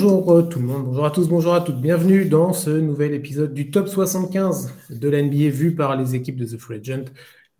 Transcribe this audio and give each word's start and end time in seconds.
Bonjour 0.00 0.30
euh, 0.30 0.42
tout 0.42 0.60
le 0.60 0.66
monde, 0.66 0.84
bonjour 0.84 1.06
à 1.06 1.10
tous, 1.10 1.28
bonjour 1.28 1.54
à 1.54 1.60
toutes. 1.60 1.80
Bienvenue 1.80 2.24
dans 2.24 2.52
ce 2.52 2.70
nouvel 2.70 3.14
épisode 3.14 3.52
du 3.52 3.72
Top 3.72 3.88
75 3.88 4.72
de 4.90 5.08
l'NBA 5.08 5.48
vu 5.48 5.74
par 5.74 5.96
les 5.96 6.14
équipes 6.14 6.36
de 6.36 6.44
The 6.44 6.56
Free 6.56 6.76
Agent, 6.76 7.06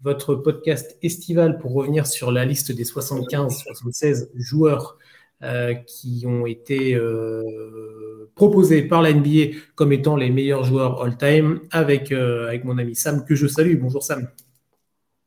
votre 0.02 0.36
podcast 0.36 0.96
estival 1.02 1.58
pour 1.58 1.72
revenir 1.74 2.06
sur 2.06 2.30
la 2.30 2.44
liste 2.44 2.70
des 2.70 2.84
75-76 2.84 4.28
joueurs 4.36 4.98
euh, 5.42 5.74
qui 5.74 6.26
ont 6.28 6.46
été 6.46 6.94
euh, 6.94 8.30
proposés 8.36 8.82
par 8.82 9.02
la 9.02 9.12
NBA 9.12 9.56
comme 9.74 9.92
étant 9.92 10.14
les 10.14 10.30
meilleurs 10.30 10.62
joueurs 10.62 11.02
all-time 11.02 11.58
avec, 11.72 12.12
avec 12.12 12.62
mon 12.62 12.78
ami 12.78 12.94
Sam 12.94 13.24
que 13.24 13.34
je 13.34 13.48
salue. 13.48 13.80
Bonjour 13.80 14.04
Sam. 14.04 14.28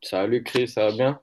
Salut 0.02 0.44
Chris, 0.44 0.70
ça 0.70 0.86
va 0.86 0.92
bien? 0.94 1.20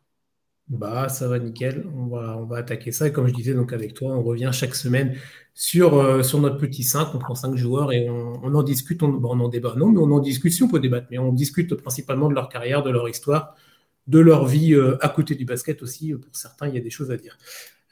Bah, 0.71 1.09
ça 1.09 1.29
va 1.29 1.39
nickel. 1.39 1.87
On 1.97 2.07
va, 2.07 2.37
on 2.39 2.45
va 2.45 2.59
attaquer 2.59 2.93
ça. 2.93 3.09
Et 3.09 3.13
comme 3.13 3.27
je 3.27 3.33
disais, 3.33 3.55
donc 3.55 3.73
avec 3.73 3.95
toi, 3.95 4.11
on 4.11 4.23
revient 4.23 4.51
chaque 4.53 4.75
semaine 4.75 5.17
sur, 5.55 5.95
euh, 5.95 6.23
sur 6.23 6.41
notre 6.41 6.59
petit 6.59 6.83
5. 6.83 7.15
On 7.15 7.19
prend 7.19 7.35
5 7.35 7.57
joueurs 7.57 7.93
et 7.93 8.09
on, 8.11 8.55
en 8.55 8.63
discute. 8.63 9.03
On, 9.03 9.09
bon, 9.09 9.37
on, 9.37 9.41
en 9.41 9.49
débat, 9.49 9.75
non, 9.77 9.89
mais 9.89 9.99
on 9.99 10.11
en 10.11 10.21
discute 10.21 10.53
si 10.53 10.63
on 10.63 10.69
peut 10.69 10.81
débattre. 10.81 11.07
Mais 11.11 11.19
on 11.19 11.33
discute 11.33 11.75
principalement 11.75 12.29
de 12.29 12.35
leur 12.35 12.49
carrière, 12.49 12.83
de 12.83 12.91
leur 12.91 13.09
histoire, 13.09 13.55
de 14.07 14.19
leur 14.19 14.47
vie 14.47 14.75
euh, 14.75 14.99
à 15.01 15.09
côté 15.09 15.35
du 15.35 15.47
basket 15.47 15.83
aussi. 15.83 16.13
Pour 16.13 16.37
certains, 16.37 16.69
il 16.69 16.75
y 16.75 16.79
a 16.79 16.83
des 16.83 16.91
choses 16.91 17.11
à 17.11 17.16
dire. 17.16 17.39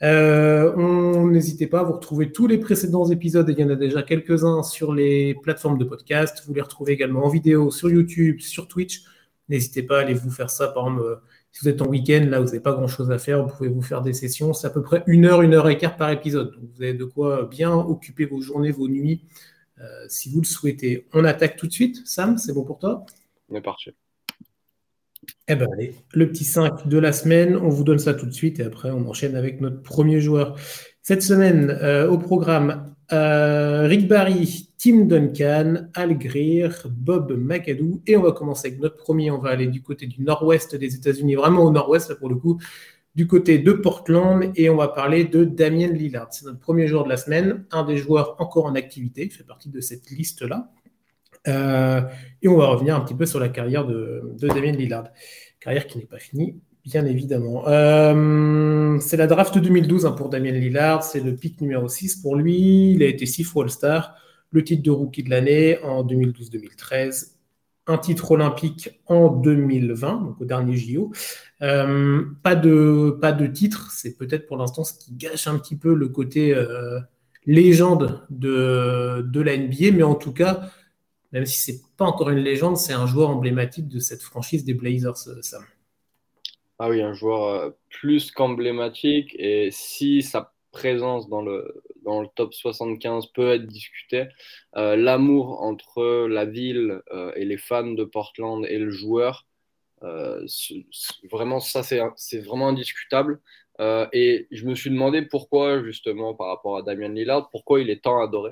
Euh, 0.03 0.71
on 0.75 1.25
n'hésitez 1.25 1.65
pas 1.65 1.79
à 1.79 1.83
vous 1.83 1.93
retrouver 1.93 2.31
tous 2.31 2.45
les 2.45 2.59
précédents 2.59 3.09
épisodes. 3.09 3.49
Il 3.49 3.59
y 3.59 3.63
en 3.63 3.71
a 3.71 3.75
déjà 3.75 4.03
quelques-uns 4.03 4.61
sur 4.61 4.93
les 4.93 5.35
plateformes 5.41 5.79
de 5.79 5.85
podcast. 5.85 6.43
Vous 6.45 6.53
les 6.53 6.61
retrouvez 6.61 6.93
également 6.93 7.25
en 7.25 7.29
vidéo 7.29 7.71
sur 7.71 7.89
YouTube, 7.89 8.39
sur 8.39 8.67
Twitch. 8.67 9.01
N'hésitez 9.49 9.81
pas 9.81 9.97
à 9.97 10.01
aller 10.01 10.13
vous 10.13 10.29
faire 10.29 10.51
ça, 10.51 10.67
par 10.67 10.87
exemple 10.87 11.19
si 11.57 11.63
vous 11.63 11.69
êtes 11.69 11.81
en 11.81 11.87
week-end, 11.87 12.23
là, 12.29 12.39
vous 12.39 12.45
n'avez 12.45 12.59
pas 12.59 12.73
grand-chose 12.73 13.09
à 13.09 13.17
faire, 13.17 13.43
vous 13.43 13.51
pouvez 13.51 13.69
vous 13.69 13.81
faire 13.81 14.03
des 14.03 14.13
sessions. 14.13 14.53
C'est 14.53 14.67
à 14.67 14.69
peu 14.69 14.83
près 14.83 15.03
une 15.07 15.25
heure, 15.25 15.41
une 15.41 15.55
heure 15.55 15.67
et 15.69 15.77
quart 15.79 15.97
par 15.97 16.11
épisode. 16.11 16.53
Donc, 16.53 16.69
vous 16.75 16.83
avez 16.83 16.93
de 16.93 17.03
quoi 17.03 17.47
bien 17.49 17.73
occuper 17.73 18.25
vos 18.25 18.39
journées, 18.41 18.69
vos 18.69 18.87
nuits, 18.87 19.23
euh, 19.79 20.05
si 20.07 20.29
vous 20.29 20.39
le 20.41 20.45
souhaitez. 20.45 21.07
On 21.13 21.25
attaque 21.25 21.55
tout 21.55 21.65
de 21.65 21.71
suite. 21.71 22.05
Sam, 22.05 22.37
c'est 22.37 22.53
bon 22.53 22.63
pour 22.63 22.77
toi? 22.77 23.07
On 23.49 23.55
est 23.55 23.61
parti. 23.61 23.89
Eh 25.47 25.55
bien, 25.55 25.65
allez, 25.73 25.95
le 26.13 26.29
petit 26.29 26.45
5 26.45 26.87
de 26.87 26.97
la 26.99 27.11
semaine, 27.11 27.55
on 27.55 27.69
vous 27.69 27.83
donne 27.83 27.97
ça 27.97 28.13
tout 28.13 28.27
de 28.27 28.33
suite 28.33 28.59
et 28.59 28.63
après, 28.63 28.91
on 28.91 29.09
enchaîne 29.09 29.35
avec 29.35 29.59
notre 29.59 29.81
premier 29.81 30.21
joueur. 30.21 30.59
Cette 31.01 31.23
semaine, 31.23 31.71
euh, 31.81 32.07
au 32.07 32.19
programme, 32.19 32.93
euh, 33.13 33.87
Rick 33.87 34.07
Barry, 34.07 34.66
Tim 34.77 35.05
Duncan, 35.05 35.89
Al 35.95 36.17
Greer, 36.17 36.69
Bob 36.89 37.33
McAdoo. 37.35 38.01
Et 38.05 38.15
on 38.15 38.21
va 38.21 38.31
commencer 38.31 38.67
avec 38.67 38.79
notre 38.79 38.97
premier. 38.97 39.31
On 39.31 39.39
va 39.39 39.49
aller 39.49 39.67
du 39.67 39.81
côté 39.81 40.05
du 40.05 40.21
nord-ouest 40.21 40.75
des 40.75 40.95
États-Unis, 40.95 41.35
vraiment 41.35 41.63
au 41.63 41.71
nord-ouest 41.71 42.13
pour 42.15 42.29
le 42.29 42.35
coup, 42.35 42.59
du 43.15 43.25
côté 43.25 43.57
de 43.57 43.71
Portland. 43.71 44.51
Et 44.55 44.69
on 44.69 44.75
va 44.75 44.87
parler 44.87 45.23
de 45.23 45.43
Damien 45.43 45.87
Lillard. 45.87 46.27
C'est 46.31 46.45
notre 46.45 46.59
premier 46.59 46.87
joueur 46.87 47.05
de 47.05 47.09
la 47.09 47.17
semaine, 47.17 47.65
un 47.71 47.83
des 47.83 47.97
joueurs 47.97 48.35
encore 48.39 48.65
en 48.65 48.75
activité. 48.75 49.27
Fait 49.29 49.43
partie 49.43 49.69
de 49.69 49.81
cette 49.81 50.11
liste-là. 50.11 50.69
Euh, 51.47 52.01
et 52.41 52.47
on 52.47 52.57
va 52.57 52.67
revenir 52.67 52.95
un 52.95 52.99
petit 53.01 53.15
peu 53.15 53.25
sur 53.25 53.39
la 53.39 53.49
carrière 53.49 53.85
de, 53.85 54.35
Damien 54.41 54.73
Lillard. 54.73 55.05
Carrière 55.59 55.87
qui 55.87 55.97
n'est 55.97 56.05
pas 56.05 56.19
finie, 56.19 56.59
Bien 56.85 57.05
évidemment. 57.05 57.67
Euh, 57.67 58.97
c'est 59.01 59.17
la 59.17 59.27
draft 59.27 59.57
2012 59.57 60.05
hein, 60.05 60.11
pour 60.11 60.29
Damien 60.29 60.51
Lillard. 60.51 61.03
C'est 61.03 61.19
le 61.19 61.35
pick 61.35 61.59
numéro 61.59 61.89
6 61.89 62.17
pour 62.17 62.37
lui. 62.37 62.91
Il 62.91 63.03
a 63.03 63.07
été 63.07 63.25
six 63.25 63.45
All-Star. 63.57 64.15
Le 64.57 64.63
titre 64.63 64.81
de 64.81 64.89
rookie 64.89 65.21
de 65.21 65.29
l'année 65.29 65.77
en 65.83 66.03
2012-2013. 66.03 67.33
Un 67.85 67.99
titre 67.99 68.31
olympique 68.31 68.89
en 69.05 69.29
2020, 69.29 70.21
donc 70.23 70.41
au 70.41 70.45
dernier 70.45 70.75
JO. 70.75 71.11
Euh, 71.61 72.25
pas, 72.41 72.55
de, 72.55 73.15
pas 73.21 73.33
de 73.33 73.45
titre. 73.45 73.91
C'est 73.91 74.17
peut-être 74.17 74.47
pour 74.47 74.57
l'instant 74.57 74.83
ce 74.83 74.95
qui 74.97 75.13
gâche 75.13 75.45
un 75.45 75.59
petit 75.59 75.75
peu 75.75 75.93
le 75.93 76.07
côté 76.07 76.55
euh, 76.55 76.99
légende 77.45 78.25
de, 78.31 79.23
de 79.31 79.41
la 79.41 79.55
NBA. 79.55 79.91
Mais 79.93 80.01
en 80.01 80.15
tout 80.15 80.33
cas, 80.33 80.71
même 81.33 81.45
si 81.45 81.59
c'est 81.59 81.81
pas 81.95 82.05
encore 82.05 82.31
une 82.31 82.39
légende, 82.39 82.77
c'est 82.77 82.93
un 82.93 83.05
joueur 83.05 83.29
emblématique 83.29 83.87
de 83.87 83.99
cette 83.99 84.23
franchise 84.23 84.65
des 84.65 84.73
Blazers, 84.73 85.17
Sam. 85.43 85.63
Ah 86.79 86.89
oui, 86.89 87.03
un 87.03 87.13
joueur 87.13 87.43
euh, 87.43 87.69
plus 87.91 88.31
qu'emblématique. 88.31 89.35
Et 89.37 89.69
si 89.71 90.23
sa 90.23 90.51
présence 90.77 91.27
dans 91.27 91.41
le, 91.41 91.83
dans 92.05 92.21
le 92.21 92.27
top 92.35 92.53
75 92.53 93.27
peut 93.33 93.53
être 93.53 93.65
discutée, 93.65 94.27
euh, 94.75 94.95
l'amour 94.95 95.61
entre 95.61 96.27
la 96.27 96.45
ville 96.45 97.01
euh, 97.11 97.31
et 97.35 97.45
les 97.45 97.57
fans 97.57 97.91
de 97.93 98.03
Portland 98.03 98.65
et 98.65 98.77
le 98.77 98.91
joueur, 98.91 99.45
vraiment, 101.31 101.59
ça, 101.59 101.81
c'est 101.81 102.39
vraiment 102.39 102.67
indiscutable. 102.69 103.41
et 104.13 104.47
je 104.51 104.65
me 104.65 104.75
suis 104.75 104.91
demandé 104.91 105.23
pourquoi, 105.23 105.83
justement, 105.83 106.35
par 106.35 106.47
rapport 106.49 106.77
à 106.77 106.83
Damien 106.83 107.09
Lillard, 107.09 107.49
pourquoi 107.49 107.81
il 107.81 107.89
est 107.89 108.03
tant 108.03 108.21
adoré. 108.21 108.51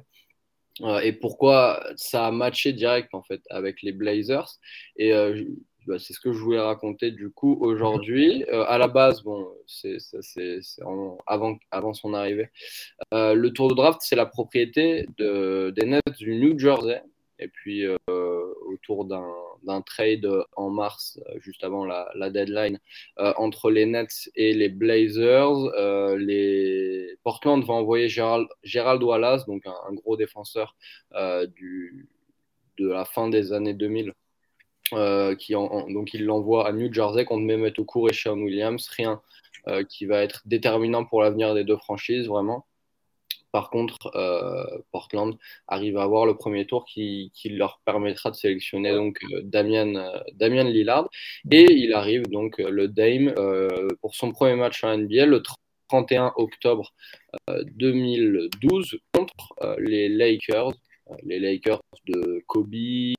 et 1.03 1.13
pourquoi 1.13 1.83
ça 1.97 2.25
a 2.27 2.31
matché 2.31 2.73
direct 2.73 3.13
en 3.13 3.21
fait 3.21 3.41
avec 3.51 3.83
les 3.83 3.91
Blazers. 3.91 4.49
Et 4.97 5.13
bah, 5.85 5.99
c'est 5.99 6.13
ce 6.13 6.19
que 6.19 6.33
je 6.33 6.39
voulais 6.39 6.59
raconter 6.59 7.11
du 7.11 7.29
coup 7.29 7.57
aujourd'hui. 7.61 8.43
Euh, 8.51 8.65
à 8.67 8.77
la 8.77 8.87
base, 8.87 9.21
bon, 9.21 9.47
c'est 9.67 9.97
avant, 11.27 11.59
avant 11.71 11.93
son 11.93 12.13
arrivée. 12.13 12.49
Euh, 13.13 13.33
le 13.35 13.53
tour 13.53 13.67
de 13.69 13.75
draft, 13.75 13.99
c'est 14.01 14.15
la 14.15 14.25
propriété 14.25 15.07
de, 15.17 15.71
des 15.75 15.85
Nets 15.85 16.17
du 16.17 16.35
New 16.35 16.57
Jersey. 16.57 17.01
Et 17.37 17.49
puis, 17.49 17.85
euh, 17.85 17.97
autour 18.67 19.05
d'un 19.05 19.81
trade 19.81 20.27
en 20.55 20.69
mars, 20.69 21.19
juste 21.41 21.63
avant 21.63 21.85
la, 21.85 22.09
la 22.15 22.29
deadline, 22.29 22.79
entre 23.17 23.69
les 23.69 23.85
Nets 23.85 24.29
et 24.35 24.53
les 24.53 24.69
Blazers, 24.69 26.17
les 26.17 27.17
Portland 27.23 27.63
va 27.65 27.73
envoyer 27.73 28.07
Gérald, 28.07 28.47
Gérald 28.63 29.03
Wallace, 29.03 29.45
donc 29.45 29.67
un, 29.67 29.75
un 29.89 29.93
gros 29.93 30.15
défenseur 30.15 30.77
du, 31.55 32.07
de 32.77 32.87
la 32.87 33.03
fin 33.03 33.27
des 33.29 33.51
années 33.51 33.73
2000 33.73 34.13
euh, 34.93 35.35
donc 35.89 36.13
il 36.13 36.25
l'envoie 36.25 36.67
à 36.67 36.71
New 36.71 36.93
Jersey 36.93 37.25
contre 37.25 37.43
Mehmet 37.43 37.79
Okur 37.79 38.09
et 38.09 38.13
Sean 38.13 38.37
Williams. 38.37 38.87
Rien 38.89 39.21
euh, 39.67 39.83
qui 39.83 40.05
va 40.05 40.21
être 40.21 40.41
déterminant 40.45 41.05
pour 41.05 41.21
l'avenir 41.21 41.55
des 41.55 41.63
deux 41.63 41.77
franchises, 41.77 42.27
vraiment. 42.27 42.65
Par 43.51 43.69
contre, 43.69 44.11
euh, 44.15 44.65
Portland 44.91 45.37
arrive 45.67 45.97
à 45.97 46.03
avoir 46.03 46.25
le 46.25 46.35
premier 46.35 46.67
tour 46.67 46.85
qui, 46.85 47.31
leur 47.45 47.79
permettra 47.85 48.29
de 48.29 48.35
sélectionner 48.35 48.91
donc 48.91 49.19
Damien, 49.43 50.11
Damien 50.33 50.65
Lillard. 50.65 51.09
Et 51.49 51.71
il 51.71 51.93
arrive 51.93 52.27
donc 52.27 52.57
le 52.57 52.89
Dame 52.89 53.33
pour 54.01 54.13
son 54.13 54.33
premier 54.33 54.55
match 54.55 54.83
en 54.83 54.97
NBA 54.97 55.25
le 55.25 55.41
31 55.87 56.33
octobre 56.35 56.93
2012 57.47 58.99
contre 59.13 59.55
les 59.79 60.09
Lakers. 60.09 60.73
Les 61.23 61.39
Lakers 61.39 61.81
de 62.07 62.43
Kobe, 62.47 63.15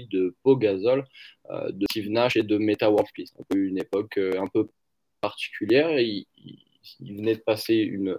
de 0.00 0.34
Pogazol, 0.42 1.04
euh, 1.50 1.70
de 1.70 1.86
Steve 1.90 2.10
Nash 2.10 2.36
et 2.36 2.42
de 2.42 2.58
Meta 2.58 2.90
World 2.90 3.08
une 3.54 3.78
époque 3.78 4.18
euh, 4.18 4.40
un 4.40 4.46
peu 4.46 4.68
particulière. 5.20 5.98
il, 6.00 6.26
venait 7.00 7.36
de 7.36 7.40
passer 7.40 7.74
une, 7.74 8.16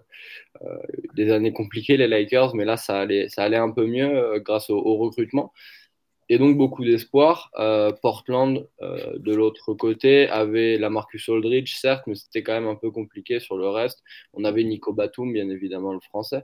euh, 0.61 0.77
des 1.15 1.31
années 1.31 1.51
compliquées, 1.51 1.97
les 1.97 2.07
Lakers, 2.07 2.55
mais 2.55 2.63
là, 2.63 2.77
ça 2.77 3.01
allait 3.01 3.57
un 3.57 3.71
peu 3.71 3.85
mieux 3.85 4.39
grâce 4.39 4.69
au, 4.69 4.95
recrutement. 4.97 5.51
Et 6.33 6.39
donc 6.39 6.57
beaucoup 6.57 6.83
d'espoir. 6.83 7.51
Portland, 8.01 8.67
de 8.81 9.35
l'autre 9.35 9.73
côté, 9.75 10.27
avait 10.29 10.79
la 10.79 10.89
Marcus 10.89 11.29
Aldridge, 11.29 11.75
certes, 11.75 12.03
mais 12.07 12.15
c'était 12.15 12.41
quand 12.41 12.53
même 12.53 12.67
un 12.67 12.75
peu 12.75 12.89
compliqué 12.89 13.39
sur 13.39 13.55
le 13.55 13.69
reste. 13.69 14.01
On 14.33 14.43
avait 14.43 14.63
Nico 14.63 14.93
Batum, 14.93 15.31
bien 15.31 15.47
évidemment 15.49 15.93
le 15.93 15.99
français, 15.99 16.43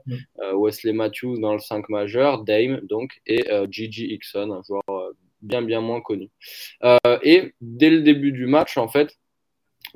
Wesley 0.54 0.92
Matthews 0.92 1.40
dans 1.40 1.54
le 1.54 1.58
5 1.58 1.88
majeur, 1.88 2.44
Dame, 2.44 2.80
donc, 2.82 3.20
et 3.26 3.42
Gigi 3.68 4.06
Hickson, 4.12 4.52
un 4.52 4.62
joueur 4.62 5.12
bien 5.42 5.62
bien 5.62 5.80
moins 5.80 6.00
connu. 6.00 6.30
Euh, 6.84 6.96
et 7.22 7.54
dès 7.60 7.90
le 7.90 8.02
début 8.02 8.32
du 8.32 8.46
match, 8.46 8.76
en 8.76 8.88
fait, 8.88 9.16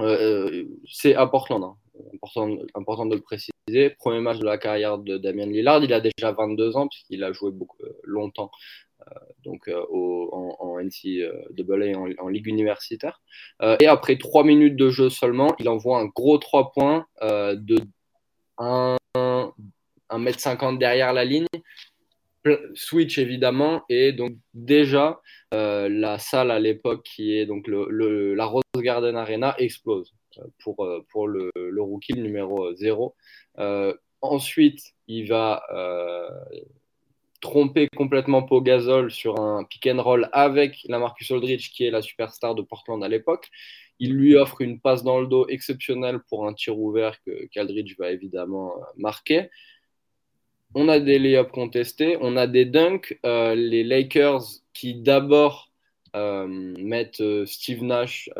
euh, 0.01 0.65
c'est 0.91 1.15
à 1.15 1.27
Portland, 1.27 1.63
hein. 1.63 1.77
important, 2.15 2.57
important 2.75 3.07
de 3.07 3.15
le 3.15 3.23
préciser. 3.23 3.53
Premier 3.99 4.21
match 4.21 4.39
de 4.39 4.45
la 4.45 4.59
carrière 4.59 4.99
de 4.99 5.17
Damien 5.17 5.47
Lillard, 5.47 5.83
il 5.83 5.93
a 5.93 6.01
déjà 6.01 6.33
22 6.33 6.77
ans 6.77 6.89
puisqu'il 6.89 7.25
a 7.25 7.33
joué 7.33 7.51
beaucoup, 7.51 7.83
euh, 7.83 7.93
longtemps 8.03 8.51
donc 9.45 9.69
au, 9.69 10.31
en, 10.33 10.57
en 10.59 10.81
NCAA 10.81 11.99
en, 11.99 12.09
en 12.19 12.29
ligue 12.29 12.47
universitaire. 12.47 13.23
et 13.81 13.87
après 13.87 14.17
3 14.17 14.45
minutes 14.45 14.77
de 14.77 14.91
jeu 14.91 15.11
seulement, 15.11 15.55
il 15.59 15.69
envoie 15.69 15.99
un 15.99 16.07
gros 16.07 16.39
3 16.39 16.73
points 16.73 17.07
de 17.23 17.77
1, 18.59 18.97
1m50 20.11 20.79
derrière 20.79 21.13
la 21.13 21.25
ligne 21.25 21.47
Switch 22.75 23.19
évidemment 23.19 23.83
et 23.89 24.13
donc 24.13 24.37
déjà 24.53 25.21
euh, 25.55 25.89
la 25.89 26.19
salle 26.19 26.51
à 26.51 26.59
l'époque 26.59 27.03
qui 27.05 27.37
est 27.37 27.47
donc 27.47 27.67
le, 27.67 28.35
la 28.35 28.45
Rose 28.45 28.63
Garden 28.77 29.17
Arena 29.17 29.55
explose 29.59 30.15
euh, 30.39 30.43
pour, 30.63 30.85
euh, 30.85 31.05
pour 31.11 31.27
le, 31.29 31.51
le 31.55 31.83
rookie 31.83 32.15
numéro 32.15 32.73
0. 32.75 33.15
ensuite, 34.21 34.95
il 35.07 35.29
va 35.29 35.63
tromper 37.45 37.89
complètement 37.95 38.43
Pogazol 38.43 39.11
sur 39.11 39.39
un 39.39 39.65
pick 39.65 39.87
and 39.87 40.03
roll 40.03 40.29
avec 40.33 40.79
la 40.89 40.99
Marcus 40.99 41.31
Aldridge 41.31 41.71
qui 41.71 41.85
est 41.85 41.91
la 41.91 42.01
superstar 42.01 42.55
de 42.55 42.63
Portland 42.63 43.05
à 43.05 43.09
l'époque. 43.09 43.51
Il 44.01 44.15
lui 44.15 44.35
offre 44.35 44.63
une 44.63 44.81
passe 44.81 45.05
dans 45.05 45.21
le 45.21 45.27
dos 45.27 45.47
exceptionnelle 45.49 46.21
pour 46.29 46.49
un 46.49 46.55
tir 46.55 46.79
ouvert 46.79 47.23
que 47.23 47.47
qu'Aldridge 47.53 47.95
va 47.99 48.11
évidemment 48.11 48.73
marquer 48.97 49.51
on 50.75 50.89
a 50.89 50.99
des 50.99 51.19
layups 51.19 51.53
contestés, 51.53 52.19
on 52.21 52.37
a 52.37 52.47
des 52.47 52.65
dunks. 52.65 53.19
Euh, 53.25 53.55
les 53.55 53.85
Lakers 53.85 54.43
qui 54.73 54.95
d'abord 54.95 55.71
euh, 56.15 56.47
mettent 56.79 57.21
euh, 57.21 57.45
Steve 57.47 57.83
Nash, 57.83 58.31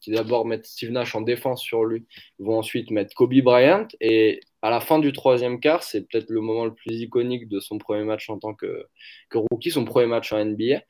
qui 0.00 0.10
d'abord 0.10 0.46
mettent 0.46 0.66
Steve 0.66 0.90
Nash 0.90 1.14
en 1.14 1.20
défense 1.20 1.62
sur 1.62 1.84
lui, 1.84 2.06
vont 2.38 2.58
ensuite 2.58 2.90
mettre 2.90 3.14
Kobe 3.14 3.40
Bryant. 3.40 3.88
Et 4.00 4.40
à 4.62 4.70
la 4.70 4.80
fin 4.80 4.98
du 4.98 5.12
troisième 5.12 5.60
quart, 5.60 5.82
c'est 5.82 6.02
peut-être 6.08 6.30
le 6.30 6.40
moment 6.40 6.64
le 6.64 6.74
plus 6.74 7.00
iconique 7.00 7.48
de 7.48 7.60
son 7.60 7.78
premier 7.78 8.04
match 8.04 8.28
en 8.28 8.38
tant 8.38 8.54
que, 8.54 8.86
rookie, 9.32 9.70
son 9.70 9.84
premier 9.84 10.06
match 10.06 10.32
en 10.32 10.44
NBA. 10.44 10.82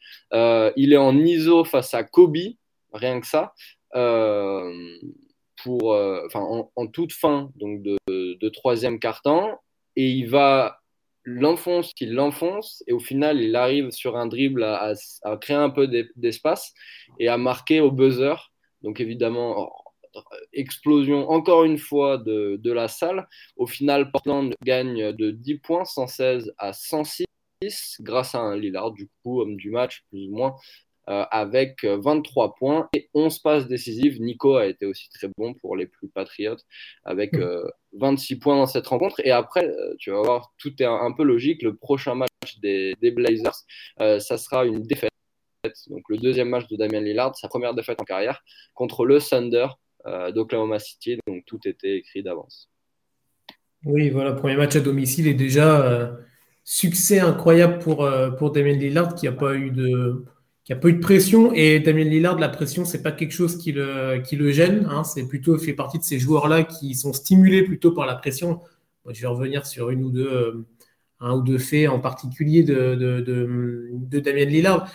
il 0.76 0.93
est 0.93 0.96
en 0.96 1.17
ISO 1.17 1.64
face 1.64 1.94
à 1.94 2.05
Kobe, 2.05 2.37
rien 2.93 3.20
que 3.20 3.26
ça. 3.26 3.55
pour, 5.62 5.94
en, 5.94 6.87
toute 6.93 7.12
fin 7.12 7.50
donc 7.56 7.82
de, 7.82 7.99
de 8.08 8.49
troisième 8.49 8.99
quart-temps 8.99 9.58
et 9.96 10.11
il 10.11 10.29
va 10.29 10.79
l'enfonce, 11.29 11.93
il 12.01 12.15
l'enfonce, 12.15 12.83
et 12.87 12.93
au 12.93 12.99
final, 12.99 13.41
il 13.41 13.55
arrive 13.55 13.91
sur 13.91 14.17
un 14.17 14.27
dribble 14.27 14.65
à, 14.65 14.95
créer 15.41 15.57
un 15.57 15.71
peu 15.71 15.89
d'espace 16.17 16.73
et 17.19 17.29
à 17.29 17.37
marquer 17.37 17.81
au 17.81 17.91
buzzer. 17.91 18.53
Donc 18.83 19.01
évidemment, 19.01 19.71
explosion 20.53 21.29
encore 21.31 21.65
une 21.65 21.79
fois 21.79 22.19
de, 22.19 22.57
de, 22.63 22.73
la 22.73 22.89
salle. 22.89 23.29
Au 23.57 23.67
final, 23.67 24.11
Portland 24.11 24.55
gagne 24.63 25.13
de 25.13 25.31
10 25.31 25.59
points, 25.59 25.85
116 25.85 26.55
à 26.59 26.73
106 26.73 27.27
grâce 28.01 28.35
à 28.35 28.41
un 28.41 28.57
Lillard, 28.57 28.93
du 28.93 29.09
coup, 29.23 29.41
homme 29.41 29.57
du 29.57 29.71
match, 29.71 30.05
plus 30.11 30.29
ou 30.29 30.37
moins, 30.37 30.55
euh, 31.09 31.25
avec 31.31 31.85
23 31.85 32.55
points 32.57 32.89
et 32.95 33.09
11 33.15 33.39
passes 33.39 33.67
décisives. 33.67 34.21
Nico 34.21 34.57
a 34.57 34.67
été 34.67 34.85
aussi 34.85 35.09
très 35.09 35.29
bon 35.39 35.55
pour 35.55 35.75
les 35.75 35.87
plus 35.87 36.09
patriotes 36.09 36.67
avec 37.03 37.35
26 37.35 38.35
mm. 38.35 38.37
euh, 38.37 38.41
points 38.43 38.57
dans 38.57 38.67
cette 38.67 38.87
rencontre. 38.87 39.19
Et 39.25 39.31
après, 39.31 39.67
euh, 39.67 39.95
tu 39.99 40.11
vas 40.11 40.21
voir, 40.21 40.53
tout 40.59 40.75
est 40.83 40.85
un, 40.85 41.13
peu 41.13 41.23
logique. 41.23 41.63
Le 41.63 41.75
prochain 41.75 42.15
match 42.15 42.59
des, 42.61 42.95
Blazers, 43.01 43.57
ça 43.99 44.37
sera 44.37 44.67
une 44.67 44.83
défaite. 44.83 45.11
Donc 45.87 46.03
le 46.11 46.19
deuxième 46.19 46.51
match 46.51 46.67
de 46.69 46.77
Damien 46.77 47.01
Lillard, 47.01 47.35
sa 47.37 47.49
première 47.49 47.75
défaite 47.75 48.01
en 48.01 48.05
carrière 48.05 48.43
contre 48.75 49.07
le 49.07 49.19
Thunder 49.19 49.69
d'Oklahoma 50.35 50.79
City. 50.79 51.19
Donc 51.27 51.45
tout 51.47 51.61
était 51.65 51.97
écrit 51.97 52.23
d'avance. 52.23 52.71
Oui, 53.85 54.11
voilà, 54.11 54.35
premier 54.35 54.57
match 54.57 54.77
à 54.77 54.81
domicile 54.81 55.27
et 55.27 55.35
déjà 55.35 56.13
succès 56.65 57.21
incroyable 57.21 57.79
pour, 57.79 58.09
pour 58.37 58.51
Damien 58.51 58.75
Lillard 58.75 59.15
qui 59.15 59.25
n'a 59.25 59.33
pas 59.33 59.55
eu 59.55 59.71
de 59.71 60.27
il 60.69 60.75
n'y 60.75 60.79
a 60.79 60.81
pas 60.82 60.88
eu 60.88 60.93
de 60.94 61.00
pression 61.00 61.50
et 61.55 61.81
Damien 61.81 62.05
Lillard, 62.05 62.38
la 62.38 62.50
pression, 62.50 62.85
c'est 62.85 63.03
pas 63.03 63.11
quelque 63.12 63.32
chose 63.32 63.56
qui 63.56 63.73
le, 63.73 64.20
qui 64.23 64.37
le 64.37 64.50
gêne. 64.53 64.87
Hein, 64.91 65.03
c'est 65.03 65.26
plutôt 65.26 65.56
fait 65.56 65.73
partie 65.73 65.99
de 65.99 66.05
ces 66.05 66.19
joueurs-là 66.19 66.65
qui 66.65 66.94
sont 66.94 67.15
stimulés 67.15 67.62
plutôt 67.62 67.93
par 67.93 68.05
la 68.05 68.15
pression. 68.15 68.61
je 69.09 69.19
vais 69.19 69.26
revenir 69.26 69.65
sur 69.65 69.88
une 69.88 70.05
ou 70.05 70.11
deux, 70.11 70.31
euh, 70.31 70.67
un 71.20 71.37
ou 71.37 71.43
deux 71.43 71.56
faits 71.56 71.88
en 71.88 72.00
particulier 72.00 72.65
de, 72.65 72.94
de, 72.94 73.20
de, 73.93 74.20
Damien 74.20 74.44
Lillard. 74.44 74.93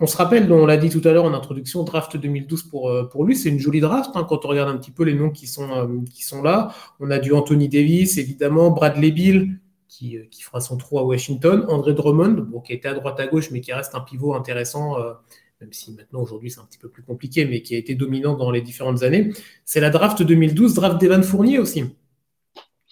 On 0.00 0.06
se 0.06 0.18
rappelle, 0.18 0.52
on 0.52 0.66
l'a 0.66 0.76
dit 0.76 0.90
tout 0.90 1.00
à 1.08 1.12
l'heure 1.12 1.24
en 1.24 1.32
introduction, 1.32 1.82
draft 1.82 2.18
2012 2.18 2.64
pour, 2.64 2.90
euh, 2.90 3.04
pour 3.04 3.24
lui, 3.24 3.34
c'est 3.36 3.48
une 3.48 3.58
jolie 3.58 3.80
draft 3.80 4.10
hein, 4.14 4.26
quand 4.28 4.44
on 4.44 4.48
regarde 4.48 4.68
un 4.68 4.76
petit 4.76 4.90
peu 4.90 5.04
les 5.04 5.14
noms 5.14 5.30
qui 5.30 5.46
sont, 5.46 5.70
euh, 5.72 6.04
qui 6.12 6.24
sont 6.24 6.42
là. 6.42 6.74
On 7.00 7.10
a 7.10 7.18
du 7.18 7.32
Anthony 7.32 7.70
Davis, 7.70 8.18
évidemment, 8.18 8.70
Bradley 8.70 9.12
Bill, 9.12 9.58
euh, 10.02 10.24
qui, 10.30 10.42
fera 10.42 10.60
son 10.60 10.76
trou 10.76 10.98
à 10.98 11.04
Washington. 11.04 11.64
André 11.68 11.94
Drummond, 11.94 12.46
qui 12.64 12.72
était 12.72 12.88
à 12.88 12.94
droite 12.94 13.18
à 13.20 13.26
gauche, 13.26 13.50
mais 13.50 13.60
qui 13.60 13.72
reste 13.72 13.94
un 13.94 14.00
pivot 14.00 14.34
intéressant, 14.34 15.00
euh, 15.00 15.12
même 15.60 15.72
si 15.72 15.92
maintenant 15.92 16.20
aujourd'hui 16.20 16.50
c'est 16.50 16.60
un 16.60 16.64
petit 16.64 16.78
peu 16.78 16.88
plus 16.88 17.02
compliqué, 17.02 17.46
mais 17.46 17.62
qui 17.62 17.74
a 17.74 17.78
été 17.78 17.94
dominant 17.94 18.34
dans 18.34 18.50
les 18.50 18.60
différentes 18.60 19.02
années. 19.04 19.32
C'est 19.64 19.80
la 19.80 19.90
draft 19.90 20.22
2012, 20.22 20.74
draft 20.74 21.00
d'Evan 21.00 21.22
Fournier 21.22 21.58
aussi. 21.58 21.84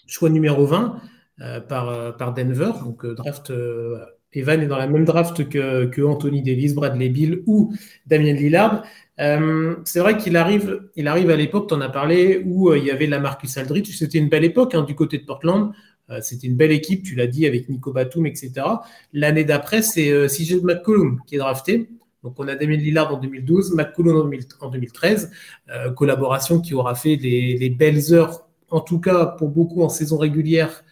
Choix 0.07 0.31
numéro 0.31 0.67
20 0.67 1.01
euh, 1.41 1.61
par, 1.61 2.17
par 2.17 2.33
Denver. 2.33 2.71
Donc 2.83 3.05
draft. 3.07 3.53
Evan 4.37 4.61
est 4.61 4.67
dans 4.67 4.79
la 4.79 4.89
même 4.89 5.05
draft 5.05 5.49
que, 5.49 5.85
que, 5.85 6.03
Anthony 6.03 6.43
Davis, 6.43 6.75
Bradley 6.75 7.09
Bill 7.09 7.45
ou 7.47 7.73
Damien 8.07 8.33
Lillard. 8.33 8.85
c'est 9.17 10.01
vrai 10.01 10.17
qu'il 10.17 10.37
arrive, 10.37 10.89
il 10.97 11.07
arrive 11.07 11.31
à 11.31 11.37
l'époque, 11.37 11.69
tu 11.69 11.75
en 11.75 11.81
as 11.81 11.89
parlé, 11.89 12.43
où 12.45 12.75
il 12.75 12.83
y 12.83 12.91
avait 12.91 13.07
la 13.07 13.21
Marcus 13.21 13.57
Aldridge. 13.59 13.97
C'était 13.97 14.19
une 14.19 14.29
belle 14.29 14.43
époque 14.43 14.75
hein, 14.75 14.83
du 14.83 14.97
côté 14.97 15.19
de 15.19 15.25
Portland. 15.25 15.73
Euh, 16.11 16.21
c'était 16.21 16.47
une 16.47 16.57
belle 16.57 16.73
équipe, 16.73 17.03
tu 17.03 17.15
l'as 17.15 17.27
dit, 17.27 17.47
avec 17.47 17.69
Nico 17.69 17.93
Batum, 17.93 18.27
etc. 18.27 18.53
L'année 19.13 19.45
d'après, 19.45 19.83
c'est 19.83 20.11
euh, 20.11 20.29
CJ 20.29 20.63
McCollum 20.63 21.21
qui 21.27 21.37
est 21.37 21.39
drafté. 21.39 21.89
Donc, 22.23 22.35
on 22.39 22.49
a 22.49 22.55
Damien 22.55 22.77
Lillard 22.77 23.15
en 23.15 23.19
2012, 23.19 23.75
McCollum 23.75 24.31
en 24.61 24.71
2013, 24.71 25.31
euh, 25.71 25.91
collaboration 25.93 26.61
qui 26.61 26.75
aura 26.75 26.95
fait 26.95 27.17
des, 27.17 27.71
belles 27.71 28.13
heures, 28.13 28.49
en 28.71 28.81
tout 28.81 28.99
cas 28.99 29.27
pour 29.27 29.49
beaucoup 29.49 29.83
en 29.83 29.89
saison 29.89 30.19
régulière 30.19 30.85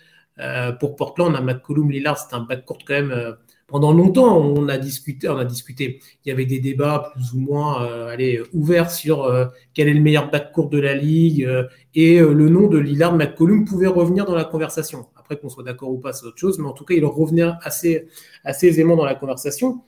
pour 0.81 0.97
Portland. 0.97 1.33
On 1.33 1.35
a 1.35 1.41
McCollum, 1.41 1.91
Lillard, 1.91 2.19
c'est 2.19 2.35
un 2.35 2.41
backcourt 2.41 2.79
quand 2.87 2.95
même. 2.95 3.37
Pendant 3.73 3.93
longtemps, 3.93 4.39
on 4.39 4.69
a 4.69 4.79
discuté, 4.79 5.29
on 5.29 5.39
a 5.39 5.45
discuté. 5.45 5.99
Il 6.25 6.29
y 6.29 6.33
avait 6.33 6.47
des 6.47 6.61
débats 6.61 7.11
plus 7.15 7.33
ou 7.33 7.41
moins 7.41 7.85
allez, 8.09 8.41
ouverts 8.53 8.91
sur 8.91 9.29
quel 9.75 9.89
est 9.89 9.95
le 9.95 10.01
meilleur 10.01 10.31
backcourt 10.31 10.69
de 10.69 10.79
la 10.79 10.95
ligue 10.95 11.49
et 11.95 12.21
euh, 12.21 12.33
le 12.33 12.49
nom 12.49 12.69
de 12.69 12.79
Lillard 12.79 13.15
McCollum 13.15 13.65
pouvait 13.65 13.87
revenir 13.87 14.25
dans 14.25 14.35
la 14.35 14.45
conversation. 14.45 15.07
Après 15.17 15.37
qu'on 15.39 15.49
soit 15.49 15.63
d'accord 15.63 15.91
ou 15.91 15.99
pas, 15.99 16.13
c'est 16.13 16.27
autre 16.27 16.39
chose, 16.39 16.59
mais 16.59 16.67
en 16.67 16.73
tout 16.73 16.85
cas, 16.85 16.95
il 16.95 17.05
revenait 17.05 17.51
assez, 17.63 18.09
assez 18.45 18.69
aisément 18.69 18.97
dans 18.97 19.05
la 19.05 19.15
conversation. 19.15 19.83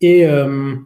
Et, 0.00 0.26
euh, 0.26 0.76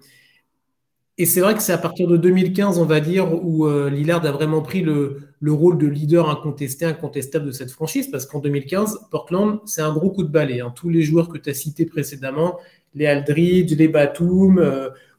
et 1.18 1.26
c'est 1.26 1.40
vrai 1.40 1.54
que 1.54 1.62
c'est 1.62 1.72
à 1.72 1.78
partir 1.78 2.08
de 2.08 2.16
2015, 2.16 2.78
on 2.78 2.86
va 2.86 3.00
dire, 3.00 3.44
où 3.44 3.66
euh, 3.66 3.90
Lillard 3.90 4.24
a 4.24 4.32
vraiment 4.32 4.62
pris 4.62 4.80
le, 4.80 5.27
le, 5.40 5.52
rôle 5.52 5.78
de 5.78 5.86
leader 5.86 6.28
incontesté, 6.28 6.84
incontestable 6.84 7.46
de 7.46 7.52
cette 7.52 7.70
franchise, 7.70 8.10
parce 8.10 8.26
qu'en 8.26 8.40
2015, 8.40 9.08
Portland, 9.10 9.60
c'est 9.64 9.82
un 9.82 9.92
gros 9.92 10.10
coup 10.10 10.22
de 10.22 10.30
balai. 10.30 10.60
Hein. 10.60 10.72
Tous 10.74 10.88
les 10.88 11.02
joueurs 11.02 11.28
que 11.28 11.38
tu 11.38 11.50
as 11.50 11.54
cités 11.54 11.86
précédemment, 11.86 12.58
les 12.94 13.06
Aldridge, 13.06 13.74
les 13.76 13.88
Batum, 13.88 14.64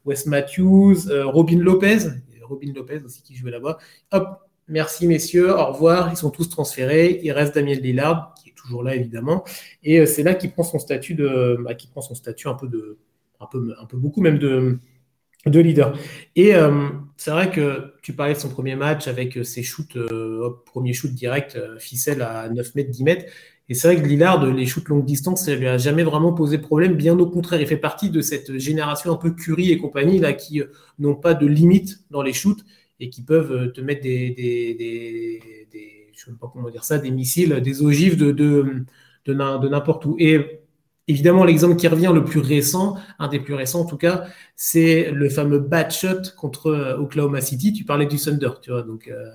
Wes 0.05 0.25
Matthews, 0.25 0.97
Robin 1.25 1.59
Lopez, 1.59 1.99
Robin 2.43 2.71
Lopez 2.75 3.01
aussi 3.05 3.21
qui 3.21 3.35
jouait 3.35 3.51
là-bas, 3.51 3.77
hop, 4.11 4.49
Merci 4.69 5.07
messieurs, 5.07 5.51
au 5.51 5.65
revoir. 5.65 6.09
Ils 6.11 6.15
sont 6.15 6.29
tous 6.29 6.47
transférés. 6.47 7.19
Il 7.23 7.31
reste 7.31 7.55
Damien 7.55 7.73
Lillard 7.73 8.35
qui 8.35 8.49
est 8.49 8.53
toujours 8.53 8.83
là 8.83 8.95
évidemment, 8.95 9.43
et 9.83 9.99
euh, 9.99 10.05
c'est 10.05 10.21
là 10.21 10.35
qu'il 10.35 10.51
prend 10.51 10.63
son 10.63 10.77
statut 10.77 11.15
de, 11.15 11.57
bah, 11.63 11.73
qui 11.73 11.87
prend 11.87 12.01
son 12.01 12.13
statut 12.13 12.47
un 12.47 12.53
peu 12.53 12.67
de, 12.67 12.99
un 13.39 13.47
peu, 13.47 13.73
un 13.81 13.85
peu 13.85 13.97
beaucoup 13.97 14.21
même 14.21 14.37
de, 14.37 14.77
de 15.45 15.59
leader. 15.59 15.97
Et 16.35 16.55
euh, 16.55 16.89
c'est 17.17 17.31
vrai 17.31 17.49
que 17.49 17.93
tu 18.01 18.13
parlais 18.13 18.33
de 18.33 18.39
son 18.39 18.49
premier 18.49 18.75
match 18.75 19.07
avec 19.07 19.37
euh, 19.37 19.43
ses 19.43 19.63
shoots, 19.63 19.97
premier 20.65 20.93
shoot 20.93 21.11
direct, 21.11 21.59
ficelle 21.79 22.21
à 22.21 22.49
9 22.49 22.75
mètres, 22.75 22.91
10 22.91 23.03
mètres. 23.03 23.25
Et 23.69 23.75
c'est 23.75 23.93
vrai 23.93 24.01
que 24.01 24.07
Lillard, 24.07 24.43
les 24.47 24.65
shoots 24.65 24.87
longue 24.89 25.05
distance, 25.05 25.45
ça 25.45 25.55
lui 25.55 25.67
a 25.67 25.77
jamais 25.77 26.03
vraiment 26.03 26.33
posé 26.33 26.57
problème. 26.57 26.95
Bien 26.95 27.17
au 27.19 27.27
contraire, 27.27 27.61
il 27.61 27.67
fait 27.67 27.77
partie 27.77 28.09
de 28.09 28.19
cette 28.21 28.57
génération 28.57 29.11
un 29.11 29.15
peu 29.15 29.31
Curie 29.31 29.71
et 29.71 29.77
compagnie 29.77 30.17
là 30.17 30.33
qui 30.33 30.63
n'ont 30.97 31.15
pas 31.15 31.35
de 31.35 31.45
limite 31.45 32.03
dans 32.09 32.23
les 32.23 32.33
shoots 32.33 32.65
et 32.99 33.09
qui 33.09 33.21
peuvent 33.21 33.51
euh, 33.51 33.67
te 33.71 33.81
mettre 33.81 34.01
des, 34.01 34.31
des, 34.31 34.77
des, 35.71 36.07
je 36.13 36.25
sais 36.25 36.31
pas 36.39 36.49
comment 36.51 36.69
dire 36.69 36.83
ça, 36.83 36.97
des 36.97 37.11
missiles, 37.11 37.61
des 37.61 37.81
ogives 37.81 38.17
de, 38.17 38.31
de, 38.31 38.85
de, 39.25 39.33
n'importe 39.33 40.05
où. 40.05 40.15
Et 40.19 40.61
évidemment, 41.09 41.43
l'exemple 41.43 41.75
qui 41.75 41.87
revient 41.87 42.11
le 42.13 42.23
plus 42.23 42.39
récent, 42.39 42.95
un 43.17 43.27
des 43.27 43.39
plus 43.39 43.55
récents 43.55 43.81
en 43.81 43.85
tout 43.85 43.97
cas, 43.97 44.25
c'est 44.55 45.11
le 45.11 45.27
fameux 45.27 45.59
bad 45.59 45.91
shot 45.91 46.35
contre 46.37 46.67
euh, 46.67 46.97
Oklahoma 46.97 47.41
City. 47.41 47.73
Tu 47.73 47.83
parlais 47.83 48.05
du 48.05 48.17
Thunder, 48.17 48.51
tu 48.61 48.71
vois, 48.71 48.83
donc 48.83 49.07
euh, 49.07 49.29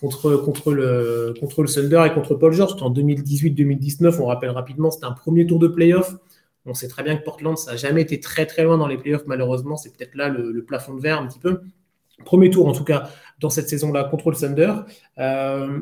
contre, 0.00 0.36
contre, 0.36 0.72
le, 0.72 1.34
contre 1.40 1.62
le 1.62 1.68
Thunder 1.68 2.04
et 2.06 2.14
contre 2.14 2.36
Paul 2.36 2.52
George. 2.52 2.80
En 2.80 2.92
2018-2019, 2.92 4.20
on 4.20 4.26
rappelle 4.26 4.50
rapidement, 4.50 4.90
c'était 4.90 5.06
un 5.06 5.12
premier 5.12 5.44
tour 5.46 5.58
de 5.58 5.66
playoff. 5.66 6.14
On 6.64 6.74
sait 6.74 6.88
très 6.88 7.02
bien 7.02 7.16
que 7.16 7.24
Portland, 7.24 7.58
ça 7.58 7.72
n'a 7.72 7.76
jamais 7.76 8.02
été 8.02 8.20
très 8.20 8.46
très 8.46 8.62
loin 8.62 8.78
dans 8.78 8.86
les 8.86 8.98
playoffs, 8.98 9.26
malheureusement. 9.26 9.76
C'est 9.76 9.96
peut-être 9.96 10.14
là 10.14 10.28
le, 10.28 10.62
plafond 10.64 10.94
de 10.94 11.00
verre 11.00 11.20
un 11.20 11.26
petit 11.26 11.40
peu. 11.40 11.62
Premier 12.24 12.50
tour, 12.50 12.68
en 12.68 12.72
tout 12.72 12.84
cas, 12.84 13.10
dans 13.40 13.50
cette 13.50 13.68
saison-là, 13.68 14.04
contre 14.04 14.30
le 14.30 14.36
Thunder. 14.36 14.72
Euh, 15.18 15.80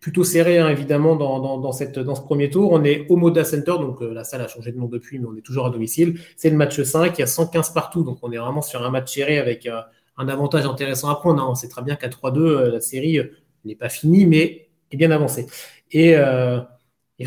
plutôt 0.00 0.24
serré, 0.24 0.58
hein, 0.58 0.68
évidemment, 0.68 1.16
dans, 1.16 1.72
cette, 1.72 1.98
dans 1.98 2.14
ce 2.14 2.22
premier 2.22 2.50
tour. 2.50 2.72
On 2.72 2.84
est 2.84 3.06
au 3.08 3.16
Moda 3.16 3.44
Center, 3.44 3.72
donc 3.72 4.02
euh, 4.02 4.12
la 4.12 4.24
salle 4.24 4.42
a 4.42 4.48
changé 4.48 4.72
de 4.72 4.78
nom 4.78 4.86
depuis, 4.86 5.18
mais 5.18 5.26
on 5.26 5.36
est 5.36 5.42
toujours 5.42 5.66
à 5.66 5.70
domicile. 5.70 6.20
C'est 6.36 6.50
le 6.50 6.56
match 6.56 6.80
5, 6.80 7.16
il 7.16 7.20
y 7.20 7.24
a 7.24 7.26
115 7.26 7.72
partout, 7.72 8.04
donc 8.04 8.18
on 8.22 8.30
est 8.32 8.38
vraiment 8.38 8.62
sur 8.62 8.84
un 8.84 8.90
match 8.90 9.14
serré 9.14 9.38
avec 9.38 9.66
euh, 9.66 9.80
un 10.16 10.28
avantage 10.28 10.66
intéressant 10.66 11.08
à 11.08 11.16
prendre. 11.16 11.42
Hein. 11.42 11.48
On 11.50 11.54
sait 11.54 11.68
très 11.68 11.82
bien 11.82 11.96
qu'à 11.96 12.08
3-2, 12.08 12.70
la 12.70 12.80
série 12.80 13.20
n'est 13.64 13.76
pas 13.76 13.88
finie, 13.88 14.26
mais 14.26 14.68
est 14.90 14.96
bien 14.96 15.10
avancée. 15.10 15.46
Et, 15.90 16.16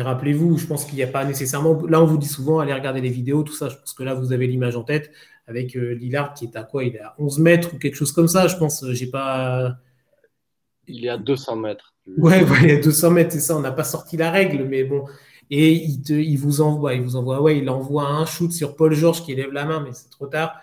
rappelez-vous, 0.00 0.56
je 0.56 0.66
pense 0.66 0.84
qu'il 0.84 0.96
n'y 0.96 1.02
a 1.02 1.06
pas 1.06 1.24
nécessairement. 1.24 1.80
Là, 1.86 2.02
on 2.02 2.06
vous 2.06 2.18
dit 2.18 2.28
souvent, 2.28 2.60
allez 2.60 2.72
regarder 2.72 3.00
les 3.00 3.10
vidéos, 3.10 3.42
tout 3.42 3.52
ça. 3.52 3.68
Je 3.68 3.76
pense 3.76 3.92
que 3.92 4.02
là, 4.02 4.14
vous 4.14 4.32
avez 4.32 4.46
l'image 4.46 4.76
en 4.76 4.84
tête 4.84 5.10
avec 5.46 5.76
euh, 5.76 5.94
Lillard 5.94 6.34
qui 6.34 6.46
est 6.46 6.56
à 6.56 6.62
quoi? 6.62 6.84
Il 6.84 6.96
est 6.96 7.00
à 7.00 7.14
11 7.18 7.38
mètres 7.38 7.74
ou 7.74 7.78
quelque 7.78 7.96
chose 7.96 8.12
comme 8.12 8.28
ça, 8.28 8.48
je 8.48 8.56
pense. 8.56 8.84
J'ai 8.92 9.08
pas. 9.08 9.76
Il 10.86 11.04
est 11.04 11.08
à 11.08 11.18
200 11.18 11.56
mètres. 11.56 11.91
Ouais, 12.18 12.44
à 12.72 12.76
200 12.80 13.10
mètres, 13.10 13.32
c'est 13.32 13.40
ça. 13.40 13.56
On 13.56 13.60
n'a 13.60 13.72
pas 13.72 13.84
sorti 13.84 14.16
la 14.16 14.30
règle, 14.30 14.64
mais 14.64 14.84
bon. 14.84 15.04
Et 15.50 15.72
il, 15.72 16.02
te, 16.02 16.12
il 16.12 16.36
vous 16.36 16.60
envoie, 16.60 16.94
il 16.94 17.02
vous 17.02 17.16
envoie, 17.16 17.42
ouais, 17.42 17.58
il 17.58 17.68
envoie 17.68 18.08
un 18.08 18.24
shoot 18.24 18.50
sur 18.52 18.74
Paul 18.74 18.94
George 18.94 19.22
qui 19.22 19.34
lève 19.34 19.52
la 19.52 19.64
main, 19.64 19.80
mais 19.80 19.90
c'est 19.92 20.08
trop 20.08 20.26
tard. 20.26 20.54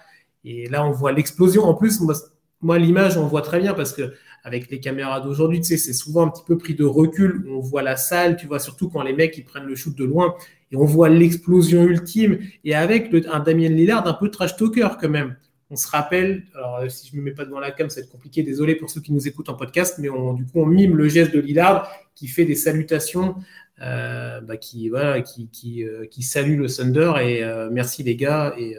Et 0.44 0.68
là, 0.68 0.86
on 0.86 0.92
voit 0.92 1.12
l'explosion. 1.12 1.64
En 1.64 1.76
plus, 1.76 2.00
moi, 2.02 2.16
moi 2.62 2.78
l'image, 2.80 3.18
on 3.18 3.28
voit 3.28 3.42
très 3.42 3.60
bien 3.60 3.74
parce 3.74 3.94
que 3.94 4.14
avec 4.44 4.70
les 4.72 4.80
caméras 4.80 5.22
d'aujourd'hui, 5.22 5.60
tu 5.62 5.68
sais, 5.68 5.78
c'est 5.78 5.94
souvent 5.94 6.26
un 6.26 6.30
petit 6.30 6.44
peu 6.46 6.58
pris 6.58 6.76
de 6.76 6.86
recul. 6.86 7.46
On 7.50 7.60
voit 7.60 7.84
la 7.84 7.98
salle, 7.98 8.36
tu 8.36 8.48
vois, 8.48 8.60
surtout 8.60 8.90
quand 8.90 9.04
les 9.04 9.14
mecs 9.14 9.38
ils 9.38 9.44
prennent 9.44 9.66
le 9.66 9.76
shoot 9.76 9.96
de 9.96 10.06
loin 10.06 10.34
et 10.72 10.76
on 10.76 10.86
voit 10.86 11.10
l'explosion 11.10 11.84
ultime. 11.84 12.40
Et 12.64 12.74
avec 12.74 13.14
un 13.32 13.40
Damien 13.40 13.70
Lillard 13.70 14.08
un 14.08 14.14
peu 14.14 14.30
trash 14.32 14.56
talker 14.56 14.90
quand 15.00 15.10
même. 15.10 15.36
On 15.72 15.76
se 15.76 15.88
rappelle, 15.88 16.44
alors 16.56 16.90
si 16.90 17.08
je 17.08 17.16
ne 17.16 17.22
me 17.22 17.26
mets 17.26 17.32
pas 17.32 17.46
devant 17.46 17.60
la 17.60 17.72
cam, 17.72 17.90
ça 17.90 18.00
va 18.00 18.06
être 18.06 18.12
compliqué, 18.12 18.42
désolé 18.42 18.76
pour 18.76 18.90
ceux 18.90 19.02
qui 19.02 19.14
nous 19.14 19.28
écoutent 19.28 19.50
en 19.50 19.54
podcast, 19.54 19.98
mais 20.00 20.10
on, 20.10 20.34
du 20.34 20.44
coup 20.46 20.60
on 20.62 20.66
mime 20.66 20.96
le 20.96 21.08
geste 21.08 21.32
de 21.34 21.40
Lillard 21.40 21.92
qui 22.16 22.28
fait 22.28 22.46
des 22.46 22.56
salutations, 22.56 23.36
euh, 23.82 24.42
bah, 24.42 24.58
qui, 24.58 24.90
voilà, 24.90 25.18
euh, 25.18 26.06
salue 26.22 26.60
le 26.60 26.68
Thunder 26.68 27.14
et 27.22 27.44
euh, 27.44 27.70
merci 27.72 28.04
les 28.04 28.16
gars 28.16 28.54
et, 28.58 28.76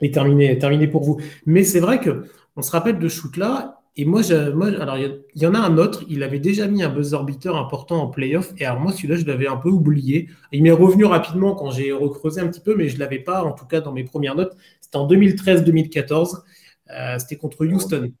et 0.00 0.10
terminé, 0.10 0.58
terminé 0.58 0.88
pour 0.88 1.04
vous. 1.04 1.20
Mais 1.46 1.64
c'est 1.64 1.80
vrai 1.80 2.00
que 2.00 2.24
on 2.56 2.62
se 2.62 2.70
rappelle 2.72 2.98
de 2.98 3.08
shoot 3.08 3.36
là 3.36 3.81
et 3.96 4.06
moi, 4.06 4.22
moi 4.54 4.68
alors 4.68 4.96
il 4.96 5.22
y, 5.34 5.46
en 5.46 5.54
a 5.54 5.58
un 5.58 5.76
autre, 5.76 6.02
il 6.08 6.22
avait 6.22 6.38
déjà 6.38 6.66
mis 6.66 6.82
un 6.82 6.88
buzzer 6.88 7.22
beater 7.24 7.54
important 7.56 8.02
en 8.02 8.06
playoff. 8.08 8.54
Et 8.56 8.64
alors 8.64 8.80
moi, 8.80 8.92
celui-là, 8.92 9.16
je 9.16 9.26
l'avais 9.26 9.46
un 9.46 9.58
peu 9.58 9.68
oublié. 9.68 10.30
Il 10.50 10.62
m'est 10.62 10.70
revenu 10.70 11.04
rapidement 11.04 11.54
quand 11.54 11.70
j'ai 11.70 11.92
recreusé 11.92 12.40
un 12.40 12.48
petit 12.48 12.60
peu, 12.60 12.74
mais 12.74 12.88
je 12.88 12.94
ne 12.94 13.00
l'avais 13.00 13.18
pas, 13.18 13.44
en 13.44 13.52
tout 13.52 13.66
cas 13.66 13.80
dans 13.80 13.92
mes 13.92 14.04
premières 14.04 14.34
notes. 14.34 14.56
C'était 14.80 14.96
en 14.96 15.06
2013-2014. 15.06 16.42
Euh, 16.90 17.18
c'était 17.18 17.36
contre 17.36 17.66
Houston. 17.66 18.12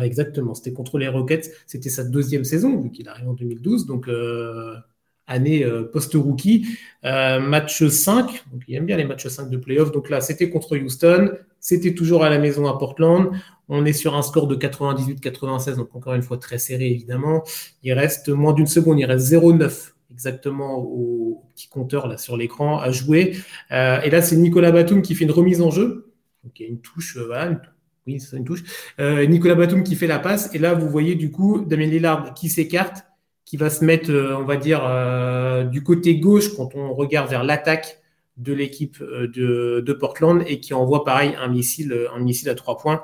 exactement, 0.00 0.54
c'était 0.54 0.72
contre 0.72 0.98
les 0.98 1.08
Rockets. 1.08 1.52
C'était 1.66 1.90
sa 1.90 2.02
deuxième 2.04 2.44
saison, 2.44 2.80
vu 2.80 2.90
qu'il 2.90 3.08
arrive 3.08 3.28
en 3.28 3.34
2012. 3.34 3.86
Donc, 3.86 4.08
euh, 4.08 4.74
année 5.28 5.64
euh, 5.64 5.84
post-rookie. 5.84 6.66
match 7.04 7.84
5, 7.86 8.26
donc 8.52 8.62
il 8.66 8.74
aime 8.74 8.86
bien 8.86 8.96
les 8.96 9.04
matchs 9.04 9.28
5 9.28 9.50
de 9.50 9.56
playoff. 9.56 9.92
Donc 9.92 10.10
là, 10.10 10.20
c'était 10.20 10.50
contre 10.50 10.76
Houston. 10.76 11.30
C'était 11.60 11.94
toujours 11.94 12.24
à 12.24 12.30
la 12.30 12.38
maison 12.38 12.66
à 12.66 12.76
Portland. 12.76 13.30
On 13.70 13.84
est 13.86 13.92
sur 13.92 14.16
un 14.16 14.22
score 14.22 14.46
de 14.46 14.56
98-96, 14.56 15.76
donc 15.76 15.94
encore 15.94 16.14
une 16.14 16.22
fois 16.22 16.36
très 16.36 16.58
serré 16.58 16.90
évidemment. 16.90 17.44
Il 17.82 17.92
reste 17.92 18.28
moins 18.28 18.52
d'une 18.52 18.66
seconde, 18.66 18.98
il 18.98 19.06
reste 19.06 19.32
0,9 19.32 19.92
exactement 20.20 20.78
au 20.78 21.44
petit 21.54 21.68
compteur 21.68 22.06
là 22.06 22.18
sur 22.18 22.36
l'écran 22.36 22.78
à 22.78 22.90
jouer. 22.90 23.36
Euh, 23.70 24.00
et 24.02 24.10
là, 24.10 24.20
c'est 24.22 24.36
Nicolas 24.36 24.72
Batum 24.72 25.02
qui 25.02 25.14
fait 25.14 25.24
une 25.24 25.30
remise 25.30 25.62
en 25.62 25.70
jeu. 25.70 26.12
Donc 26.44 26.58
il 26.58 26.62
y 26.62 26.66
a 26.66 26.68
une 26.68 26.80
touche, 26.80 27.16
euh, 27.16 27.54
oui, 28.06 28.20
c'est 28.20 28.36
une 28.36 28.44
touche. 28.44 28.62
Euh, 28.98 29.24
Nicolas 29.26 29.54
Batum 29.54 29.82
qui 29.82 29.94
fait 29.94 30.06
la 30.06 30.18
passe. 30.18 30.54
Et 30.54 30.58
là, 30.58 30.74
vous 30.74 30.88
voyez 30.88 31.14
du 31.14 31.30
coup 31.30 31.64
Damien 31.64 31.86
Lillard 31.86 32.34
qui 32.34 32.48
s'écarte, 32.48 33.04
qui 33.44 33.56
va 33.56 33.70
se 33.70 33.84
mettre, 33.84 34.10
on 34.12 34.44
va 34.44 34.56
dire, 34.56 34.80
du 35.70 35.82
côté 35.82 36.18
gauche 36.18 36.54
quand 36.54 36.74
on 36.74 36.92
regarde 36.94 37.30
vers 37.30 37.44
l'attaque 37.44 37.98
de 38.36 38.52
l'équipe 38.52 39.02
de, 39.02 39.82
de, 39.84 39.92
Portland 39.92 40.42
et 40.46 40.60
qui 40.60 40.72
envoie 40.72 41.04
pareil 41.04 41.34
un 41.38 41.48
missile, 41.48 42.08
un 42.14 42.20
missile 42.20 42.48
à 42.48 42.54
trois 42.54 42.78
points. 42.78 43.02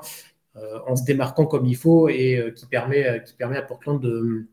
Euh, 0.57 0.79
en 0.87 0.95
se 0.95 1.03
démarquant 1.03 1.45
comme 1.45 1.67
il 1.67 1.75
faut 1.75 2.09
et 2.09 2.37
euh, 2.37 2.49
qui, 2.49 2.65
permet, 2.65 3.05
euh, 3.05 3.19
qui 3.19 3.33
permet 3.33 3.57
à 3.57 3.61
Portland 3.61 4.01
de, 4.01 4.47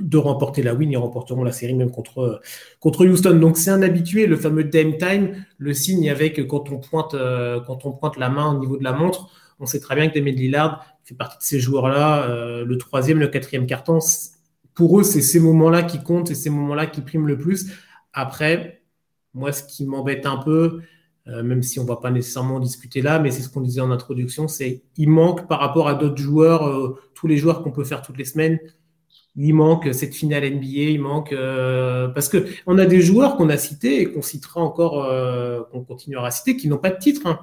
de 0.00 0.16
remporter 0.16 0.62
la 0.62 0.74
win. 0.74 0.90
Ils 0.90 0.96
remporteront 0.96 1.44
la 1.44 1.52
série 1.52 1.74
même 1.74 1.90
contre, 1.90 2.40
contre 2.80 3.04
Houston. 3.04 3.34
Donc 3.34 3.58
c'est 3.58 3.70
un 3.70 3.82
habitué, 3.82 4.26
le 4.26 4.36
fameux 4.36 4.64
Dame 4.64 4.96
Time, 4.96 5.44
le 5.58 5.74
signe 5.74 6.08
avec 6.08 6.46
quand 6.46 6.70
on, 6.70 6.78
pointe, 6.78 7.14
quand 7.66 7.84
on 7.84 7.92
pointe 7.92 8.16
la 8.16 8.30
main 8.30 8.54
au 8.54 8.58
niveau 8.58 8.78
de 8.78 8.84
la 8.84 8.92
montre. 8.92 9.28
On 9.60 9.66
sait 9.66 9.80
très 9.80 9.94
bien 9.96 10.08
que 10.08 10.14
Damien 10.14 10.32
Lillard 10.32 10.86
fait 11.04 11.14
partie 11.14 11.36
de 11.36 11.42
ces 11.42 11.60
joueurs-là. 11.60 12.64
le 12.64 12.78
troisième, 12.78 13.18
le 13.20 13.28
quatrième 13.28 13.66
carton, 13.66 13.98
pour 14.74 14.98
eux, 14.98 15.04
c'est 15.04 15.20
ces 15.20 15.40
moments-là 15.40 15.82
qui 15.82 16.02
comptent 16.02 16.30
et 16.30 16.34
ces 16.34 16.50
moments-là 16.50 16.86
qui 16.86 17.02
priment 17.02 17.28
le 17.28 17.38
plus. 17.38 17.70
Après, 18.12 18.82
moi, 19.34 19.52
ce 19.52 19.62
qui 19.62 19.84
m'embête 19.84 20.26
un 20.26 20.38
peu, 20.38 20.80
euh, 21.26 21.42
même 21.42 21.62
si 21.62 21.78
on 21.78 21.84
ne 21.84 21.88
va 21.88 21.96
pas 21.96 22.10
nécessairement 22.10 22.60
discuter 22.60 23.00
là, 23.00 23.18
mais 23.18 23.30
c'est 23.30 23.40
ce 23.40 23.48
qu'on 23.48 23.62
disait 23.62 23.80
en 23.80 23.90
introduction, 23.90 24.46
c'est 24.46 24.82
il 24.98 25.08
manque 25.08 25.48
par 25.48 25.58
rapport 25.58 25.88
à 25.88 25.94
d'autres 25.94 26.20
joueurs, 26.20 26.68
euh, 26.68 26.98
tous 27.14 27.26
les 27.26 27.38
joueurs 27.38 27.62
qu'on 27.62 27.72
peut 27.72 27.84
faire 27.84 28.02
toutes 28.02 28.18
les 28.18 28.26
semaines, 28.26 28.58
il 29.34 29.54
manque 29.54 29.92
cette 29.94 30.14
finale 30.14 30.44
NBA, 30.44 30.66
il 30.66 31.00
manque 31.00 31.32
euh, 31.32 32.08
parce 32.08 32.28
que 32.28 32.46
on 32.66 32.76
a 32.76 32.84
des 32.84 33.00
joueurs 33.00 33.36
qu'on 33.36 33.48
a 33.48 33.56
cités 33.56 34.02
et 34.02 34.12
qu'on 34.12 34.20
citera 34.20 34.60
encore, 34.60 35.08
qu'on 35.70 35.82
continuera 35.82 36.26
à 36.26 36.30
citer, 36.30 36.56
qui 36.56 36.68
n'ont 36.68 36.78
pas 36.78 36.90
de 36.90 36.98
titre, 36.98 37.26
hein, 37.26 37.40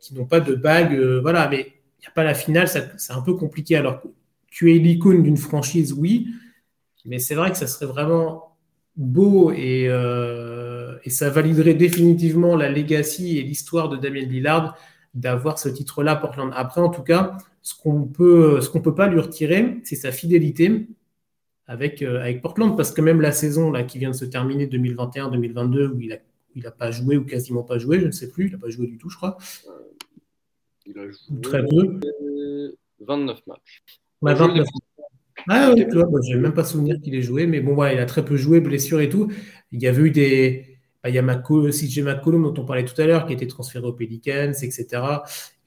qui 0.00 0.14
n'ont 0.14 0.26
pas 0.26 0.40
de 0.40 0.54
bague, 0.54 0.98
voilà, 1.20 1.48
mais 1.48 1.74
il 1.98 2.02
n'y 2.02 2.06
a 2.06 2.12
pas 2.14 2.24
la 2.24 2.34
finale, 2.34 2.66
c'est 2.66 3.12
un 3.12 3.20
peu 3.20 3.34
compliqué. 3.34 3.76
Alors 3.76 4.00
tu 4.50 4.74
es 4.74 4.78
l'icône 4.78 5.22
d'une 5.22 5.36
franchise, 5.36 5.92
oui, 5.92 6.28
mais 7.04 7.18
c'est 7.18 7.34
vrai 7.34 7.50
que 7.50 7.58
ça 7.58 7.66
serait 7.66 7.86
vraiment 7.86 8.56
beau 8.96 9.52
et 9.52 9.86
et 11.04 11.10
ça 11.10 11.30
validerait 11.30 11.74
définitivement 11.74 12.56
la 12.56 12.70
legacy 12.70 13.38
et 13.38 13.42
l'histoire 13.42 13.88
de 13.88 13.96
Damien 13.96 14.20
Lillard 14.20 14.76
d'avoir 15.14 15.58
ce 15.58 15.68
titre-là 15.68 16.16
Portland. 16.16 16.52
Après, 16.54 16.80
en 16.80 16.90
tout 16.90 17.02
cas, 17.02 17.38
ce 17.62 17.74
qu'on 17.74 18.04
peut, 18.04 18.60
ce 18.60 18.68
qu'on 18.70 18.80
peut 18.80 18.94
pas 18.94 19.08
lui 19.08 19.20
retirer, 19.20 19.78
c'est 19.84 19.96
sa 19.96 20.12
fidélité 20.12 20.86
avec, 21.66 22.02
euh, 22.02 22.20
avec 22.20 22.40
Portland, 22.40 22.76
parce 22.76 22.92
que 22.92 23.00
même 23.00 23.20
la 23.20 23.32
saison 23.32 23.70
là, 23.70 23.82
qui 23.84 23.98
vient 23.98 24.10
de 24.10 24.16
se 24.16 24.24
terminer 24.24 24.66
2021-2022, 24.66 25.88
où 25.88 26.00
il 26.00 26.12
a, 26.12 26.18
il 26.54 26.66
a 26.66 26.70
pas 26.70 26.90
joué 26.90 27.16
ou 27.16 27.24
quasiment 27.24 27.62
pas 27.62 27.78
joué, 27.78 28.00
je 28.00 28.06
ne 28.06 28.10
sais 28.10 28.30
plus, 28.30 28.46
il 28.46 28.52
n'a 28.52 28.58
pas 28.58 28.70
joué 28.70 28.86
du 28.86 28.96
tout, 28.96 29.10
je 29.10 29.16
crois. 29.16 29.36
Il 30.86 30.98
a 30.98 31.04
joué 31.04 31.40
très 31.42 31.62
peu. 31.64 32.00
29 33.00 33.46
matchs. 33.46 33.82
Bah, 34.22 34.34
29. 34.34 34.66
Ah 35.46 35.72
ouais, 35.72 35.86
je 35.88 36.34
n'ai 36.34 36.40
même 36.40 36.52
pas 36.52 36.64
souvenir 36.64 37.00
qu'il 37.00 37.14
ait 37.14 37.22
joué, 37.22 37.46
mais 37.46 37.60
bon, 37.60 37.74
voilà, 37.74 37.94
il 37.94 38.00
a 38.00 38.06
très 38.06 38.24
peu 38.24 38.36
joué, 38.36 38.60
blessure 38.60 39.00
et 39.00 39.08
tout. 39.08 39.30
Il 39.70 39.80
y 39.80 39.86
avait 39.86 40.02
eu 40.02 40.10
des, 40.10 40.77
il 41.08 41.14
y 41.14 41.18
a 41.18 41.22
CJ 41.22 42.00
McCollum 42.00 42.42
dont 42.42 42.62
on 42.62 42.64
parlait 42.64 42.84
tout 42.84 43.00
à 43.00 43.06
l'heure 43.06 43.26
qui 43.26 43.32
a 43.32 43.36
été 43.36 43.46
transféré 43.46 43.86
aux 43.86 43.92
Pelicans, 43.92 44.52
etc. 44.62 44.86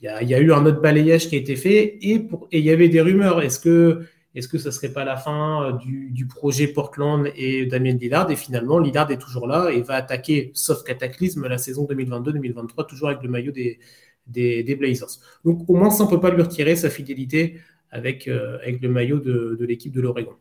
Il 0.02 0.10
y, 0.28 0.34
a, 0.34 0.40
eu 0.40 0.52
un 0.52 0.66
autre 0.66 0.82
balayage 0.82 1.30
qui 1.30 1.36
a 1.36 1.38
été 1.38 1.56
fait 1.56 1.98
et, 2.02 2.28
il 2.52 2.60
y 2.60 2.72
avait 2.72 2.90
des 2.90 3.02
rumeurs. 3.02 3.42
Est-ce 3.42 3.60
que 3.60 4.02
est-ce 4.34 4.48
que 4.48 4.58
ça 4.58 4.72
serait 4.72 4.94
pas 4.94 5.04
la 5.04 5.18
fin 5.18 5.64
euh, 5.66 5.74
du, 5.74 6.26
projet 6.26 6.68
Portland 6.68 7.30
et 7.36 7.66
Damien 7.66 7.94
Lillard? 7.94 8.32
Et 8.32 8.36
finalement, 8.38 8.80
Lillard 8.80 9.12
est 9.12 9.18
toujours 9.18 9.46
là 9.46 9.70
et 9.72 9.82
va 9.82 9.96
attaquer, 9.96 10.52
sauf 10.54 10.84
cataclysme, 10.84 11.48
la 11.48 11.58
saison 11.58 11.86
2022-2023, 11.86 12.88
toujours 12.88 13.10
avec 13.10 13.22
le 13.24 13.30
maillot 13.30 13.52
des, 13.52 14.76
Blazers. 14.76 15.20
Donc 15.44 15.70
au 15.70 15.76
moins, 15.76 15.90
ça, 15.90 16.06
ne 16.06 16.10
peut 16.10 16.20
pas 16.20 16.32
lui 16.32 16.42
retirer 16.42 16.78
sa 16.78 16.90
fidélité 16.90 17.60
avec, 17.90 18.28
euh, 18.30 18.58
le 18.66 18.90
maillot 18.90 19.20
de, 19.20 19.58
l'équipe 19.66 19.92
de 19.92 20.00
l'Oregon. 20.00 20.36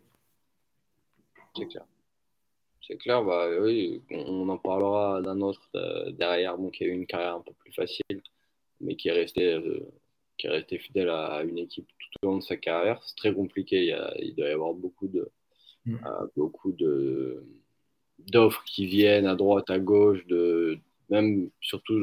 C'est 2.90 2.96
clair, 2.96 3.22
bah, 3.22 3.48
oui, 3.60 4.02
on, 4.10 4.48
en 4.48 4.58
parlera 4.58 5.22
d'un 5.22 5.40
autre 5.42 5.62
euh, 5.76 6.10
derrière, 6.10 6.58
bon, 6.58 6.70
qui 6.70 6.82
a 6.82 6.88
eu 6.88 6.90
une 6.90 7.06
carrière 7.06 7.36
un 7.36 7.40
peu 7.40 7.52
plus 7.52 7.72
facile, 7.72 8.20
mais 8.80 8.96
qui 8.96 9.06
est 9.06 9.12
resté, 9.12 9.44
euh, 9.54 9.86
qui 10.36 10.48
est 10.48 10.50
resté 10.50 10.76
fidèle 10.78 11.08
à, 11.08 11.44
une 11.44 11.58
équipe 11.58 11.86
tout 11.86 12.26
au 12.26 12.30
long 12.30 12.38
de 12.38 12.42
sa 12.42 12.56
carrière. 12.56 13.00
C'est 13.04 13.14
très 13.14 13.32
compliqué, 13.32 13.96
il, 14.18 14.34
doit 14.34 14.48
y 14.48 14.50
avoir 14.50 14.74
beaucoup 14.74 15.06
de, 15.06 15.30
mm. 15.86 15.94
euh, 16.04 16.26
beaucoup 16.36 16.72
de 16.72 17.44
d'offres 18.18 18.64
qui 18.64 18.86
viennent 18.86 19.26
à 19.26 19.36
droite, 19.36 19.70
à 19.70 19.78
gauche, 19.78 20.26
de, 20.26 20.76
même 21.10 21.48
surtout 21.60 22.00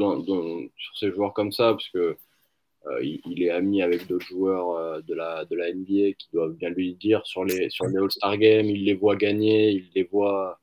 sur 0.78 0.98
ces 0.98 1.12
joueurs 1.12 1.34
comme 1.34 1.52
ça, 1.52 1.72
parce 1.74 1.90
que 1.90 2.16
il, 3.02 3.44
est 3.44 3.50
ami 3.50 3.82
avec 3.82 4.08
d'autres 4.08 4.26
joueurs 4.26 5.04
de, 5.04 5.14
la, 5.14 5.44
de 5.44 5.56
la 5.56 5.74
NBA 5.74 6.14
qui 6.18 6.30
doivent 6.32 6.54
bien 6.54 6.70
lui 6.70 6.96
dire 6.96 7.28
sur 7.28 7.44
les, 7.44 7.70
sur 7.70 7.86
les 7.88 7.98
All-Star 7.98 8.38
Games, 8.38 8.66
il 8.66 8.86
les 8.86 8.94
voit 8.94 9.18
gagner, 9.18 9.72
il 9.72 9.90
les 9.94 10.04
voit 10.04 10.58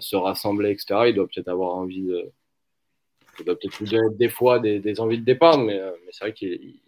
se 0.00 0.16
rassembler, 0.16 0.70
etc. 0.70 1.04
Il 1.08 1.14
doit 1.14 1.26
peut-être 1.26 1.48
avoir 1.48 1.74
envie 1.74 2.02
de. 2.02 2.30
Il 3.38 3.44
doit 3.44 3.56
peut-être 3.58 4.16
des 4.16 4.28
fois 4.28 4.58
des, 4.58 5.00
envies 5.00 5.18
de 5.18 5.24
départ, 5.24 5.58
mais, 5.58 5.78
euh, 5.78 5.92
mais 6.04 6.10
c'est 6.12 6.24
vrai 6.24 6.34
qu'il 6.34 6.80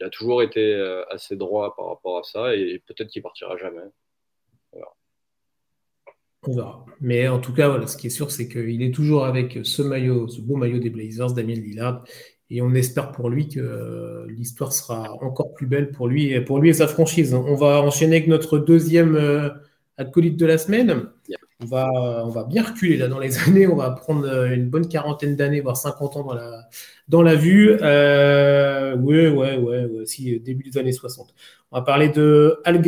a 0.00 0.08
toujours 0.08 0.42
été 0.42 0.74
euh, 0.74 1.02
assez 1.10 1.36
droit 1.36 1.74
par 1.74 1.86
rapport 1.86 2.18
à 2.18 2.22
ça 2.22 2.54
et 2.54 2.80
peut-être 2.86 3.08
qu'il 3.08 3.22
partira 3.22 3.56
jamais. 3.56 3.82
On 6.46 6.54
verra. 6.54 6.86
Mais 7.00 7.28
en 7.28 7.38
tout 7.38 7.52
cas, 7.52 7.68
voilà, 7.68 7.86
ce 7.86 7.98
qui 7.98 8.06
est 8.06 8.10
sûr, 8.10 8.30
c'est 8.30 8.48
qu'il 8.48 8.82
est 8.82 8.94
toujours 8.94 9.26
avec 9.26 9.58
ce 9.62 9.82
maillot, 9.82 10.26
ce 10.28 10.40
beau 10.40 10.56
maillot 10.56 10.78
des 10.78 10.88
Blazers, 10.88 11.34
Damien 11.34 11.54
Lillard. 11.54 12.04
Et 12.48 12.62
on 12.62 12.72
espère 12.72 13.12
pour 13.12 13.28
lui 13.28 13.48
que 13.48 14.26
l'histoire 14.28 14.72
sera 14.72 15.12
encore 15.22 15.52
plus 15.52 15.66
belle 15.66 15.90
pour 15.90 16.08
lui 16.08 16.32
et 16.32 16.40
pour 16.40 16.58
lui 16.58 16.70
et 16.70 16.72
sa 16.72 16.88
franchise. 16.88 17.34
On 17.34 17.54
va 17.56 17.82
enchaîner 17.82 18.16
avec 18.16 18.28
notre 18.28 18.58
deuxième 18.58 19.52
acolyte 19.98 20.38
de 20.38 20.46
la 20.46 20.56
semaine 20.56 21.10
on 21.62 21.66
va, 21.66 21.88
on 22.24 22.30
va 22.30 22.44
bien 22.44 22.62
reculer 22.62 22.96
là 22.96 23.08
dans 23.08 23.18
les 23.18 23.38
années. 23.46 23.66
On 23.66 23.76
va 23.76 23.90
prendre 23.90 24.26
euh, 24.26 24.54
une 24.54 24.68
bonne 24.68 24.88
quarantaine 24.88 25.36
d'années, 25.36 25.60
voire 25.60 25.76
50 25.76 26.16
ans 26.16 26.24
dans 26.24 26.34
la, 26.34 26.68
dans 27.08 27.22
la 27.22 27.34
vue. 27.34 27.76
Euh, 27.82 28.96
ouais, 28.96 29.28
ouais, 29.28 29.56
ouais, 29.56 29.88
si, 30.06 30.38
début 30.40 30.70
des 30.70 30.78
années 30.78 30.92
60. 30.92 31.34
On 31.70 31.78
va 31.78 31.82
parler 31.82 32.08
de 32.08 32.60
Al 32.64 32.82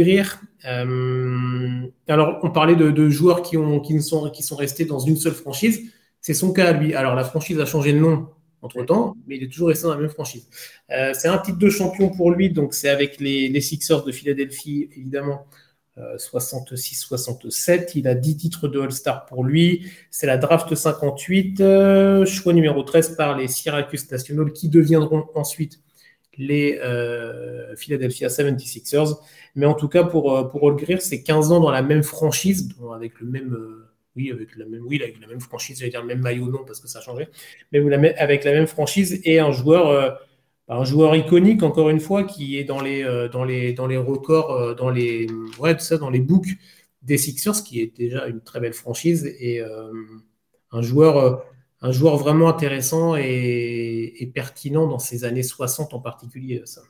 euh, 0.65 1.81
alors, 2.09 2.39
on 2.43 2.51
parlait 2.51 2.77
de, 2.77 3.09
joueurs 3.09 3.43
qui, 3.43 3.57
ont, 3.57 3.81
qui, 3.81 4.01
sont, 4.01 4.31
qui 4.31 4.43
sont 4.43 4.57
restés 4.57 4.85
dans 4.85 5.01
une 5.01 5.17
seule 5.17 5.35
franchise. 5.35 5.93
C'est 6.21 6.35
son 6.35 6.53
cas 6.53 6.73
lui. 6.73 6.95
Alors, 6.95 7.15
la 7.15 7.25
franchise 7.25 7.59
a 7.61 7.67
changé 7.67 7.93
de 7.93 7.99
nom 7.99 8.29
entre 8.63 8.85
temps, 8.85 9.17
mais 9.27 9.37
il 9.37 9.43
est 9.43 9.49
toujours 9.49 9.69
resté 9.69 9.85
dans 9.85 9.95
la 9.95 10.01
même 10.01 10.09
franchise. 10.09 10.49
c'est 10.89 11.27
un 11.27 11.39
titre 11.39 11.59
de 11.59 11.69
champion 11.69 12.11
pour 12.11 12.31
lui, 12.31 12.51
donc 12.51 12.75
c'est 12.75 12.89
avec 12.89 13.19
les, 13.19 13.49
les 13.49 13.61
Sixers 13.61 14.05
de 14.05 14.13
Philadelphie, 14.13 14.89
évidemment. 14.97 15.47
66-67. 15.99 17.71
Euh, 17.71 17.85
il 17.95 18.09
a 18.09 18.15
10 18.15 18.37
titres 18.37 18.69
de 18.69 18.81
All-Star 18.81 19.27
pour 19.27 19.45
lui. 19.45 19.91
C'est 20.11 20.27
la 20.27 20.39
draft 20.39 20.75
58, 20.75 21.61
euh, 21.61 22.25
choix 22.25 22.53
numéro 22.53 22.83
13 22.83 23.17
par 23.17 23.37
les 23.37 23.49
Syracuse 23.49 24.11
Nationals 24.11 24.53
qui 24.53 24.69
deviendront 24.69 25.27
ensuite 25.35 25.81
les 26.39 26.79
Philadelphia 27.77 28.29
76ers. 28.29 29.19
Mais 29.55 29.67
en 29.67 29.75
tout 29.75 29.89
cas, 29.89 30.03
pour, 30.03 30.49
pour 30.51 30.81
c'est 31.01 31.23
15 31.23 31.53
ans 31.53 31.61
dans 31.61 31.71
la 31.71 31.83
même 31.83 32.03
franchise, 32.03 32.71
avec 32.95 33.21
le 33.21 33.27
même 33.27 33.83
avec 34.17 34.57
la 34.57 34.67
même, 34.67 34.85
oui, 34.87 35.03
avec 35.03 35.21
la 35.21 35.27
même 35.27 35.41
franchise, 35.41 35.83
le 35.83 36.05
même 36.05 36.21
maillot, 36.21 36.51
non, 36.51 36.65
parce 36.67 36.81
que 36.81 36.89
ça 36.89 36.99
a 36.99 37.03
changé, 37.03 37.29
mais 37.73 37.81
avec 38.19 38.45
la 38.45 38.53
même 38.53 38.67
franchise 38.67 39.21
et 39.25 39.39
un 39.39 39.53
joueur, 39.53 39.89
euh, 39.89 40.11
un 40.77 40.85
joueur 40.85 41.15
iconique, 41.17 41.63
encore 41.63 41.91
une 41.91 42.01
fois, 42.01 42.25
qui 42.25 42.59
est 42.59 42.65
dans 42.65 42.81
les, 42.81 43.05
euh, 43.05 43.29
dans 43.29 43.45
les, 43.45 43.73
dans 43.73 43.87
les 43.87 43.97
records, 43.97 44.53
euh, 44.53 44.75
dans 44.75 44.91
les, 44.91 45.27
ouais, 45.59 45.79
ça, 45.79 45.99
dans 45.99 46.11
les 46.11 46.21
books 46.21 46.57
des 47.03 47.19
Sixers, 47.19 47.63
qui 47.65 47.81
est 47.81 47.97
déjà 47.97 48.27
une 48.27 48.41
très 48.41 48.61
belle 48.61 48.75
franchise 48.75 49.27
et 49.27 49.61
un 50.71 50.83
joueur, 50.83 51.45
un 51.81 51.91
joueur 51.91 52.17
vraiment 52.17 52.49
intéressant 52.49 53.17
et, 53.17 54.31
pertinent 54.33 54.87
dans 54.87 55.01
ces 55.01 55.25
années 55.25 55.43
60 55.43 55.95
en 55.95 56.01
particulier. 56.01 56.63
Ça. 56.65 56.83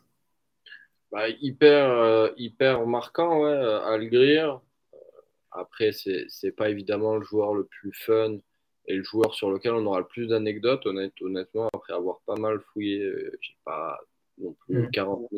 Bah, 1.11 1.31
hyper, 1.41 2.31
hyper 2.37 2.87
marquant, 2.87 3.43
ouais, 3.43 3.57
Al 3.87 4.11
Greer 4.11 4.61
après, 5.53 5.93
c'est 5.93 6.53
pas 6.53 6.71
évidemment 6.71 7.17
le 7.17 7.25
joueur 7.25 7.55
le 7.55 7.65
plus 7.65 7.93
fun 7.93 8.39
et 8.87 8.97
le 8.97 9.03
joueur 9.03 9.35
sur 9.35 9.51
lequel 9.51 9.73
on 9.73 9.87
aura 9.87 10.01
le 10.01 10.07
plus 10.07 10.29
d'anecdotes, 10.29 10.87
honnêtement, 10.87 11.69
après 11.73 11.93
avoir 11.93 12.21
pas 12.27 12.37
mal 12.37 12.61
fouillé, 12.73 13.03
euh, 13.03 13.39
j'ai 13.41 13.57
pas 13.65 13.99
non 14.39 14.55
plus 14.67 14.89
40 14.91 15.29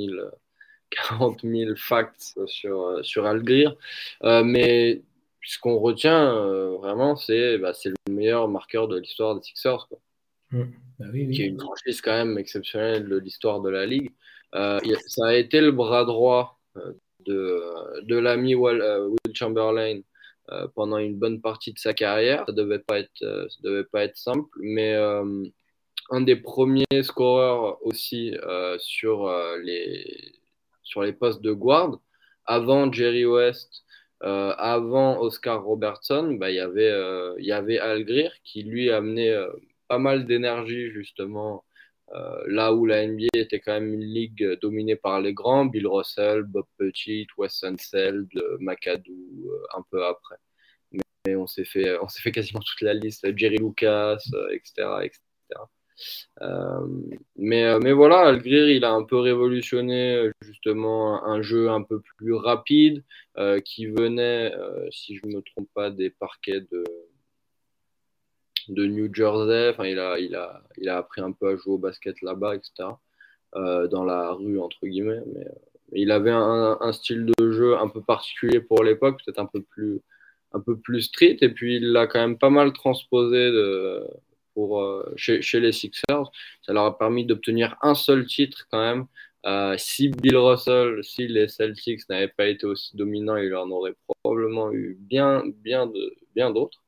000, 1.43 1.75
facts 1.77 2.39
sur, 2.47 2.83
euh, 2.83 3.03
sur 3.03 3.27
Algir. 3.27 3.77
Euh, 4.23 4.45
mais 4.45 5.03
ce 5.43 5.59
qu'on 5.59 5.79
retient 5.79 6.33
vraiment, 6.79 7.17
c'est 7.17 7.59
bah, 7.59 7.75
c'est 7.75 7.91
le 7.91 8.13
meilleur 8.13 8.49
marqueur 8.49 8.89
de 8.89 8.99
l'histoire 8.99 9.35
des 9.35 9.43
Sixers. 9.43 9.87
Quoi. 9.89 9.99
Mm. 10.51 10.65
Bah 10.99 11.07
qui 11.13 11.43
est 11.43 11.47
une 11.47 11.61
franchise 11.61 12.01
quand 12.01 12.13
même 12.13 12.39
exceptionnelle 12.39 13.09
de 13.09 13.17
l'histoire 13.17 13.61
de 13.61 13.69
la 13.69 13.85
ligue. 13.85 14.13
ça 14.53 15.27
a 15.27 15.35
été 15.35 15.61
le 15.61 15.73
bras 15.73 16.05
droit 16.05 16.61
de, 17.27 17.63
de 18.03 18.17
l'ami 18.17 18.55
euh, 18.55 19.09
Will 19.09 19.35
Chamberlain 19.35 20.01
pendant 20.75 20.99
une 20.99 21.17
bonne 21.17 21.41
partie 21.41 21.73
de 21.73 21.79
sa 21.79 21.95
carrière. 21.95 22.45
Ça 22.47 22.53
devait 22.53 22.79
pas 22.79 23.01
euh, 23.23 23.47
devait 23.63 23.85
pas 23.85 24.05
être 24.05 24.17
simple, 24.17 24.49
mais 24.59 24.95
un 26.11 26.21
des 26.21 26.37
premiers 26.37 27.03
scoreurs 27.03 27.79
aussi 27.85 28.35
sur, 28.79 29.31
les, 29.63 30.33
sur 30.83 31.03
les 31.03 31.13
postes 31.13 31.43
de 31.43 31.53
guard. 31.53 31.99
Avant 32.47 32.93
Jerry 32.93 33.25
West, 33.25 33.85
avant 34.21 35.21
Oscar 35.21 35.65
Robertson, 35.65 36.37
bah, 36.39 36.51
il 36.51 36.57
y 36.57 37.53
avait 37.53 37.79
Al 37.79 38.05
Greer 38.05 38.31
qui 38.45 38.63
lui 38.65 38.91
amenait 38.91 39.35
pas 39.89 39.99
mal 39.99 40.27
d'énergie 40.27 40.91
justement 40.91 41.57
euh, 41.57 41.74
là 42.47 42.73
où 42.73 42.87
la 42.87 43.07
NBA 43.07 43.29
était 43.35 43.61
quand 43.61 43.73
même 43.73 43.93
une 43.93 44.05
ligue 44.05 44.59
dominée 44.61 44.97
par 44.97 45.21
les 45.21 45.33
grands, 45.33 45.67
Bill 45.67 45.87
Russell, 45.87 46.43
Bob 46.45 46.67
Pettit, 46.79 47.27
Wes 47.37 47.63
Unseld, 47.65 48.29
McAdoo, 48.61 49.13
euh, 49.13 49.67
un 49.77 49.83
peu 49.91 50.05
après. 50.05 50.37
Mais, 51.27 51.37
on 51.37 51.47
s'est 51.47 51.65
fait, 51.65 51.99
on 52.01 52.09
s'est 52.09 52.21
fait 52.21 52.33
quasiment 52.33 52.61
toute 52.61 52.83
la 52.83 52.95
liste, 52.95 53.27
Jerry 53.37 53.57
Lucas, 53.57 54.19
etc. 54.53 54.73
Euh, 54.81 55.01
etc. 55.01 55.21
mais, 57.37 57.79
mais 57.81 57.93
voilà, 57.93 58.21
Algrir, 58.21 58.69
il 58.69 58.85
a 58.85 58.93
un 58.93 59.05
peu 59.05 59.17
révolutionné 59.19 60.31
justement 60.43 61.25
un 61.25 61.41
jeu 61.43 61.71
un 61.71 61.83
peu 61.83 62.01
plus 62.19 62.35
rapide 62.35 63.05
qui 63.65 63.87
venait, 63.87 64.53
si 64.91 65.17
je 65.17 65.27
ne 65.27 65.37
me 65.37 65.43
trompe 65.43 65.69
pas, 65.75 65.91
des 65.91 66.11
parquets 66.11 66.61
de, 66.61 66.85
de 68.71 68.87
New 68.87 69.13
Jersey. 69.13 69.71
Enfin, 69.71 69.87
il 69.87 69.99
a, 69.99 70.19
il, 70.19 70.35
a, 70.35 70.63
il 70.79 70.89
a 70.89 70.99
appris 70.99 71.21
un 71.21 71.33
peu 71.33 71.49
à 71.49 71.57
jouer 71.57 71.75
au 71.75 71.79
basket 71.79 72.21
là-bas, 72.23 72.57
etc. 72.57 72.89
Euh, 73.57 73.87
dans 73.87 74.05
la 74.05 74.33
rue, 74.33 74.59
entre 74.59 74.85
guillemets. 74.85 75.23
Mais, 75.33 75.47
euh, 75.47 75.53
il 75.93 76.11
avait 76.11 76.33
un, 76.33 76.77
un, 76.81 76.93
style 76.93 77.31
de 77.39 77.53
jeu 77.53 77.77
un 77.77 77.89
peu 77.89 78.03
particulier 78.03 78.61
pour 78.61 78.83
l'époque, 78.83 79.21
peut-être 79.25 79.39
un 79.39 79.47
peu 79.47 79.63
plus 79.63 80.01
un 80.53 80.61
peu 80.61 80.77
plus 80.79 81.03
street. 81.03 81.39
Et 81.41 81.49
puis, 81.51 81.77
il 81.77 81.93
l'a 81.93 82.07
quand 82.07 82.21
même 82.21 82.39
pas 82.39 82.51
mal 82.51 82.73
transposé 82.73 83.51
pour, 84.55 84.81
euh, 84.81 85.13
chez, 85.17 85.61
les 85.61 85.73
Sixers. 85.73 86.31
Ça 86.63 86.73
leur 86.73 86.85
a 86.85 86.99
permis 86.99 87.25
d'obtenir 87.27 87.77
un 87.83 87.95
seul 87.95 88.27
titre 88.27 88.67
quand 88.71 88.81
même. 88.81 89.07
Si 89.79 90.09
Bill 90.09 90.37
Russell, 90.37 91.05
si 91.05 91.29
les 91.29 91.49
Celtics 91.49 92.09
n'avaient 92.09 92.29
pas 92.29 92.47
été 92.47 92.67
aussi 92.67 92.97
dominants, 92.97 93.37
il 93.37 93.55
en 93.55 93.71
aurait 93.71 93.95
probablement 94.23 94.73
eu 94.73 94.97
bien, 94.99 95.45
bien, 95.47 95.91
bien 96.35 96.51
d'autres. 96.51 96.84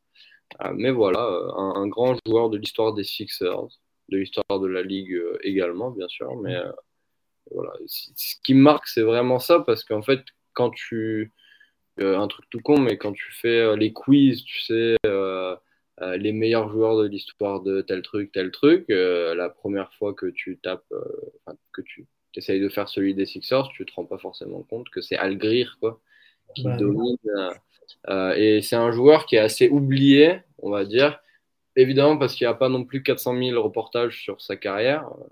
Euh, 0.65 0.73
mais 0.75 0.91
voilà, 0.91 1.21
euh, 1.25 1.53
un, 1.57 1.87
grand 1.89 2.17
joueur 2.27 2.51
de 2.51 2.59
l'histoire 2.59 2.95
des 2.95 3.05
Sixers, 3.05 3.69
de 4.09 4.19
l'histoire 4.19 4.61
de 4.61 4.67
la 4.67 4.83
Ligue 4.83 5.13
euh, 5.13 5.39
également, 5.43 5.91
bien 5.91 6.09
sûr. 6.09 6.35
Mais 6.37 6.57
voilà, 7.51 7.73
ce 7.87 8.35
qui 8.45 8.55
marque, 8.55 8.89
c'est 8.89 9.03
vraiment 9.03 9.39
ça, 9.39 9.61
parce 9.61 9.85
qu'en 9.85 10.03
fait, 10.03 10.25
quand 10.55 10.71
tu. 10.71 11.33
un 11.99 12.29
truc 12.29 12.47
tout 12.51 12.61
con, 12.61 12.79
mais 12.81 12.99
quand 12.99 13.13
tu 13.13 13.33
fais 13.33 13.77
les 13.77 13.93
quiz, 13.93 14.45
tu 14.45 14.61
sais, 14.63 14.97
les 15.99 16.33
meilleurs 16.33 16.71
joueurs 16.71 16.99
de 16.99 17.07
l'histoire 17.07 17.63
de 17.63 17.83
tel 17.83 18.03
truc, 18.03 18.33
tel 18.33 18.51
truc, 18.51 18.87
la 18.89 19.49
première 19.51 19.93
fois 19.95 20.15
que 20.15 20.27
tu 20.27 20.59
tapes, 20.59 20.85
que 21.73 21.83
tu 21.83 22.07
essayes 22.35 22.61
de 22.61 22.69
faire 22.69 22.89
celui 22.89 23.15
des 23.15 23.27
Sixers, 23.27 23.69
tu 23.69 23.87
te 23.87 23.93
rends 23.95 24.07
pas 24.07 24.19
forcément 24.19 24.63
compte 24.63 24.91
que 24.91 25.01
c'est 25.01 25.17
Al 25.17 25.39
Greer, 25.39 25.77
quoi, 25.81 26.01
bah 26.63 26.77
domine. 26.77 27.17
Euh, 28.09 28.35
et 28.37 28.63
c'est 28.63 28.77
un 28.77 28.93
joueur 28.93 29.27
qui 29.27 29.37
est 29.37 29.41
assez 29.41 29.69
oublié, 29.69 30.41
on 30.59 30.71
va 30.71 30.85
dire. 30.85 31.21
Évidemment, 31.75 32.17
parce 32.17 32.35
qu'il 32.35 32.47
n'y 32.47 32.51
a 32.51 32.55
pas 32.55 32.69
non 32.69 32.85
plus 32.85 33.03
400 33.03 33.37
000 33.37 33.63
reportages 33.63 34.23
sur 34.23 34.41
sa 34.41 34.57
carrière. 34.57 35.07
Euh, 35.07 35.25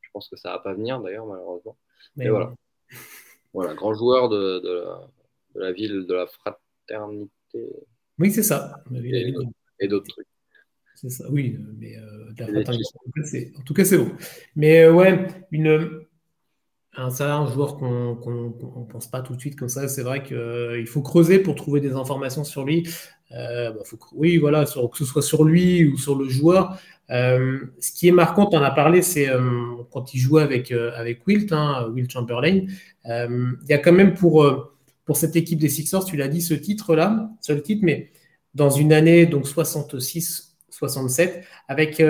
je 0.00 0.08
pense 0.12 0.28
que 0.28 0.36
ça 0.36 0.52
va 0.52 0.58
pas 0.58 0.74
venir 0.74 1.00
d'ailleurs, 1.00 1.26
malheureusement. 1.26 1.76
Mais, 2.16 2.28
voilà. 2.28 2.54
voilà, 3.52 3.74
grand 3.74 3.94
joueur 3.94 4.28
de, 4.28 4.60
de, 4.60 5.60
la, 5.60 5.72
ville 5.72 6.06
de 6.06 6.14
la 6.14 6.26
fraternité. 6.26 7.30
Oui, 8.18 8.30
c'est 8.30 8.42
ça. 8.42 8.82
Et, 9.80 9.88
d'autres 9.88 10.08
trucs. 10.08 10.26
C'est 10.94 11.10
ça, 11.10 11.30
oui, 11.30 11.56
mais 11.78 11.96
euh, 11.96 12.32
de 12.32 12.40
la 12.40 12.62
fraternité. 12.64 13.52
En 13.58 13.62
tout 13.62 13.74
cas, 13.74 13.84
c'est 13.84 13.98
bon. 13.98 14.10
Mais 14.56 14.88
ouais, 14.88 15.26
une, 15.52 16.06
c'est 17.10 17.24
un 17.24 17.46
joueur 17.46 17.76
qu'on 17.76 18.16
ne 18.16 18.92
pense 18.92 19.06
pas 19.06 19.20
tout 19.20 19.34
de 19.34 19.40
suite 19.40 19.56
comme 19.56 19.68
ça. 19.68 19.86
C'est 19.88 20.02
vrai 20.02 20.22
qu'il 20.22 20.36
euh, 20.36 20.84
faut 20.86 21.02
creuser 21.02 21.38
pour 21.38 21.54
trouver 21.54 21.80
des 21.80 21.92
informations 21.92 22.44
sur 22.44 22.64
lui. 22.64 22.88
Euh, 23.32 23.70
bah, 23.70 23.82
oui, 24.12 24.36
voilà, 24.38 24.64
que 24.64 24.98
ce 24.98 25.04
soit 25.04 25.22
sur 25.22 25.44
lui 25.44 25.84
ou 25.84 25.96
sur 25.96 26.16
le 26.16 26.28
joueur. 26.28 26.78
Euh, 27.10 27.58
ce 27.78 27.92
qui 27.92 28.08
est 28.08 28.12
marquant, 28.12 28.46
tu 28.46 28.56
en 28.56 28.62
as 28.62 28.72
parlé, 28.72 29.02
c'est 29.02 29.28
quand 29.92 30.12
il 30.12 30.18
jouait 30.18 30.42
avec, 30.42 30.72
avec 30.72 31.26
Wilt, 31.26 31.52
hein, 31.52 31.88
Wilt 31.94 32.10
Chamberlain. 32.10 32.66
Il 33.04 33.56
y 33.68 33.72
a 33.72 33.78
quand 33.78 33.92
même 33.92 34.14
pour, 34.14 34.44
pour 35.04 35.16
cette 35.16 35.36
équipe 35.36 35.60
des 35.60 35.68
Sixers, 35.68 36.04
tu 36.04 36.16
l'as 36.16 36.28
dit, 36.28 36.42
ce 36.42 36.54
titre-là, 36.54 37.30
seul 37.40 37.62
titre, 37.62 37.82
mais 37.84 38.10
dans 38.54 38.70
une 38.70 38.92
année, 38.92 39.26
donc 39.26 39.46
66-67, 39.46 41.44
avec, 41.68 42.02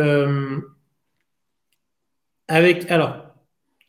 avec. 2.49 2.91
Alors, 2.91 3.28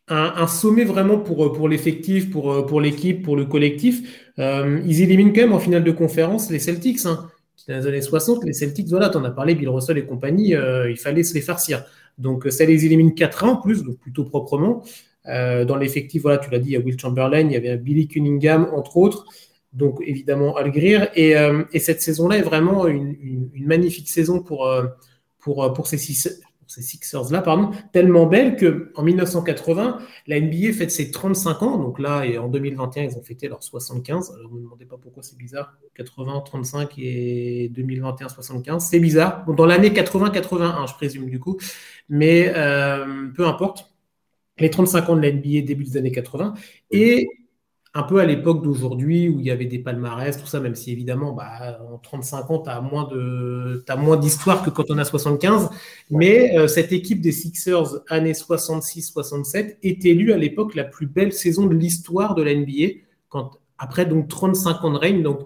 un, 0.09 0.47
sommet 0.47 0.83
vraiment 0.83 1.19
pour, 1.19 1.45
euh, 1.45 1.53
pour 1.53 1.69
l'effectif, 1.69 2.29
pour, 2.29 2.51
euh, 2.51 2.65
pour 2.65 2.81
l'équipe, 2.81 3.23
pour 3.23 3.35
le 3.35 3.45
collectif. 3.45 4.29
Euh, 4.39 4.81
ils 4.85 5.01
éliminent 5.01 5.31
quand 5.33 5.41
même 5.41 5.53
en 5.53 5.59
finale 5.59 5.83
de 5.83 5.91
conférence 5.91 6.49
les 6.49 6.59
Celtics. 6.59 7.05
Hein. 7.05 7.29
Dans 7.67 7.75
les 7.75 7.87
années 7.87 8.01
60, 8.01 8.43
les 8.45 8.53
Celtics, 8.53 8.87
voilà, 8.87 9.09
tu 9.09 9.17
en 9.17 9.23
as 9.23 9.31
parlé, 9.31 9.53
Bill 9.53 9.69
Russell 9.69 9.97
et 9.99 10.05
compagnie, 10.05 10.55
il 10.89 10.97
fallait 10.97 11.21
se 11.21 11.35
les 11.35 11.41
farcir. 11.41 11.83
Donc 12.17 12.47
ça 12.49 12.65
les 12.65 12.85
élimine 12.85 13.13
4 13.13 13.43
ans 13.43 13.51
en 13.51 13.55
plus, 13.57 13.83
donc 13.83 13.99
plutôt 13.99 14.23
proprement. 14.23 14.81
dans 15.25 15.75
l'effectif, 15.75 16.23
voilà, 16.23 16.39
tu 16.39 16.49
l'as 16.49 16.57
dit, 16.57 16.69
il 16.69 16.73
y 16.73 16.75
a 16.77 16.79
Will 16.79 16.97
Chamberlain, 16.99 17.41
il 17.41 17.51
y 17.51 17.55
avait 17.55 17.77
Billy 17.77 18.07
Cunningham, 18.07 18.69
entre 18.73 18.97
autres. 18.97 19.25
Donc 19.71 20.01
évidemment 20.03 20.55
Al 20.55 20.71
Greer. 20.71 21.09
Et, 21.15 21.35
et 21.71 21.79
cette 21.79 22.01
saison-là 22.01 22.37
est 22.37 22.41
vraiment 22.43 22.87
une, 22.87 23.15
une, 23.21 23.67
magnifique 23.67 24.09
saison 24.09 24.41
pour, 24.41 24.67
pour, 25.37 25.71
pour 25.73 25.85
ces 25.85 25.99
six, 25.99 26.41
ces 26.69 26.83
Sixers-là, 26.83 27.41
pardon, 27.41 27.71
tellement 27.91 28.27
belle 28.27 28.55
qu'en 28.55 29.01
1980, 29.01 29.97
la 30.27 30.39
NBA 30.39 30.71
fête 30.73 30.91
ses 30.91 31.09
35 31.09 31.63
ans. 31.63 31.77
Donc 31.77 31.97
là, 31.99 32.25
et 32.25 32.37
en 32.37 32.47
2021, 32.47 33.03
ils 33.03 33.17
ont 33.17 33.23
fêté 33.23 33.47
leurs 33.47 33.63
75. 33.63 34.35
Alors, 34.35 34.51
ne 34.51 34.57
me 34.57 34.63
demandez 34.63 34.85
pas 34.85 34.97
pourquoi 35.01 35.23
c'est 35.23 35.37
bizarre. 35.37 35.73
80, 35.95 36.43
35 36.45 36.93
et 36.99 37.69
2021, 37.73 38.29
75. 38.29 38.85
C'est 38.85 38.99
bizarre. 38.99 39.45
dans 39.51 39.65
l'année 39.65 39.89
80-81, 39.89 40.87
je 40.87 40.93
présume, 40.93 41.29
du 41.29 41.39
coup. 41.39 41.57
Mais 42.07 42.53
euh, 42.55 43.29
peu 43.35 43.47
importe. 43.47 43.91
Les 44.59 44.69
35 44.69 45.09
ans 45.09 45.15
de 45.15 45.21
la 45.21 45.31
NBA, 45.31 45.61
début 45.65 45.85
des 45.85 45.97
années 45.97 46.11
80. 46.11 46.53
Et 46.91 47.27
un 47.99 48.03
peu 48.03 48.19
à 48.19 48.25
l'époque 48.25 48.63
d'aujourd'hui 48.63 49.27
où 49.27 49.39
il 49.39 49.45
y 49.45 49.51
avait 49.51 49.65
des 49.65 49.79
palmarès, 49.79 50.37
tout 50.37 50.47
ça, 50.47 50.61
même 50.61 50.75
si 50.75 50.91
évidemment, 50.91 51.33
bah, 51.33 51.79
en 51.91 51.97
35 51.97 52.49
ans, 52.49 52.59
tu 52.59 52.69
as 52.69 52.79
moins 52.79 53.07
de, 53.09 53.83
moins 53.97 54.15
d'histoire 54.15 54.63
que 54.63 54.69
quand 54.69 54.85
on 54.89 54.97
a 54.97 55.03
75. 55.03 55.69
Mais 56.09 56.57
euh, 56.57 56.67
cette 56.67 56.93
équipe 56.93 57.19
des 57.19 57.33
Sixers, 57.33 57.99
années 58.07 58.31
66-67, 58.31 59.77
est 59.83 60.05
élue 60.05 60.31
à 60.31 60.37
l'époque 60.37 60.75
la 60.75 60.85
plus 60.85 61.07
belle 61.07 61.33
saison 61.33 61.65
de 61.65 61.75
l'histoire 61.75 62.35
de 62.35 62.41
la 62.41 62.55
NBA, 62.55 63.01
quand, 63.27 63.59
après 63.77 64.05
donc 64.05 64.29
35 64.29 64.83
ans 64.85 64.91
de 64.91 64.97
règne. 64.97 65.21
Donc, 65.21 65.41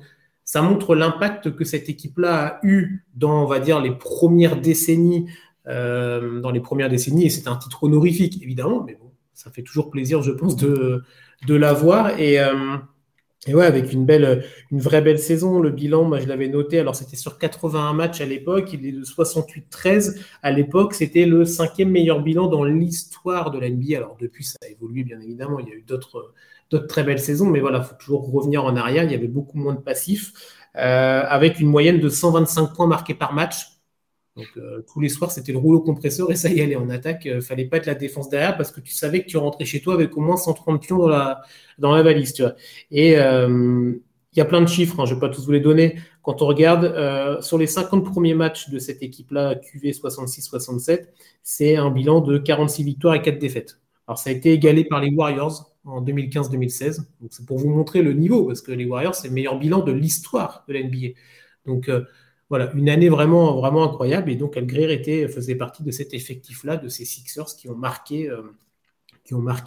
ça 0.45 0.61
montre 0.61 0.93
l'impact 0.93 1.55
que 1.55 1.65
cette 1.65 1.89
équipe-là 1.89 2.45
a 2.45 2.59
eu 2.63 3.03
dans, 3.15 3.43
on 3.43 3.47
va 3.47 3.59
dire, 3.59 3.81
les 3.81 3.95
premières 3.95 4.61
décennies, 4.61 5.25
euh, 5.67 6.39
dans 6.39 6.51
les 6.51 6.59
premières 6.59 6.89
décennies, 6.89 7.25
et 7.25 7.29
c'est 7.29 7.47
un 7.47 7.55
titre 7.55 7.83
honorifique, 7.83 8.43
évidemment, 8.43 8.83
mais 8.85 8.93
bon, 8.93 9.11
ça 9.33 9.49
fait 9.49 9.63
toujours 9.63 9.89
plaisir, 9.89 10.21
je 10.21 10.31
pense, 10.31 10.55
de, 10.55 11.01
de 11.47 11.55
l'avoir. 11.55 12.19
Et, 12.19 12.39
euh, 12.39 12.77
et 13.45 13.53
ouais, 13.53 13.65
avec 13.65 13.91
une 13.91 14.05
belle, 14.05 14.45
une 14.71 14.79
vraie 14.79 15.01
belle 15.01 15.19
saison. 15.19 15.59
Le 15.59 15.69
bilan, 15.69 16.03
moi, 16.03 16.19
je 16.19 16.27
l'avais 16.27 16.47
noté. 16.47 16.79
Alors, 16.79 16.95
c'était 16.95 17.17
sur 17.17 17.37
81 17.37 17.93
matchs 17.93 18.21
à 18.21 18.25
l'époque. 18.25 18.71
Il 18.73 18.85
est 18.85 18.91
de 18.91 19.03
68-13. 19.03 20.19
À 20.41 20.51
l'époque, 20.51 20.93
c'était 20.93 21.25
le 21.25 21.45
cinquième 21.45 21.89
meilleur 21.89 22.21
bilan 22.21 22.47
dans 22.47 22.63
l'histoire 22.63 23.51
de 23.51 23.59
la. 23.59 23.67
Alors, 23.97 24.17
depuis, 24.19 24.45
ça 24.45 24.57
a 24.63 24.67
évolué, 24.67 25.03
bien 25.03 25.19
évidemment. 25.19 25.59
Il 25.59 25.67
y 25.67 25.71
a 25.71 25.75
eu 25.75 25.83
d'autres, 25.85 26.33
d'autres 26.69 26.87
très 26.87 27.03
belles 27.03 27.19
saisons. 27.19 27.47
Mais 27.47 27.59
voilà, 27.59 27.79
il 27.79 27.85
faut 27.85 27.95
toujours 27.99 28.31
revenir 28.31 28.63
en 28.63 28.75
arrière. 28.75 29.03
Il 29.03 29.11
y 29.11 29.15
avait 29.15 29.27
beaucoup 29.27 29.57
moins 29.57 29.73
de 29.73 29.81
passifs. 29.81 30.31
Euh, 30.75 31.23
avec 31.27 31.59
une 31.59 31.67
moyenne 31.67 31.99
de 31.99 32.09
125 32.09 32.73
points 32.73 32.87
marqués 32.87 33.13
par 33.13 33.33
match. 33.33 33.72
Donc 34.35 34.47
euh, 34.57 34.81
tous 34.91 34.99
les 34.99 35.09
soirs, 35.09 35.31
c'était 35.31 35.51
le 35.51 35.59
rouleau 35.59 35.79
compresseur 35.81 36.31
et 36.31 36.35
ça 36.35 36.49
y 36.49 36.59
allait 36.59 36.75
en 36.75 36.89
attaque. 36.89 37.27
Euh, 37.27 37.39
fallait 37.41 37.65
pas 37.65 37.77
être 37.77 37.85
la 37.85 37.95
défense 37.95 38.29
derrière 38.29 38.57
parce 38.57 38.71
que 38.71 38.81
tu 38.81 38.91
savais 38.91 39.21
que 39.21 39.27
tu 39.27 39.37
rentrais 39.37 39.65
chez 39.65 39.79
toi 39.79 39.93
avec 39.93 40.17
au 40.17 40.21
moins 40.21 40.37
130 40.37 40.81
pions 40.81 40.97
dans 40.97 41.07
la, 41.07 42.01
valise. 42.01 42.33
Et 42.89 43.17
euh, 43.17 43.93
il 44.33 44.39
y 44.39 44.41
a 44.41 44.45
plein 44.45 44.61
de 44.61 44.67
chiffres, 44.67 44.99
hein, 44.99 45.05
je 45.05 45.13
ne 45.13 45.19
vais 45.19 45.27
pas 45.27 45.33
tous 45.33 45.45
vous 45.45 45.51
les 45.51 45.59
donner. 45.59 45.99
Quand 46.23 46.41
on 46.41 46.47
regarde 46.47 47.41
sur 47.41 47.57
les 47.59 47.67
50 47.67 48.03
premiers 48.03 48.33
matchs 48.33 48.69
de 48.69 48.79
cette 48.79 49.03
équipe-là, 49.03 49.55
QV 49.55 49.91
66-67, 49.91 51.09
c'est 51.43 51.75
un 51.75 51.91
bilan 51.91 52.21
de 52.21 52.39
46 52.39 52.83
victoires 52.83 53.13
et 53.13 53.21
4 53.21 53.37
défaites. 53.37 53.79
Alors 54.07 54.17
ça 54.17 54.31
a 54.31 54.33
été 54.33 54.53
égalé 54.53 54.85
par 54.85 55.01
les 55.01 55.13
Warriors 55.13 55.71
en 55.85 56.01
2015-2016. 56.01 57.01
Donc 57.21 57.31
c'est 57.31 57.45
pour 57.45 57.59
vous 57.59 57.69
montrer 57.69 58.01
le 58.01 58.13
niveau, 58.13 58.45
parce 58.45 58.61
que 58.61 58.71
les 58.71 58.85
Warriors, 58.85 59.13
c'est 59.13 59.27
le 59.27 59.33
meilleur 59.35 59.59
bilan 59.59 59.81
de 59.81 59.91
l'histoire 59.91 60.63
de 60.67 60.73
la 60.73 60.81
NBA. 60.81 61.09
Donc 61.67 61.89
voilà, 62.53 62.71
une 62.75 62.87
année 62.87 63.09
vraiment, 63.09 63.83
incroyable. 63.83 64.29
Et 64.29 64.35
donc, 64.35 64.57
Algrir 64.57 64.91
était, 64.91 65.27
faisait 65.27 65.55
partie 65.55 65.81
de 65.81 65.89
cet 65.89 66.13
effectif-là, 66.13 66.77
de 66.77 66.87
ces 66.87 67.03
Sixers 67.03 67.47
qui 67.57 67.67
ont 67.67 67.75
marqué, 67.75 68.29
euh, 68.29 68.43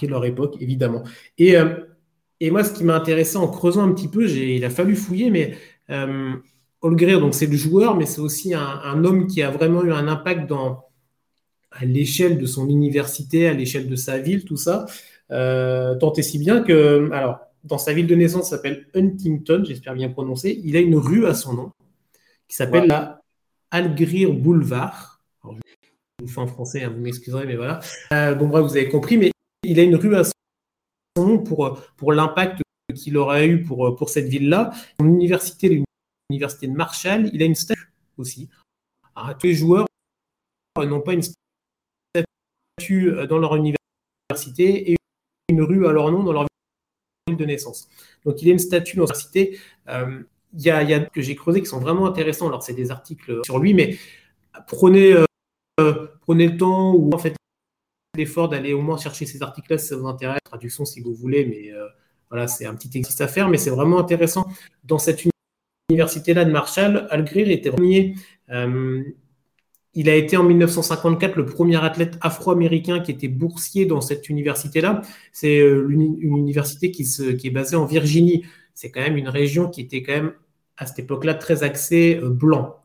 leur 0.08 0.24
époque, 0.24 0.54
évidemment. 0.60 1.02
Et, 1.36 1.56
euh, 1.56 1.80
et 2.38 2.52
moi, 2.52 2.62
ce 2.62 2.72
qui 2.72 2.84
m'a 2.84 2.94
intéressé 2.94 3.38
en 3.38 3.48
creusant 3.48 3.82
un 3.82 3.92
petit 3.92 4.06
peu, 4.06 4.30
il 4.30 4.64
a 4.64 4.70
fallu 4.70 4.94
fouiller, 4.94 5.30
mais 5.30 5.56
euh, 5.90 6.34
donc 6.80 7.34
c'est 7.34 7.48
le 7.48 7.56
joueur, 7.56 7.96
mais 7.96 8.06
c'est 8.06 8.20
aussi 8.20 8.54
un, 8.54 9.04
homme 9.04 9.26
qui 9.26 9.42
a 9.42 9.50
vraiment 9.50 9.82
eu 9.82 9.90
un 9.90 10.06
impact 10.06 10.48
dans, 10.48 10.84
à 11.72 11.84
l'échelle 11.84 12.38
de 12.38 12.46
son 12.46 12.68
université, 12.68 13.48
à 13.48 13.52
l'échelle 13.52 13.88
de 13.88 13.96
sa 13.96 14.18
ville, 14.18 14.44
tout 14.44 14.56
ça. 14.56 14.86
tant 15.28 16.12
et 16.12 16.22
si 16.22 16.38
bien 16.38 16.62
que, 16.62 17.10
dans 17.64 17.78
sa 17.78 17.92
ville 17.92 18.06
de 18.06 18.14
naissance, 18.14 18.50
s'appelle 18.50 18.86
Huntington, 18.94 19.64
j'espère 19.66 19.94
bien 19.94 20.08
prononcer. 20.08 20.60
Il 20.62 20.76
a 20.76 20.80
une 20.80 20.94
rue 20.94 21.26
à 21.26 21.34
son 21.34 21.52
nom 21.54 21.72
qui 22.48 22.56
s'appelle 22.56 22.86
la 22.86 23.22
Algrir 23.70 24.32
Boulevard. 24.32 25.20
Alors, 25.42 25.56
je 26.18 26.24
vous 26.24 26.30
fais 26.30 26.40
en 26.40 26.46
français, 26.46 26.84
hein, 26.84 26.90
vous 26.90 27.00
m'excuserez, 27.00 27.46
mais 27.46 27.56
voilà. 27.56 27.80
Euh, 28.12 28.34
bon, 28.34 28.48
bref, 28.48 28.64
vous 28.64 28.76
avez 28.76 28.88
compris, 28.88 29.18
mais 29.18 29.32
il 29.64 29.78
a 29.80 29.82
une 29.82 29.96
rue 29.96 30.16
à 30.16 30.24
son 30.24 30.32
nom 31.16 31.38
pour, 31.42 31.80
pour 31.96 32.12
l'impact 32.12 32.62
qu'il 32.94 33.16
aura 33.16 33.44
eu 33.44 33.62
pour, 33.62 33.96
pour 33.96 34.08
cette 34.08 34.28
ville-là. 34.28 34.72
Son 35.00 35.06
université, 35.06 35.84
l'université 36.30 36.68
de 36.68 36.72
Marshall, 36.72 37.30
il 37.32 37.42
a 37.42 37.46
une 37.46 37.54
statue 37.54 37.92
aussi. 38.16 38.48
Alors, 39.14 39.36
tous 39.36 39.46
les 39.46 39.54
joueurs 39.54 39.86
n'ont 40.78 41.00
pas 41.00 41.14
une 41.14 41.22
statue 41.22 43.12
dans 43.28 43.38
leur 43.38 43.56
université 43.56 44.92
et 44.92 44.96
une 45.48 45.62
rue 45.62 45.86
à 45.86 45.92
leur 45.92 46.10
nom 46.10 46.22
dans 46.22 46.32
leur 46.32 46.46
ville 47.26 47.36
de 47.36 47.44
naissance. 47.44 47.88
Donc, 48.24 48.40
il 48.42 48.48
a 48.48 48.52
une 48.52 48.58
statue 48.58 48.96
dans 48.96 49.04
l'université. 49.04 49.58
Euh, 49.88 50.22
il 50.56 50.62
y 50.62 50.70
a, 50.70 51.00
que 51.00 51.20
j'ai 51.20 51.36
creusé 51.36 51.60
qui 51.60 51.66
sont 51.66 51.80
vraiment 51.80 52.06
intéressants. 52.06 52.48
Alors, 52.48 52.62
c'est 52.62 52.74
des 52.74 52.90
articles 52.90 53.40
sur 53.44 53.58
lui, 53.58 53.74
mais 53.74 53.96
prenez, 54.66 55.14
euh, 55.80 56.06
prenez 56.22 56.48
le 56.48 56.56
temps 56.56 56.94
ou 56.94 57.10
en 57.12 57.18
fait 57.18 57.34
l'effort 58.16 58.48
d'aller 58.48 58.72
au 58.72 58.80
moins 58.80 58.96
chercher 58.96 59.26
ces 59.26 59.42
articles-là 59.42 59.78
si 59.78 59.88
ça 59.88 59.96
vous 59.96 60.06
intéresse. 60.06 60.40
Traduction 60.44 60.84
si 60.84 61.00
vous 61.00 61.14
voulez, 61.14 61.44
mais 61.44 61.72
euh, 61.72 61.86
voilà, 62.30 62.48
c'est 62.48 62.64
un 62.66 62.74
petit 62.74 62.88
exercice 62.96 63.20
à 63.20 63.28
faire, 63.28 63.48
mais 63.48 63.58
c'est 63.58 63.70
vraiment 63.70 63.98
intéressant. 63.98 64.46
Dans 64.84 64.98
cette 64.98 65.22
université-là 65.90 66.44
de 66.44 66.50
Marshall, 66.50 67.06
Algrir 67.10 67.50
était 67.50 67.70
premier. 67.70 68.14
Euh, 68.50 69.02
il 69.92 70.10
a 70.10 70.14
été 70.14 70.36
en 70.36 70.44
1954 70.44 71.36
le 71.36 71.46
premier 71.46 71.82
athlète 71.82 72.18
afro-américain 72.20 73.00
qui 73.00 73.10
était 73.12 73.28
boursier 73.28 73.86
dans 73.86 74.02
cette 74.02 74.28
université-là. 74.28 75.00
C'est 75.32 75.58
une, 75.58 76.18
université 76.20 76.90
qui, 76.90 77.06
se, 77.06 77.22
qui 77.22 77.46
est 77.46 77.50
basée 77.50 77.76
en 77.76 77.86
Virginie 77.86 78.44
c'est 78.76 78.90
quand 78.90 79.00
même 79.00 79.16
une 79.16 79.30
région 79.30 79.68
qui 79.68 79.80
était 79.80 80.02
quand 80.02 80.12
même 80.12 80.32
à 80.76 80.86
cette 80.86 81.00
époque-là 81.00 81.34
très 81.34 81.62
axée 81.62 82.18
euh, 82.22 82.30
blanc. 82.30 82.76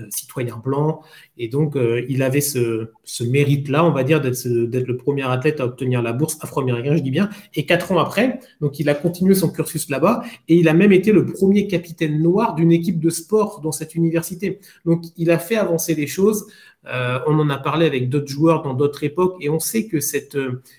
Euh, 0.00 0.06
citoyen 0.10 0.56
blanc. 0.56 1.02
Et 1.36 1.48
donc, 1.48 1.76
euh, 1.76 2.04
il 2.08 2.22
avait 2.22 2.40
ce, 2.40 2.88
mérite-là, 3.22 3.84
on 3.84 3.90
va 3.90 4.02
dire, 4.02 4.20
d'être 4.20 4.44
le 4.44 4.96
premier 4.96 5.22
athlète 5.22 5.60
à 5.60 5.66
obtenir 5.66 6.02
la 6.02 6.12
bourse 6.12 6.38
afro-américaine, 6.40 6.96
je 6.96 7.02
dis 7.02 7.10
bien. 7.10 7.28
Et 7.54 7.66
quatre 7.66 7.92
ans 7.92 7.98
après, 7.98 8.40
donc 8.60 8.80
il 8.80 8.88
a 8.88 8.94
continué 8.94 9.34
son 9.34 9.50
cursus 9.50 9.88
là-bas 9.90 10.22
et 10.48 10.56
il 10.56 10.68
a 10.68 10.74
même 10.74 10.92
été 10.92 11.12
le 11.12 11.26
premier 11.26 11.66
capitaine 11.66 12.20
noir 12.22 12.54
d'une 12.54 12.72
équipe 12.72 12.98
de 12.98 13.10
sport 13.10 13.60
dans 13.60 13.72
cette 13.72 13.94
université. 13.94 14.60
Donc, 14.84 15.04
il 15.16 15.30
a 15.30 15.38
fait 15.38 15.56
avancer 15.56 15.94
les 15.94 16.06
choses. 16.06 16.46
Euh, 16.86 17.18
on 17.26 17.38
en 17.38 17.48
a 17.48 17.56
parlé 17.56 17.86
avec 17.86 18.08
d'autres 18.08 18.28
joueurs 18.28 18.62
dans 18.62 18.74
d'autres 18.74 19.04
époques 19.04 19.36
et 19.40 19.48
on 19.48 19.58
sait 19.58 19.86
que 19.86 20.00
cette, 20.00 20.36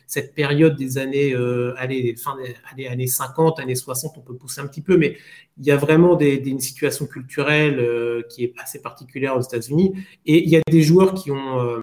cette 0.08 0.36
période 0.36 0.76
des 0.76 0.98
années, 0.98 1.36
allez, 1.78 2.16
fin 2.16 2.36
des 2.78 2.88
années 2.88 3.08
50, 3.08 3.60
années 3.60 3.76
60, 3.76 4.18
on 4.18 4.22
peut 4.22 4.36
pousser 4.36 4.62
un 4.62 4.68
petit 4.68 4.82
peu, 4.82 4.98
mais 4.98 5.18
il 5.58 5.66
y 5.66 5.72
a 5.72 5.78
vraiment 5.78 6.16
des, 6.16 6.36
une 6.36 6.60
situation 6.60 7.08
culturelle 7.08 8.24
qui 8.30 8.44
est 8.44 8.54
assez 8.58 8.82
particulière 8.82 9.36
aux 9.36 9.42
États-Unis. 9.42 9.94
Et 10.26 10.44
il 10.44 10.50
y 10.50 10.58
a 10.58 10.62
des 10.70 10.82
joueurs 10.82 11.14
qui 11.14 11.32
ont, 11.32 11.60
euh, 11.60 11.82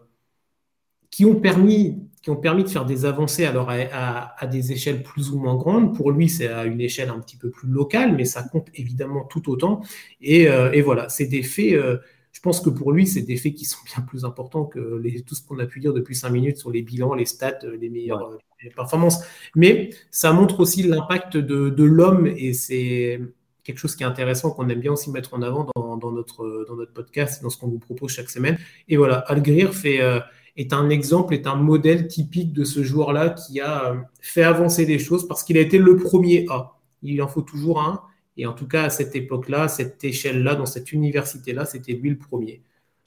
qui 1.11 1.25
ont, 1.25 1.37
permis, 1.37 1.99
qui 2.23 2.31
ont 2.31 2.37
permis 2.37 2.65
de 2.65 2.69
faire 2.69 2.85
des 2.85 3.05
avancées 3.05 3.45
alors 3.45 3.71
à, 3.71 4.47
des 4.47 4.73
échelles 4.73 5.03
plus 5.03 5.31
ou 5.31 5.39
moins 5.39 5.57
grandes. 5.57 5.95
Pour 5.95 6.11
lui, 6.11 6.29
c'est 6.29 6.49
à 6.49 6.65
une 6.65 6.81
échelle 6.81 7.11
un 7.11 7.21
petit 7.21 7.37
peu 7.37 7.51
plus 7.51 7.69
locale, 7.69 8.15
mais 8.17 8.25
ça 8.25 8.43
compte 8.43 8.69
évidemment 8.75 9.25
tout 9.25 9.51
autant. 9.51 9.83
Et, 10.21 10.49
euh, 10.49 10.81
voilà, 10.85 11.09
c'est 11.09 11.27
des 11.27 11.43
faits. 11.43 11.75
Euh, 11.75 11.99
je 12.33 12.40
pense 12.40 12.61
que 12.61 12.71
pour 12.71 12.92
lui, 12.92 13.07
c'est 13.07 13.23
des 13.23 13.37
faits 13.37 13.55
qui 13.55 13.64
sont 13.64 13.79
bien 13.85 14.03
plus 14.05 14.25
importants 14.25 14.64
que 14.64 14.97
les, 14.97 15.23
tout 15.23 15.35
ce 15.35 15.47
qu'on 15.47 15.59
a 15.59 15.66
pu 15.66 15.81
dire 15.81 15.92
depuis 15.92 16.16
cinq 16.16 16.31
minutes 16.31 16.57
sur 16.57 16.71
les 16.71 16.83
bilans, 16.83 17.14
les 17.14 17.27
stats, 17.27 17.59
les 17.81 17.90
meilleures 17.90 18.38
performances. 18.75 19.23
Mais 19.55 19.90
ça 20.11 20.33
montre 20.33 20.61
aussi 20.61 20.83
l'impact 20.83 21.37
de, 21.37 21.68
de 21.68 21.85
l'homme 21.85 22.27
et 22.27 22.53
c'est 22.53 23.21
quelque 23.64 23.79
chose 23.79 23.95
qui 23.95 24.03
est 24.03 24.07
intéressant, 24.07 24.51
qu'on 24.51 24.68
aime 24.68 24.81
bien 24.81 24.92
aussi 24.92 25.11
mettre 25.11 25.35
en 25.35 25.42
avant 25.42 25.68
dans, 25.75 26.11
notre, 26.11 26.64
dans 26.68 26.75
notre 26.75 26.92
podcast, 26.92 27.42
dans 27.42 27.51
ce 27.51 27.59
qu'on 27.59 27.68
vous 27.68 27.79
propose 27.79 28.11
chaque 28.11 28.31
semaine. 28.31 28.59
Et 28.88 28.97
voilà, 28.97 29.18
Algrir 29.18 29.73
fait, 29.73 30.01
euh, 30.01 30.18
est 30.57 30.73
un 30.73 30.90
exemple, 30.90 31.35
est 31.35 31.47
un 31.47 31.55
modèle 31.55 32.09
typique 32.09 32.53
de 32.53 32.64
ce 32.64 32.83
joueur-là 32.83 33.31
qui 33.31 33.61
a 33.61 33.92
euh, 33.92 33.97
fait 34.21 34.42
avancer 34.42 34.85
les 34.85 34.99
choses 34.99 35.29
parce 35.29 35.45
qu'il 35.45 35.57
a 35.59 35.61
été 35.61 35.79
le 35.79 35.97
premier 35.97 36.47
A. 36.51 36.77
Il 37.03 37.23
en 37.23 37.29
faut 37.29 37.42
toujours 37.42 37.81
un. 37.81 38.03
Et 38.37 38.47
en 38.47 38.53
tout 38.53 38.66
cas, 38.66 38.85
à 38.85 38.90
cette 38.90 39.14
époque-là, 39.14 39.68
cette 39.68 40.03
échelle-là, 40.05 40.55
dans 40.55 40.66
cette 40.66 40.92
université-là, 40.92 41.64
c'était 41.64 41.92
lui 41.92 42.11
le 42.11 42.18
premier. 42.18 42.62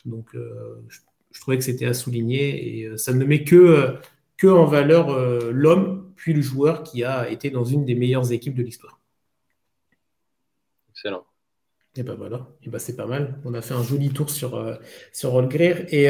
Donc, 0.06 0.36
euh, 0.36 0.82
je, 0.88 1.40
trouvais 1.42 1.58
que 1.58 1.64
c'était 1.64 1.88
à 1.88 1.94
souligner. 1.94 2.80
Et 2.80 2.98
ça 2.98 3.14
ne 3.14 3.26
met 3.26 3.44
que, 3.44 3.96
que 4.38 4.48
en 4.48 4.66
valeur 4.66 5.18
l'homme, 5.52 6.14
puis 6.16 6.34
le 6.34 6.42
joueur 6.42 6.84
qui 6.84 7.04
a 7.04 7.30
été 7.30 7.50
dans 7.50 7.66
une 7.66 7.86
des 7.86 7.96
meilleures 7.96 8.32
équipes 8.32 8.56
de 8.56 8.64
l'histoire. 8.64 9.00
Excellent. 10.92 11.26
Et 11.98 12.04
ben 12.04 12.16
voilà, 12.16 12.48
et 12.64 12.70
ben 12.70 12.78
c'est 12.78 12.96
pas 12.96 13.06
mal. 13.06 13.40
On 13.46 13.54
a 13.54 13.62
fait 13.62 13.74
un 13.74 13.84
joli 13.84 14.10
tour 14.10 14.30
sur, 14.30 14.56
euh, 14.56 14.76
sur 15.14 15.38
euh, 15.38 15.48
et 15.90 16.10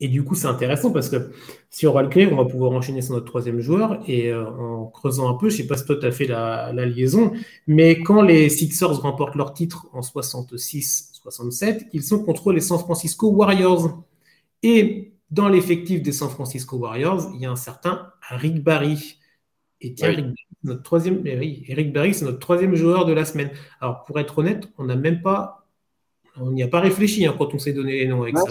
du 0.00 0.24
coup, 0.24 0.34
c'est 0.34 0.46
intéressant 0.46 0.92
parce 0.92 1.08
que 1.08 1.30
sur 1.70 1.94
Holgrir, 1.94 2.30
on 2.32 2.36
va 2.36 2.44
pouvoir 2.44 2.72
enchaîner 2.72 3.00
sur 3.00 3.14
notre 3.14 3.24
troisième 3.24 3.60
joueur. 3.60 4.02
Et 4.06 4.28
euh, 4.30 4.46
en 4.46 4.86
creusant 4.86 5.28
un 5.30 5.34
peu, 5.34 5.48
je 5.48 5.56
sais 5.56 5.66
pas 5.66 5.76
si 5.76 5.86
toi 5.86 5.96
tu 5.96 6.06
as 6.06 6.12
fait 6.12 6.26
la, 6.26 6.72
liaison, 6.72 7.32
mais 7.66 8.02
quand 8.02 8.22
les 8.22 8.50
Sixers 8.50 9.00
remportent 9.00 9.36
leur 9.36 9.54
titre 9.54 9.86
en 9.92 10.00
66-67, 10.00 11.86
ils 11.92 12.02
sont 12.02 12.22
contre 12.22 12.52
les 12.52 12.60
San 12.60 12.78
Francisco 12.78 13.30
Warriors. 13.30 14.02
Et 14.62 15.12
dans 15.30 15.48
l'effectif 15.48 16.02
des 16.02 16.12
San 16.12 16.28
Francisco 16.28 16.76
Warriors, 16.76 17.30
il 17.34 17.40
y 17.40 17.46
a 17.46 17.50
un 17.50 17.56
certain 17.56 18.12
Rick 18.28 18.62
Barry. 18.62 19.18
Et 19.80 19.94
tiens, 19.94 20.32
notre 20.62 20.82
troisième, 20.82 21.26
Eric 21.26 21.92
Barry, 21.92 22.12
c'est 22.12 22.24
notre 22.24 22.38
troisième 22.38 22.74
joueur 22.74 23.06
de 23.06 23.12
la 23.12 23.24
semaine. 23.24 23.50
Alors, 23.80 24.04
pour 24.04 24.20
être 24.20 24.38
honnête, 24.38 24.68
on 24.76 24.84
n'a 24.84 24.96
même 24.96 25.22
pas, 25.22 25.66
on 26.36 26.50
n'y 26.50 26.62
a 26.62 26.68
pas 26.68 26.80
réfléchi 26.80 27.26
hein, 27.26 27.34
quand 27.36 27.54
on 27.54 27.58
s'est 27.58 27.72
donné 27.72 27.92
les 27.92 28.06
noms 28.06 28.22
avec 28.22 28.36
ça. 28.36 28.50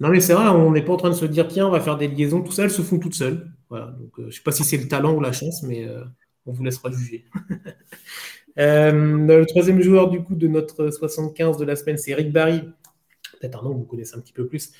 Non, 0.00 0.08
mais 0.08 0.20
c'est 0.20 0.32
vrai, 0.32 0.48
on 0.48 0.72
n'est 0.72 0.82
pas 0.82 0.94
en 0.94 0.96
train 0.96 1.10
de 1.10 1.14
se 1.14 1.26
dire, 1.26 1.46
tiens, 1.46 1.66
on 1.66 1.70
va 1.70 1.80
faire 1.80 1.98
des 1.98 2.08
liaisons, 2.08 2.40
tout 2.42 2.52
ça, 2.52 2.64
elles 2.64 2.70
se 2.70 2.80
font 2.80 2.98
toutes 2.98 3.14
seules. 3.14 3.46
Voilà, 3.68 3.86
donc, 3.98 4.18
euh, 4.18 4.22
je 4.22 4.26
ne 4.26 4.30
sais 4.30 4.42
pas 4.42 4.50
si 4.50 4.64
c'est 4.64 4.78
le 4.78 4.88
talent 4.88 5.14
ou 5.14 5.20
la 5.20 5.32
chance, 5.32 5.62
mais 5.62 5.86
euh, 5.86 6.02
on 6.46 6.52
vous 6.52 6.64
laissera 6.64 6.90
juger. 6.90 7.24
Euh, 8.58 8.92
le 8.92 9.46
troisième 9.46 9.80
joueur, 9.80 10.10
du 10.10 10.24
coup, 10.24 10.34
de 10.34 10.48
notre 10.48 10.90
75 10.90 11.56
de 11.56 11.64
la 11.64 11.76
semaine, 11.76 11.96
c'est 11.96 12.10
Eric 12.10 12.32
Barry. 12.32 12.62
Peut-être 13.40 13.60
un 13.60 13.62
nom 13.62 13.72
que 13.74 13.78
vous 13.78 13.84
connaissez 13.84 14.16
un 14.16 14.20
petit 14.20 14.32
peu 14.32 14.48
plus, 14.48 14.72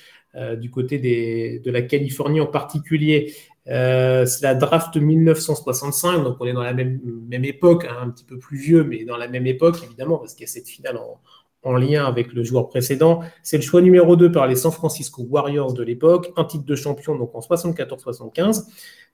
du 0.59 0.69
côté 0.69 0.99
de 0.99 1.71
la 1.71 1.81
Californie 1.81 2.41
en 2.41 2.47
particulier. 2.47 3.33
C'est 3.65 4.41
la 4.41 4.55
draft 4.55 4.97
1965, 4.97 6.21
donc 6.21 6.35
on 6.41 6.45
est 6.45 6.53
dans 6.53 6.61
la 6.61 6.73
même, 6.73 6.99
même 7.29 7.45
époque, 7.45 7.85
hein, 7.89 7.95
un 8.01 8.09
petit 8.09 8.25
peu 8.25 8.37
plus 8.37 8.57
vieux, 8.57 8.83
mais 8.83 9.05
dans 9.05 9.17
la 9.17 9.29
même 9.29 9.47
époque, 9.47 9.81
évidemment, 9.83 10.17
parce 10.17 10.33
qu'il 10.33 10.41
y 10.41 10.49
a 10.49 10.51
cette 10.51 10.67
finale 10.67 10.97
en, 10.97 11.21
en 11.63 11.73
lien 11.73 12.05
avec 12.05 12.33
le 12.33 12.43
joueur 12.43 12.69
précédent. 12.69 13.21
C'est 13.43 13.57
le 13.57 13.63
choix 13.63 13.81
numéro 13.81 14.15
2 14.15 14.31
par 14.31 14.47
les 14.47 14.55
San 14.55 14.71
Francisco 14.71 15.23
Warriors 15.29 15.73
de 15.73 15.83
l'époque, 15.83 16.31
un 16.37 16.43
titre 16.43 16.65
de 16.65 16.75
champion 16.75 17.15
donc 17.15 17.35
en 17.35 17.39
74-75, 17.39 18.65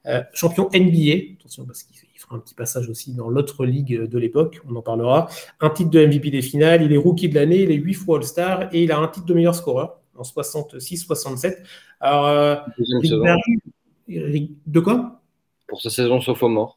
euh, 0.06 0.22
champion 0.34 0.70
NBA, 0.74 1.36
attention 1.40 1.66
parce 1.66 1.84
qu'il 1.84 1.98
fera 2.18 2.36
un 2.36 2.40
petit 2.40 2.56
passage 2.56 2.90
aussi 2.90 3.14
dans 3.14 3.30
l'autre 3.30 3.66
ligue 3.66 4.04
de 4.04 4.18
l'époque, 4.18 4.62
on 4.70 4.76
en 4.76 4.82
parlera, 4.82 5.28
un 5.60 5.70
titre 5.70 5.90
de 5.90 6.06
MVP 6.06 6.32
des 6.32 6.42
finales, 6.42 6.84
il 6.84 6.94
est 6.94 6.98
rookie 6.98 7.30
de 7.30 7.36
l'année, 7.36 7.64
il 7.64 7.72
est 7.72 7.76
8 7.76 7.94
fois 7.94 8.18
All-Star 8.18 8.74
et 8.74 8.84
il 8.84 8.92
a 8.92 8.98
un 8.98 9.08
titre 9.08 9.26
de 9.26 9.34
meilleur 9.34 9.56
scoreur 9.56 10.00
en 10.16 10.24
66-67. 10.24 11.58
Alors, 12.00 12.28
euh, 12.28 12.56
de 14.08 14.80
quoi? 14.80 15.22
Pour 15.68 15.82
sa 15.82 15.90
saison 15.90 16.22
sophomore. 16.22 16.77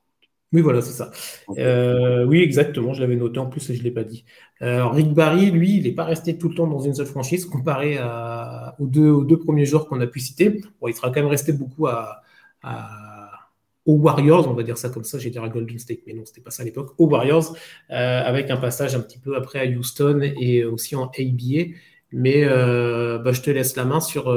Oui, 0.53 0.63
voilà, 0.63 0.83
c'est 0.83 0.93
ça. 0.93 1.13
Euh, 1.59 2.25
oui, 2.25 2.41
exactement, 2.43 2.93
je 2.93 3.01
l'avais 3.01 3.15
noté 3.15 3.39
en 3.39 3.47
plus 3.47 3.71
et 3.71 3.75
je 3.75 3.79
ne 3.79 3.85
l'ai 3.85 3.93
pas 3.93 4.03
dit. 4.03 4.25
Alors, 4.59 4.93
Rick 4.95 5.13
Barry, 5.15 5.51
lui, 5.53 5.77
il 5.77 5.85
n'est 5.85 5.93
pas 5.93 6.05
resté 6.05 6.37
tout 6.39 6.49
le 6.49 6.57
temps 6.57 6.67
dans 6.67 6.81
une 6.81 6.95
seule 6.95 7.07
franchise 7.07 7.45
comparé 7.47 7.99
aux, 8.81 8.87
deux, 8.87 9.09
aux 9.11 9.25
deux 9.25 9.39
premiers 9.39 9.65
joueurs 9.65 9.87
qu'on 9.87 10.01
a 10.01 10.09
pu 10.09 10.19
citer. 10.19 10.61
Bon, 10.81 10.89
il 10.89 10.95
sera 10.95 11.09
quand 11.11 11.21
même 11.21 11.27
resté 11.27 11.53
beaucoup 11.53 11.87
à, 11.87 12.23
aux 13.87 13.95
Warriors, 13.95 14.49
on 14.49 14.55
va 14.55 14.65
dire 14.65 14.77
ça 14.77 14.89
comme 14.89 15.05
ça, 15.05 15.19
j'ai 15.21 15.31
dit 15.31 15.39
à 15.39 15.49
Golden 15.49 15.79
State, 15.79 16.01
mais 16.07 16.15
non, 16.15 16.25
c'était 16.27 16.41
pas 16.41 16.51
ça 16.51 16.63
à 16.63 16.67
l'époque, 16.67 16.95
aux 16.99 17.07
Warriors, 17.07 17.57
euh, 17.91 17.95
avec 17.95 18.51
un 18.51 18.57
passage 18.57 18.97
un 18.97 19.01
petit 19.01 19.19
peu 19.19 19.37
après 19.37 19.61
à 19.61 19.71
Houston 19.71 20.21
et 20.41 20.65
aussi 20.65 20.97
en 20.97 21.05
ABA. 21.07 21.75
Mais 22.13 22.43
euh, 22.43 23.19
bah, 23.19 23.31
je 23.31 23.41
te 23.41 23.51
laisse 23.51 23.77
la 23.77 23.85
main 23.85 24.01
sur, 24.01 24.37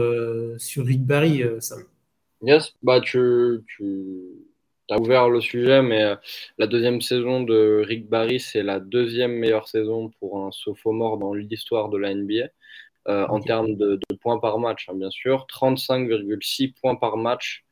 sur 0.59 0.85
Rick 0.85 1.07
Barry, 1.07 1.41
Sam. 1.59 1.79
Yes, 2.43 2.75
bah 2.83 3.01
tu, 3.01 3.63
tu 3.67 4.42
as 4.89 4.99
ouvert 4.99 5.29
le 5.29 5.41
sujet, 5.41 5.81
mais 5.81 6.03
euh, 6.03 6.15
la 6.57 6.67
deuxième 6.67 7.01
saison 7.01 7.41
de 7.41 7.83
Rick 7.85 8.09
Barry, 8.09 8.39
c'est 8.39 8.63
la 8.63 8.79
deuxième 8.79 9.33
meilleure 9.33 9.67
saison 9.67 10.11
pour 10.19 10.45
un 10.45 10.51
sophomore 10.51 11.17
dans 11.17 11.33
l'histoire 11.33 11.89
de 11.89 11.97
la 11.97 12.13
NBA. 12.13 12.49
Euh, 13.09 13.27
en 13.27 13.41
termes 13.41 13.75
de, 13.75 13.99
points 14.21 14.39
par 14.39 14.59
match, 14.59 14.87
hein, 14.89 14.95
bien 14.95 15.09
sûr. 15.09 15.45
35,6 15.49 16.73
points 16.79 16.95
par 16.95 17.17
match 17.17 17.65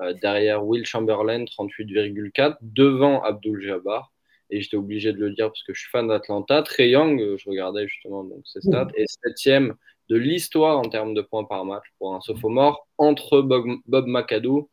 euh, 0.00 0.12
derrière 0.22 0.64
Will 0.64 0.86
Chamberlain, 0.86 1.44
38,4, 1.44 2.58
devant 2.62 3.20
Abdul 3.22 3.60
Jabbar. 3.60 4.12
Et 4.50 4.60
j'étais 4.60 4.76
obligé 4.76 5.12
de 5.12 5.18
le 5.18 5.30
dire 5.32 5.48
parce 5.48 5.64
que 5.64 5.74
je 5.74 5.80
suis 5.80 5.90
fan 5.90 6.06
d'Atlanta. 6.06 6.62
Trey 6.62 6.90
Young, 6.90 7.20
je 7.36 7.50
regardais 7.50 7.88
justement 7.88 8.22
donc, 8.22 8.46
ses 8.46 8.60
stats, 8.60 8.86
est 8.94 9.06
septième 9.24 9.74
de 10.08 10.16
l'histoire 10.16 10.78
en 10.78 10.88
termes 10.88 11.14
de 11.14 11.22
points 11.22 11.44
par 11.44 11.64
match 11.64 11.84
pour 11.98 12.14
un 12.14 12.20
sophomore 12.20 12.86
entre 12.96 13.42
Bob, 13.42 13.66
Bob 13.86 14.06
McAdoo, 14.06 14.70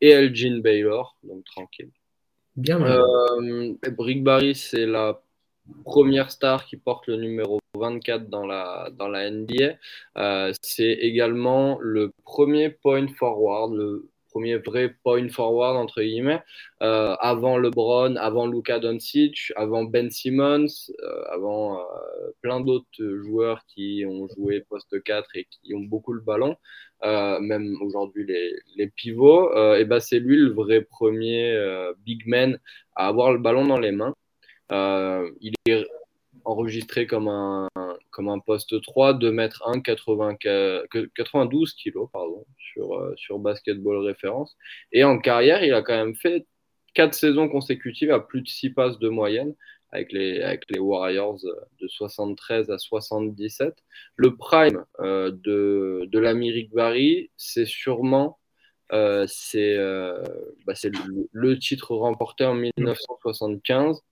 et 0.00 0.10
Elgin 0.10 0.60
Baylor, 0.60 1.16
donc 1.22 1.44
tranquille. 1.44 1.90
Bien. 2.56 2.82
Euh, 2.82 3.74
Brick 3.96 4.24
Barry, 4.24 4.54
c'est 4.54 4.86
la 4.86 5.20
première 5.84 6.30
star 6.30 6.64
qui 6.66 6.76
porte 6.76 7.06
le 7.06 7.16
numéro 7.16 7.60
24 7.74 8.28
dans 8.28 8.46
la, 8.46 8.90
dans 8.96 9.08
la 9.08 9.30
NBA. 9.30 9.74
Euh, 10.16 10.52
c'est 10.62 10.92
également 10.92 11.78
le 11.80 12.12
premier 12.24 12.70
point 12.70 13.06
forward, 13.08 13.74
le 13.74 14.08
premier 14.30 14.56
vrai 14.56 14.94
point 15.02 15.28
forward, 15.28 15.76
entre 15.76 16.02
guillemets, 16.02 16.42
euh, 16.82 17.14
avant 17.20 17.56
LeBron, 17.56 18.16
avant 18.16 18.46
Luka 18.46 18.78
Doncic, 18.78 19.52
avant 19.56 19.84
Ben 19.84 20.10
Simmons, 20.10 20.66
euh, 21.02 21.22
avant 21.30 21.80
plein 22.42 22.60
d'autres 22.60 22.86
joueurs 23.24 23.64
qui 23.66 24.04
ont 24.06 24.28
joué 24.28 24.60
poste 24.68 25.02
4 25.02 25.28
et 25.34 25.46
qui 25.50 25.74
ont 25.74 25.80
beaucoup 25.80 26.12
le 26.12 26.20
ballon, 26.20 26.56
même 27.02 27.76
aujourd'hui 27.80 28.26
les, 28.26 28.54
les, 28.76 28.88
pivots, 28.88 29.74
et 29.74 29.84
ben 29.84 30.00
c'est 30.00 30.18
lui 30.18 30.36
le 30.36 30.50
vrai 30.50 30.82
premier 30.82 31.56
big 32.04 32.26
man 32.26 32.58
à 32.96 33.08
avoir 33.08 33.32
le 33.32 33.38
ballon 33.38 33.66
dans 33.66 33.78
les 33.78 33.92
mains. 33.92 34.14
il 34.70 35.52
est 35.66 35.86
enregistré 36.44 37.06
comme 37.06 37.28
un, 37.28 37.68
comme 38.10 38.28
un 38.28 38.38
poste 38.38 38.80
3, 38.80 39.14
2 39.14 39.30
mètres 39.30 39.62
1, 39.66 39.80
92 39.80 41.74
kilos 41.74 42.08
pardon, 42.12 42.44
sur, 42.58 42.94
euh, 42.94 43.14
sur 43.16 43.38
basketball 43.38 43.98
référence. 43.98 44.56
Et 44.92 45.04
en 45.04 45.18
carrière, 45.18 45.62
il 45.62 45.72
a 45.74 45.82
quand 45.82 45.96
même 45.96 46.16
fait 46.16 46.46
4 46.94 47.14
saisons 47.14 47.48
consécutives 47.48 48.10
à 48.10 48.20
plus 48.20 48.42
de 48.42 48.48
6 48.48 48.70
passes 48.70 48.98
de 48.98 49.08
moyenne 49.08 49.54
avec 49.90 50.12
les, 50.12 50.78
Warriors 50.78 51.38
de 51.80 51.88
73 51.88 52.70
à 52.70 52.78
77. 52.78 53.74
Le 54.16 54.36
prime 54.36 54.84
euh, 55.00 55.30
de, 55.30 56.06
de 56.06 56.18
l'Amérique 56.18 56.70
Barry, 56.72 57.30
c'est 57.36 57.66
sûrement 57.66 58.38
euh, 58.92 59.26
c'est 59.28 59.76
bah, 60.66 60.72
le, 60.82 61.28
le, 61.30 61.58
titre 61.58 61.94
remporté 61.94 62.44
en 62.44 62.54
1975 62.54 64.02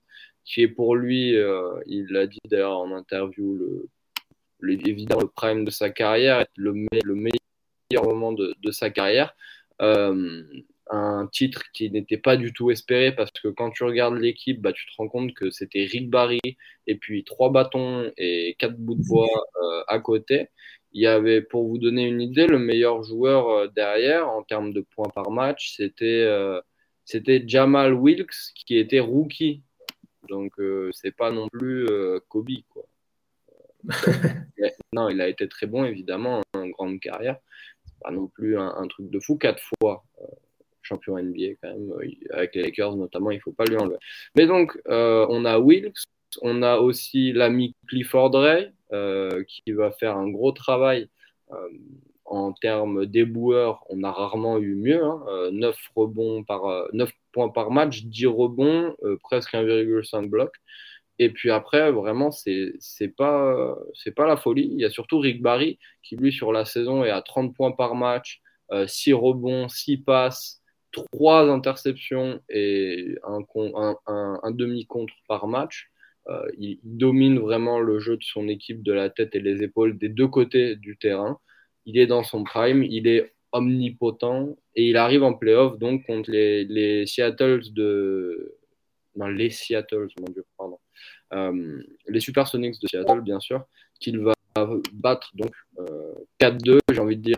qui 0.47 0.61
est 0.61 0.67
pour 0.67 0.95
lui, 0.95 1.35
euh, 1.35 1.79
il 1.87 2.07
l'a 2.07 2.25
dit 2.25 2.39
d'ailleurs 2.45 2.79
en 2.79 2.91
interview, 2.93 3.57
le, 4.61 4.87
évidemment 4.87 5.21
le 5.21 5.27
prime 5.27 5.65
de 5.65 5.71
sa 5.71 5.89
carrière, 5.89 6.45
le, 6.55 6.73
le 7.03 7.15
meilleur 7.15 8.05
moment 8.05 8.31
de, 8.31 8.55
de 8.63 8.71
sa 8.71 8.89
carrière. 8.89 9.35
Euh, 10.93 10.95
un 11.17 11.27
titre 11.27 11.63
qui 11.73 11.89
n'était 11.91 12.17
pas 12.17 12.37
du 12.37 12.53
tout 12.53 12.71
espéré 12.71 13.13
parce 13.13 13.31
que 13.31 13.49
quand 13.49 13.71
tu 13.71 13.83
regardes 13.83 14.17
l'équipe, 14.17 14.61
bah, 14.61 14.73
tu 14.73 14.85
te 14.85 14.91
rends 14.97 15.07
compte 15.07 15.33
que 15.33 15.49
c'était 15.49 15.85
Rick 15.85 16.09
Barry 16.09 16.39
et 16.87 16.95
puis 16.95 17.23
trois 17.23 17.51
bâtons 17.51 18.11
et 18.17 18.55
quatre 18.59 18.77
bouts 18.77 18.95
de 18.95 19.03
bois 19.07 19.27
euh, 19.61 19.83
à 19.87 19.99
côté. 19.99 20.47
Il 20.93 21.01
y 21.01 21.07
avait, 21.07 21.41
pour 21.41 21.67
vous 21.67 21.77
donner 21.77 22.07
une 22.07 22.21
idée, 22.21 22.47
le 22.47 22.59
meilleur 22.59 23.03
joueur 23.03 23.71
derrière 23.71 24.29
en 24.29 24.43
termes 24.43 24.73
de 24.73 24.81
points 24.81 25.09
par 25.13 25.31
match, 25.31 25.73
c'était 25.75 26.25
c'était 27.05 27.43
Jamal 27.45 27.93
Wilkes 27.93 28.53
qui 28.55 28.77
était 28.77 28.99
rookie 28.99 29.63
donc, 30.27 30.53
euh, 30.59 30.89
c'est 30.93 31.15
pas 31.15 31.31
non 31.31 31.47
plus 31.49 31.85
euh, 31.89 32.19
Kobe, 32.29 32.49
quoi. 32.69 32.85
non, 34.93 35.09
il 35.09 35.21
a 35.21 35.27
été 35.27 35.47
très 35.47 35.67
bon, 35.67 35.85
évidemment, 35.85 36.41
une 36.55 36.71
grande 36.71 36.99
carrière. 36.99 37.37
C'est 37.85 37.99
pas 38.01 38.11
non 38.11 38.27
plus 38.27 38.57
un, 38.57 38.87
truc 38.87 39.09
de 39.09 39.19
fou. 39.19 39.37
Quatre 39.37 39.61
fois 39.79 40.03
euh, 40.21 40.25
champion 40.87 41.17
NBA, 41.17 41.55
quand 41.61 41.69
même, 41.69 41.91
avec 42.31 42.55
les 42.55 42.63
Lakers 42.63 42.95
notamment, 42.95 43.31
il 43.31 43.39
faut 43.39 43.51
pas 43.51 43.65
lui 43.65 43.77
enlever. 43.77 43.97
Mais 44.35 44.47
donc, 44.47 44.77
on 44.87 45.45
a 45.45 45.59
Wilkes, 45.59 46.03
on 46.41 46.61
a 46.63 46.77
aussi 46.77 47.33
l'ami 47.33 47.75
Clifford 47.87 48.31
Ray, 48.33 48.71
qui 49.47 49.71
va 49.71 49.91
faire 49.91 50.17
un 50.17 50.29
gros 50.29 50.51
travail 50.51 51.09
en 52.27 52.51
termes 52.53 53.05
d'éboueurs, 53.05 53.85
on 53.89 54.03
a 54.03 54.11
rarement 54.11 54.57
eu 54.59 54.75
mieux. 54.75 55.03
Hein. 55.03 55.49
9 55.51 55.75
euh, 55.75 55.91
rebonds 55.95 56.43
par 56.43 56.87
9 56.93 57.09
euh, 57.09 57.11
points 57.31 57.49
par 57.49 57.71
match, 57.71 58.03
10 58.03 58.27
rebonds, 58.27 58.95
euh, 59.03 59.17
presque 59.23 59.53
1,5 59.53 60.29
bloc. 60.29 60.51
Et 61.19 61.29
puis 61.31 61.49
après, 61.51 61.91
vraiment, 61.91 62.29
c'est 62.31 62.73
c'est 62.79 63.07
pas 63.07 63.75
c'est 63.95 64.11
pas 64.13 64.27
la 64.27 64.37
folie. 64.37 64.69
Il 64.71 64.79
y 64.79 64.85
a 64.85 64.89
surtout 64.89 65.19
Rick 65.19 65.41
Barry 65.41 65.79
qui 66.03 66.15
lui 66.15 66.31
sur 66.31 66.51
la 66.51 66.65
saison 66.65 67.03
est 67.03 67.09
à 67.09 67.21
30 67.21 67.55
points 67.55 67.71
par 67.71 67.95
match, 67.95 68.41
6 68.85 69.13
rebonds, 69.13 69.67
6 69.69 69.97
passes, 69.97 70.56
3 71.13 71.49
interceptions 71.49 72.39
et 72.49 73.15
un, 73.23 74.51
demi-contre 74.51 75.13
par 75.27 75.47
match. 75.47 75.89
il 76.57 76.79
domine 76.83 77.39
vraiment 77.39 77.79
le 77.79 77.99
jeu 77.99 78.17
de 78.17 78.23
son 78.23 78.47
équipe 78.47 78.83
de 78.83 78.93
la 78.93 79.09
tête 79.09 79.35
et 79.35 79.39
les 79.39 79.63
épaules 79.63 79.97
des 79.97 80.09
deux 80.09 80.27
côtés 80.27 80.75
du 80.75 80.97
terrain 80.97 81.39
il 81.87 81.97
est 81.97 82.05
dans 82.05 82.23
son 82.23 82.43
prime, 82.43 82.83
il 82.83 83.07
est 83.07 83.33
omnipotent 83.53 84.57
et 84.75 84.89
il 84.89 84.97
arrive 84.97 85.23
en 85.23 85.33
playoff 85.33 85.79
donc 85.79 86.05
contre 86.05 86.29
les, 86.29 86.65
les 86.65 87.07
Seattles 87.07 87.71
de. 87.71 88.55
Non, 89.15 89.27
les 89.27 89.49
Seattles, 89.49 90.09
mon 90.19 90.31
Dieu, 90.31 90.45
pardon. 90.57 90.79
Euh, 91.33 91.81
les 92.07 92.19
Supersonics 92.19 92.79
de 92.79 92.87
Seattle, 92.87 93.21
bien 93.21 93.39
sûr, 93.39 93.65
qu'il 93.99 94.19
va 94.19 94.33
battre 94.93 95.31
donc 95.35 95.51
4-2, 96.39 96.71
euh, 96.71 96.79
j'ai 96.91 96.99
envie 96.99 97.17
de 97.17 97.21
dire 97.21 97.37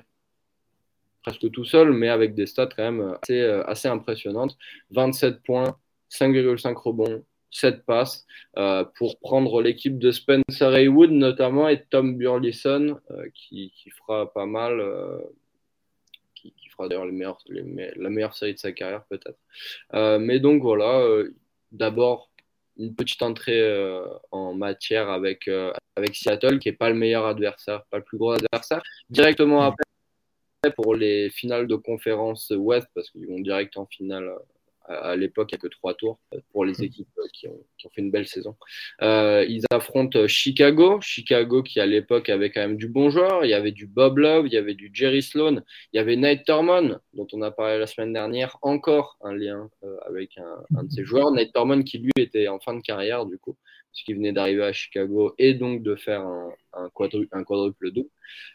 presque 1.21 1.51
tout 1.51 1.65
seul, 1.65 1.91
mais 1.91 2.09
avec 2.09 2.35
des 2.35 2.45
stats 2.45 2.67
quand 2.67 2.83
même 2.83 3.15
assez, 3.21 3.41
euh, 3.41 3.63
assez 3.65 3.87
impressionnantes. 3.87 4.57
27 4.91 5.43
points, 5.43 5.77
5,5 6.09 6.75
rebonds, 6.75 7.23
7 7.51 7.85
passes 7.85 8.25
euh, 8.57 8.83
pour 8.97 9.19
prendre 9.19 9.61
l'équipe 9.61 9.97
de 9.97 10.11
Spencer 10.11 10.73
Haywood 10.73 11.11
notamment 11.11 11.67
et 11.67 11.83
Tom 11.89 12.17
Burleson 12.17 12.99
euh, 13.11 13.25
qui, 13.33 13.71
qui, 13.75 13.89
fera 13.89 14.31
pas 14.31 14.45
mal, 14.45 14.79
euh, 14.79 15.19
qui, 16.35 16.53
qui, 16.53 16.69
fera 16.69 16.87
d'ailleurs 16.87 17.05
la 17.05 18.09
meilleure 18.09 18.35
série 18.35 18.53
de 18.53 18.59
sa 18.59 18.71
carrière 18.71 19.03
peut-être. 19.09 19.39
mais 20.19 20.39
donc 20.39 20.61
voilà, 20.61 21.03
d'abord 21.71 22.29
une 22.77 22.95
petite 22.95 23.21
entrée 23.21 23.61
en 24.31 24.53
matière 24.53 25.09
avec, 25.09 25.49
avec 25.95 26.15
Seattle 26.15 26.59
qui 26.59 26.69
n'est 26.69 26.75
pas 26.75 26.89
le 26.89 26.95
meilleur 26.95 27.25
adversaire, 27.25 27.83
pas 27.89 27.97
le 27.97 28.03
plus 28.03 28.17
gros 28.17 28.31
adversaire. 28.31 28.81
Directement 29.09 29.61
après 29.61 29.83
pour 30.75 30.95
les 30.95 31.29
finales 31.29 31.67
de 31.67 31.75
conférence 31.75 32.51
Ouest 32.55 32.87
parce 32.93 33.09
qu'ils 33.11 33.27
vont 33.27 33.39
direct 33.39 33.77
en 33.77 33.85
finale 33.85 34.29
à 34.89 35.15
l'époque, 35.15 35.51
il 35.51 35.55
n'y 35.55 35.59
a 35.59 35.61
que 35.61 35.67
trois 35.67 35.93
tours 35.93 36.19
pour 36.51 36.65
les 36.65 36.73
mm. 36.73 36.83
équipes 36.83 37.07
qui 37.33 37.47
ont, 37.47 37.59
fait 37.93 38.01
une 38.01 38.11
belle 38.11 38.27
saison. 38.27 38.55
Euh, 39.01 39.45
ils 39.47 39.63
affrontent 39.71 40.27
Chicago, 40.27 40.99
Chicago 41.01 41.63
qui 41.63 41.79
à 41.79 41.85
l'époque 41.85 42.29
avait 42.29 42.49
quand 42.49 42.61
même 42.61 42.77
du 42.77 42.87
bon 42.87 43.09
joueur. 43.09 43.45
Il 43.45 43.49
y 43.49 43.53
avait 43.53 43.71
du 43.71 43.85
Bob 43.85 44.17
Love, 44.17 44.47
il 44.47 44.53
y 44.53 44.57
avait 44.57 44.73
du 44.73 44.89
Jerry 44.91 45.21
Sloan, 45.21 45.61
il 45.93 45.97
y 45.97 45.99
avait 45.99 46.15
Nate 46.15 46.43
Thurmond, 46.43 46.99
dont 47.13 47.27
on 47.33 47.41
a 47.41 47.51
parlé 47.51 47.77
la 47.77 47.87
semaine 47.87 48.13
dernière, 48.13 48.57
encore 48.61 49.17
un 49.21 49.33
lien 49.33 49.69
euh, 49.83 49.97
avec 50.07 50.37
un, 50.37 50.83
de 50.83 50.89
ses 50.89 51.05
joueurs. 51.05 51.31
Nate 51.31 51.53
Thurmond 51.53 51.83
qui 51.83 51.99
lui 51.99 52.11
était 52.17 52.47
en 52.47 52.59
fin 52.59 52.73
de 52.73 52.81
carrière 52.81 53.25
du 53.25 53.37
coup, 53.37 53.55
qui 53.93 54.13
venait 54.13 54.31
d'arriver 54.31 54.63
à 54.63 54.73
Chicago, 54.73 55.35
et 55.37 55.53
donc 55.53 55.83
de 55.83 55.95
faire 55.95 56.21
un, 56.21 56.51
un, 56.73 56.89
quadruple 56.89 57.91
double. 57.91 58.09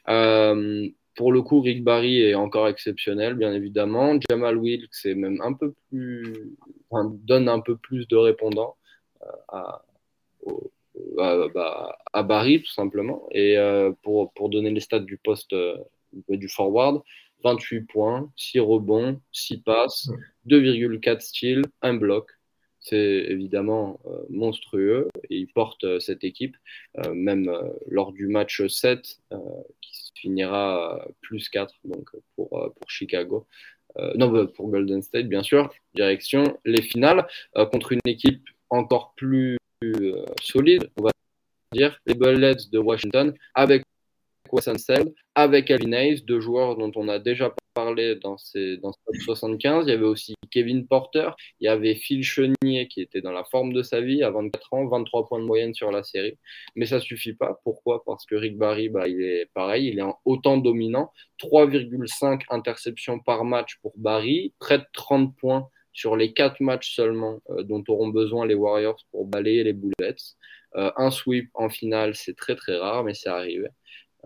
Euh, 0.08 0.88
pour 1.16 1.33
le 1.33 1.42
coup, 1.42 1.61
Rick 1.61 1.85
Barry 1.85 2.20
est 2.20 2.35
encore 2.35 2.68
exceptionnel, 2.68 3.35
bien 3.35 3.53
évidemment. 3.53 4.18
Jamal 4.29 4.57
Wilkes 4.59 4.88
c'est 4.92 5.14
même 5.14 5.40
un 5.42 5.53
peu 5.53 5.74
plus, 5.88 6.57
donne 6.90 7.48
un 7.48 7.61
peu 7.61 7.77
plus 7.77 8.09
de 8.09 8.16
répondants 8.16 8.77
euh, 9.22 9.27
à, 9.48 9.83
bah, 11.16 11.98
à, 12.12 12.22
Barry, 12.22 12.62
tout 12.62 12.72
simplement. 12.72 13.29
Et 13.31 13.57
euh, 13.59 13.92
pour, 14.03 14.33
pour, 14.33 14.48
donner 14.48 14.70
les 14.70 14.81
stats 14.81 15.00
du 15.00 15.16
poste 15.18 15.53
euh, 15.53 15.79
du 16.29 16.48
forward, 16.48 17.03
28 17.44 17.83
points, 17.83 18.33
6 18.37 18.61
rebonds, 18.61 19.20
6 19.33 19.59
passes, 19.59 20.11
2,4 20.48 21.20
steals, 21.20 21.64
1 21.83 21.94
bloc. 21.94 22.31
C'est 22.81 23.27
évidemment 23.31 23.98
monstrueux 24.29 25.09
et 25.31 25.37
il 25.38 25.46
porte 25.46 25.98
cette 26.00 26.22
équipe, 26.22 26.55
même 27.14 27.50
lors 27.87 28.12
du 28.12 28.27
match 28.27 28.66
7, 28.66 29.20
qui 29.81 30.03
finira 30.14 31.07
plus 31.20 31.48
4 31.48 31.74
donc 31.85 32.11
pour, 32.37 32.48
pour 32.50 32.90
Chicago. 32.90 33.46
non, 34.16 34.29
bah, 34.31 34.46
pour 34.55 34.68
Golden 34.68 35.03
State, 35.03 35.29
bien 35.29 35.42
sûr. 35.42 35.72
Direction 35.94 36.59
les 36.64 36.83
finales 36.83 37.27
contre 37.72 37.92
une 37.92 38.00
équipe 38.07 38.48
encore 38.70 39.14
plus 39.16 39.57
solide, 40.40 40.90
on 40.96 41.05
va 41.05 41.11
dire, 41.72 41.98
les 42.07 42.14
Bullets 42.14 42.70
de 42.72 42.79
Washington 42.79 43.35
avec 43.55 43.85
Avec 45.34 45.70
Alvin 45.70 45.92
Hayes, 45.92 46.22
deux 46.22 46.40
joueurs 46.40 46.76
dont 46.76 46.92
on 46.94 47.08
a 47.08 47.18
déjà 47.18 47.54
parlé 47.74 48.14
dans 48.16 48.38
ces 48.38 48.76
dans 48.78 48.92
75. 49.24 49.86
Il 49.86 49.90
y 49.90 49.92
avait 49.92 50.04
aussi 50.04 50.34
Kevin 50.50 50.86
Porter, 50.86 51.30
il 51.60 51.64
y 51.64 51.68
avait 51.68 51.96
Phil 51.96 52.22
Chenier 52.22 52.86
qui 52.88 53.00
était 53.00 53.20
dans 53.20 53.32
la 53.32 53.44
forme 53.44 53.72
de 53.72 53.82
sa 53.82 54.00
vie 54.00 54.22
à 54.22 54.30
24 54.30 54.74
ans, 54.74 54.86
23 54.86 55.26
points 55.26 55.40
de 55.40 55.44
moyenne 55.44 55.74
sur 55.74 55.90
la 55.90 56.02
série. 56.04 56.38
Mais 56.76 56.86
ça 56.86 57.00
suffit 57.00 57.34
pas. 57.34 57.60
Pourquoi? 57.64 58.04
Parce 58.04 58.24
que 58.26 58.36
Rick 58.36 58.56
Barry, 58.56 58.88
bah, 58.88 59.08
il 59.08 59.20
est 59.22 59.50
pareil, 59.54 59.88
il 59.88 59.98
est 59.98 60.02
en 60.02 60.18
autant 60.24 60.56
dominant. 60.56 61.10
3,5 61.40 62.42
interceptions 62.50 63.18
par 63.18 63.44
match 63.44 63.78
pour 63.82 63.92
Barry, 63.96 64.54
près 64.60 64.78
de 64.78 64.86
30 64.92 65.36
points 65.36 65.68
sur 65.92 66.16
les 66.16 66.32
quatre 66.32 66.60
matchs 66.60 66.94
seulement 66.94 67.40
euh, 67.50 67.62
dont 67.62 67.82
auront 67.88 68.08
besoin 68.08 68.46
les 68.46 68.54
Warriors 68.54 69.00
pour 69.10 69.26
balayer 69.26 69.64
les 69.64 69.72
Bullets. 69.72 70.16
Euh, 70.76 70.90
un 70.96 71.10
sweep 71.10 71.50
en 71.54 71.68
finale, 71.68 72.16
c'est 72.16 72.36
très 72.36 72.56
très 72.56 72.76
rare, 72.76 73.04
mais 73.04 73.14
c'est 73.14 73.28
arrivé. 73.28 73.68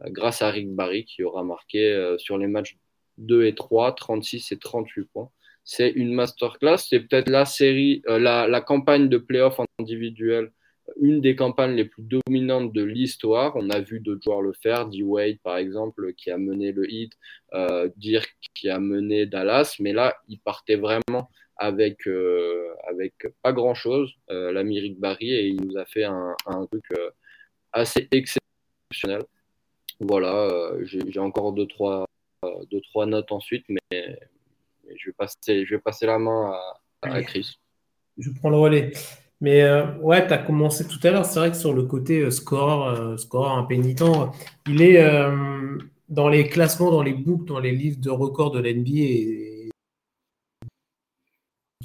Euh, 0.03 0.11
grâce 0.11 0.43
à 0.43 0.51
Rick 0.51 0.71
Barry 0.75 1.05
qui 1.05 1.23
aura 1.23 1.45
marqué 1.45 2.15
sur 2.19 2.39
les 2.39 2.47
matchs 2.47 2.77
2 3.19 3.45
et 3.47 3.55
3, 3.55 3.95
36 3.95 4.53
et 4.53 4.59
38 4.59 5.05
points. 5.13 5.31
C'est 5.65 5.91
une 5.91 6.13
masterclass. 6.15 6.79
C'est 6.79 7.01
peut-être 7.01 7.29
la 7.29 7.45
série, 7.45 8.03
la, 8.07 8.49
la, 8.49 8.61
campagne 8.61 9.09
de 9.09 9.19
playoff 9.19 9.61
individuel, 9.79 10.53
une 11.01 11.21
des 11.21 11.37
campagnes 11.37 11.75
les 11.75 11.85
plus 11.85 12.03
dominantes 12.03 12.73
de 12.73 12.83
l'histoire. 12.83 13.55
On 13.57 13.69
a 13.71 13.81
vu 13.81 14.01
d'autres 14.01 14.23
joueurs 14.23 14.41
le 14.41 14.55
faire. 14.63 14.87
D-Wade, 14.89 15.39
par 15.43 15.59
exemple, 15.59 16.15
qui 16.15 16.31
a 16.31 16.39
mené 16.39 16.73
le 16.73 16.91
Heat, 16.91 17.13
Dirk 17.97 18.35
qui 18.55 18.71
a 18.71 18.79
mené 18.81 19.27
Dallas. 19.27 19.77
Mais 19.81 19.93
là, 19.93 20.17
il 20.29 20.41
partait 20.41 20.77
vraiment 20.77 21.29
avec, 21.59 22.07
euh, 22.07 22.73
avec 22.89 23.15
pas 23.43 23.53
grand 23.53 23.75
chose, 23.75 24.13
euh, 24.31 24.53
l'ami 24.53 24.81
Rick 24.81 24.99
Barry, 24.99 25.31
et 25.33 25.49
il 25.49 25.61
nous 25.61 25.77
a 25.77 25.85
fait 25.85 26.05
un, 26.05 26.35
un 26.47 26.67
truc 26.67 26.85
euh, 26.93 27.11
assez 27.73 28.09
exceptionnel. 28.13 29.25
Voilà, 30.01 30.73
j'ai 30.83 31.19
encore 31.19 31.53
deux 31.53 31.67
trois, 31.67 32.07
deux, 32.71 32.81
trois 32.81 33.07
notes 33.07 33.33
ensuite, 33.33 33.65
mais, 33.69 33.81
mais, 33.91 34.97
je, 34.97 35.11
vais 35.11 35.13
passer, 35.13 35.65
je 35.65 35.75
vais 35.75 35.81
passer 35.81 36.07
la 36.07 36.19
main 36.19 36.53
à, 37.03 37.15
à 37.15 37.23
Chris. 37.23 37.59
Je 38.17 38.31
prends 38.31 38.51
le 38.51 38.57
relais. 38.57 38.93
Mais 39.41 39.63
ouais, 40.01 40.27
tu 40.27 40.33
as 40.33 40.39
commencé 40.39 40.87
tout 40.87 40.99
à 41.05 41.11
l'heure. 41.11 41.25
C'est 41.25 41.39
vrai 41.39 41.51
que 41.51 41.57
sur 41.57 41.73
le 41.73 41.85
côté 41.85 42.31
score, 42.31 43.19
score 43.19 43.51
impénitent, 43.51 44.03
il 44.67 44.83
est 44.83 45.01
dans 46.09 46.29
les 46.29 46.49
classements, 46.49 46.91
dans 46.91 47.03
les 47.03 47.13
books, 47.13 47.47
dans 47.47 47.61
les 47.61 47.73
livres 47.73 48.01
de 48.01 48.11
records 48.11 48.51
de 48.51 48.61
l'NBA. 48.61 49.71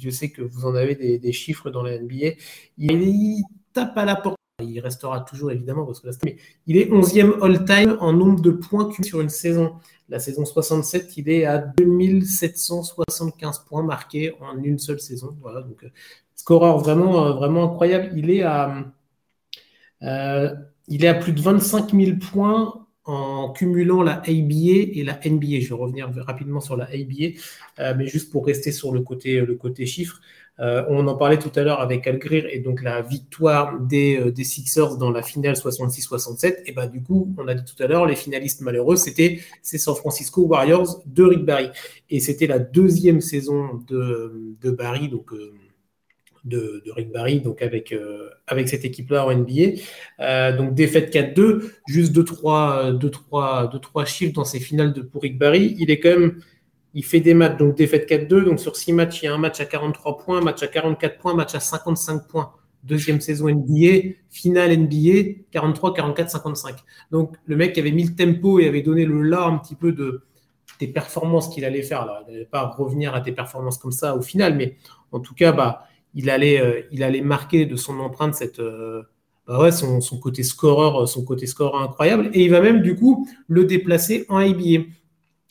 Je 0.00 0.10
sais 0.10 0.30
que 0.30 0.42
vous 0.42 0.66
en 0.66 0.74
avez 0.74 1.18
des, 1.18 1.32
chiffres 1.32 1.70
dans 1.70 1.82
la 1.82 1.98
NBA. 1.98 2.32
Il, 2.78 3.42
tape 3.72 3.96
à 3.96 4.04
la 4.04 4.16
porte. 4.16 4.38
Il 4.62 4.78
restera 4.78 5.20
toujours 5.20 5.50
évidemment 5.50 5.84
parce 5.84 5.98
que 5.98 6.06
mais 6.24 6.36
il 6.68 6.76
est 6.76 6.88
11e 6.88 7.42
all-time 7.42 7.96
en 7.98 8.12
nombre 8.12 8.40
de 8.40 8.52
points 8.52 8.88
sur 9.02 9.20
une 9.20 9.28
saison. 9.28 9.74
La 10.08 10.20
saison 10.20 10.44
67, 10.44 11.16
il 11.16 11.28
est 11.28 11.44
à 11.44 11.58
2775 11.58 13.64
points 13.64 13.82
marqués 13.82 14.32
en 14.40 14.62
une 14.62 14.78
seule 14.78 15.00
saison. 15.00 15.36
Voilà, 15.40 15.62
donc 15.62 15.82
euh, 15.82 15.90
scoreur 16.36 16.78
vraiment, 16.78 17.26
euh, 17.26 17.32
vraiment 17.32 17.64
incroyable. 17.64 18.12
Il 18.16 18.30
est 18.30 18.42
à, 18.42 18.84
euh, 20.02 20.54
il 20.86 21.04
est 21.04 21.08
à 21.08 21.14
plus 21.14 21.32
de 21.32 21.40
25 21.40 21.90
000 21.90 22.18
points 22.18 22.83
en 23.04 23.50
cumulant 23.50 24.02
la 24.02 24.18
ABA 24.18 24.92
et 24.94 25.02
la 25.04 25.18
NBA. 25.24 25.60
Je 25.60 25.68
vais 25.68 25.74
revenir 25.74 26.10
rapidement 26.26 26.60
sur 26.60 26.76
la 26.76 26.84
ABA, 26.84 27.38
euh, 27.78 27.94
mais 27.96 28.06
juste 28.06 28.30
pour 28.30 28.46
rester 28.46 28.72
sur 28.72 28.92
le 28.92 29.00
côté, 29.00 29.40
le 29.40 29.54
côté 29.54 29.86
chiffre. 29.86 30.20
Euh, 30.60 30.84
on 30.88 31.08
en 31.08 31.16
parlait 31.16 31.38
tout 31.38 31.50
à 31.56 31.62
l'heure 31.62 31.80
avec 31.80 32.06
Al 32.06 32.20
et 32.30 32.60
donc 32.60 32.80
la 32.80 33.02
victoire 33.02 33.80
des, 33.80 34.16
euh, 34.16 34.30
des 34.30 34.44
Sixers 34.44 34.96
dans 34.98 35.10
la 35.10 35.22
finale 35.22 35.56
66-67. 35.56 36.62
Et 36.66 36.72
ben 36.72 36.86
du 36.86 37.02
coup, 37.02 37.34
on 37.38 37.48
a 37.48 37.54
dit 37.54 37.64
tout 37.64 37.82
à 37.82 37.88
l'heure, 37.88 38.06
les 38.06 38.14
finalistes 38.14 38.60
malheureux, 38.60 38.96
c'était 38.96 39.40
ces 39.62 39.78
San 39.78 39.96
Francisco 39.96 40.42
Warriors 40.42 41.02
de 41.06 41.24
Rick 41.24 41.44
Barry. 41.44 41.70
Et 42.08 42.20
c'était 42.20 42.46
la 42.46 42.60
deuxième 42.60 43.20
saison 43.20 43.82
de, 43.88 44.54
de 44.62 44.70
Barry, 44.70 45.08
donc 45.08 45.32
de, 46.44 46.82
Rick 46.94 47.10
Barry, 47.10 47.40
donc 47.40 47.62
avec, 47.62 47.92
euh, 47.92 48.28
avec 48.46 48.68
cette 48.68 48.84
équipe-là 48.84 49.26
en 49.26 49.32
NBA. 49.32 49.80
Euh, 50.20 50.56
donc 50.56 50.74
défaite 50.74 51.12
4-2, 51.12 51.72
juste 51.86 52.14
2-3 52.14 54.06
chiffres 54.06 54.34
dans 54.34 54.44
ces 54.44 54.60
finales 54.60 54.92
de, 54.92 55.00
pour 55.02 55.22
Rick 55.22 55.38
Barry. 55.38 55.76
Il 55.78 55.90
est 55.90 56.00
quand 56.00 56.10
même, 56.10 56.40
il 56.92 57.04
fait 57.04 57.20
des 57.20 57.34
matchs, 57.34 57.58
donc 57.58 57.76
défaite 57.76 58.08
4-2, 58.08 58.44
donc 58.44 58.60
sur 58.60 58.76
6 58.76 58.92
matchs, 58.92 59.22
il 59.22 59.26
y 59.26 59.28
a 59.28 59.34
un 59.34 59.38
match 59.38 59.60
à 59.60 59.64
43 59.64 60.18
points, 60.18 60.40
match 60.40 60.62
à 60.62 60.68
44 60.68 61.18
points, 61.18 61.34
match 61.34 61.54
à 61.54 61.60
55 61.60 62.28
points. 62.28 62.52
Deuxième 62.82 63.22
saison 63.22 63.48
NBA, 63.48 64.10
finale 64.28 64.76
NBA, 64.76 65.40
43, 65.52 65.94
44, 65.94 66.30
55. 66.30 66.76
Donc 67.10 67.34
le 67.46 67.56
mec 67.56 67.78
avait 67.78 67.92
mis 67.92 68.04
le 68.04 68.14
tempo 68.14 68.60
et 68.60 68.68
avait 68.68 68.82
donné 68.82 69.06
le 69.06 69.22
là 69.22 69.44
un 69.44 69.56
petit 69.56 69.74
peu 69.74 69.92
de, 69.92 70.22
des 70.80 70.88
performances 70.88 71.48
qu'il 71.48 71.64
allait 71.64 71.82
faire. 71.82 72.02
Alors, 72.02 72.18
il 72.28 72.32
n'allait 72.32 72.44
pas 72.44 72.66
revenir 72.66 73.14
à 73.14 73.20
des 73.20 73.32
performances 73.32 73.78
comme 73.78 73.92
ça 73.92 74.14
au 74.14 74.20
final, 74.20 74.54
mais 74.54 74.76
en 75.12 75.20
tout 75.20 75.34
cas, 75.34 75.52
bah, 75.52 75.86
il 76.14 76.30
allait, 76.30 76.60
euh, 76.60 76.80
il 76.92 77.02
allait 77.02 77.20
marquer 77.20 77.66
de 77.66 77.76
son 77.76 77.98
empreinte 78.00 78.34
cette, 78.34 78.60
euh, 78.60 79.02
bah 79.46 79.60
ouais, 79.60 79.72
son, 79.72 80.00
côté 80.18 80.42
scoreur, 80.42 81.06
son 81.08 81.24
côté 81.24 81.46
scoreur 81.46 81.82
incroyable. 81.82 82.30
Et 82.32 82.44
il 82.44 82.50
va 82.50 82.60
même 82.60 82.80
du 82.80 82.96
coup 82.96 83.28
le 83.48 83.64
déplacer 83.64 84.24
en 84.28 84.38
ABA. 84.38 84.84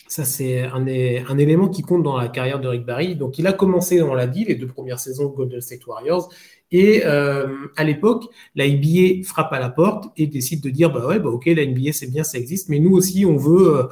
Ça, 0.07 0.25
c'est 0.25 0.61
un, 0.61 0.85
un, 0.85 1.37
élément 1.37 1.69
qui 1.69 1.81
compte 1.81 2.03
dans 2.03 2.17
la 2.17 2.27
carrière 2.27 2.59
de 2.59 2.67
Rick 2.67 2.85
Barry. 2.85 3.15
Donc, 3.15 3.39
il 3.39 3.47
a 3.47 3.53
commencé, 3.53 4.01
on 4.01 4.13
l'a 4.13 4.27
dit, 4.27 4.45
les 4.45 4.55
deux 4.55 4.67
premières 4.67 4.99
saisons 4.99 5.29
de 5.29 5.35
Golden 5.35 5.61
State 5.61 5.85
Warriors. 5.87 6.29
Et 6.71 7.03
euh, 7.05 7.47
à 7.77 7.83
l'époque, 7.83 8.25
la 8.55 8.67
NBA 8.67 9.23
frappe 9.23 9.53
à 9.53 9.59
la 9.59 9.69
porte 9.69 10.11
et 10.17 10.27
décide 10.27 10.61
de 10.63 10.69
dire 10.69 10.91
bah 10.91 11.07
ouais, 11.07 11.19
bah 11.19 11.29
ok, 11.29 11.45
la 11.45 11.65
NBA 11.65 11.91
c'est 11.93 12.09
bien, 12.09 12.23
ça 12.23 12.39
existe, 12.39 12.69
mais 12.69 12.79
nous 12.79 12.95
aussi, 12.95 13.25
on 13.25 13.37
veut 13.37 13.89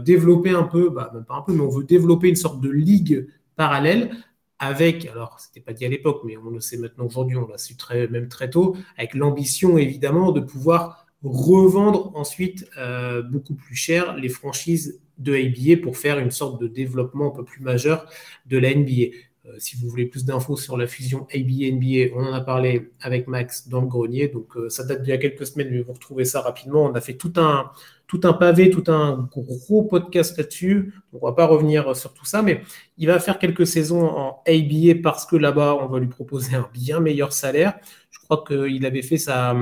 développer 0.00 0.50
un 0.50 0.62
peu, 0.62 0.88
bah, 0.88 1.10
même 1.12 1.24
pas 1.24 1.34
un 1.34 1.42
peu, 1.42 1.52
mais 1.52 1.60
on 1.60 1.68
veut 1.68 1.84
développer 1.84 2.28
une 2.28 2.36
sorte 2.36 2.60
de 2.60 2.70
ligue 2.70 3.26
parallèle 3.56 4.10
avec, 4.58 5.06
alors 5.06 5.38
c'était 5.40 5.60
pas 5.60 5.72
dit 5.72 5.84
à 5.84 5.88
l'époque, 5.88 6.22
mais 6.24 6.36
on 6.36 6.50
le 6.50 6.60
sait 6.60 6.76
maintenant 6.76 7.06
aujourd'hui, 7.06 7.36
on 7.36 7.46
l'a 7.46 7.58
su 7.58 7.76
très, 7.76 8.08
même 8.08 8.28
très 8.28 8.50
tôt, 8.50 8.76
avec 8.96 9.14
l'ambition 9.14 9.78
évidemment 9.78 10.32
de 10.32 10.40
pouvoir 10.40 11.06
revendre 11.22 12.12
ensuite 12.16 12.68
euh, 12.76 13.22
beaucoup 13.22 13.54
plus 13.54 13.74
cher 13.74 14.16
les 14.16 14.28
franchises 14.28 15.00
de 15.18 15.36
NBA 15.36 15.82
pour 15.82 15.96
faire 15.96 16.18
une 16.18 16.30
sorte 16.30 16.60
de 16.60 16.68
développement 16.68 17.32
un 17.32 17.36
peu 17.36 17.44
plus 17.44 17.60
majeur 17.60 18.08
de 18.46 18.58
la 18.58 18.74
NBA. 18.74 19.14
Euh, 19.48 19.54
si 19.58 19.76
vous 19.76 19.88
voulez 19.88 20.06
plus 20.06 20.24
d'infos 20.24 20.56
sur 20.56 20.76
la 20.76 20.86
fusion 20.86 21.26
ABA-NBA, 21.34 22.14
on 22.14 22.26
en 22.26 22.32
a 22.32 22.40
parlé 22.40 22.90
avec 23.00 23.28
Max 23.28 23.68
dans 23.68 23.80
le 23.80 23.86
grenier. 23.86 24.28
Donc, 24.28 24.56
euh, 24.56 24.68
ça 24.68 24.84
date 24.84 25.02
d'il 25.02 25.10
y 25.10 25.12
a 25.12 25.18
quelques 25.18 25.46
semaines, 25.46 25.68
mais 25.70 25.80
vous 25.80 25.92
retrouvez 25.92 26.24
ça 26.24 26.40
rapidement. 26.40 26.84
On 26.84 26.94
a 26.94 27.00
fait 27.00 27.14
tout 27.14 27.32
un, 27.36 27.70
tout 28.06 28.20
un 28.24 28.32
pavé, 28.32 28.70
tout 28.70 28.84
un 28.88 29.28
gros 29.32 29.82
podcast 29.82 30.36
là-dessus. 30.36 30.94
On 31.12 31.16
ne 31.16 31.22
va 31.22 31.32
pas 31.32 31.46
revenir 31.46 31.96
sur 31.96 32.12
tout 32.12 32.24
ça, 32.24 32.42
mais 32.42 32.62
il 32.96 33.06
va 33.06 33.18
faire 33.20 33.38
quelques 33.38 33.66
saisons 33.66 34.06
en 34.06 34.42
ABA 34.46 35.00
parce 35.02 35.24
que 35.24 35.36
là-bas, 35.36 35.78
on 35.80 35.86
va 35.86 35.98
lui 35.98 36.08
proposer 36.08 36.56
un 36.56 36.68
bien 36.72 37.00
meilleur 37.00 37.32
salaire. 37.32 37.78
Je 38.10 38.18
crois 38.20 38.44
qu'il 38.46 38.84
avait 38.84 39.02
fait 39.02 39.18
sa, 39.18 39.56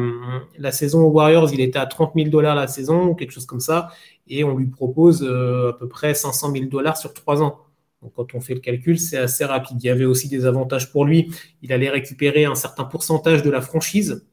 la 0.59 0.73
saison 0.73 1.05
aux 1.05 1.11
Warriors, 1.11 1.53
il 1.53 1.61
était 1.61 1.79
à 1.79 1.87
30 1.87 2.13
000 2.17 2.31
dollars 2.31 2.57
la 2.57 2.67
saison, 2.67 3.15
quelque 3.15 3.33
chose 3.33 3.47
comme 3.47 3.61
ça. 3.61 3.91
Et 4.29 4.43
on 4.43 4.57
lui 4.57 4.67
propose 4.67 5.23
euh, 5.23 5.71
à 5.71 5.73
peu 5.75 5.87
près 5.87 6.15
500 6.15 6.51
000 6.53 6.65
dollars 6.67 6.97
sur 6.97 7.15
trois 7.15 7.43
ans. 7.43 7.66
Donc, 8.03 8.13
quand 8.15 8.35
on 8.35 8.41
fait 8.41 8.55
le 8.55 8.61
calcul, 8.61 8.99
c'est 8.99 9.17
assez 9.17 9.45
rapide. 9.45 9.79
Il 9.83 9.87
y 9.87 9.91
avait 9.91 10.05
aussi 10.05 10.29
des 10.29 10.45
avantages 10.47 10.93
pour 10.93 11.05
lui. 11.05 11.33
Il 11.63 11.73
allait 11.73 11.89
récupérer 11.89 12.45
un 12.45 12.55
certain 12.55 12.85
pourcentage 12.85 13.43
de 13.43 13.51
la 13.51 13.61
franchise. 13.61 14.27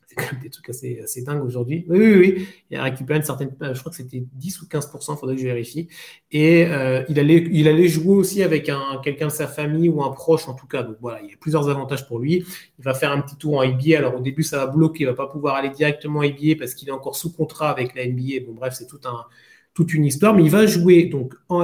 c'était 0.00 0.22
quand 0.22 0.32
même 0.32 0.42
des 0.42 0.48
trucs 0.48 0.70
assez, 0.70 1.00
assez 1.00 1.22
dingues 1.22 1.44
aujourd'hui. 1.44 1.84
Oui, 1.88 1.98
oui, 1.98 2.14
oui. 2.16 2.48
Il 2.70 2.78
a 2.78 2.84
récupéré 2.84 3.18
une 3.18 3.24
certaine, 3.24 3.54
je 3.60 3.78
crois 3.78 3.90
que 3.90 3.96
c'était 3.96 4.24
10 4.32 4.62
ou 4.62 4.66
15%, 4.66 5.14
il 5.14 5.18
faudrait 5.18 5.34
que 5.36 5.42
je 5.42 5.46
vérifie. 5.46 5.88
Et 6.32 6.64
euh, 6.66 7.04
il, 7.10 7.18
allait, 7.18 7.88
jouer 7.88 8.16
aussi 8.16 8.42
avec 8.42 8.70
un, 8.70 9.00
quelqu'un 9.04 9.26
de 9.26 9.32
sa 9.32 9.48
famille 9.48 9.90
ou 9.90 10.02
un 10.02 10.10
proche 10.10 10.48
en 10.48 10.54
tout 10.54 10.66
cas. 10.66 10.82
Donc 10.82 10.96
voilà, 11.00 11.20
il 11.22 11.30
y 11.30 11.34
a 11.34 11.36
plusieurs 11.38 11.68
avantages 11.68 12.08
pour 12.08 12.18
lui. 12.18 12.44
Il 12.78 12.84
va 12.84 12.94
faire 12.94 13.12
un 13.12 13.20
petit 13.20 13.36
tour 13.36 13.58
en 13.58 13.66
NBA. 13.66 13.98
Alors 13.98 14.16
au 14.16 14.20
début, 14.20 14.42
ça 14.42 14.64
va 14.64 14.66
bloquer, 14.66 15.04
il 15.04 15.06
va 15.06 15.14
pas 15.14 15.26
pouvoir 15.26 15.56
aller 15.56 15.70
directement 15.70 16.20
en 16.20 16.24
NBA 16.24 16.54
parce 16.58 16.72
qu'il 16.74 16.88
est 16.88 16.92
encore 16.92 17.16
sous 17.16 17.32
contrat 17.32 17.70
avec 17.70 17.94
la 17.94 18.06
NBA. 18.06 18.46
Bon, 18.46 18.54
bref, 18.54 18.74
c'est 18.78 18.86
tout 18.86 19.00
un, 19.04 19.26
toute 19.74 19.92
une 19.92 20.04
histoire. 20.04 20.34
Mais 20.34 20.44
il 20.44 20.50
va 20.50 20.66
jouer 20.66 21.04
donc 21.04 21.34
en, 21.48 21.62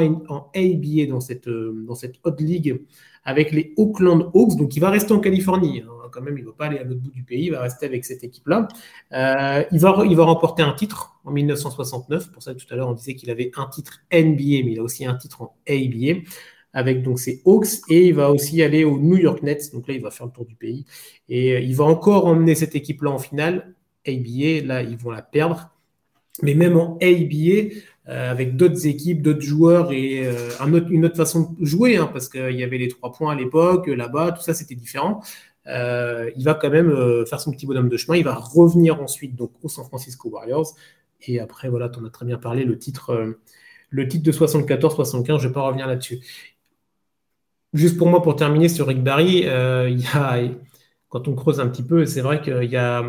ABA 0.55 1.07
dans 1.09 1.21
cette, 1.21 1.49
euh, 1.49 1.85
dans 1.87 1.95
cette 1.95 2.17
Hot 2.25 2.37
League 2.39 2.83
avec 3.25 3.53
les 3.53 3.73
Oakland 3.77 4.31
Hawks. 4.35 4.57
Donc, 4.57 4.77
il 4.77 4.81
va 4.81 4.91
rester 4.91 5.13
en 5.13 5.21
Californie. 5.21 5.83
Hein. 5.87 6.09
Quand 6.13 6.23
même, 6.23 6.37
il 6.37 6.45
ne 6.45 6.49
va 6.49 6.55
pas 6.55 6.67
aller 6.67 6.79
à 6.79 6.85
l'autre 6.85 7.01
bout 7.01 7.13
du 7.13 7.23
pays. 7.23 7.47
Il 7.47 7.53
va 7.53 7.61
rester 7.61 7.87
avec 7.87 8.05
cette 8.05 8.25
équipe-là. 8.25 8.69
Euh, 9.13 9.65
il, 9.71 9.79
va, 9.81 10.25
remporter 10.25 10.63
un 10.63 10.73
titre 10.73 11.21
en 11.25 11.31
1969. 11.31 12.33
Pour 12.33 12.43
ça, 12.43 12.55
tout 12.55 12.67
à 12.71 12.77
l'heure, 12.77 12.89
on 12.89 12.95
disait 12.95 13.15
qu'il 13.15 13.31
avait 13.31 13.53
un 13.57 13.67
titre 13.67 14.01
NBA, 14.13 14.65
mais 14.65 14.73
il 14.73 14.79
a 14.79 14.83
aussi 14.83 15.05
un 15.05 15.15
titre 15.15 15.43
en 15.43 15.55
ABA 15.69 16.21
avec 16.73 17.03
donc 17.03 17.19
ses 17.19 17.43
Hawks 17.45 17.67
et 17.89 18.09
il 18.09 18.15
va 18.15 18.31
aussi 18.31 18.63
aller 18.63 18.85
aux 18.85 18.99
New 18.99 19.17
York 19.17 19.43
Nets. 19.43 19.73
Donc 19.73 19.89
là, 19.89 19.95
il 19.95 20.01
va 20.01 20.11
faire 20.11 20.27
le 20.27 20.33
tour 20.33 20.45
du 20.45 20.55
pays 20.55 20.85
et 21.29 21.55
euh, 21.55 21.61
il 21.61 21.75
va 21.75 21.85
encore 21.85 22.27
emmener 22.27 22.55
cette 22.55 22.75
équipe-là 22.75 23.11
en 23.11 23.19
finale. 23.19 23.75
ABA, 24.07 24.65
là, 24.65 24.83
ils 24.83 24.97
vont 24.97 25.11
la 25.11 25.23
perdre. 25.23 25.71
Mais 26.43 26.55
même 26.55 26.77
en 26.77 26.97
ABA, 27.03 27.75
avec 28.07 28.57
d'autres 28.57 28.87
équipes, 28.87 29.23
d'autres 29.23 29.43
joueurs 29.43 29.93
et 29.93 30.27
euh, 30.27 30.51
une 30.91 31.05
autre 31.05 31.17
façon 31.17 31.55
de 31.59 31.65
jouer, 31.65 31.97
hein, 31.97 32.09
parce 32.13 32.29
qu'il 32.29 32.53
y 32.53 32.65
avait 32.65 32.79
les 32.79 32.89
trois 32.89 33.13
points 33.13 33.33
à 33.33 33.35
l'époque, 33.37 33.87
là-bas, 33.87 34.33
tout 34.33 34.43
ça 34.43 34.55
c'était 34.55 34.75
différent. 34.75 35.23
Euh, 35.67 36.31
il 36.37 36.45
va 36.45 36.55
quand 36.55 36.71
même 36.71 37.27
faire 37.27 37.41
son 37.41 37.53
petit 37.53 37.67
bonhomme 37.67 37.89
de 37.89 37.97
chemin. 37.97 38.17
Il 38.17 38.25
va 38.25 38.35
revenir 38.35 39.01
ensuite 39.01 39.37
donc 39.37 39.53
au 39.63 39.69
San 39.69 39.85
Francisco 39.85 40.29
Warriors. 40.31 40.75
Et 41.27 41.39
après, 41.39 41.69
voilà, 41.69 41.89
tu 41.89 41.99
en 42.01 42.05
as 42.05 42.11
très 42.11 42.25
bien 42.25 42.39
parlé, 42.39 42.65
le 42.65 42.79
titre, 42.79 43.37
le 43.91 44.09
titre 44.09 44.25
de 44.25 44.33
74-75, 44.33 45.27
je 45.27 45.33
ne 45.33 45.49
vais 45.49 45.53
pas 45.53 45.63
revenir 45.63 45.87
là-dessus. 45.87 46.21
Juste 47.75 47.99
pour 47.99 48.09
moi, 48.09 48.23
pour 48.23 48.35
terminer 48.37 48.69
sur 48.69 48.87
Rick 48.87 49.05
Barry, 49.05 49.45
quand 51.11 51.29
on 51.29 51.35
creuse 51.35 51.61
un 51.61 51.69
petit 51.69 51.83
peu, 51.83 52.07
c'est 52.07 52.23
vrai 52.23 52.41
qu'il 52.41 52.71
y 52.71 52.77
a 52.77 53.05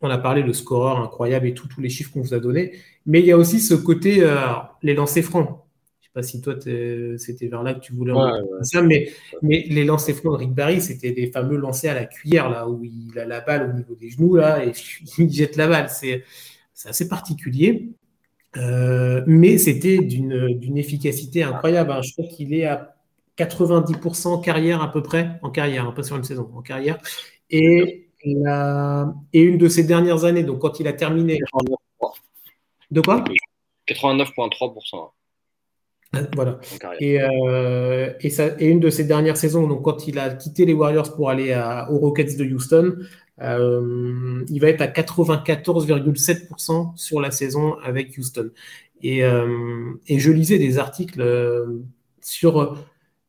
on 0.00 0.10
a 0.10 0.18
parlé 0.18 0.42
de 0.42 0.52
scoreur 0.52 1.00
incroyable 1.00 1.46
et 1.46 1.54
tous 1.54 1.68
les 1.80 1.88
chiffres 1.88 2.12
qu'on 2.12 2.20
vous 2.20 2.34
a 2.34 2.40
donnés, 2.40 2.72
mais 3.06 3.20
il 3.20 3.26
y 3.26 3.32
a 3.32 3.36
aussi 3.36 3.60
ce 3.60 3.74
côté, 3.74 4.22
euh, 4.22 4.36
les 4.82 4.94
lancers 4.94 5.24
francs. 5.24 5.48
Je 6.00 6.04
ne 6.04 6.04
sais 6.06 6.10
pas 6.14 6.22
si 6.22 6.40
toi, 6.40 6.54
c'était 7.18 7.46
vers 7.46 7.62
là 7.62 7.74
que 7.74 7.80
tu 7.80 7.92
voulais 7.92 8.12
ouais, 8.12 8.30
ça, 8.62 8.82
mais, 8.82 9.10
mais 9.42 9.66
les 9.68 9.84
lancers 9.84 10.14
francs 10.14 10.32
de 10.32 10.38
Rick 10.38 10.52
Barry, 10.52 10.80
c'était 10.80 11.10
des 11.10 11.30
fameux 11.30 11.56
lancers 11.56 11.90
à 11.90 11.94
la 11.94 12.04
cuillère, 12.04 12.48
là, 12.48 12.68
où 12.68 12.84
il 12.84 13.18
a 13.18 13.26
la 13.26 13.40
balle 13.40 13.70
au 13.70 13.76
niveau 13.76 13.94
des 13.94 14.10
genoux, 14.10 14.36
là, 14.36 14.64
et 14.64 14.72
il 15.18 15.30
jette 15.30 15.56
la 15.56 15.68
balle. 15.68 15.88
C'est 15.90 16.22
assez 16.84 17.08
particulier. 17.08 17.90
Euh, 18.56 19.22
mais 19.26 19.58
c'était 19.58 19.98
d'une 19.98 20.78
efficacité 20.78 21.42
incroyable. 21.42 21.92
Hein. 21.92 22.02
Je 22.02 22.12
crois 22.12 22.26
qu'il 22.26 22.54
est 22.54 22.64
à 22.64 22.94
90% 23.36 24.42
carrière 24.42 24.82
à 24.82 24.90
peu 24.90 25.02
près, 25.02 25.38
en 25.42 25.50
carrière, 25.50 25.86
hein, 25.86 25.92
pas 25.92 26.02
sur 26.02 26.16
une 26.16 26.24
saison, 26.24 26.50
en 26.54 26.62
carrière. 26.62 26.98
Et 27.50 28.07
et 28.24 29.40
une 29.40 29.58
de 29.58 29.68
ses 29.68 29.84
dernières 29.84 30.24
années, 30.24 30.42
donc 30.42 30.60
quand 30.60 30.80
il 30.80 30.88
a 30.88 30.92
terminé. 30.92 31.38
De 32.90 33.00
quoi? 33.00 33.22
89,3%. 33.88 35.10
Euh, 36.14 36.26
voilà. 36.34 36.58
Et, 37.00 37.20
euh, 37.20 38.12
et, 38.20 38.30
ça, 38.30 38.48
et, 38.58 38.66
une 38.66 38.80
de 38.80 38.90
ses 38.90 39.04
dernières 39.04 39.36
saisons, 39.36 39.66
donc 39.66 39.82
quand 39.82 40.08
il 40.08 40.18
a 40.18 40.30
quitté 40.30 40.64
les 40.64 40.72
Warriors 40.72 41.14
pour 41.14 41.30
aller 41.30 41.52
à, 41.52 41.90
aux 41.90 41.98
Rockets 41.98 42.36
de 42.36 42.44
Houston, 42.44 42.96
euh, 43.40 44.44
il 44.48 44.60
va 44.60 44.68
être 44.68 44.80
à 44.80 44.86
94,7% 44.86 46.92
sur 46.96 47.20
la 47.20 47.30
saison 47.30 47.76
avec 47.84 48.16
Houston. 48.16 48.50
Et, 49.02 49.20
et, 50.08 50.18
je 50.18 50.32
lisais 50.32 50.58
des 50.58 50.78
articles 50.78 51.24
sur. 52.20 52.76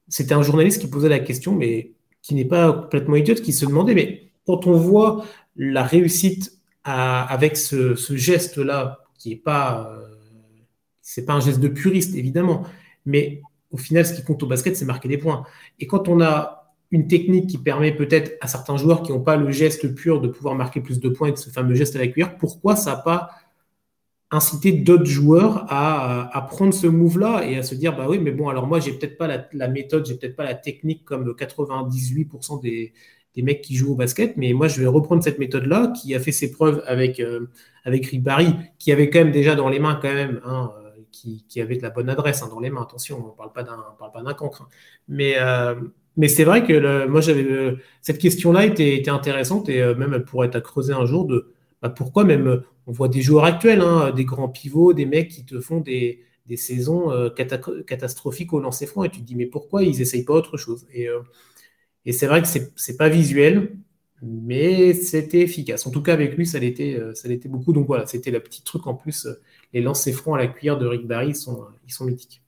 C'était 0.07 0.33
un 0.33 0.41
journaliste 0.41 0.81
qui 0.81 0.87
posait 0.87 1.09
la 1.09 1.19
question, 1.19 1.55
mais 1.55 1.91
qui 2.23 2.33
n'est 2.33 2.45
pas 2.45 2.73
complètement 2.73 3.17
idiote, 3.17 3.41
qui 3.41 3.53
se 3.53 3.67
demandait, 3.67 3.93
mais 3.93 4.28
quand 4.49 4.65
on 4.65 4.73
voit 4.73 5.25
la 5.55 5.83
réussite 5.83 6.59
avec 6.83 7.55
ce, 7.55 7.93
geste-là, 8.15 8.97
qui 9.19 9.29
n'est 9.29 9.35
pas, 9.35 9.93
euh, 9.93 11.21
pas 11.27 11.33
un 11.33 11.39
geste 11.39 11.59
de 11.59 11.67
puriste, 11.67 12.15
évidemment, 12.15 12.63
mais 13.05 13.43
au 13.69 13.77
final, 13.77 14.07
ce 14.07 14.13
qui 14.13 14.23
compte 14.23 14.41
au 14.41 14.47
basket, 14.47 14.75
c'est 14.75 14.85
marquer 14.85 15.07
des 15.07 15.19
points. 15.19 15.43
Et 15.77 15.85
quand 15.85 16.07
on 16.07 16.19
a 16.19 16.73
une 16.89 17.07
technique 17.07 17.47
qui 17.47 17.59
permet 17.59 17.95
peut-être 17.95 18.37
à 18.41 18.47
certains 18.47 18.77
joueurs 18.77 19.03
qui 19.03 19.11
n'ont 19.11 19.21
pas 19.21 19.35
le 19.35 19.51
geste 19.51 19.93
pur 19.93 20.19
de 20.19 20.27
pouvoir 20.27 20.55
marquer 20.55 20.81
plus 20.81 20.99
de 20.99 21.09
points 21.09 21.27
avec 21.27 21.37
ce 21.37 21.51
fameux 21.51 21.75
geste 21.75 21.95
à 21.95 21.99
la 21.99 22.07
cuillère, 22.07 22.35
pourquoi 22.37 22.75
ça 22.75 22.95
n'a 22.95 22.97
pas 22.97 23.29
incité 24.31 24.71
d'autres 24.71 25.05
joueurs 25.05 25.65
à, 25.69 26.47
prendre 26.49 26.73
ce 26.73 26.87
move-là 26.87 27.45
et 27.47 27.57
à 27.57 27.61
se 27.61 27.75
dire 27.75 27.95
bah 27.95 28.07
oui, 28.09 28.17
mais 28.17 28.31
bon, 28.31 28.49
alors 28.49 28.65
moi, 28.65 28.79
j'ai 28.79 28.93
peut-être 28.93 29.17
pas 29.19 29.27
la, 29.27 29.47
la 29.53 29.67
méthode, 29.67 30.07
j'ai 30.07 30.15
peut-être 30.15 30.35
pas 30.35 30.43
la 30.43 30.55
technique 30.55 31.05
comme 31.05 31.33
98% 31.33 32.63
des, 32.63 32.93
des 33.35 33.41
mecs 33.41 33.61
qui 33.61 33.75
jouent 33.75 33.93
au 33.93 33.95
basket, 33.95 34.37
mais 34.37 34.53
moi 34.53 34.67
je 34.67 34.79
vais 34.79 34.87
reprendre 34.87 35.23
cette 35.23 35.39
méthode-là 35.39 35.93
qui 35.99 36.15
a 36.15 36.19
fait 36.19 36.31
ses 36.31 36.51
preuves 36.51 36.83
avec, 36.87 37.19
euh, 37.19 37.47
Barry, 38.13 38.55
qui 38.77 38.91
avait 38.91 39.09
quand 39.09 39.19
même 39.19 39.31
déjà 39.31 39.55
dans 39.55 39.69
les 39.69 39.79
mains 39.79 39.99
quand 40.01 40.13
même, 40.13 40.41
hein, 40.45 40.71
euh, 40.83 40.89
qui, 41.11 41.45
qui, 41.47 41.61
avait 41.61 41.77
de 41.77 41.81
la 41.81 41.89
bonne 41.89 42.09
adresse 42.09 42.41
hein, 42.41 42.49
dans 42.49 42.59
les 42.59 42.69
mains, 42.69 42.81
attention, 42.81 43.21
on 43.23 43.27
ne 43.27 43.35
parle 43.35 43.51
pas 43.51 43.63
d'un 43.63 44.33
cancre. 44.33 44.63
Hein. 44.63 44.67
Mais, 45.07 45.35
euh, 45.39 45.75
mais 46.17 46.27
c'est 46.27 46.43
vrai 46.43 46.65
que 46.65 47.07
moi 47.07 47.21
j'avais 47.21 47.75
cette 48.01 48.17
question-là 48.17 48.65
était, 48.65 48.97
était, 48.97 49.11
intéressante 49.11 49.69
et 49.69 49.81
même 49.95 50.13
elle 50.13 50.25
pourrait 50.25 50.47
être 50.47 50.55
à 50.57 50.61
creuser 50.61 50.91
un 50.93 51.05
jour 51.05 51.25
de 51.25 51.53
bah, 51.81 51.89
pourquoi 51.89 52.25
même 52.25 52.63
on 52.87 52.91
voit 52.91 53.07
des 53.07 53.21
joueurs 53.21 53.45
actuels, 53.45 53.81
des 54.15 54.25
grands 54.25 54.49
pivots, 54.49 54.91
des 54.91 55.05
mecs 55.05 55.29
qui 55.29 55.45
te 55.45 55.61
font 55.61 55.79
des, 55.79 56.21
des 56.47 56.57
saisons 56.57 57.29
catastrophiques 57.87 58.51
au 58.51 58.59
lancer 58.59 58.85
franc 58.85 59.05
et 59.05 59.09
tu 59.09 59.21
te 59.21 59.25
dis 59.25 59.35
mais 59.35 59.45
pourquoi 59.45 59.83
ils 59.83 59.99
n'essayent 59.99 60.25
pas 60.25 60.33
autre 60.33 60.57
chose? 60.57 60.87
Et, 60.93 61.07
et 62.05 62.11
c'est 62.11 62.27
vrai 62.27 62.41
que 62.41 62.47
c'est 62.47 62.71
n'est 62.89 62.97
pas 62.97 63.09
visuel, 63.09 63.75
mais 64.21 64.93
c'était 64.93 65.39
efficace. 65.39 65.85
En 65.87 65.91
tout 65.91 66.01
cas, 66.01 66.13
avec 66.13 66.35
lui, 66.35 66.45
ça 66.45 66.59
l'était, 66.59 66.95
euh, 66.95 67.13
ça 67.13 67.27
l'était 67.27 67.49
beaucoup. 67.49 67.73
Donc 67.73 67.87
voilà, 67.87 68.05
c'était 68.05 68.31
le 68.31 68.41
petit 68.41 68.63
truc 68.63 68.87
en 68.87 68.95
plus. 68.95 69.25
Euh, 69.25 69.41
les 69.73 69.81
lancers 69.81 70.13
francs 70.13 70.35
à 70.35 70.39
la 70.39 70.47
cuillère 70.47 70.77
de 70.77 70.87
Rick 70.87 71.05
Barry, 71.05 71.29
ils 71.29 71.35
sont, 71.35 71.63
euh, 71.63 71.67
ils 71.85 71.91
sont 71.91 72.05
mythiques. 72.05 72.41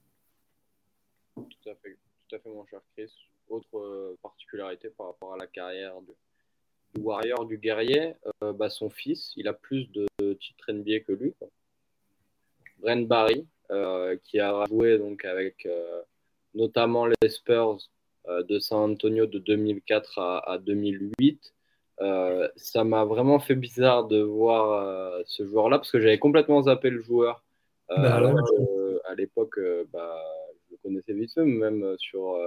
Tout 1.35 1.69
à 1.69 1.75
fait, 1.75 1.97
tout 2.27 2.35
à 2.35 2.39
fait 2.39 2.49
mon 2.49 2.65
cher 2.65 2.81
Chris. 2.95 3.11
Autre 3.49 4.15
particularité 4.21 4.89
par 4.89 5.07
rapport 5.07 5.33
à 5.33 5.37
la 5.37 5.45
carrière 5.45 5.95
du, 6.01 7.01
Warrior, 7.01 7.45
du 7.45 7.57
guerrier, 7.57 8.13
bah, 8.39 8.69
son 8.69 8.89
fils, 8.89 9.33
il 9.35 9.49
a 9.49 9.53
plus 9.53 9.91
de 9.91 10.07
titres 10.35 10.71
NBA 10.71 11.01
que 11.01 11.11
lui. 11.11 11.33
Brent 12.79 13.07
Barry, 13.07 13.45
qui 14.23 14.39
a 14.39 14.63
joué 14.69 14.97
donc 14.97 15.25
avec 15.25 15.67
notamment 16.53 17.07
les 17.07 17.29
Spurs 17.29 17.77
de 18.27 18.59
San 18.59 18.91
Antonio 18.91 19.25
de 19.25 19.39
2004 19.39 20.19
à, 20.19 20.57
2008. 20.59 21.53
Euh, 22.01 22.47
ça 22.55 22.83
m'a 22.83 23.05
vraiment 23.05 23.39
fait 23.39 23.55
bizarre 23.55 24.07
de 24.07 24.21
voir 24.21 24.71
euh, 24.71 25.21
ce 25.25 25.45
joueur-là 25.45 25.77
parce 25.77 25.91
que 25.91 25.99
j'avais 25.99 26.17
complètement 26.17 26.63
zappé 26.63 26.89
le 26.89 27.01
joueur. 27.01 27.43
Bah 27.89 28.21
à 29.05 29.15
l'époque, 29.15 29.59
bah, 29.91 30.15
je 30.65 30.71
le 30.71 30.77
connaissais 30.81 31.13
vite 31.13 31.33
fait, 31.33 31.43
même 31.43 31.95
sur, 31.97 32.39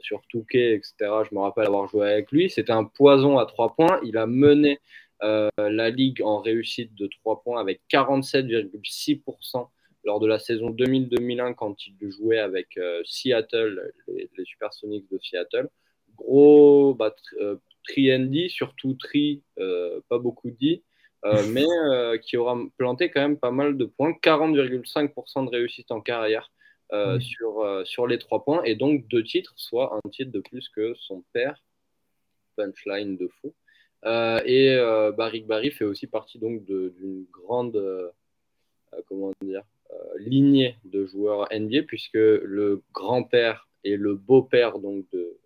sur 0.00 0.22
Touquet, 0.28 0.74
etc. 0.74 0.94
Je 1.28 1.34
me 1.34 1.40
rappelle 1.40 1.66
avoir 1.66 1.86
joué 1.86 2.10
avec 2.10 2.32
lui. 2.32 2.48
C'était 2.48 2.72
un 2.72 2.84
poison 2.84 3.38
à 3.38 3.44
3 3.44 3.74
points. 3.74 4.00
Il 4.04 4.16
a 4.16 4.26
mené 4.26 4.80
la 5.20 5.90
ligue 5.90 6.22
en 6.22 6.38
réussite 6.40 6.94
de 6.94 7.06
3 7.22 7.42
points 7.42 7.60
avec 7.60 7.82
47,6% 7.90 9.68
lors 10.04 10.20
de 10.20 10.26
la 10.26 10.38
saison 10.38 10.70
2000-2001 10.70 11.54
quand 11.54 11.86
il 11.86 12.10
jouait 12.10 12.38
avec 12.38 12.76
euh, 12.76 13.02
Seattle, 13.04 13.92
les, 14.08 14.28
Supersonics 14.44 15.10
de 15.10 15.18
Seattle. 15.22 15.68
Gros 16.16 16.94
bah, 16.94 17.14
euh, 17.40 17.56
tri 17.88 18.10
surtout 18.48 18.94
tri, 18.94 19.42
euh, 19.58 20.00
pas 20.08 20.18
beaucoup 20.18 20.50
dit, 20.50 20.82
mais 21.52 21.64
qui 22.20 22.36
aura 22.36 22.58
planté 22.76 23.10
quand 23.10 23.22
même 23.22 23.38
pas 23.38 23.50
mal 23.50 23.78
de 23.78 23.86
points, 23.86 24.12
40,5% 24.22 25.46
de 25.46 25.50
réussite 25.50 25.90
en 25.90 26.02
carrière 26.02 26.50
sur, 27.18 27.82
sur 27.86 28.06
les 28.06 28.18
trois 28.18 28.44
points, 28.44 28.62
et 28.64 28.74
donc 28.74 29.08
deux 29.08 29.24
titres, 29.24 29.54
soit 29.56 29.98
un 30.04 30.10
titre 30.10 30.30
de 30.30 30.40
plus 30.40 30.68
que 30.68 30.92
son 30.96 31.24
père, 31.32 31.62
punchline 32.56 33.16
de 33.16 33.28
fou. 33.40 33.54
et 34.04 34.76
Barry 35.16 35.40
Barry 35.40 35.70
fait 35.70 35.84
aussi 35.84 36.06
partie 36.06 36.38
donc 36.38 36.62
d'une 36.66 37.24
grande, 37.32 37.82
comment 39.08 39.32
dire, 39.42 39.62
euh, 39.62 39.73
lignée 40.18 40.76
de 40.84 41.06
joueurs 41.06 41.48
NBA, 41.52 41.82
puisque 41.86 42.14
le 42.14 42.82
grand-père 42.92 43.68
et 43.84 43.96
le 43.96 44.14
beau-père, 44.14 44.78
donc 44.78 45.04
de, 45.12 45.38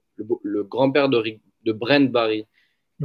le, 0.43 0.65
grand-père 0.65 1.09
de, 1.09 1.23
de 1.65 1.73
Brent 1.73 2.11
Barry 2.11 2.47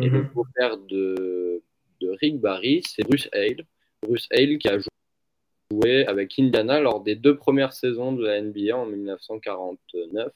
et 0.02 0.10
le 0.10 0.24
mhm. 0.24 0.30
beau-père 0.34 0.78
de, 0.78 1.62
de 2.02 2.10
Rick 2.20 2.39
Barry, 2.39 2.82
c'est 2.86 3.04
Bruce 3.04 3.30
Hale. 3.32 3.66
Bruce 4.02 4.28
Hale 4.32 4.58
qui 4.58 4.68
a 4.68 4.78
joué 4.80 6.06
avec 6.06 6.38
Indiana 6.38 6.80
lors 6.80 7.02
des 7.02 7.16
deux 7.16 7.38
premières 7.38 7.74
saisons 7.74 8.12
de 8.14 8.26
la 8.26 8.41
NBA 8.41 8.76
en 8.76 8.86
1949 8.86 10.34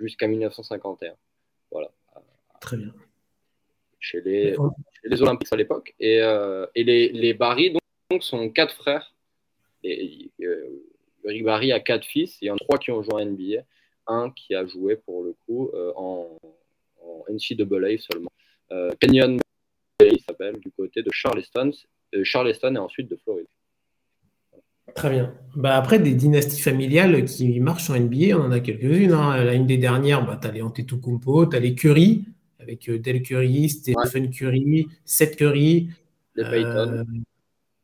jusqu'à 0.00 0.26
1951. 0.26 1.14
Voilà. 1.70 1.90
Très 2.60 2.76
bien. 2.76 2.92
chez 3.98 4.20
les, 4.20 4.56
les 5.04 5.22
Olympiques 5.22 5.52
à 5.52 5.56
l'époque. 5.56 5.94
Et, 6.00 6.18
et 6.74 6.84
les, 6.84 7.08
les, 7.10 7.34
Barry 7.34 7.76
donc, 8.10 8.22
sont 8.22 8.48
quatre 8.50 8.74
frères. 8.74 9.11
Et, 9.84 10.30
Barry 11.42 11.72
a 11.72 11.80
quatre 11.80 12.04
fils. 12.04 12.38
Il 12.40 12.46
y 12.46 12.50
en 12.50 12.56
a 12.56 12.58
trois 12.58 12.78
qui 12.78 12.90
ont 12.90 13.02
joué 13.02 13.14
en 13.14 13.24
NBA. 13.24 13.62
Un 14.06 14.30
qui 14.30 14.54
a 14.54 14.66
joué 14.66 14.96
pour 14.96 15.22
le 15.22 15.34
coup 15.46 15.70
en, 15.96 16.36
en 17.00 17.24
NCAA 17.28 17.98
seulement. 17.98 18.32
Kenyon 19.00 19.38
il 20.10 20.20
s'appelle 20.20 20.58
du 20.58 20.70
côté 20.70 21.02
de 21.02 21.10
Charleston, 21.12 21.70
Charleston 22.22 22.74
et 22.74 22.78
ensuite 22.78 23.08
de 23.08 23.16
Floride. 23.16 23.46
Très 24.94 25.10
bien. 25.10 25.34
Bah 25.56 25.76
après, 25.76 25.98
des 25.98 26.14
dynasties 26.14 26.60
familiales 26.60 27.24
qui 27.24 27.60
marchent 27.60 27.88
en 27.88 27.98
NBA, 27.98 28.36
on 28.36 28.42
en 28.42 28.50
a 28.50 28.60
quelques-unes. 28.60 29.12
Hein. 29.12 29.52
Une 29.52 29.66
des 29.66 29.78
dernières, 29.78 30.26
bah, 30.26 30.38
tu 30.40 30.48
as 30.48 30.50
les 30.50 30.60
Antetokounmpo, 30.60 31.46
tu 31.46 31.56
as 31.56 31.60
les 31.60 31.74
Curry, 31.74 32.24
avec 32.58 32.88
euh, 32.88 32.98
Del 32.98 33.22
Curry, 33.22 33.70
Stephen 33.70 34.30
Curry, 34.30 34.86
Seth 35.04 35.36
Curry. 35.36 35.88
Les 36.34 36.44
Payton. 36.44 37.06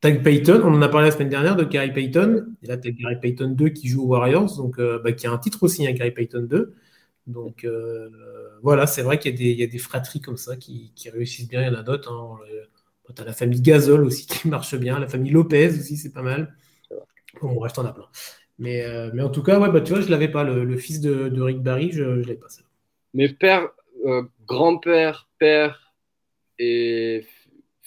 Euh, 0.05 0.19
Payton, 0.23 0.63
on 0.65 0.75
en 0.75 0.83
a 0.83 0.89
parlé 0.89 1.09
la 1.09 1.13
semaine 1.13 1.29
dernière 1.29 1.57
de 1.57 1.65
Gary 1.65 1.93
Payton. 1.93 2.47
Et 2.63 2.67
là, 2.67 2.77
tu 2.77 2.89
as 2.89 2.91
Gary 2.93 3.17
Payton 3.21 3.51
2 3.51 3.69
qui 3.71 3.89
joue 3.89 4.05
aux 4.05 4.09
Warriors, 4.09 4.57
donc, 4.57 4.79
euh, 4.79 4.99
bah, 5.03 5.13
qui 5.13 5.27
a 5.27 5.33
un 5.33 5.39
titre 5.39 5.63
aussi, 5.63 5.87
hein, 5.87 5.93
Gary 5.93 6.13
Payton 6.13 6.47
2. 6.49 6.75
Donc 7.27 7.67
voilà, 8.63 8.87
c'est 8.87 9.03
vrai 9.03 9.19
qu'il 9.19 9.41
y, 9.41 9.63
a 9.63 9.67
des 9.67 9.79
fratries 9.79 10.21
comme 10.21 10.39
ça 10.39 10.57
qui, 10.57 10.93
réussissent 11.13 11.49
bien. 11.49 11.63
Il 11.63 11.67
y 11.67 11.71
en 11.71 11.79
a 11.79 11.83
d'autres. 11.83 12.11
Hein. 12.11 12.39
Tu 13.15 13.23
as 13.23 13.25
la 13.25 13.33
famille 13.33 13.61
Gasol 13.61 14.05
aussi 14.05 14.27
qui 14.27 14.49
marche 14.49 14.75
bien, 14.77 14.99
la 14.99 15.09
famille 15.09 15.33
Lopez 15.33 15.69
aussi, 15.69 15.97
c'est 15.97 16.13
pas 16.13 16.23
mal. 16.23 16.55
Bon, 17.41 17.55
bref, 17.55 17.73
t'en 17.73 17.85
as 17.85 17.93
plein. 17.93 18.09
Mais, 18.59 18.85
euh, 18.85 19.25
en 19.25 19.31
tout 19.31 19.43
cas, 19.43 19.59
ouais, 19.61 19.71
bah, 19.71 19.81
tu 19.81 19.93
vois, 19.93 20.03
je 20.03 20.11
l'avais 20.11 20.29
pas. 20.29 20.45
Le, 20.45 20.77
fils 20.77 21.01
de, 21.01 21.41
Rick 21.41 21.63
Barry, 21.63 21.93
je 21.93 22.03
ne 22.03 22.21
l'avais 22.23 22.35
pas. 22.35 22.49
Ça. 22.49 22.63
Mais 23.15 23.29
père, 23.29 23.69
euh, 24.05 24.23
grand-père, 24.47 25.29
père 25.39 25.95
et 26.59 27.25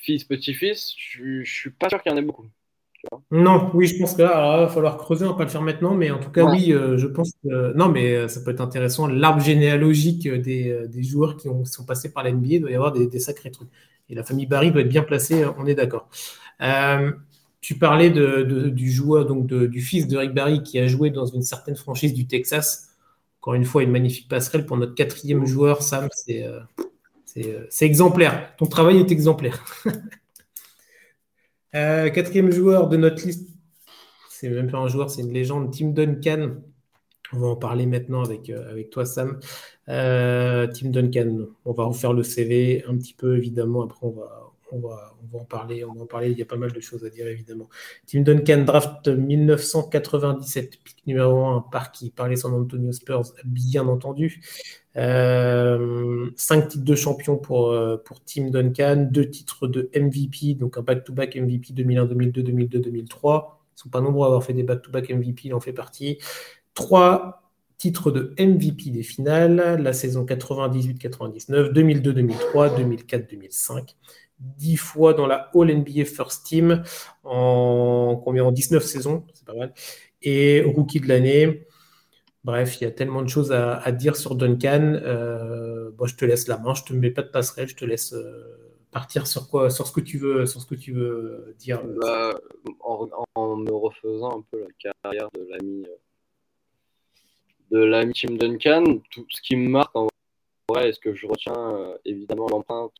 fils, 0.02 0.24
petit-fils, 0.26 0.94
je 0.98 1.24
ne 1.24 1.44
suis 1.44 1.70
pas 1.70 1.90
sûr 1.90 2.02
qu'il 2.02 2.12
y 2.12 2.16
en 2.16 2.18
ait 2.18 2.22
beaucoup. 2.22 2.48
Non, 3.32 3.72
oui, 3.74 3.88
je 3.88 3.98
pense 3.98 4.14
qu'il 4.14 4.26
va 4.26 4.68
falloir 4.68 4.98
creuser, 4.98 5.26
on 5.26 5.30
va 5.30 5.38
pas 5.38 5.44
le 5.44 5.50
faire 5.50 5.64
maintenant, 5.64 5.96
mais 5.96 6.12
en 6.12 6.20
tout 6.20 6.30
cas, 6.30 6.44
oui, 6.44 6.72
euh, 6.72 6.98
je 6.98 7.08
pense 7.08 7.32
que 7.44 7.74
non, 7.74 7.90
mais 7.90 8.28
ça 8.28 8.42
peut 8.42 8.52
être 8.52 8.62
intéressant. 8.62 9.08
L'arbre 9.08 9.42
généalogique 9.42 10.28
des, 10.28 10.88
des, 10.88 11.04
joueurs 11.04 11.36
qui, 11.38 11.50
ont, 11.50 11.66
sont 11.66 11.84
passés 11.84 12.12
par 12.14 12.24
l'NBA, 12.24 12.60
doit 12.60 12.70
y 12.70 12.76
avoir 12.76 12.92
des, 12.92 13.08
des, 13.08 13.20
sacrés 13.20 13.50
trucs. 13.50 13.70
Et 14.08 14.14
la 14.14 14.24
famille 14.24 14.46
Barry 14.46 14.72
doit 14.72 14.82
être 14.82 14.90
bien 14.90 15.02
placée, 15.02 15.44
on 15.58 15.66
est 15.66 15.74
d'accord. 15.74 16.10
Tu 17.62 17.78
parlais 17.78 18.10
du 18.12 18.92
joueur, 18.92 19.26
donc 19.26 19.48
du 19.48 19.82
fils 19.82 20.08
de 20.08 20.18
Rick 20.18 20.34
Barry 20.34 20.62
qui 20.62 20.78
a 20.78 20.88
joué 20.88 21.10
dans 21.10 21.26
une 21.26 21.42
certaine 21.42 21.76
franchise 21.76 22.14
du 22.14 22.28
Texas. 22.28 22.90
Encore 23.40 23.56
une 23.56 23.66
fois, 23.66 23.82
une 23.82 23.92
magnifique 23.92 24.28
passerelle 24.30 24.68
pour 24.68 24.78
notre 24.78 24.94
quatrième 24.94 25.48
joueur, 25.48 25.82
Sam. 25.82 26.08
C'est 26.12 26.46
euh, 27.38 27.62
euh, 27.62 27.68
exemplaire. 27.82 28.56
Ton 28.58 28.66
travail 28.66 28.98
est 28.98 29.12
exemplaire. 29.12 29.64
Euh, 31.74 32.10
quatrième 32.10 32.52
joueur 32.52 32.90
de 32.90 32.98
notre 32.98 33.26
liste, 33.26 33.48
c'est 34.30 34.50
même 34.50 34.70
pas 34.70 34.80
un 34.80 34.90
joueur, 34.90 35.10
c'est 35.10 35.22
une 35.22 35.32
légende, 35.32 35.74
Tim 35.74 35.92
Duncan. 35.92 36.58
On 37.32 37.40
va 37.40 37.48
en 37.48 37.56
parler 37.56 37.86
maintenant 37.86 38.26
avec, 38.26 38.50
avec 38.50 38.90
toi, 38.90 39.06
Sam. 39.06 39.40
Tim 39.88 40.90
Duncan, 40.90 41.48
on 41.64 41.72
va 41.72 41.86
refaire 41.86 42.12
le 42.12 42.24
CV 42.24 42.84
un 42.90 42.98
petit 42.98 43.14
peu, 43.14 43.38
évidemment. 43.38 43.84
Après, 43.84 44.06
on 44.06 44.10
va, 44.10 44.52
on 44.72 44.80
va, 44.80 45.16
en 45.34 45.46
parler, 45.46 45.84
on 45.86 45.94
va 45.94 46.02
en 46.02 46.06
parler. 46.06 46.32
Il 46.32 46.38
y 46.38 46.42
a 46.42 46.46
pas 46.46 46.58
mal 46.58 46.72
de 46.72 46.80
choses 46.80 47.06
à 47.06 47.10
dire, 47.10 47.28
évidemment. 47.28 47.70
Tim 48.08 48.22
Duncan, 48.22 48.64
draft 48.66 49.08
1997, 49.08 50.84
pick 50.84 51.08
numéro 51.08 51.46
1 51.46 51.68
par 51.72 51.92
qui? 51.92 52.10
Par 52.10 52.28
les 52.28 52.38
San 52.38 52.54
Antonio 52.54 52.92
Spurs, 52.92 53.34
bien 53.46 53.88
entendu. 53.88 54.42
Euh, 54.98 56.30
cinq 56.36 56.68
titres 56.68 56.84
de 56.84 56.96
champion 56.96 57.38
pour, 57.38 57.70
euh, 57.70 57.98
pour 57.98 58.24
Tim 58.24 58.50
Duncan, 58.50 59.08
deux 59.10 59.30
titres 59.30 59.68
de 59.68 59.90
MVP, 59.96 60.56
donc 60.56 60.78
un 60.78 60.82
back-to-back 60.82 61.36
MVP 61.36 61.74
2001, 61.74 62.06
2002, 62.06 62.44
2002, 62.44 62.80
2003. 62.80 63.62
Ils 63.62 63.76
ne 63.76 63.80
sont 63.80 63.90
pas 63.90 64.02
nombreux 64.02 64.26
à 64.26 64.28
avoir 64.28 64.44
fait 64.44 64.54
des 64.54 64.64
back-to-back 64.64 65.10
MVP, 65.10 65.44
il 65.46 65.54
en 65.54 65.60
fait 65.60 65.74
partie. 65.74 66.20
Trois 66.74 67.42
titres 67.78 68.12
de 68.12 68.34
MVP 68.38 68.92
des 68.92 69.04
finales, 69.04 69.82
la 69.82 69.94
saison 69.94 70.26
98-99, 70.26 71.72
2002-2003, 71.72 72.76
2004-2005. 72.78 73.96
10 74.40 74.78
fois 74.78 75.14
dans 75.14 75.28
la 75.28 75.52
All 75.54 75.72
NBA 75.72 76.06
First 76.06 76.46
Team 76.46 76.84
en 77.24 78.20
combien? 78.24 78.44
En 78.44 78.52
19 78.52 78.84
saisons, 78.84 79.24
c'est 79.34 79.46
pas 79.46 79.54
mal. 79.54 79.74
Et 80.24 80.64
rookie 80.64 81.00
de 81.00 81.08
l'année. 81.08 81.68
Bref, 82.44 82.82
il 82.82 82.86
y 82.86 82.88
a 82.88 82.92
tellement 82.92 83.22
de 83.22 83.30
choses 83.30 83.52
à, 83.52 83.92
dire 83.92 84.16
sur 84.16 84.36
Duncan. 84.36 85.00
Euh, 85.04 85.92
bon, 85.92 86.06
je 86.08 86.16
te 86.16 86.26
laisse 86.26 86.48
la 86.48 86.58
main, 86.58 86.74
je 86.74 86.84
te 86.84 86.94
mets 86.94 87.12
pas 87.12 87.22
de 87.22 87.30
passerelle, 87.30 87.68
je 87.68 87.76
te 87.76 87.86
laisse 87.86 88.14
euh, 88.14 88.82
partir 88.92 89.28
sur 89.28 89.48
quoi, 89.50 89.70
sur 89.70 89.86
ce 89.86 89.92
que 89.92 90.02
tu 90.02 90.18
veux, 90.18 90.46
sur 90.46 90.62
ce 90.62 90.66
que 90.66 90.76
tu 90.76 90.92
veux 90.92 91.56
dire. 91.60 91.84
Bah, 92.02 92.34
en, 92.80 93.56
me 93.58 93.72
refaisant 93.72 94.40
un 94.40 94.46
peu 94.50 94.60
la 94.60 94.92
carrière 95.02 95.30
de 95.32 95.48
l'ami 95.50 95.86
de 97.70 97.80
l'ami 97.80 98.14
Tim 98.14 98.36
Duncan, 98.36 98.84
tout 99.12 99.26
ce 99.30 99.42
qui 99.42 99.56
me 99.56 99.70
marque 99.70 99.96
en 99.96 100.08
vrai, 100.68 100.90
est 100.90 100.94
ce 100.94 101.00
que 101.00 101.14
je 101.14 101.26
retiens 101.26 101.54
euh, 101.56 101.98
évidemment 102.04 102.48
l'empreinte 102.48 102.92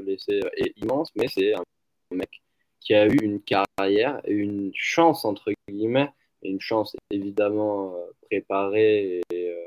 laisser 0.00 0.40
est 0.56 0.76
immense, 0.82 1.10
mais 1.16 1.28
c'est 1.28 1.54
un 1.54 1.62
mec 2.10 2.42
qui 2.80 2.94
a 2.94 3.06
eu 3.06 3.16
une 3.22 3.40
carrière 3.40 4.20
et 4.24 4.32
une 4.32 4.70
chance, 4.74 5.24
entre 5.24 5.52
guillemets, 5.68 6.10
une 6.48 6.60
chance 6.60 6.96
évidemment 7.10 7.94
euh, 7.94 8.06
préparée 8.22 9.20
et 9.30 9.50
euh, 9.50 9.66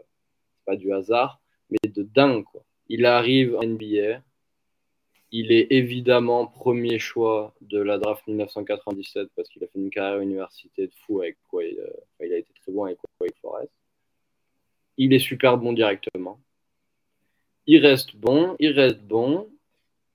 pas 0.65 0.75
du 0.75 0.91
hasard, 0.93 1.39
mais 1.69 1.89
de 1.89 2.03
dingue. 2.03 2.43
Quoi. 2.43 2.63
Il 2.89 3.05
arrive 3.05 3.55
en 3.55 3.63
NBA, 3.63 4.21
il 5.31 5.51
est 5.51 5.67
évidemment 5.71 6.47
premier 6.47 6.99
choix 6.99 7.53
de 7.61 7.79
la 7.79 7.97
draft 7.97 8.25
1997 8.27 9.29
parce 9.35 9.49
qu'il 9.49 9.63
a 9.63 9.67
fait 9.67 9.79
une 9.79 9.89
carrière 9.89 10.21
université 10.21 10.87
de 10.87 10.93
fou 11.05 11.21
avec 11.21 11.37
quoi 11.49 11.63
il, 11.65 11.77
euh, 11.79 12.25
il 12.25 12.33
a 12.33 12.37
été 12.37 12.51
très 12.61 12.71
bon 12.71 12.85
avec 12.85 12.97
Wake 13.19 13.35
Forest. 13.41 13.71
Il 14.97 15.13
est 15.13 15.19
super 15.19 15.57
bon 15.57 15.73
directement. 15.73 16.39
Il 17.67 17.85
reste 17.85 18.15
bon, 18.15 18.55
il 18.59 18.71
reste 18.71 19.01
bon. 19.01 19.49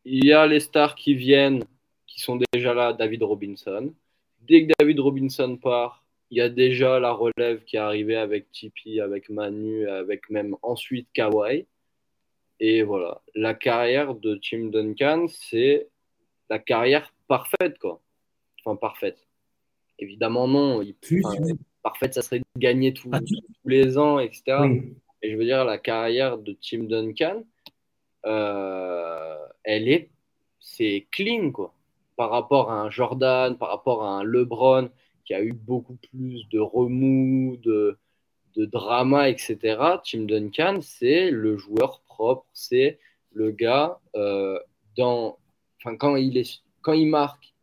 Il 0.04 0.24
y 0.24 0.32
a 0.32 0.46
les 0.46 0.60
stars 0.60 0.94
qui 0.94 1.14
viennent, 1.14 1.62
qui 2.06 2.20
sont 2.20 2.40
déjà 2.52 2.74
là, 2.74 2.92
David 2.92 3.22
Robinson. 3.22 3.92
Dès 4.40 4.66
que 4.66 4.72
David 4.78 4.98
Robinson 4.98 5.56
part, 5.56 6.01
il 6.32 6.38
y 6.38 6.40
a 6.40 6.48
déjà 6.48 6.98
la 6.98 7.12
relève 7.12 7.62
qui 7.64 7.76
est 7.76 7.78
arrivée 7.78 8.16
avec 8.16 8.50
Tipeee, 8.52 9.02
avec 9.02 9.28
Manu, 9.28 9.86
avec 9.86 10.30
même 10.30 10.56
ensuite 10.62 11.06
Kawhi. 11.12 11.66
Et 12.58 12.82
voilà, 12.82 13.20
la 13.34 13.52
carrière 13.52 14.14
de 14.14 14.40
Tim 14.42 14.70
Duncan, 14.70 15.26
c'est 15.28 15.88
la 16.48 16.58
carrière 16.58 17.12
parfaite, 17.28 17.78
quoi. 17.78 18.00
Enfin, 18.58 18.76
parfaite. 18.76 19.18
Évidemment, 19.98 20.48
non. 20.48 20.80
Il, 20.80 20.94
parfaite, 21.82 22.14
ça 22.14 22.22
serait 22.22 22.38
de 22.38 22.44
gagner 22.56 22.94
ah, 23.12 23.20
tous 23.20 23.68
les 23.68 23.98
ans, 23.98 24.18
etc. 24.18 24.42
Et 25.20 25.32
je 25.32 25.36
veux 25.36 25.44
dire, 25.44 25.66
la 25.66 25.76
carrière 25.76 26.38
de 26.38 26.56
Tim 26.62 26.84
Duncan, 26.84 27.42
euh, 28.24 29.36
elle 29.64 29.86
est, 29.86 30.08
c'est 30.60 31.06
clean, 31.10 31.50
quoi. 31.50 31.74
Par 32.16 32.30
rapport 32.30 32.70
à 32.70 32.80
un 32.80 32.90
Jordan, 32.90 33.58
par 33.58 33.68
rapport 33.68 34.02
à 34.04 34.12
un 34.12 34.22
LeBron, 34.22 34.88
qui 35.24 35.34
a 35.34 35.42
eu 35.42 35.52
beaucoup 35.52 35.96
plus 36.10 36.48
de 36.48 36.58
remous, 36.58 37.56
de, 37.58 37.98
drama, 38.56 39.30
etc. 39.30 39.56
Tim 40.04 40.24
Duncan, 40.24 40.80
c'est 40.82 41.30
le 41.30 41.56
joueur 41.56 42.00
propre, 42.06 42.46
c'est 42.52 42.98
le 43.32 43.50
gars 43.50 43.98
euh, 44.14 44.58
quand 46.82 46.92
il 46.92 47.06
marque, 47.06 47.54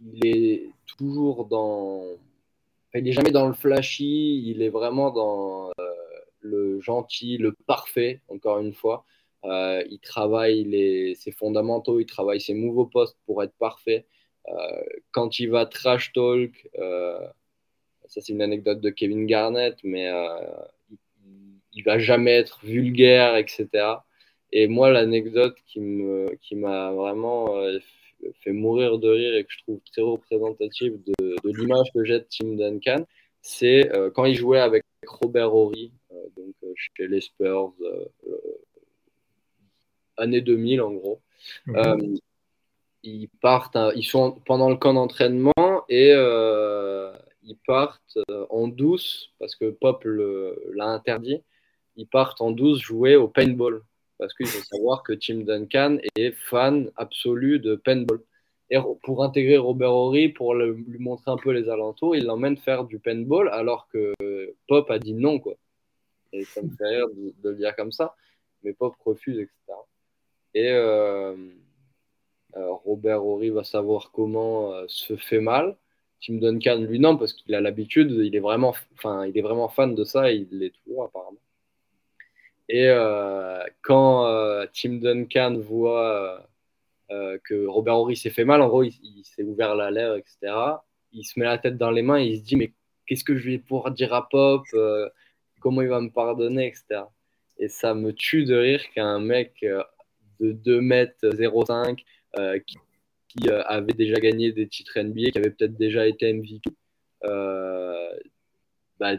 il 0.00 0.26
est 0.26 0.70
toujours 0.86 1.46
dans, 1.46 2.04
il 2.94 3.04
n'est 3.04 3.12
jamais 3.12 3.30
dans 3.30 3.46
le 3.46 3.54
flashy, 3.54 4.42
il 4.48 4.62
est 4.62 4.68
vraiment 4.68 5.10
dans 5.10 5.70
euh, 5.78 5.90
le 6.40 6.80
gentil, 6.80 7.38
le 7.38 7.52
parfait, 7.66 8.20
encore 8.28 8.58
une 8.58 8.72
fois. 8.72 9.04
Euh, 9.44 9.82
il 9.90 10.00
travaille 10.00 10.64
les, 10.64 11.14
ses 11.14 11.32
fondamentaux, 11.32 12.00
il 12.00 12.06
travaille 12.06 12.40
ses 12.40 12.54
nouveaux 12.54 12.86
postes 12.86 13.16
pour 13.26 13.42
être 13.42 13.54
parfait. 13.58 14.06
Euh, 14.50 14.82
quand 15.12 15.38
il 15.38 15.50
va 15.50 15.66
trash 15.66 16.12
talk, 16.12 16.68
euh, 16.78 17.18
ça 18.06 18.20
c'est 18.20 18.32
une 18.32 18.42
anecdote 18.42 18.80
de 18.80 18.90
Kevin 18.90 19.26
Garnett, 19.26 19.78
mais 19.84 20.10
il, 20.90 20.98
il, 21.72 21.82
va 21.84 21.98
jamais 21.98 22.32
être 22.32 22.60
vulgaire, 22.64 23.36
etc. 23.36 23.68
Et 24.52 24.66
moi, 24.66 24.90
l'anecdote 24.90 25.56
qui 25.66 25.80
me, 25.80 26.34
qui 26.42 26.56
m'a 26.56 26.90
vraiment 26.92 27.54
fait 28.42 28.52
mourir 28.52 28.98
de 28.98 29.08
rire 29.08 29.36
et 29.36 29.44
que 29.44 29.52
je 29.52 29.58
trouve 29.62 29.80
très 29.92 30.02
représentative 30.02 30.98
de, 31.06 31.36
de 31.42 31.56
l'image 31.56 31.86
que 31.94 32.04
j'ai 32.04 32.18
de 32.18 32.26
Tim 32.28 32.56
Duncan, 32.56 33.06
c'est 33.42 33.88
quand 34.14 34.24
il 34.24 34.34
jouait 34.34 34.58
avec 34.60 34.84
Robert 35.06 35.54
Horry, 35.54 35.92
donc 36.36 36.54
chez 36.74 37.06
les 37.06 37.20
Spurs, 37.20 37.72
année 40.20 40.40
2000 40.40 40.80
en 40.82 40.92
gros. 40.92 41.20
Euh, 41.68 41.96
ils 43.02 43.28
partent, 43.40 43.76
ils 43.96 44.04
sont 44.04 44.40
pendant 44.46 44.68
le 44.68 44.76
camp 44.76 44.94
d'entraînement 44.94 45.84
et 45.88 46.12
euh, 46.12 47.12
ils 47.42 47.56
partent 47.66 48.18
euh, 48.30 48.46
en 48.50 48.68
douce 48.68 49.32
parce 49.38 49.56
que 49.56 49.70
Pop 49.70 50.04
l'a 50.04 50.86
interdit. 50.86 51.42
Ils 51.96 52.06
partent 52.06 52.40
en 52.40 52.50
douce 52.50 52.80
jouer 52.80 53.16
au 53.16 53.28
paintball 53.28 53.82
parce 54.18 54.34
qu'il 54.34 54.46
faut 54.46 54.62
savoir 54.64 55.02
que 55.02 55.12
Tim 55.12 55.40
Duncan 55.40 55.98
est 56.16 56.32
fan 56.32 56.90
absolu 56.96 57.58
de 57.58 57.74
paintball. 57.74 58.20
Et 58.72 58.76
pour 59.02 59.24
intégrer 59.24 59.56
Robert 59.56 59.92
Horry, 59.92 60.28
pour 60.28 60.54
lui 60.54 60.98
montrer 60.98 61.30
un 61.30 61.36
peu 61.36 61.50
les 61.50 61.68
alentours, 61.68 62.14
il 62.14 62.24
l'emmène 62.24 62.56
faire 62.56 62.84
du 62.84 63.00
paintball 63.00 63.48
alors 63.48 63.88
que 63.88 64.14
Pop 64.68 64.90
a 64.90 64.98
dit 64.98 65.14
non. 65.14 65.40
Quoi. 65.40 65.54
Et 66.32 66.44
ça 66.44 66.62
me 66.62 66.68
de, 66.68 67.32
le 67.42 67.56
dire 67.56 67.74
comme 67.74 67.90
ça. 67.90 68.14
Mais 68.62 68.72
Pop 68.72 68.94
refuse, 69.04 69.38
etc. 69.38 69.72
Et 70.54 70.70
Robert 72.56 73.24
Horry 73.24 73.50
va 73.50 73.64
savoir 73.64 74.10
comment 74.12 74.72
euh, 74.72 74.84
se 74.88 75.16
fait 75.16 75.40
mal. 75.40 75.76
Tim 76.20 76.34
Duncan, 76.34 76.78
lui, 76.78 76.98
non, 76.98 77.16
parce 77.16 77.32
qu'il 77.32 77.54
a 77.54 77.60
l'habitude, 77.60 78.10
il, 78.10 78.36
est 78.36 78.40
vraiment, 78.40 78.74
il 79.26 79.32
est 79.34 79.42
vraiment 79.42 79.68
fan 79.68 79.94
de 79.94 80.04
ça 80.04 80.30
et 80.30 80.36
il 80.36 80.58
l'est 80.58 80.74
toujours 80.84 81.04
apparemment. 81.04 81.38
Et 82.68 82.88
quand 83.82 84.26
Tim 84.72 84.98
Duncan 85.00 85.56
voit 85.58 86.46
euh, 87.12 87.38
que 87.42 87.66
Robert 87.66 87.96
Horry 87.96 88.16
s'est 88.16 88.30
fait 88.30 88.44
mal. 88.44 88.62
En 88.62 88.68
gros, 88.68 88.84
il, 88.84 89.24
s'est 89.24 89.42
ouvert 89.42 89.74
la 89.74 89.90
lèvre, 89.90 90.16
etc. 90.16 90.54
Il 91.12 91.24
se 91.24 91.40
met 91.40 91.44
la 91.44 91.58
tête 91.58 91.76
dans 91.76 91.90
les 91.90 92.02
mains 92.02 92.20
et 92.20 92.26
il 92.26 92.38
se 92.38 92.44
dit 92.44 92.54
Mais 92.54 92.72
qu'est-ce 93.06 93.24
que 93.24 93.36
je 93.36 93.50
vais 93.50 93.58
pouvoir 93.58 93.90
dire 93.90 94.14
à 94.14 94.28
Pop 94.28 94.64
euh, 94.74 95.08
Comment 95.60 95.82
il 95.82 95.88
va 95.88 96.00
me 96.00 96.10
pardonner, 96.10 96.68
etc. 96.68 97.02
Et 97.58 97.68
ça 97.68 97.94
me 97.94 98.12
tue 98.12 98.44
de 98.44 98.54
rire 98.54 98.82
qu'un 98.94 99.18
mec 99.18 99.56
euh, 99.64 99.82
de 100.38 100.52
2 100.52 100.80
mètres 100.80 101.30
05 101.30 102.00
qui, 102.66 103.48
avait 103.48 103.92
déjà 103.92 104.16
gagné 104.16 104.52
des 104.52 104.68
titres 104.68 104.98
NBA, 104.98 105.30
qui 105.30 105.38
avait 105.38 105.50
peut-être 105.50 105.76
déjà 105.76 106.06
été 106.06 106.32
MVP, 106.32 106.70
bah, 109.00 109.16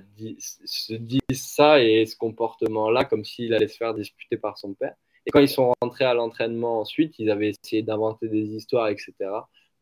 se 0.66 0.93
dise 0.93 1.20
ça 1.32 1.82
et 1.82 2.05
ce 2.05 2.16
comportement-là 2.16 3.03
comme 3.05 3.26
s'il 3.26 3.53
allait 3.53 3.68
se 3.68 3.78
faire 3.78 3.93
disputer 3.95 4.38
par 4.38 4.57
son 4.57 4.74
père. 4.74 4.95
Et 5.26 5.32
quand 5.32 5.39
ils 5.39 5.49
sont 5.49 5.74
rentrés 5.82 6.05
à 6.05 6.14
l'entraînement 6.14 6.80
ensuite, 6.80 7.18
ils 7.20 7.30
avaient 7.30 7.49
essayé 7.49 7.82
d'inventer 7.84 8.28
des 8.28 8.55
histoires, 8.55 8.89
etc. 8.89 9.14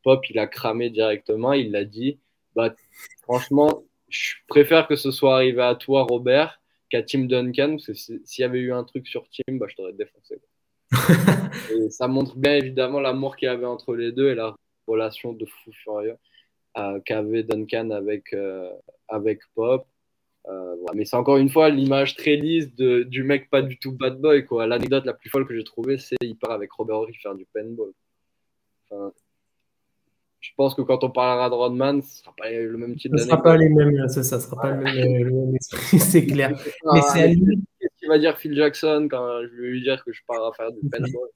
Pop, 0.04 0.24
il 0.30 0.40
a 0.40 0.48
cramé 0.48 0.90
directement, 0.90 1.54
il 1.54 1.72
l'a 1.72 1.86
dit. 1.86 2.20
Bah, 2.56 2.74
franchement, 3.22 3.84
je 4.10 4.34
préfère 4.48 4.88
que 4.88 4.96
ce 4.96 5.12
soit 5.12 5.36
arrivé 5.36 5.62
à 5.62 5.76
toi, 5.76 6.04
Robert, 6.04 6.62
qu'à 6.90 7.04
Tim 7.04 7.26
Duncan, 7.26 7.72
parce 7.72 7.86
que 7.88 7.94
s'il 7.94 8.42
y 8.42 8.44
avait 8.44 8.60
eu 8.60 8.74
un 8.74 8.84
truc 8.84 9.08
sur 9.08 9.28
Tim, 9.30 9.58
bah, 9.58 9.68
je 9.70 9.76
t'aurais 9.76 9.94
défoncé. 9.94 10.40
Et 10.92 11.90
ça 11.90 12.08
montre 12.08 12.36
bien 12.38 12.56
évidemment 12.56 13.00
l'amour 13.00 13.36
qu'il 13.36 13.48
y 13.48 13.50
avait 13.50 13.66
entre 13.66 13.96
les 13.96 14.12
deux 14.12 14.30
et 14.30 14.36
la 14.36 14.56
relation 14.88 15.34
de 15.34 15.46
fou 15.46 15.72
furieux 15.72 16.16
euh, 16.78 17.00
qu'avait 17.06 17.44
Duncan 17.44 17.92
avec, 17.92 18.34
euh, 18.34 18.70
avec 19.08 19.42
Pop. 19.56 19.86
Euh, 20.48 20.76
mais 20.96 21.06
c'est 21.06 21.16
encore 21.16 21.38
une 21.38 21.50
fois 21.50 21.70
l'image 21.70 22.16
très 22.16 22.36
lisse 22.36 22.74
de, 22.76 23.04
du 23.04 23.24
mec 23.24 23.50
pas 23.50 23.62
du 23.62 23.78
tout 23.78 23.92
bad 23.92 24.20
boy. 24.20 24.46
quoi. 24.46 24.66
L'anecdote 24.66 25.06
la 25.06 25.14
plus 25.14 25.30
folle 25.30 25.48
que 25.48 25.56
j'ai 25.56 25.64
trouvée, 25.64 25.98
c'est 25.98 26.16
il 26.22 26.38
part 26.38 26.52
avec 26.52 26.72
Robert 26.72 26.98
Horry 26.98 27.14
faire 27.16 27.36
du 27.36 27.46
paintball. 27.54 27.92
je 30.40 30.50
pense 30.58 30.74
que 30.74 30.82
quand 30.82 31.04
on 31.04 31.12
parlera 31.12 31.50
de 31.50 31.56
Rodman, 31.56 32.02
ce 32.02 32.20
sera 32.22 32.34
pas 32.36 32.50
le 32.50 32.78
même 32.78 32.96
type 32.96 33.12
Ce 33.16 33.26
sera 33.26 33.42
pas 33.42 33.58
les 33.58 33.70
mêmes, 33.70 34.08
ça, 34.08 34.24
ça 34.24 34.40
sera 34.40 34.60
pas 34.60 34.72
le 34.72 34.82
même, 34.82 35.58
c'est 35.62 36.26
clair. 36.26 36.52
mais 36.94 37.02
c'est 37.14 37.36
Qu'est-ce 37.36 37.48
qu'il 37.79 37.79
va 38.10 38.20
dire 38.20 38.38
Phil 38.38 38.56
Jackson 38.56 39.08
quand 39.10 39.42
je 39.44 39.62
vais 39.62 39.68
lui 39.70 39.82
dire 39.82 40.04
que 40.04 40.12
je 40.12 40.22
pars 40.28 40.46
à 40.46 40.52
faire 40.54 40.72
du 40.72 40.90
paintball 40.90 41.30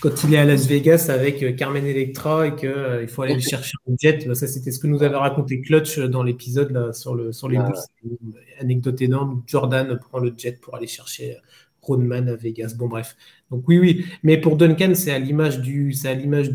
quand 0.00 0.24
il 0.24 0.34
est 0.34 0.38
à 0.38 0.44
Las 0.44 0.66
Vegas 0.66 1.06
avec 1.08 1.42
euh, 1.42 1.52
Carmen 1.52 1.84
Electra 1.84 2.48
et 2.48 2.54
qu'il 2.54 2.68
euh, 2.68 3.06
faut 3.06 3.22
aller 3.22 3.34
le 3.34 3.40
chercher 3.40 3.74
en 3.88 3.94
jet. 3.98 4.26
Bah, 4.26 4.34
ça, 4.34 4.46
c'était 4.46 4.70
ce 4.70 4.78
que 4.78 4.86
nous 4.86 5.02
avait 5.02 5.16
raconté 5.16 5.60
Clutch 5.60 5.98
dans 5.98 6.22
l'épisode 6.22 6.92
sur, 6.92 7.14
le, 7.14 7.32
sur 7.32 7.48
les 7.48 7.58
ah, 7.58 7.72
Une 8.02 8.34
anecdote 8.58 9.00
énorme. 9.00 9.42
Jordan 9.46 9.98
prend 9.98 10.18
le 10.18 10.34
jet 10.36 10.60
pour 10.60 10.74
aller 10.74 10.86
chercher 10.86 11.36
euh, 11.36 11.40
Rodman 11.80 12.28
à 12.28 12.36
Vegas. 12.36 12.74
Bon, 12.76 12.88
bref. 12.88 13.16
Donc, 13.50 13.66
oui, 13.68 13.78
oui. 13.78 14.04
Mais 14.22 14.38
pour 14.38 14.56
Duncan, 14.56 14.92
c'est 14.94 15.12
à 15.12 15.18
l'image 15.18 15.60
du, 15.60 15.92
c'est 15.92 16.08
à 16.08 16.14
l'image 16.14 16.50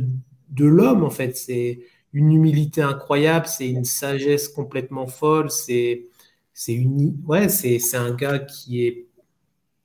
de 0.50 0.66
l'homme, 0.66 1.04
en 1.04 1.10
fait. 1.10 1.36
C'est 1.36 1.80
une 2.14 2.32
humilité 2.32 2.82
incroyable, 2.82 3.48
c'est 3.48 3.70
une 3.70 3.84
sagesse 3.84 4.48
complètement 4.48 5.08
folle, 5.08 5.52
c'est, 5.52 6.08
c'est 6.54 6.74
une, 6.74 7.22
ouais, 7.28 7.50
c'est, 7.50 7.80
c'est 7.80 7.98
un 7.98 8.16
gars 8.16 8.40
qui 8.40 8.86
est, 8.86 9.07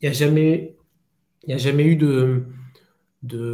n'y 0.03 0.09
il 1.45 1.51
y 1.51 1.53
a 1.53 1.59
jamais 1.59 1.85
eu 1.85 1.97
de, 1.97 2.45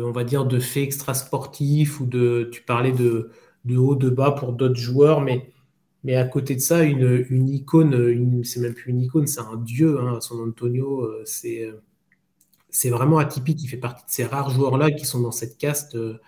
on 0.04 0.12
va 0.12 0.24
dire, 0.24 0.46
de 0.46 0.58
faits 0.58 0.84
extrasportifs 0.84 2.00
ou 2.00 2.06
de, 2.06 2.48
tu 2.52 2.62
parlais 2.62 2.92
de, 2.92 3.30
haut, 3.76 3.96
de 3.96 4.10
bas 4.10 4.32
pour 4.32 4.52
d'autres 4.52 4.76
joueurs, 4.76 5.20
mais, 5.20 5.50
mais 6.04 6.16
à 6.16 6.24
côté 6.24 6.54
de 6.54 6.60
ça, 6.60 6.82
une, 6.84 7.48
icône, 7.48 8.42
c'est 8.44 8.60
même 8.60 8.74
plus 8.74 8.90
une 8.90 9.02
icône, 9.02 9.26
c'est 9.26 9.40
un 9.40 9.56
dieu, 9.56 10.00
hein, 10.00 10.20
San 10.20 10.40
Antonio, 10.40 11.02
euh, 11.02 11.22
c'est, 11.24 11.70
c'est 12.70 12.90
vraiment 12.90 13.18
atypique, 13.18 13.62
il 13.62 13.68
fait 13.68 13.76
partie 13.76 14.04
de 14.04 14.10
ces 14.10 14.24
rares 14.24 14.50
joueurs-là 14.50 14.90
qui 14.90 15.06
sont 15.06 15.20
dans 15.20 15.32
cette 15.32 15.58
caste. 15.58 15.94
Euh, 15.96 16.20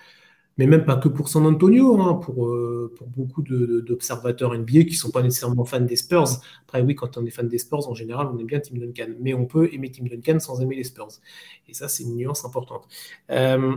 mais 0.60 0.66
même 0.66 0.84
pas 0.84 0.96
que 0.96 1.08
pour 1.08 1.30
San 1.30 1.46
Antonio, 1.46 1.98
hein, 2.02 2.20
pour, 2.22 2.46
euh, 2.46 2.92
pour 2.94 3.06
beaucoup 3.06 3.40
d'observateurs 3.40 4.52
NBA 4.52 4.82
qui 4.82 4.90
ne 4.90 4.94
sont 4.94 5.10
pas 5.10 5.22
nécessairement 5.22 5.64
fans 5.64 5.80
des 5.80 5.96
Spurs. 5.96 6.28
Après, 6.66 6.82
oui, 6.82 6.94
quand 6.94 7.16
on 7.16 7.24
est 7.24 7.30
fan 7.30 7.48
des 7.48 7.56
Spurs, 7.56 7.88
en 7.88 7.94
général, 7.94 8.28
on 8.30 8.38
aime 8.38 8.44
bien 8.44 8.60
Tim 8.60 8.76
Duncan, 8.76 9.14
mais 9.20 9.32
on 9.32 9.46
peut 9.46 9.72
aimer 9.72 9.90
Tim 9.90 10.04
Duncan 10.04 10.38
sans 10.38 10.60
aimer 10.60 10.76
les 10.76 10.84
Spurs. 10.84 11.12
Et 11.66 11.72
ça, 11.72 11.88
c'est 11.88 12.02
une 12.02 12.14
nuance 12.14 12.44
importante. 12.44 12.86
Euh, 13.30 13.74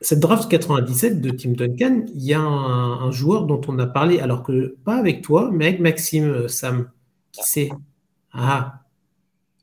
cette 0.00 0.18
draft 0.18 0.50
97 0.50 1.20
de 1.20 1.30
Tim 1.30 1.52
Duncan, 1.52 2.04
il 2.12 2.24
y 2.24 2.34
a 2.34 2.40
un, 2.40 3.12
joueur 3.12 3.46
dont 3.46 3.60
on 3.68 3.78
a 3.78 3.86
parlé, 3.86 4.18
alors 4.18 4.42
que 4.42 4.74
pas 4.84 4.96
avec 4.96 5.22
toi, 5.22 5.50
mais 5.52 5.68
avec 5.68 5.78
Maxime, 5.78 6.24
euh, 6.24 6.48
Sam. 6.48 6.90
Qui 7.30 7.42
c'est? 7.44 7.68
Ah 8.32 8.82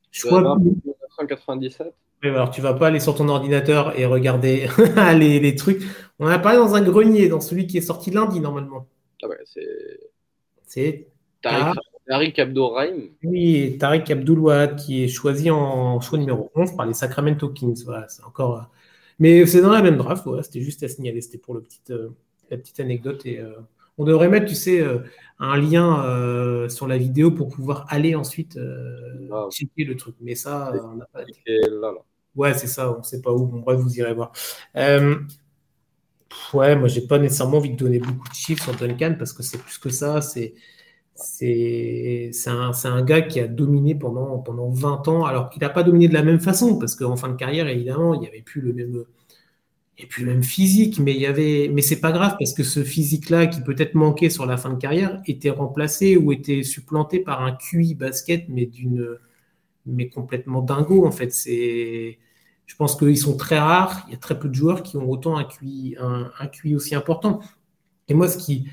Choix 0.09 0.57
1997 0.57 1.93
alors 2.29 2.51
tu 2.51 2.61
vas 2.61 2.73
pas 2.73 2.87
aller 2.87 2.99
sur 2.99 3.15
ton 3.15 3.27
ordinateur 3.29 3.97
et 3.99 4.05
regarder 4.05 4.67
les, 5.17 5.39
les, 5.39 5.55
trucs. 5.55 5.83
On 6.19 6.27
a 6.27 6.39
parlé 6.39 6.57
dans 6.57 6.75
un 6.75 6.81
grenier, 6.81 7.27
dans 7.27 7.41
celui 7.41 7.67
qui 7.67 7.77
est 7.77 7.81
sorti 7.81 8.11
lundi 8.11 8.39
normalement. 8.39 8.87
Ah 9.21 9.27
ouais, 9.27 9.39
c'est. 9.45 9.99
C'est. 10.65 11.07
Tariq 12.07 12.39
Abdourahim. 12.39 13.09
Oui, 13.23 13.77
Tariq 13.79 14.11
Abdoulouad 14.11 14.75
qui 14.75 15.03
est 15.03 15.07
choisi 15.07 15.49
en 15.51 15.99
choix 16.01 16.19
numéro 16.19 16.51
11 16.55 16.75
par 16.75 16.85
les 16.85 16.93
Sacramento 16.93 17.49
Kings. 17.49 17.83
Voilà, 17.85 18.07
c'est 18.09 18.23
encore. 18.23 18.57
Euh, 18.57 18.61
mais 19.19 19.45
c'est 19.45 19.61
dans 19.61 19.71
la 19.71 19.81
même 19.81 19.97
draft, 19.97 20.23
voilà, 20.25 20.43
c'était 20.43 20.61
juste 20.61 20.83
à 20.83 20.87
signaler, 20.87 21.21
c'était 21.21 21.37
pour 21.37 21.53
le 21.53 21.63
euh, 21.91 22.09
la 22.49 22.57
petite 22.57 22.79
anecdote. 22.79 23.25
Et, 23.25 23.39
euh, 23.39 23.53
on 23.97 24.05
devrait 24.05 24.27
mettre, 24.27 24.47
tu 24.47 24.55
sais, 24.55 24.83
un 25.37 25.55
lien 25.55 26.67
sur 26.67 26.87
la 26.87 26.97
vidéo 26.97 27.29
pour 27.29 27.49
pouvoir 27.49 27.85
aller 27.89 28.15
ensuite 28.15 28.57
ah, 29.31 29.47
checker 29.51 29.83
le 29.83 29.95
truc. 29.95 30.15
Mais 30.19 30.33
ça, 30.33 30.73
on 30.83 30.95
n'a 30.95 31.05
pas. 31.05 31.21
Là, 31.45 31.91
là. 31.91 32.03
Ouais, 32.35 32.53
c'est 32.53 32.67
ça, 32.67 32.93
on 32.93 32.99
ne 32.99 33.03
sait 33.03 33.21
pas 33.21 33.31
où. 33.31 33.45
Bon, 33.45 33.59
bref, 33.59 33.79
vous 33.79 33.95
irez 33.97 34.13
voir. 34.13 34.31
Euh, 34.75 35.19
ouais, 36.53 36.75
moi, 36.75 36.87
j'ai 36.87 37.01
pas 37.07 37.19
nécessairement 37.19 37.57
envie 37.57 37.71
de 37.71 37.75
donner 37.75 37.99
beaucoup 37.99 38.27
de 38.29 38.33
chiffres 38.33 38.63
sur 38.63 38.75
Duncan 38.75 39.15
parce 39.17 39.33
que 39.33 39.43
c'est 39.43 39.57
plus 39.57 39.77
que 39.77 39.89
ça. 39.89 40.21
C'est 40.21 40.53
c'est 41.15 42.31
un, 42.47 42.71
un, 42.85 43.03
gars 43.03 43.21
qui 43.21 43.39
a 43.39 43.47
dominé 43.47 43.95
pendant, 43.95 44.39
pendant 44.39 44.69
20 44.69 45.07
ans, 45.07 45.25
alors 45.25 45.49
qu'il 45.49 45.61
n'a 45.61 45.69
pas 45.69 45.83
dominé 45.83 46.07
de 46.07 46.13
la 46.13 46.23
même 46.23 46.39
façon, 46.39 46.77
parce 46.79 46.95
qu'en 46.95 47.15
fin 47.15 47.29
de 47.29 47.35
carrière, 47.35 47.67
évidemment, 47.67 48.15
il 48.15 48.21
n'y 48.21 48.27
avait 48.27 48.41
plus 48.41 48.61
le 48.61 48.73
même, 48.73 49.05
et 49.97 50.07
puis 50.07 50.25
même 50.25 50.43
physique, 50.43 50.99
mais 50.99 51.13
il 51.13 51.21
y 51.21 51.27
avait, 51.27 51.69
mais 51.71 51.81
c'est 51.81 51.99
pas 51.99 52.11
grave 52.11 52.35
parce 52.39 52.53
que 52.53 52.63
ce 52.63 52.83
physique-là, 52.83 53.47
qui 53.47 53.61
peut-être 53.61 53.93
manquait 53.93 54.31
sur 54.31 54.45
la 54.45 54.57
fin 54.57 54.71
de 54.71 54.79
carrière, 54.79 55.21
était 55.27 55.51
remplacé 55.51 56.17
ou 56.17 56.31
était 56.31 56.63
supplanté 56.63 57.19
par 57.19 57.43
un 57.43 57.53
QI 57.53 57.93
basket, 57.95 58.49
mais 58.49 58.65
d'une, 58.65 59.17
mais 59.85 60.09
complètement 60.09 60.61
dingo 60.61 61.05
en 61.05 61.11
fait. 61.11 61.33
C'est, 61.33 62.19
je 62.65 62.75
pense 62.75 62.95
qu'ils 62.95 63.17
sont 63.17 63.37
très 63.37 63.59
rares. 63.59 64.05
Il 64.07 64.11
y 64.11 64.15
a 64.15 64.17
très 64.17 64.39
peu 64.39 64.49
de 64.49 64.53
joueurs 64.53 64.83
qui 64.83 64.97
ont 64.97 65.09
autant 65.09 65.37
un 65.37 65.43
QI, 65.43 65.95
un, 65.99 66.47
QI 66.47 66.75
aussi 66.75 66.95
important. 66.95 67.39
Et 68.07 68.13
moi, 68.13 68.27
ce 68.27 68.37
qui, 68.37 68.67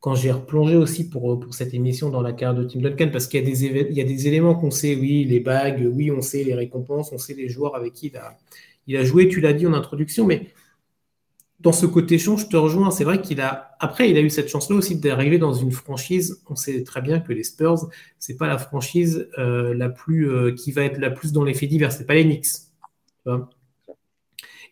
quand 0.00 0.14
j'ai 0.14 0.30
replongé 0.30 0.76
aussi 0.76 1.08
pour, 1.08 1.40
pour 1.40 1.54
cette 1.54 1.74
émission 1.74 2.10
dans 2.10 2.22
la 2.22 2.32
carrière 2.32 2.60
de 2.60 2.68
Tim 2.68 2.80
Duncan, 2.80 3.08
parce 3.12 3.26
qu'il 3.26 3.40
y 3.40 3.42
a 3.42 3.46
des, 3.46 3.64
il 3.64 3.96
y 3.96 4.00
a 4.00 4.04
des 4.04 4.28
éléments 4.28 4.54
qu'on 4.54 4.70
sait, 4.70 4.96
oui, 4.96 5.24
les 5.24 5.40
bagues, 5.40 5.88
oui, 5.92 6.10
on 6.10 6.20
sait 6.20 6.44
les 6.44 6.54
récompenses, 6.54 7.12
on 7.12 7.18
sait 7.18 7.34
les 7.34 7.48
joueurs 7.48 7.74
avec 7.74 7.92
qui 7.92 8.08
il 8.08 8.16
a, 8.16 8.36
il 8.86 8.96
a 8.96 9.04
joué, 9.04 9.28
tu 9.28 9.40
l'as 9.40 9.52
dit 9.52 9.66
en 9.66 9.74
introduction, 9.74 10.26
mais 10.26 10.48
dans 11.60 11.72
ce 11.72 11.86
côté 11.86 12.18
champ, 12.18 12.36
je 12.36 12.46
te 12.46 12.56
rejoins. 12.56 12.90
C'est 12.90 13.04
vrai 13.04 13.20
qu'il 13.20 13.40
a. 13.40 13.76
Après, 13.80 14.10
il 14.10 14.16
a 14.16 14.20
eu 14.20 14.30
cette 14.30 14.48
chance-là 14.48 14.76
aussi 14.76 14.96
d'arriver 14.96 15.38
dans 15.38 15.52
une 15.52 15.72
franchise. 15.72 16.42
On 16.48 16.54
sait 16.54 16.84
très 16.84 17.02
bien 17.02 17.18
que 17.20 17.32
les 17.32 17.42
Spurs, 17.42 17.88
c'est 18.18 18.36
pas 18.36 18.46
la 18.46 18.58
franchise 18.58 19.28
euh, 19.38 19.74
la 19.74 19.88
plus 19.88 20.30
euh, 20.30 20.52
qui 20.52 20.70
va 20.70 20.82
être 20.84 20.98
la 20.98 21.10
plus 21.10 21.32
dans 21.32 21.44
les 21.44 21.54
faits 21.54 21.68
divers. 21.68 21.90
C'est 21.90 22.06
pas 22.06 22.14
les 22.14 22.24
Knicks. 22.24 22.46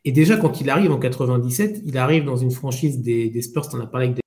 Et 0.05 0.12
déjà, 0.12 0.37
quand 0.37 0.61
il 0.61 0.70
arrive 0.70 0.93
en 0.93 0.99
97, 0.99 1.82
il 1.84 1.99
arrive 1.99 2.24
dans 2.24 2.37
une 2.37 2.53
franchise 2.53 3.01
des, 3.01 3.28
des 3.28 3.43
Spurs. 3.43 3.68
On 3.72 3.80
a 3.80 3.87
parlé 3.87 4.07
avec 4.07 4.20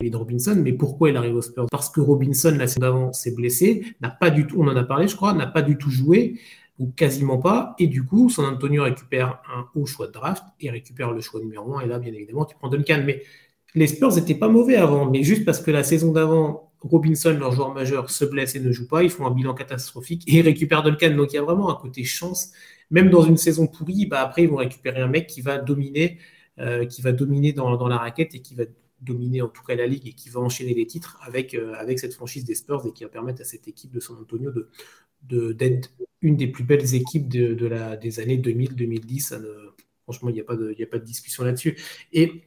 David 0.00 0.16
Robinson. 0.16 0.60
Mais 0.60 0.72
pourquoi 0.72 1.10
il 1.10 1.16
arrive 1.16 1.36
aux 1.36 1.42
Spurs? 1.42 1.66
Parce 1.70 1.90
que 1.90 2.00
Robinson 2.00 2.54
la 2.58 2.66
saison 2.66 2.80
d'avant 2.80 3.12
s'est 3.12 3.34
blessé, 3.34 3.84
n'a 4.00 4.10
pas 4.10 4.30
du 4.30 4.48
tout. 4.48 4.60
On 4.60 4.66
en 4.66 4.76
a 4.76 4.82
parlé, 4.82 5.06
je 5.06 5.14
crois, 5.14 5.32
n'a 5.32 5.46
pas 5.46 5.62
du 5.62 5.78
tout 5.78 5.90
joué 5.90 6.40
ou 6.80 6.90
quasiment 6.96 7.38
pas. 7.38 7.74
Et 7.78 7.86
du 7.86 8.04
coup, 8.04 8.30
San 8.30 8.46
Antonio 8.46 8.82
récupère 8.82 9.40
un 9.54 9.68
haut 9.74 9.86
choix 9.86 10.06
de 10.06 10.12
draft 10.12 10.42
et 10.60 10.70
récupère 10.70 11.12
le 11.12 11.20
choix 11.20 11.38
numéro 11.38 11.76
1. 11.76 11.82
Et 11.82 11.86
là, 11.86 11.98
bien 11.98 12.12
évidemment, 12.12 12.46
tu 12.46 12.56
prends 12.56 12.70
Duncan. 12.70 13.02
Mais 13.04 13.22
les 13.74 13.86
Spurs 13.86 14.16
n'étaient 14.16 14.34
pas 14.34 14.48
mauvais 14.48 14.76
avant, 14.76 15.08
mais 15.08 15.22
juste 15.22 15.44
parce 15.44 15.60
que 15.60 15.70
la 15.70 15.84
saison 15.84 16.10
d'avant, 16.10 16.72
Robinson, 16.80 17.36
leur 17.38 17.52
joueur 17.52 17.74
majeur, 17.74 18.10
se 18.10 18.24
blesse 18.24 18.56
et 18.56 18.60
ne 18.60 18.72
joue 18.72 18.88
pas. 18.88 19.02
Ils 19.02 19.10
font 19.10 19.26
un 19.26 19.30
bilan 19.30 19.52
catastrophique 19.52 20.24
et 20.26 20.40
récupèrent 20.40 20.82
Duncan. 20.82 21.14
Donc 21.14 21.32
il 21.32 21.36
y 21.36 21.38
a 21.38 21.42
vraiment 21.42 21.70
un 21.70 21.78
côté 21.78 22.02
chance. 22.02 22.50
Même 22.90 23.10
dans 23.10 23.22
une 23.22 23.36
saison 23.36 23.66
pourrie, 23.66 24.06
bah, 24.06 24.22
après, 24.22 24.44
ils 24.44 24.48
vont 24.48 24.56
récupérer 24.56 25.02
un 25.02 25.06
mec 25.06 25.26
qui 25.26 25.42
va 25.42 25.58
dominer, 25.58 26.18
euh, 26.58 26.86
qui 26.86 27.02
va 27.02 27.12
dominer 27.12 27.52
dans, 27.52 27.88
la 27.88 27.98
raquette 27.98 28.34
et 28.34 28.40
qui 28.40 28.54
va 28.54 28.64
dominer 29.02 29.42
en 29.42 29.48
tout 29.48 29.62
cas 29.62 29.74
la 29.74 29.86
ligue 29.86 30.08
et 30.08 30.12
qui 30.14 30.30
va 30.30 30.40
enchaîner 30.40 30.74
les 30.74 30.86
titres 30.86 31.18
avec, 31.22 31.54
euh, 31.54 31.74
avec 31.74 31.98
cette 31.98 32.14
franchise 32.14 32.44
des 32.44 32.54
Spurs 32.54 32.86
et 32.86 32.92
qui 32.92 33.04
va 33.04 33.10
permettre 33.10 33.42
à 33.42 33.44
cette 33.44 33.68
équipe 33.68 33.92
de 33.92 34.00
San 34.00 34.16
Antonio 34.16 34.50
de, 35.22 35.52
d'être 35.52 35.90
une 36.22 36.36
des 36.36 36.46
plus 36.46 36.64
belles 36.64 36.94
équipes 36.94 37.28
de, 37.28 37.66
la, 37.66 37.96
des 37.96 38.20
années 38.20 38.38
2000-2010. 38.38 39.40
Franchement, 40.02 40.28
il 40.28 40.34
n'y 40.34 40.40
a, 40.40 40.44
pas 40.44 40.56
de, 40.56 40.74
a 40.80 40.86
pas 40.86 40.98
de 40.98 41.04
discussion 41.04 41.44
là-dessus. 41.44 41.78
Et 42.12 42.42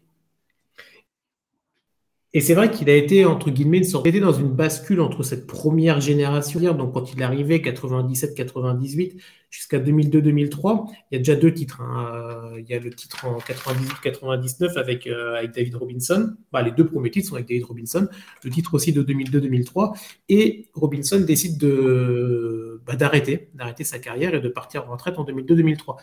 et 2.33 2.41
c'est 2.41 2.55
vrai 2.55 2.71
qu'il 2.71 2.89
a 2.89 2.95
été, 2.95 3.25
entre 3.25 3.51
guillemets, 3.51 3.77
une 3.79 4.19
dans 4.19 4.33
une 4.33 4.49
bascule 4.49 5.01
entre 5.01 5.21
cette 5.21 5.45
première 5.45 6.01
génération, 6.01 6.73
donc 6.73 6.93
quand 6.93 7.13
il 7.13 7.21
est 7.21 7.23
arrivé, 7.23 7.59
97-98, 7.59 9.19
jusqu'à 9.51 9.77
2002-2003, 9.77 10.89
il 10.89 10.95
y 11.11 11.15
a 11.15 11.19
déjà 11.19 11.35
deux 11.35 11.53
titres. 11.53 11.79
Hein. 11.81 12.55
Il 12.57 12.67
y 12.67 12.73
a 12.73 12.79
le 12.79 12.89
titre 12.89 13.23
en 13.25 13.37
98-99 13.37 14.79
avec, 14.79 15.05
euh, 15.05 15.35
avec 15.35 15.51
David 15.51 15.75
Robinson. 15.75 16.33
Bah, 16.51 16.63
les 16.63 16.71
deux 16.71 16.87
premiers 16.87 17.11
titres 17.11 17.29
sont 17.29 17.35
avec 17.35 17.47
David 17.47 17.65
Robinson. 17.65 18.07
Le 18.43 18.49
titre 18.49 18.73
aussi 18.73 18.93
de 18.93 19.03
2002-2003. 19.03 19.95
Et 20.29 20.69
Robinson 20.73 21.19
décide 21.19 21.59
de, 21.59 22.81
bah, 22.87 22.95
d'arrêter, 22.95 23.49
d'arrêter 23.53 23.83
sa 23.83 23.99
carrière 23.99 24.33
et 24.33 24.41
de 24.41 24.49
partir 24.49 24.89
en 24.89 24.93
retraite 24.93 25.19
en 25.19 25.23
2002-2003. 25.23 25.97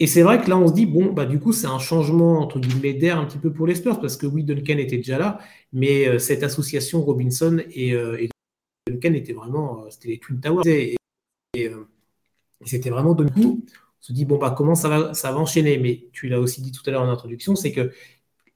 Et 0.00 0.06
c'est 0.06 0.22
vrai 0.22 0.40
que 0.40 0.48
là, 0.48 0.56
on 0.56 0.68
se 0.68 0.72
dit, 0.72 0.86
bon, 0.86 1.12
bah, 1.12 1.26
du 1.26 1.40
coup, 1.40 1.52
c'est 1.52 1.66
un 1.66 1.80
changement, 1.80 2.38
entre 2.40 2.60
guillemets, 2.60 2.94
d'air 2.94 3.18
un 3.18 3.26
petit 3.26 3.38
peu 3.38 3.52
pour 3.52 3.66
les 3.66 3.74
Spurs, 3.74 4.00
parce 4.00 4.16
que 4.16 4.26
oui, 4.26 4.44
Duncan 4.44 4.78
était 4.78 4.96
déjà 4.98 5.18
là, 5.18 5.38
mais 5.72 6.06
euh, 6.08 6.18
cette 6.18 6.44
association 6.44 7.02
Robinson 7.02 7.60
et, 7.70 7.94
euh, 7.94 8.16
Duncan 8.86 9.14
était 9.14 9.32
vraiment, 9.32 9.84
euh, 9.84 9.90
c'était 9.90 10.08
les 10.08 10.18
Twin 10.18 10.40
Towers. 10.40 10.62
Et, 10.66 10.96
c'était 12.64 12.90
vraiment 12.90 13.14
de 13.14 13.24
coup, 13.28 13.64
on 13.66 14.02
se 14.02 14.12
dit, 14.12 14.24
bon, 14.24 14.38
bah, 14.38 14.54
comment 14.56 14.74
ça 14.74 14.88
va, 14.88 15.14
ça 15.14 15.32
va 15.32 15.38
enchaîner? 15.38 15.78
Mais 15.78 16.08
tu 16.12 16.28
l'as 16.28 16.40
aussi 16.40 16.60
dit 16.62 16.72
tout 16.72 16.82
à 16.86 16.90
l'heure 16.92 17.02
en 17.02 17.08
introduction, 17.08 17.56
c'est 17.56 17.72
que 17.72 17.90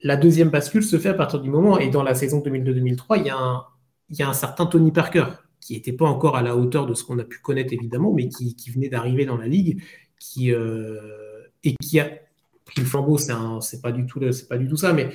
la 0.02 0.16
deuxième 0.16 0.50
bascule 0.50 0.82
se 0.84 0.98
fait 0.98 1.10
à 1.10 1.14
partir 1.14 1.40
du 1.40 1.50
moment, 1.50 1.78
et 1.78 1.88
dans 1.90 2.02
la 2.02 2.14
saison 2.14 2.40
2002-2003, 2.40 3.18
il 3.18 3.26
y, 3.26 3.30
a 3.30 3.36
un, 3.38 3.64
y 4.10 4.22
a 4.22 4.28
un 4.28 4.32
certain 4.32 4.66
Tony 4.66 4.92
Parker, 4.92 5.26
qui 5.60 5.74
n'était 5.74 5.92
pas 5.92 6.06
encore 6.06 6.36
à 6.36 6.42
la 6.42 6.56
hauteur 6.56 6.86
de 6.86 6.94
ce 6.94 7.04
qu'on 7.04 7.18
a 7.18 7.24
pu 7.24 7.38
connaître, 7.40 7.72
évidemment, 7.72 8.12
mais 8.12 8.28
qui 8.28 8.70
venait 8.70 8.88
d'arriver 8.88 9.24
dans 9.24 9.36
la 9.36 9.46
ligue, 9.48 9.82
qui 10.18 10.52
et 11.64 11.74
qui 11.76 12.00
a 12.00 12.10
pris 12.64 12.80
le 12.80 12.86
flambeau, 12.86 13.18
c'est 13.18 13.82
pas 13.82 13.92
du 13.92 14.06
tout 14.06 14.20
pas 14.48 14.58
du 14.58 14.68
tout 14.68 14.76
ça, 14.76 14.92
mais 14.92 15.10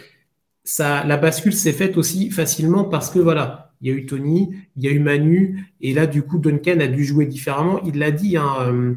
ça, 0.64 1.06
la 1.06 1.18
bascule 1.18 1.54
s'est 1.54 1.74
faite 1.74 1.98
aussi 1.98 2.30
facilement 2.30 2.84
parce 2.84 3.10
que 3.10 3.20
voilà, 3.20 3.74
il 3.82 3.88
y 3.88 3.92
a 3.92 3.96
eu 3.96 4.06
Tony, 4.06 4.54
il 4.76 4.84
y 4.84 4.88
a 4.88 4.92
eu 4.92 5.00
Manu, 5.00 5.66
et 5.82 5.94
là 5.94 6.08
du 6.08 6.24
coup 6.24 6.40
Duncan 6.40 6.80
a 6.80 6.88
dû 6.88 7.06
jouer 7.06 7.26
différemment. 7.26 7.82
Il 7.84 8.00
l'a 8.00 8.12
dit, 8.12 8.38
hein, 8.38 8.54
euh, 8.62 8.96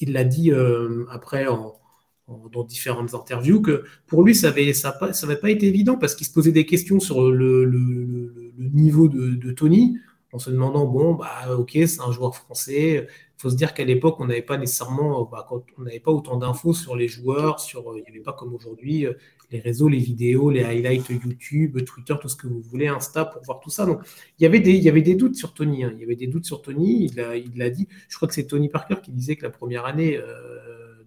il 0.00 0.12
l'a 0.12 0.24
dit 0.24 0.52
euh, 0.52 1.04
après 1.10 1.46
dans 1.46 2.64
différentes 2.64 3.14
interviews 3.14 3.60
que 3.60 3.84
pour 4.06 4.24
lui 4.24 4.34
ça 4.34 4.48
n'avait 4.48 4.72
ça 4.72 4.92
pas, 4.92 5.10
été 5.50 5.66
évident 5.66 5.96
parce 5.96 6.14
qu'il 6.14 6.26
se 6.26 6.32
posait 6.32 6.52
des 6.52 6.66
questions 6.66 6.98
sur 6.98 7.30
le, 7.30 8.52
niveau 8.58 9.08
de, 9.08 9.34
de, 9.34 9.52
Tony 9.52 9.98
en 10.32 10.38
se 10.38 10.50
demandant 10.50 10.86
bon 10.86 11.14
bah 11.14 11.54
ok 11.56 11.72
c'est 11.86 12.00
un 12.00 12.10
joueur 12.10 12.34
français 12.34 13.06
faut 13.36 13.50
se 13.50 13.56
dire 13.56 13.74
qu'à 13.74 13.84
l'époque, 13.84 14.16
on 14.18 14.26
n'avait 14.26 14.42
pas 14.42 14.56
nécessairement, 14.56 15.22
euh, 15.22 15.24
bah, 15.30 15.46
on 15.78 15.82
n'avait 15.82 16.00
pas 16.00 16.10
autant 16.10 16.36
d'infos 16.36 16.72
sur 16.72 16.96
les 16.96 17.08
joueurs, 17.08 17.60
sur, 17.60 17.92
euh, 17.92 17.98
il 17.98 18.02
n'y 18.02 18.08
avait 18.08 18.20
pas 18.20 18.32
comme 18.32 18.54
aujourd'hui 18.54 19.06
euh, 19.06 19.12
les 19.50 19.60
réseaux, 19.60 19.88
les 19.88 19.98
vidéos, 19.98 20.50
les 20.50 20.64
highlights 20.64 21.08
YouTube, 21.10 21.84
Twitter, 21.84 22.14
tout 22.20 22.28
ce 22.28 22.36
que 22.36 22.46
vous 22.46 22.62
voulez, 22.62 22.88
Insta 22.88 23.24
pour 23.26 23.42
voir 23.42 23.60
tout 23.60 23.70
ça. 23.70 23.84
Donc, 23.86 24.00
il 24.38 24.42
y 24.42 24.46
avait 24.46 24.60
des, 24.60 24.72
il 24.72 24.82
y 24.82 24.88
avait 24.88 25.02
des 25.02 25.14
doutes 25.14 25.36
sur 25.36 25.52
Tony. 25.54 25.84
Hein. 25.84 25.92
Il 25.94 26.00
y 26.00 26.04
avait 26.04 26.16
des 26.16 26.26
doutes 26.26 26.46
sur 26.46 26.62
Tony. 26.62 27.04
Il 27.04 27.16
l'a 27.16 27.36
il 27.36 27.56
l'a 27.56 27.70
dit. 27.70 27.86
Je 28.08 28.16
crois 28.16 28.26
que 28.26 28.34
c'est 28.34 28.46
Tony 28.46 28.68
Parker 28.68 28.96
qui 29.02 29.12
disait 29.12 29.36
que 29.36 29.44
la 29.44 29.50
première 29.50 29.84
année, 29.84 30.18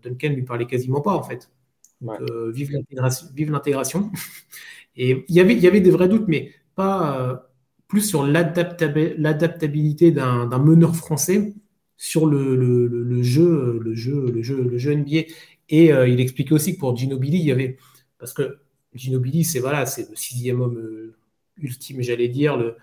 Duncan 0.01 0.30
lui 0.30 0.43
parlait 0.43 0.67
quasiment 0.67 1.01
pas 1.01 1.13
en 1.13 1.23
fait. 1.23 1.51
Donc, 1.99 2.21
vive 2.53 2.71
l'intégration. 2.71 4.11
Et 4.95 5.25
il 5.27 5.36
y 5.36 5.41
avait, 5.41 5.53
il 5.53 5.59
y 5.59 5.67
avait 5.67 5.82
des 5.82 5.91
vrais 5.91 6.07
doutes, 6.07 6.27
mais 6.27 6.53
pas 6.75 7.49
plus 7.89 8.01
sur 8.01 8.25
l'adaptabilité 8.25 10.11
d'un 10.11 10.59
meneur 10.59 10.95
français 10.95 11.53
sur 12.00 12.26
le, 12.26 12.56
le, 12.56 13.22
jeu, 13.22 13.78
le 13.84 13.93
jeu, 13.93 14.32
le 14.32 14.41
jeu, 14.41 14.64
le 14.64 14.78
jeu 14.78 14.95
NBA. 14.95 15.28
Et 15.68 15.93
euh, 15.93 16.08
il 16.08 16.20
expliquait 16.22 16.54
aussi 16.54 16.76
que 16.76 16.80
pour 16.80 16.95
Ginobili, 16.95 17.38
il 17.38 17.45
y 17.45 17.52
avait 17.52 17.78
parce 18.18 18.34
que 18.34 18.60
Ginobili, 18.95 19.43
c'est 19.43 19.60
voilà, 19.60 19.82
le 19.84 20.16
sixième 20.16 20.62
homme 20.62 20.78
euh, 20.78 21.18
ultime, 21.58 22.02
j'allais 22.02 22.30
dire, 22.30 22.56
le, 22.56 22.78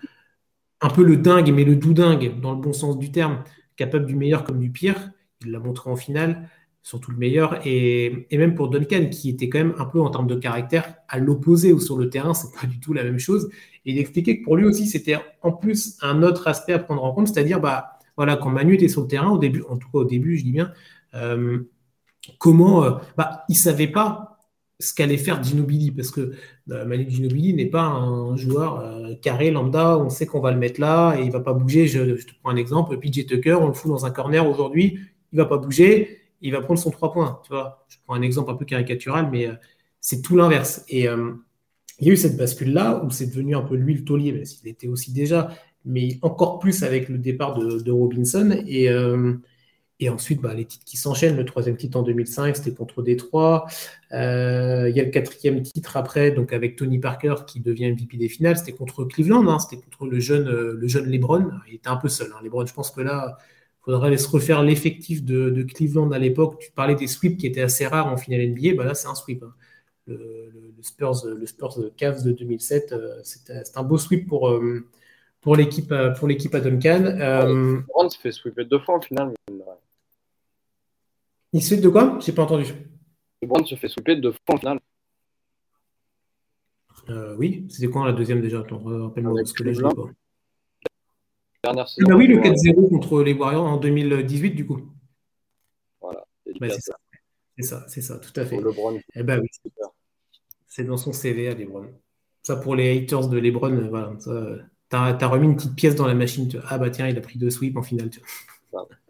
un 0.81 0.89
peu 0.89 1.03
le 1.03 1.17
dingue, 1.17 1.51
mais 1.51 1.63
le 1.63 1.75
doudingue 1.75 2.39
dans 2.39 2.53
le 2.53 2.61
bon 2.61 2.73
sens 2.73 2.97
du 2.97 3.11
terme, 3.11 3.43
capable 3.75 4.05
du 4.05 4.15
meilleur 4.15 4.43
comme 4.43 4.59
du 4.59 4.69
pire. 4.69 5.11
Il 5.41 5.51
l'a 5.51 5.59
montré 5.59 5.89
en 5.89 5.95
finale, 5.95 6.47
surtout 6.83 7.09
le 7.09 7.17
meilleur. 7.17 7.59
Et, 7.65 8.27
et, 8.29 8.37
même 8.37 8.53
pour 8.53 8.69
Duncan, 8.69 9.09
qui 9.09 9.29
était 9.29 9.49
quand 9.49 9.59
même 9.59 9.73
un 9.79 9.85
peu 9.85 9.99
en 9.99 10.11
termes 10.11 10.27
de 10.27 10.35
caractère 10.35 10.95
à 11.07 11.17
l'opposé 11.17 11.73
ou 11.73 11.79
sur 11.79 11.97
le 11.97 12.11
terrain, 12.11 12.35
c'est 12.35 12.53
pas 12.53 12.67
du 12.67 12.79
tout 12.79 12.93
la 12.93 13.03
même 13.03 13.19
chose. 13.19 13.49
Et 13.83 13.93
il 13.93 13.97
expliquait 13.97 14.39
que 14.39 14.43
pour 14.43 14.57
lui 14.57 14.65
aussi, 14.65 14.85
c'était 14.85 15.17
en 15.41 15.51
plus 15.51 15.97
un 16.03 16.21
autre 16.21 16.47
aspect 16.47 16.73
à 16.73 16.79
prendre 16.79 17.03
en 17.03 17.11
compte, 17.13 17.27
c'est-à-dire 17.29 17.59
bah 17.59 17.96
voilà, 18.17 18.35
quand 18.35 18.49
Manu 18.49 18.73
était 18.73 18.87
sur 18.87 19.01
le 19.01 19.07
terrain, 19.07 19.29
au 19.29 19.37
début, 19.37 19.63
en 19.69 19.77
tout 19.77 19.87
cas 19.91 19.99
au 19.99 20.03
début, 20.03 20.37
je 20.37 20.43
dis 20.43 20.51
bien, 20.51 20.73
euh, 21.13 21.59
comment 22.39 22.83
euh, 22.83 22.91
bah, 23.15 23.45
il 23.47 23.53
ne 23.53 23.57
savait 23.57 23.87
pas 23.87 24.39
ce 24.79 24.93
qu'allait 24.93 25.17
faire 25.17 25.41
Ginobili, 25.43 25.91
parce 25.91 26.11
que 26.11 26.33
bah, 26.65 26.83
Manu 26.83 27.09
Ginobili 27.09 27.53
n'est 27.53 27.67
pas 27.67 27.83
un 27.83 28.35
joueur 28.35 28.79
euh, 28.79 29.13
carré 29.21 29.51
lambda, 29.51 29.97
on 29.99 30.09
sait 30.09 30.25
qu'on 30.25 30.39
va 30.39 30.51
le 30.51 30.57
mettre 30.57 30.81
là 30.81 31.15
et 31.15 31.21
il 31.21 31.27
ne 31.27 31.31
va 31.31 31.39
pas 31.39 31.53
bouger. 31.53 31.87
Je, 31.87 31.99
te 31.99 32.31
prends 32.41 32.49
un 32.49 32.55
exemple, 32.55 32.97
PJ 32.97 33.27
Tucker, 33.27 33.53
on 33.61 33.67
le 33.67 33.73
fout 33.73 33.89
dans 33.89 34.05
un 34.05 34.11
corner 34.11 34.47
aujourd'hui, 34.47 34.99
il 35.31 35.37
ne 35.37 35.41
va 35.43 35.47
pas 35.47 35.57
bouger, 35.57 36.19
il 36.41 36.51
va 36.51 36.61
prendre 36.61 36.79
son 36.79 36.91
3 36.91 37.13
points. 37.13 37.41
Je 37.49 37.97
prends 38.05 38.15
un 38.15 38.21
exemple 38.21 38.51
un 38.51 38.55
peu 38.55 38.65
caricatural, 38.65 39.29
mais 39.31 39.49
c'est 40.01 40.21
tout 40.21 40.35
l'inverse. 40.35 40.83
Et 40.89 41.07
il 41.99 42.07
y 42.07 42.09
a 42.09 42.13
eu 42.13 42.17
cette 42.17 42.37
bascule-là 42.37 43.03
où 43.03 43.09
c'est 43.09 43.27
devenu 43.27 43.55
un 43.55 43.61
peu 43.61 43.75
lui 43.75 43.95
le 43.95 44.03
taulier, 44.03 44.31
mais 44.31 44.45
s'il 44.45 44.67
était 44.67 44.87
aussi 44.87 45.11
déjà, 45.11 45.49
mais 45.87 46.19
encore 46.21 46.59
plus 46.59 46.83
avec 46.83 47.09
le 47.09 47.17
départ 47.17 47.57
de, 47.57 47.91
Robinson. 47.91 48.61
Et, 48.67 48.89
euh, 48.89 49.33
ensuite, 50.09 50.41
bah, 50.41 50.53
les 50.53 50.65
titres 50.65 50.85
qui 50.85 50.97
s'enchaînent. 50.97 51.37
Le 51.37 51.45
troisième 51.45 51.77
titre 51.77 51.97
en 51.97 52.03
2005, 52.03 52.55
c'était 52.55 52.73
contre 52.73 53.01
Détroit. 53.01 53.65
Euh, 54.11 54.89
il 54.89 54.95
y 54.95 54.99
a 54.99 55.03
le 55.03 55.09
quatrième 55.09 55.61
titre 55.63 55.97
après, 55.97 56.31
donc 56.31 56.53
avec 56.53 56.75
Tony 56.75 56.99
Parker 56.99 57.35
qui 57.47 57.61
devient 57.61 57.91
MVP 57.91 58.17
des 58.17 58.29
finales. 58.29 58.57
C'était 58.57 58.73
contre 58.73 59.05
Cleveland, 59.05 59.47
hein. 59.47 59.59
c'était 59.59 59.81
contre 59.81 60.05
le 60.05 60.19
jeune, 60.19 60.47
euh, 60.47 60.77
le 60.77 60.87
jeune 60.87 61.05
LeBron. 61.05 61.49
Il 61.67 61.75
était 61.75 61.89
un 61.89 61.97
peu 61.97 62.09
seul. 62.09 62.27
Hein. 62.35 62.39
LeBron, 62.43 62.65
je 62.65 62.73
pense 62.73 62.91
que 62.91 63.01
là, 63.01 63.37
il 63.87 63.91
faudrait 63.91 64.17
se 64.17 64.27
refaire 64.27 64.61
l'effectif 64.63 65.23
de, 65.23 65.63
Cleveland 65.63 66.11
à 66.11 66.19
l'époque. 66.19 66.59
Tu 66.59 66.71
parlais 66.71 66.95
des 66.95 67.07
sweeps 67.07 67.37
qui 67.37 67.47
étaient 67.47 67.61
assez 67.61 67.87
rares 67.87 68.07
en 68.07 68.17
finale 68.17 68.49
NBA. 68.49 68.75
Bah 68.75 68.83
là, 68.83 68.93
c'est 68.93 69.07
un 69.07 69.15
sweep. 69.15 69.43
Hein. 69.43 69.53
Le, 70.07 70.51
Spurs, 70.81 71.25
le 71.25 71.45
Spurs 71.45 71.79
Cavs 71.97 72.23
de 72.23 72.31
2007, 72.31 72.93
c'est 73.23 73.77
un 73.77 73.83
beau 73.83 73.97
sweep 73.97 74.27
pour, 74.27 74.49
pour 75.47 75.55
l'équipe 75.55 75.93
euh, 75.93 76.11
pour 76.11 76.27
l'équipe 76.27 76.53
à 76.55 76.59
Duncan. 76.59 77.05
Euh, 77.05 77.77
LeBron 77.77 78.09
se 78.09 78.19
fait 78.19 78.33
sweeper 78.33 78.65
deux 78.65 78.79
fois 78.79 78.97
en 78.97 78.99
finale. 78.99 79.33
Il 81.53 81.63
se 81.63 81.75
fait 81.75 81.81
de 81.81 81.87
quoi? 81.87 82.19
J'ai 82.19 82.33
pas 82.33 82.43
entendu. 82.43 82.65
LeBron 83.41 83.63
se 83.63 83.75
fait 83.75 83.87
sweeper 83.87 84.19
deux 84.19 84.33
fois 84.33 84.55
en 84.55 84.57
finale. 84.57 84.79
Euh, 87.07 87.37
oui, 87.37 87.65
c'était 87.69 87.87
quoi 87.87 88.05
la 88.05 88.11
deuxième 88.11 88.41
déjà? 88.41 88.57
Rappelle-moi 88.59 89.35
parce 89.37 89.53
que 89.53 89.63
là, 89.63 89.71
je 89.71 89.81
pas. 89.81 89.93
ah 91.63 91.85
oui, 92.17 92.27
le 92.27 92.41
4-0 92.41 92.89
contre 92.89 93.23
les 93.23 93.31
Warriors 93.31 93.67
en 93.67 93.77
2018 93.77 94.51
du 94.51 94.67
coup. 94.67 94.81
Voilà. 96.01 96.25
c'est 96.45 96.81
ça. 96.81 96.97
C'est 97.55 97.63
ça, 97.63 97.85
c'est 97.87 98.01
ça, 98.01 98.19
tout 98.19 98.37
à 98.37 98.45
fait. 98.45 98.57
LeBron. 98.57 98.99
Eh 99.15 99.23
ben 99.23 99.39
oui. 99.39 99.47
C'est 100.67 100.83
dans 100.83 100.97
son 100.97 101.13
CV 101.13 101.47
à 101.47 101.53
LeBron. 101.53 101.87
Ça 102.43 102.57
pour 102.57 102.75
les 102.75 102.97
haters 102.97 103.29
de 103.29 103.37
LeBron, 103.37 103.87
voilà. 103.87 104.13
Ça, 104.19 104.57
T'as 104.89 105.17
as 105.19 105.27
remis 105.27 105.47
une 105.47 105.55
petite 105.55 105.75
pièce 105.75 105.95
dans 105.95 106.07
la 106.07 106.15
machine. 106.15 106.47
Tu 106.47 106.57
ah 106.67 106.77
bah 106.77 106.89
tiens, 106.89 107.07
il 107.07 107.17
a 107.17 107.21
pris 107.21 107.37
deux 107.37 107.49
sweeps 107.49 107.77
en 107.77 107.83
finale. 107.83 108.09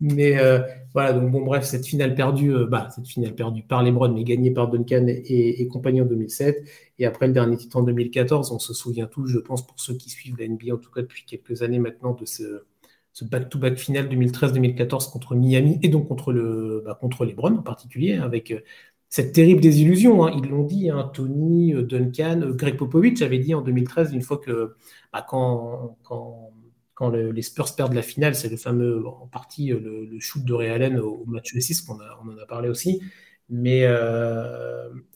Mais 0.00 0.38
euh, 0.38 0.60
voilà, 0.92 1.12
donc 1.12 1.30
bon, 1.30 1.42
bref, 1.42 1.64
cette 1.64 1.86
finale 1.86 2.14
perdue, 2.14 2.52
euh, 2.52 2.66
bah, 2.66 2.88
cette 2.94 3.06
finale 3.06 3.34
perdue 3.34 3.62
par 3.62 3.82
les 3.82 3.92
mais 3.92 4.24
gagnée 4.24 4.50
par 4.50 4.68
Duncan 4.68 5.06
et, 5.06 5.66
compagnie 5.68 6.00
en 6.00 6.06
2007. 6.06 6.68
Et 6.98 7.06
après 7.06 7.28
le 7.28 7.32
dernier 7.32 7.56
titre 7.56 7.76
en 7.76 7.82
2014, 7.82 8.50
on 8.50 8.58
se 8.58 8.74
souvient 8.74 9.06
tous, 9.06 9.28
je 9.28 9.38
pense, 9.38 9.66
pour 9.66 9.78
ceux 9.78 9.94
qui 9.94 10.10
suivent 10.10 10.36
la 10.38 10.48
NBA, 10.48 10.74
en 10.74 10.78
tout 10.78 10.90
cas 10.90 11.02
depuis 11.02 11.24
quelques 11.24 11.62
années 11.62 11.78
maintenant, 11.78 12.14
de 12.14 12.26
ce, 12.26 12.64
back-to-back 13.22 13.78
finale 13.78 14.08
2013-2014 14.08 15.12
contre 15.12 15.36
Miami 15.36 15.78
et 15.82 15.88
donc 15.88 16.08
contre, 16.08 16.32
le, 16.32 16.82
bah, 16.84 16.98
contre 17.00 17.24
les 17.24 17.36
en 17.38 17.62
particulier, 17.62 18.14
avec 18.14 18.50
euh, 18.50 18.60
cette 19.12 19.32
terrible 19.32 19.60
désillusion. 19.60 20.24
Hein. 20.24 20.32
Ils 20.42 20.48
l'ont 20.48 20.64
dit, 20.64 20.88
hein, 20.88 21.10
Tony, 21.12 21.74
euh, 21.74 21.82
Duncan, 21.82 22.40
euh, 22.40 22.54
Greg 22.54 22.78
Popovich 22.78 23.20
avait 23.20 23.38
dit 23.38 23.54
en 23.54 23.60
2013, 23.60 24.14
une 24.14 24.22
fois 24.22 24.38
que 24.38 24.74
bah, 25.12 25.22
quand, 25.28 25.98
quand, 26.02 26.50
les 27.10 27.42
Spurs 27.42 27.76
perdent 27.76 27.92
la 27.92 28.00
finale, 28.00 28.34
c'est 28.34 28.48
le 28.48 28.56
fameux, 28.56 29.06
en 29.06 29.26
partie, 29.26 29.70
euh, 29.70 30.08
le, 30.10 30.18
shoot 30.18 30.42
de 30.42 30.54
Ray 30.54 30.70
Allen 30.70 30.98
au, 30.98 31.24
match 31.26 31.54
6, 31.54 31.82
qu'on 31.82 31.98
on 32.24 32.32
en 32.32 32.38
a 32.38 32.46
parlé 32.46 32.70
aussi. 32.70 33.02
Mais 33.50 33.80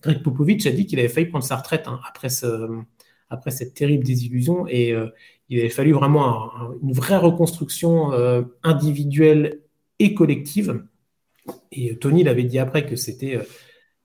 Greg 0.03 0.23
Popovich 0.23 0.67
a 0.67 0.73
dit 0.73 0.85
qu'il 0.85 0.99
avait 0.99 1.09
failli 1.09 1.29
prendre 1.29 1.45
sa 1.45 1.57
retraite 1.57 1.89
hein, 1.89 2.01
après, 2.07 2.29
après 3.31 3.51
cette 3.51 3.73
terrible 3.73 4.05
désillusion. 4.05 4.67
Et 4.69 4.95
il 5.49 5.59
avait 5.59 5.71
fallu 5.71 5.93
vraiment 5.93 6.51
une 6.83 6.93
vraie 6.93 7.17
reconstruction 7.17 8.11
individuelle 8.63 9.63
et 10.01 10.13
collective. 10.13 10.85
Et 11.73 11.97
Tony 11.97 12.25
l'avait 12.25 12.45
dit 12.45 12.59
après 12.59 12.85
que 12.85 12.97
c'était 12.97 13.39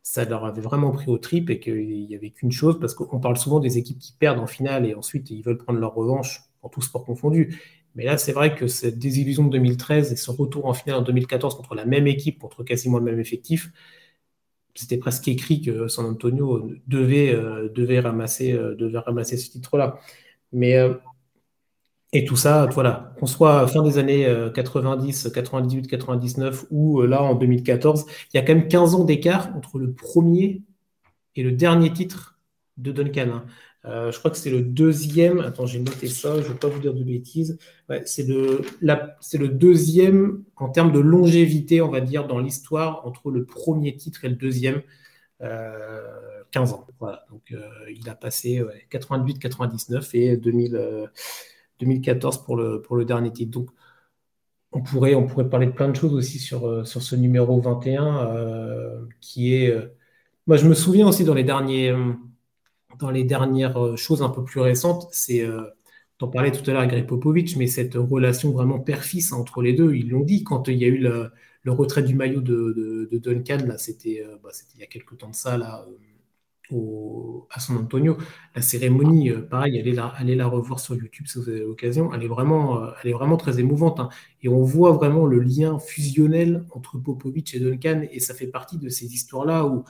ça 0.04 0.26
leur 0.26 0.46
avait 0.46 0.62
vraiment 0.62 0.92
pris 0.92 1.10
au 1.12 1.18
trip 1.18 1.50
et 1.50 1.60
qu'il 1.60 2.06
n'y 2.08 2.16
avait 2.16 2.32
qu'une 2.32 2.52
chose, 2.52 2.80
parce 2.80 2.94
qu'on 2.94 3.20
parle 3.20 3.38
souvent 3.38 3.60
des 3.60 3.78
équipes 3.78 4.00
qui 4.00 4.14
perdent 4.14 4.40
en 4.40 4.48
finale 4.48 4.86
et 4.86 4.96
ensuite 4.96 5.30
ils 5.30 5.44
veulent 5.44 5.58
prendre 5.58 5.80
leur 5.80 5.94
revanche 5.94 6.42
en 6.64 6.70
tout 6.70 6.82
sport 6.82 7.06
confondu. 7.06 7.60
Mais 7.96 8.06
là, 8.06 8.18
c'est 8.18 8.32
vrai 8.32 8.56
que 8.56 8.68
cette 8.68 9.00
désillusion 9.00 9.46
de 9.46 9.52
2013 9.52 10.12
et 10.12 10.16
ce 10.16 10.32
retour 10.32 10.66
en 10.66 10.74
finale 10.74 11.00
en 11.00 11.02
2014 11.02 11.56
contre 11.56 11.76
la 11.76 11.86
même 11.86 12.08
équipe, 12.08 12.40
contre 12.40 12.64
quasiment 12.64 12.98
le 13.00 13.04
même 13.04 13.20
effectif, 13.20 13.72
c'était 14.76 14.98
presque 14.98 15.28
écrit 15.28 15.62
que 15.62 15.88
San 15.88 16.06
Antonio 16.06 16.72
devait, 16.88 17.34
euh, 17.36 17.70
devait, 17.70 18.00
ramasser, 18.00 18.54
euh, 18.54 18.76
devait 18.76 19.00
ramasser 19.00 19.38
ce 19.38 19.52
titre-là. 19.52 20.00
Mais 20.54 20.78
euh, 20.78 20.94
et 22.14 22.26
tout 22.26 22.36
ça, 22.36 22.66
voilà, 22.68 23.14
qu'on 23.20 23.26
soit 23.26 23.68
fin 23.68 23.84
des 23.84 23.98
années 23.98 24.28
90, 24.54 25.30
98, 25.34 25.88
99 25.88 26.66
ou 26.70 27.02
là 27.04 27.24
en 27.24 27.36
2014, 27.36 28.06
il 28.34 28.38
y 28.38 28.40
a 28.40 28.44
quand 28.44 28.54
même 28.56 28.68
15 28.68 28.96
ans 28.96 29.04
d'écart 29.06 29.56
entre 29.56 29.80
le 29.80 29.94
premier 29.94 30.62
et 31.36 31.44
le 31.44 31.52
dernier 31.52 31.94
titre 31.94 32.40
de 32.78 32.92
Duncan. 32.92 33.30
Hein. 33.34 33.46
Euh, 33.86 34.12
je 34.12 34.20
crois 34.20 34.30
que 34.30 34.38
c'est 34.38 34.52
le 34.52 34.62
deuxième. 34.62 35.40
Attends, 35.40 35.66
j'ai 35.66 35.80
noté 35.80 36.08
ça, 36.08 36.36
je 36.36 36.48
ne 36.48 36.54
vais 36.54 36.60
pas 36.60 36.68
vous 36.68 36.80
dire 36.80 36.94
de 36.94 37.04
bêtises. 37.04 37.58
c'est 38.06 38.28
le, 38.28 39.48
deuxième 39.48 40.44
en 40.56 40.70
termes 40.70 40.92
de 40.92 41.00
longévité, 41.00 41.82
on 41.82 41.90
va 41.90 42.02
dire, 42.02 42.28
dans 42.28 42.40
l'histoire 42.40 43.06
entre 43.08 43.32
le 43.32 43.46
premier 43.46 43.96
titre 43.96 44.26
et 44.26 44.30
le 44.30 44.36
deuxième. 44.36 44.82
15 45.40 45.50
euh, 45.50 46.76
ans. 46.76 46.88
Voilà. 47.00 47.26
Donc, 47.32 47.52
euh, 47.52 47.68
il 47.90 48.08
a 48.08 48.14
passé 48.14 48.64
88, 48.92 49.40
99 49.40 50.14
et 50.14 50.38
2014 51.82 52.44
pour 52.46 52.56
le, 52.58 52.82
pour 52.82 52.96
le 52.96 53.06
dernier 53.06 53.32
titre. 53.32 53.52
Donc, 53.52 53.70
on 54.72 54.82
pourrait, 54.82 55.16
on 55.16 55.28
pourrait 55.28 55.50
parler 55.50 55.68
de 55.68 55.72
plein 55.74 55.90
de 55.90 55.96
choses 55.96 56.14
aussi 56.14 56.40
sur, 56.40 56.88
sur 56.88 57.02
ce 57.02 57.16
numéro 57.16 57.60
21 57.62 59.08
qui 59.20 59.54
est. 59.54 59.76
moi, 60.48 60.58
je 60.58 60.68
me 60.68 60.74
souviens 60.74 61.08
aussi 61.08 61.26
dans 61.26 61.34
les 61.34 61.44
derniers 61.44 61.94
dans 63.02 63.12
les 63.12 63.24
dernières 63.24 63.78
euh, 63.84 63.96
choses 63.96 64.22
un 64.22 64.30
peu 64.30 64.44
plus 64.44 64.62
récentes, 64.62 65.08
c'est, 65.12 65.42
euh, 65.42 65.64
t'en 66.18 66.28
parlais 66.30 66.52
tout 66.52 66.68
à 66.70 66.74
l'heure 66.74 66.84
avec 66.84 67.08
Popovic, 67.08 67.56
mais 67.58 67.68
cette 67.68 67.96
relation 67.96 68.52
vraiment 68.52 68.80
père-fils 68.80 69.34
entre 69.34 69.62
les 69.62 69.74
deux, 69.74 69.94
ils 69.96 70.10
l'ont 70.10 70.24
dit 70.24 70.44
quand 70.44 70.68
il 70.68 70.78
y 70.78 70.86
a 70.86 70.88
eu 70.88 71.00
le, 71.00 71.32
retrait 71.68 72.04
du 72.04 72.16
maillot 72.16 72.42
de, 72.42 73.10
Duncan, 73.12 73.66
là, 73.66 73.78
c'était, 73.78 74.24
euh, 74.26 74.38
bah, 74.44 74.50
c'était 74.52 74.74
il 74.76 74.82
y 74.82 74.84
a 74.84 74.88
quelques 74.88 75.18
temps 75.18 75.30
de 75.30 75.36
ça, 75.36 75.58
là, 75.58 75.86
à 77.50 77.60
San 77.60 77.78
Antonio. 77.78 78.18
La 78.56 78.62
cérémonie, 78.62 79.32
pareil, 79.50 79.80
allez 79.80 80.36
la, 80.36 80.48
revoir 80.48 80.80
sur 80.80 80.96
YouTube 80.96 81.28
si 81.28 81.38
vous 81.40 81.50
avez 81.50 81.62
l'occasion, 81.62 82.14
elle 82.14 82.24
est 82.24 82.28
vraiment, 82.28 82.82
elle 83.04 83.10
est 83.12 83.14
vraiment 83.14 83.38
très 83.38 83.60
émouvante. 83.60 84.00
Hein. 84.00 84.10
Et 84.42 84.50
on 84.50 84.64
voit 84.64 84.92
vraiment 84.92 85.26
le 85.26 85.40
lien 85.40 85.80
fusionnel 85.80 86.66
entre 86.72 86.98
Popovic 86.98 87.54
et 87.56 87.60
Duncan, 87.60 88.04
et 88.12 88.20
ça 88.20 88.34
fait 88.34 88.48
partie 88.48 88.78
de 88.78 88.90
ces 88.90 89.14
histoires-là 89.14 89.66
où 89.66 89.84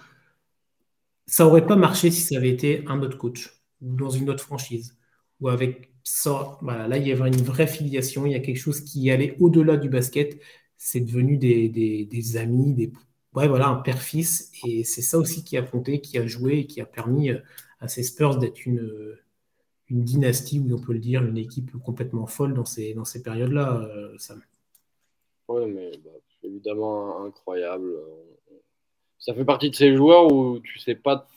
ça 1.25 1.47
aurait 1.47 1.65
pas 1.65 1.75
marché 1.75 2.11
si 2.11 2.21
ça 2.21 2.37
avait 2.37 2.49
été 2.49 2.83
un 2.87 3.01
autre 3.01 3.17
coach 3.17 3.49
ou 3.81 3.95
dans 3.95 4.09
une 4.09 4.29
autre 4.29 4.43
franchise 4.43 4.97
ou 5.39 5.49
avec 5.49 5.91
ça. 6.03 6.57
Voilà, 6.61 6.87
là, 6.87 6.97
il 6.97 7.07
y 7.07 7.11
avait 7.11 7.27
une 7.27 7.41
vraie 7.41 7.67
filiation. 7.67 8.25
Il 8.25 8.33
y 8.33 8.35
a 8.35 8.39
quelque 8.39 8.59
chose 8.59 8.81
qui 8.81 9.09
allait 9.11 9.35
au-delà 9.39 9.77
du 9.77 9.89
basket. 9.89 10.39
C'est 10.77 11.01
devenu 11.01 11.37
des, 11.37 11.69
des, 11.69 12.37
amis, 12.37 12.73
des, 12.73 12.91
ouais, 13.35 13.47
voilà, 13.47 13.67
un 13.69 13.75
père-fils. 13.75 14.51
Et 14.65 14.83
c'est 14.83 15.01
ça 15.01 15.17
aussi 15.17 15.43
qui 15.43 15.57
a 15.57 15.61
compté, 15.61 16.01
qui 16.01 16.17
a 16.17 16.27
joué 16.27 16.59
et 16.59 16.67
qui 16.67 16.81
a 16.81 16.85
permis 16.85 17.31
euh, 17.31 17.39
à 17.79 17.87
ces 17.87 18.03
Spurs 18.03 18.37
d'être 18.37 18.65
une, 18.65 18.79
euh, 18.79 19.19
une 19.89 20.03
dynastie, 20.03 20.59
ou 20.59 20.73
on 20.73 20.79
peut 20.79 20.93
le 20.93 20.99
dire, 20.99 21.23
une 21.23 21.37
équipe 21.37 21.71
complètement 21.83 22.27
folle 22.27 22.53
dans 22.53 22.65
ces, 22.65 22.93
dans 22.93 23.05
ces 23.05 23.23
périodes-là, 23.23 23.81
euh, 23.81 24.17
Oui, 25.47 25.65
mais 25.67 25.91
bah, 26.03 26.11
évidemment 26.43 27.25
incroyable 27.25 27.93
ça 29.19 29.35
fait 29.35 29.45
partie 29.45 29.69
de 29.69 29.75
ces 29.75 29.95
joueurs 29.95 30.33
où 30.33 30.59
tu 30.59 30.79
sais 30.79 30.95
pas 30.95 31.27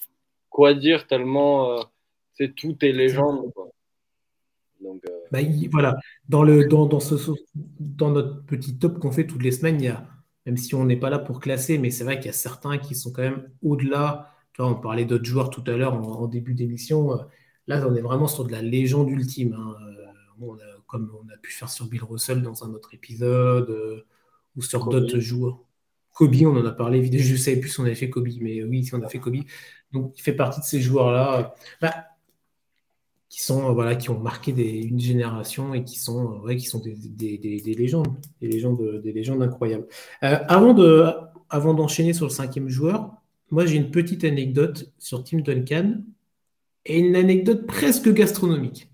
quoi 0.49 0.72
dire 0.72 1.07
tellement 1.07 1.84
c'est 2.34 2.55
tout 2.55 2.76
est 2.84 2.92
légende. 2.92 3.53
Donc, 4.80 5.03
euh, 5.09 5.12
bah, 5.30 5.38
voilà, 5.70 5.97
dans, 6.28 6.42
le, 6.42 6.66
dans, 6.66 6.86
dans, 6.86 7.01
ce, 7.01 7.14
dans 7.55 8.11
notre 8.11 8.45
petit 8.45 8.76
top 8.76 8.99
qu'on 8.99 9.12
fait 9.12 9.26
toutes 9.26 9.42
les 9.42 9.53
semaines, 9.53 9.80
il 9.80 9.84
y 9.84 9.88
a, 9.88 10.07
même 10.47 10.57
si 10.57 10.74
on 10.74 10.84
n'est 10.84 10.97
pas 10.97 11.11
là 11.11 11.18
pour 11.18 11.40
classer, 11.40 11.78
mais 11.78 11.90
c'est 11.90 12.05
vrai 12.05 12.18
qu'il 12.18 12.26
y 12.26 12.30
a 12.30 12.32
certains 12.32 12.78
qui 12.78 12.95
sont 12.95 13.12
quand 13.12 13.22
même 13.22 13.51
au-delà. 13.62 14.34
Tu 14.53 14.62
vois, 14.62 14.70
on 14.70 14.74
parlait 14.74 15.05
d'autres 15.05 15.24
joueurs 15.24 15.51
tout 15.51 15.64
à 15.66 15.76
l'heure 15.76 15.95
en, 15.95 16.26
début 16.26 16.55
d'émission. 16.55 17.12
Euh, 17.12 17.22
là, 17.66 17.84
on 17.88 17.95
est 17.95 18.01
vraiment 18.01 18.28
sur 18.28 18.45
de 18.45 18.53
la 18.53 18.62
légende 18.62 19.11
ultime. 19.11 19.55
Hein. 19.55 19.74
comme 20.86 21.11
on 21.22 21.28
a 21.32 21.36
pu 21.38 21.51
faire 21.53 21.70
sur 21.70 21.86
Bill 21.86 22.05
Russell 22.05 22.42
dans 22.42 22.64
un 22.64 22.72
autre 22.74 22.95
épisode, 22.95 24.05
ou 24.57 24.62
sur 24.62 24.88
d'autres 24.88 25.18
joueurs. 25.18 25.61
Kobe, 26.12 26.36
on 26.42 26.57
en 26.57 26.64
a 26.64 26.72
parlé, 26.72 27.05
je 27.05 27.32
ne 27.32 27.36
savais 27.36 27.59
plus 27.59 27.70
si 27.70 27.80
on 27.80 27.84
avait 27.84 27.97
fait 27.97 28.09
Kobe, 28.09 28.28
mais 28.40 28.62
oui, 28.62 28.84
si 28.84 28.95
on 28.95 29.03
a 29.03 29.09
fait 29.09 29.18
Kobe. 29.18 29.38
Donc, 29.92 30.14
il 30.16 30.22
fait 30.22 30.32
partie 30.32 30.61
de 30.61 30.64
ces 30.64 30.80
joueurs-là 30.80 31.55
bah, 31.80 31.95
qui, 33.29 33.43
sont, 33.43 33.72
voilà, 33.72 33.97
qui 33.97 34.11
ont 34.11 34.18
marqué 34.18 34.53
une 34.53 35.01
génération 35.01 35.75
et 35.75 35.85
qui 35.85 35.99
sont, 35.99 36.43
qui 36.49 36.66
sont 36.66 36.81
des, 36.81 36.95
légendes, 37.77 38.16
des 38.41 38.49
légendes, 38.49 39.01
des 39.03 39.12
légendes 39.12 39.43
incroyables. 39.43 39.87
Euh, 40.22 40.39
avant, 40.49 40.75
de, 40.75 41.07
avant 41.51 41.75
d'enchaîner 41.75 42.12
sur 42.12 42.27
le 42.27 42.31
cinquième 42.31 42.68
joueur, 42.68 43.11
moi, 43.51 43.66
j'ai 43.66 43.77
une 43.77 43.91
petite 43.91 44.25
anecdote 44.25 44.93
sur 44.99 45.22
Tim 45.25 45.39
Duncan 45.39 46.03
et 46.87 46.99
une 46.99 47.16
anecdote 47.16 47.66
presque 47.66 48.12
gastronomique. 48.12 48.89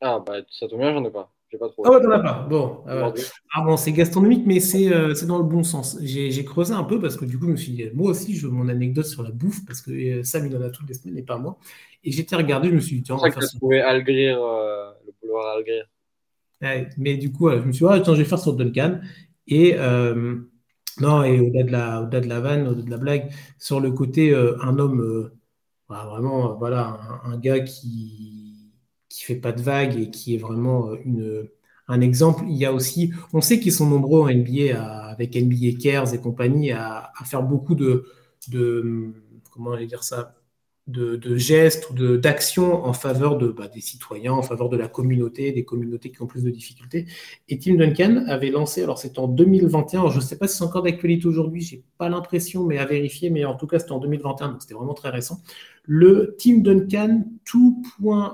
Ah, 0.00 0.22
bah, 0.24 0.36
ça 0.50 0.68
tombe 0.68 0.80
bien, 0.80 0.92
j'en 0.92 1.04
ai 1.04 1.10
pas. 1.10 1.32
Ah 1.52 1.90
ouais, 1.90 2.02
t'en 2.02 2.10
as 2.10 2.18
pas. 2.18 2.46
Bon, 2.48 2.82
ah, 2.86 3.12
ah 3.54 3.62
bon 3.62 3.76
c'est 3.76 3.92
gastronomique, 3.92 4.44
mais 4.46 4.58
euh, 4.58 5.14
c'est 5.14 5.26
dans 5.26 5.38
le 5.38 5.44
bon 5.44 5.62
sens. 5.62 5.98
J'ai 6.02 6.44
creusé 6.44 6.72
un 6.72 6.82
peu 6.82 7.00
parce 7.00 7.16
que 7.16 7.24
du 7.24 7.38
coup, 7.38 7.46
je 7.46 7.52
me 7.52 7.56
suis 7.56 7.72
dit, 7.72 7.84
moi 7.94 8.10
aussi, 8.10 8.34
je 8.34 8.46
veux 8.46 8.52
mon 8.52 8.68
anecdote 8.68 9.06
sur 9.06 9.22
la 9.22 9.30
bouffe 9.30 9.64
parce 9.64 9.80
que 9.80 9.90
euh, 9.90 10.22
Sam, 10.24 10.46
il 10.46 10.56
en 10.56 10.62
a 10.62 10.70
toutes 10.70 10.88
les 10.88 10.94
semaines 10.94 11.18
et 11.18 11.22
pas 11.22 11.38
moi. 11.38 11.58
Et 12.02 12.10
j'étais 12.10 12.36
regardé, 12.36 12.68
je 12.68 12.74
me 12.74 12.80
suis 12.80 12.96
dit, 12.96 13.02
tiens, 13.04 13.16
on 13.16 13.18
va 13.18 13.30
faire 13.30 13.42
ça. 13.42 13.58
Algrir, 13.84 14.42
euh, 14.42 14.90
le 15.06 15.12
boulevard 15.20 15.56
Algrir. 15.56 15.86
mais 16.98 17.16
du 17.16 17.32
coup, 17.32 17.50
je 17.50 17.56
me 17.58 17.72
suis 17.72 17.84
dit, 17.84 17.90
ah, 17.90 17.94
attends, 17.94 18.14
je 18.14 18.22
vais 18.22 18.28
faire 18.28 18.38
sur 18.38 18.54
Duncan. 18.54 19.00
Et 19.46 19.76
non, 20.98 21.24
et 21.24 21.40
au-delà 21.40 21.62
de, 21.62 21.72
la, 21.72 22.02
au 22.02 22.06
de 22.06 22.26
la 22.26 22.40
vanne, 22.40 22.66
au-delà 22.66 22.84
de 22.84 22.90
la 22.90 22.96
blague, 22.96 23.30
sur 23.58 23.80
le 23.80 23.92
côté, 23.92 24.34
un 24.34 24.78
homme, 24.78 25.30
bah, 25.88 26.06
vraiment, 26.10 26.56
voilà, 26.56 26.98
un 27.24 27.38
gars 27.38 27.60
qui 27.60 28.35
qui 29.16 29.24
fait 29.24 29.36
pas 29.36 29.52
de 29.52 29.62
vagues 29.62 29.98
et 29.98 30.10
qui 30.10 30.34
est 30.34 30.38
vraiment 30.38 30.90
euh, 30.90 30.96
une, 31.06 31.48
un 31.88 32.00
exemple. 32.02 32.44
Il 32.46 32.56
y 32.56 32.66
a 32.66 32.72
aussi, 32.72 33.12
on 33.32 33.40
sait 33.40 33.58
qu'ils 33.58 33.72
sont 33.72 33.88
nombreux 33.88 34.20
en 34.20 34.28
NBA, 34.28 34.78
avec 35.10 35.34
NBA 35.34 35.78
Cares 35.82 36.12
et 36.12 36.20
compagnie, 36.20 36.72
à, 36.72 37.12
faire 37.24 37.42
beaucoup 37.42 37.74
de, 37.74 38.04
de 38.48 39.14
comment 39.50 39.72
aller 39.72 39.86
dire 39.86 40.04
ça, 40.04 40.34
de, 40.86 41.36
gestes 41.36 41.90
ou 41.90 42.16
d'actions 42.16 42.84
en 42.84 42.92
faveur 42.92 43.38
de, 43.38 43.48
bah, 43.48 43.68
des 43.68 43.80
citoyens, 43.80 44.32
en 44.32 44.42
faveur 44.42 44.68
de 44.68 44.76
la 44.76 44.88
communauté, 44.88 45.50
des 45.52 45.64
communautés 45.64 46.12
qui 46.12 46.22
ont 46.22 46.26
plus 46.26 46.44
de 46.44 46.50
difficultés. 46.50 47.06
Et 47.48 47.58
Tim 47.58 47.74
Duncan 47.74 48.24
avait 48.28 48.50
lancé, 48.50 48.82
alors 48.82 48.98
c'est 48.98 49.18
en 49.18 49.26
2021, 49.26 50.10
je 50.10 50.16
ne 50.16 50.20
sais 50.20 50.38
pas 50.38 50.46
si 50.46 50.58
c'est 50.58 50.64
encore 50.64 50.82
d'actualité 50.82 51.26
aujourd'hui, 51.26 51.60
j'ai 51.60 51.82
pas 51.98 52.08
l'impression, 52.08 52.64
mais 52.64 52.78
à 52.78 52.84
vérifier, 52.84 53.30
mais 53.30 53.44
en 53.44 53.56
tout 53.56 53.66
cas 53.66 53.78
c'était 53.78 53.92
en 53.92 53.98
2021, 53.98 54.48
donc 54.50 54.62
c'était 54.62 54.74
vraiment 54.74 54.94
très 54.94 55.10
récent, 55.10 55.40
le 55.84 56.36
Tim 56.38 56.58
Duncan 56.58 57.24
2. 57.52 57.58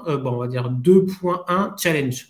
Euh, 0.09 0.19
2.1 0.19 1.81
Challenge. 1.81 2.29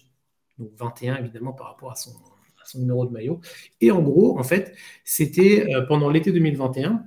Donc 0.58 0.70
21 0.76 1.16
évidemment 1.16 1.52
par 1.52 1.68
rapport 1.68 1.90
à 1.90 1.96
son, 1.96 2.10
à 2.10 2.64
son 2.64 2.78
numéro 2.78 3.06
de 3.06 3.12
maillot. 3.12 3.40
Et 3.80 3.90
en 3.90 4.02
gros, 4.02 4.38
en 4.38 4.42
fait, 4.42 4.74
c'était 5.04 5.66
euh, 5.74 5.82
pendant 5.82 6.10
l'été 6.10 6.32
2021 6.32 7.04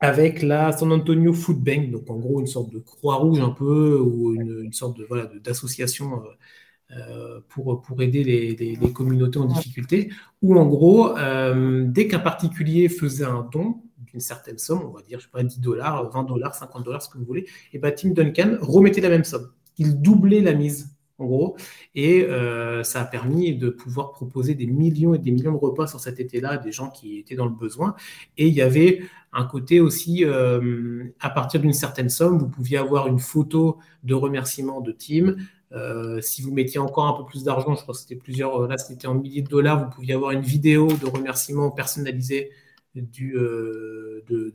avec 0.00 0.42
la 0.42 0.72
San 0.72 0.92
Antonio 0.92 1.32
Food 1.32 1.58
Bank, 1.58 1.90
donc 1.90 2.08
en 2.10 2.16
gros 2.16 2.40
une 2.40 2.46
sorte 2.46 2.70
de 2.72 2.78
croix 2.78 3.16
rouge 3.16 3.40
un 3.40 3.50
peu, 3.50 3.98
ou 3.98 4.34
une, 4.34 4.72
sorte 4.72 4.96
de, 4.98 5.04
voilà, 5.04 5.30
d'association 5.42 6.22
euh, 6.22 6.96
euh, 6.96 7.40
pour, 7.48 7.82
pour 7.82 8.00
aider 8.02 8.24
les, 8.24 8.92
communautés 8.92 9.38
en 9.38 9.46
difficulté, 9.46 10.10
où 10.40 10.56
en 10.56 10.66
gros, 10.66 11.16
euh, 11.18 11.84
dès 11.86 12.06
qu'un 12.08 12.20
particulier 12.20 12.88
faisait 12.88 13.24
un 13.24 13.48
don 13.52 13.82
d'une 13.98 14.20
certaine 14.20 14.58
somme, 14.58 14.82
on 14.86 14.90
va 14.92 15.02
dire, 15.02 15.18
je 15.18 15.24
sais 15.24 15.30
pas, 15.30 15.42
10 15.42 15.60
dollars, 15.60 16.10
20 16.10 16.24
dollars, 16.24 16.54
50 16.54 16.84
dollars, 16.84 17.02
ce 17.02 17.08
que 17.08 17.18
vous 17.18 17.24
voulez, 17.24 17.46
et 17.72 17.78
bien 17.78 17.90
Tim 17.90 18.10
Duncan 18.10 18.56
remettait 18.60 19.00
la 19.00 19.10
même 19.10 19.24
somme. 19.24 19.50
Il 19.76 20.00
doublait 20.00 20.40
la 20.40 20.54
mise 20.54 20.97
en 21.18 21.26
gros. 21.26 21.56
Et 21.94 22.22
euh, 22.22 22.82
ça 22.82 23.02
a 23.02 23.04
permis 23.04 23.54
de 23.56 23.68
pouvoir 23.68 24.12
proposer 24.12 24.54
des 24.54 24.66
millions 24.66 25.14
et 25.14 25.18
des 25.18 25.30
millions 25.30 25.52
de 25.52 25.58
repas 25.58 25.86
sur 25.86 26.00
cet 26.00 26.20
été-là 26.20 26.50
à 26.50 26.58
des 26.58 26.72
gens 26.72 26.90
qui 26.90 27.18
étaient 27.18 27.34
dans 27.34 27.46
le 27.46 27.54
besoin. 27.54 27.94
Et 28.36 28.46
il 28.46 28.54
y 28.54 28.62
avait 28.62 29.02
un 29.32 29.44
côté 29.44 29.80
aussi, 29.80 30.24
euh, 30.24 31.04
à 31.20 31.30
partir 31.30 31.60
d'une 31.60 31.72
certaine 31.72 32.08
somme, 32.08 32.38
vous 32.38 32.48
pouviez 32.48 32.78
avoir 32.78 33.08
une 33.08 33.18
photo 33.18 33.78
de 34.04 34.14
remerciement 34.14 34.80
de 34.80 34.92
Tim. 34.92 35.36
Euh, 35.72 36.20
si 36.22 36.40
vous 36.40 36.52
mettiez 36.52 36.80
encore 36.80 37.06
un 37.06 37.12
peu 37.12 37.26
plus 37.26 37.44
d'argent, 37.44 37.74
je 37.74 37.82
crois 37.82 37.94
que 37.94 38.00
c'était 38.00 38.16
plusieurs, 38.16 38.66
là 38.66 38.78
c'était 38.78 39.06
en 39.06 39.14
milliers 39.14 39.42
de 39.42 39.48
dollars, 39.48 39.84
vous 39.84 39.90
pouviez 39.90 40.14
avoir 40.14 40.30
une 40.30 40.40
vidéo 40.40 40.86
de 40.86 41.06
remerciement 41.06 41.70
personnalisée 41.70 42.50
du, 42.94 43.36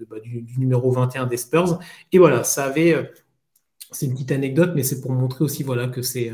bah, 0.09 0.17
numéro 0.57 0.91
21 0.91 1.27
des 1.27 1.37
Spurs. 1.37 1.79
Et 2.11 2.17
voilà, 2.17 2.43
ça 2.43 2.65
avait 2.65 3.11
c'est 3.93 4.05
une 4.07 4.13
petite 4.13 4.31
anecdote, 4.31 4.71
mais 4.75 4.83
c'est 4.83 5.01
pour 5.01 5.11
montrer 5.11 5.43
aussi 5.43 5.63
voilà, 5.63 5.87
que 5.87 6.01
c'est 6.01 6.31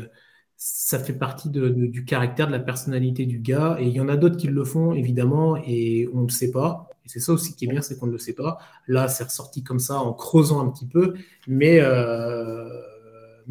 ça 0.62 0.98
fait 0.98 1.14
partie 1.14 1.48
du 1.50 2.04
caractère, 2.04 2.46
de 2.46 2.52
la 2.52 2.60
personnalité 2.60 3.24
du 3.24 3.38
gars. 3.40 3.78
Et 3.80 3.86
il 3.86 3.92
y 3.94 4.00
en 4.00 4.08
a 4.10 4.16
d'autres 4.16 4.36
qui 4.36 4.46
le 4.48 4.64
font, 4.64 4.92
évidemment, 4.92 5.56
et 5.56 6.08
on 6.12 6.18
ne 6.18 6.26
le 6.26 6.30
sait 6.30 6.50
pas. 6.50 6.90
Et 7.06 7.08
c'est 7.08 7.20
ça 7.20 7.32
aussi 7.32 7.56
qui 7.56 7.64
est 7.64 7.68
bien, 7.68 7.80
c'est 7.80 7.98
qu'on 7.98 8.06
ne 8.06 8.12
le 8.12 8.18
sait 8.18 8.34
pas. 8.34 8.58
Là, 8.86 9.08
c'est 9.08 9.24
ressorti 9.24 9.62
comme 9.64 9.78
ça 9.78 9.98
en 10.00 10.12
creusant 10.12 10.60
un 10.60 10.70
petit 10.70 10.86
peu, 10.86 11.14
mais, 11.46 11.80
euh, 11.80 12.68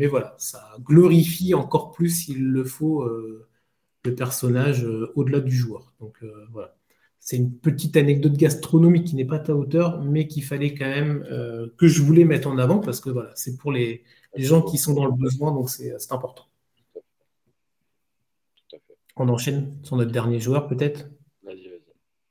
voilà, 0.10 0.36
ça 0.38 0.64
glorifie 0.82 1.54
encore 1.54 1.92
plus, 1.92 2.10
s'il 2.10 2.44
le 2.52 2.64
faut, 2.64 3.02
euh, 3.04 3.48
le 4.06 4.16
personnage 4.16 4.86
euh, 4.86 5.12
au-delà 5.16 5.40
du 5.42 5.56
joueur. 5.56 5.94
Donc 6.00 6.24
voilà. 6.52 6.79
C'est 7.20 7.38
une 7.38 7.52
petite 7.52 7.98
anecdote 7.98 8.34
gastronomique 8.34 9.06
qui 9.06 9.16
n'est 9.16 9.26
pas 9.26 9.36
à 9.36 9.40
ta 9.40 9.56
hauteur, 9.56 10.02
mais 10.02 10.28
qu'il 10.28 10.44
fallait 10.44 10.74
quand 10.74 10.86
même 10.86 11.26
que 11.78 11.88
je 11.88 12.02
voulais 12.02 12.26
mettre 12.26 12.48
en 12.48 12.58
avant 12.58 12.80
parce 12.80 13.00
que 13.02 13.10
voilà, 13.10 13.32
c'est 13.36 13.58
pour 13.58 13.72
les, 13.72 14.04
les 14.36 14.44
gens 14.44 14.62
qui 14.62 14.78
sont 14.78 14.94
dans 14.94 15.06
le 15.06 15.12
besoin, 15.12 15.52
donc 15.52 15.70
c'est 15.70 15.94
important. 16.12 16.46
On 19.16 19.28
enchaîne 19.28 19.78
sur 19.84 19.98
notre 19.98 20.12
dernier 20.12 20.40
joueur, 20.40 20.68
peut-être? 20.68 21.10
Vas-y, 21.44 21.68
vas-y. 21.68 21.82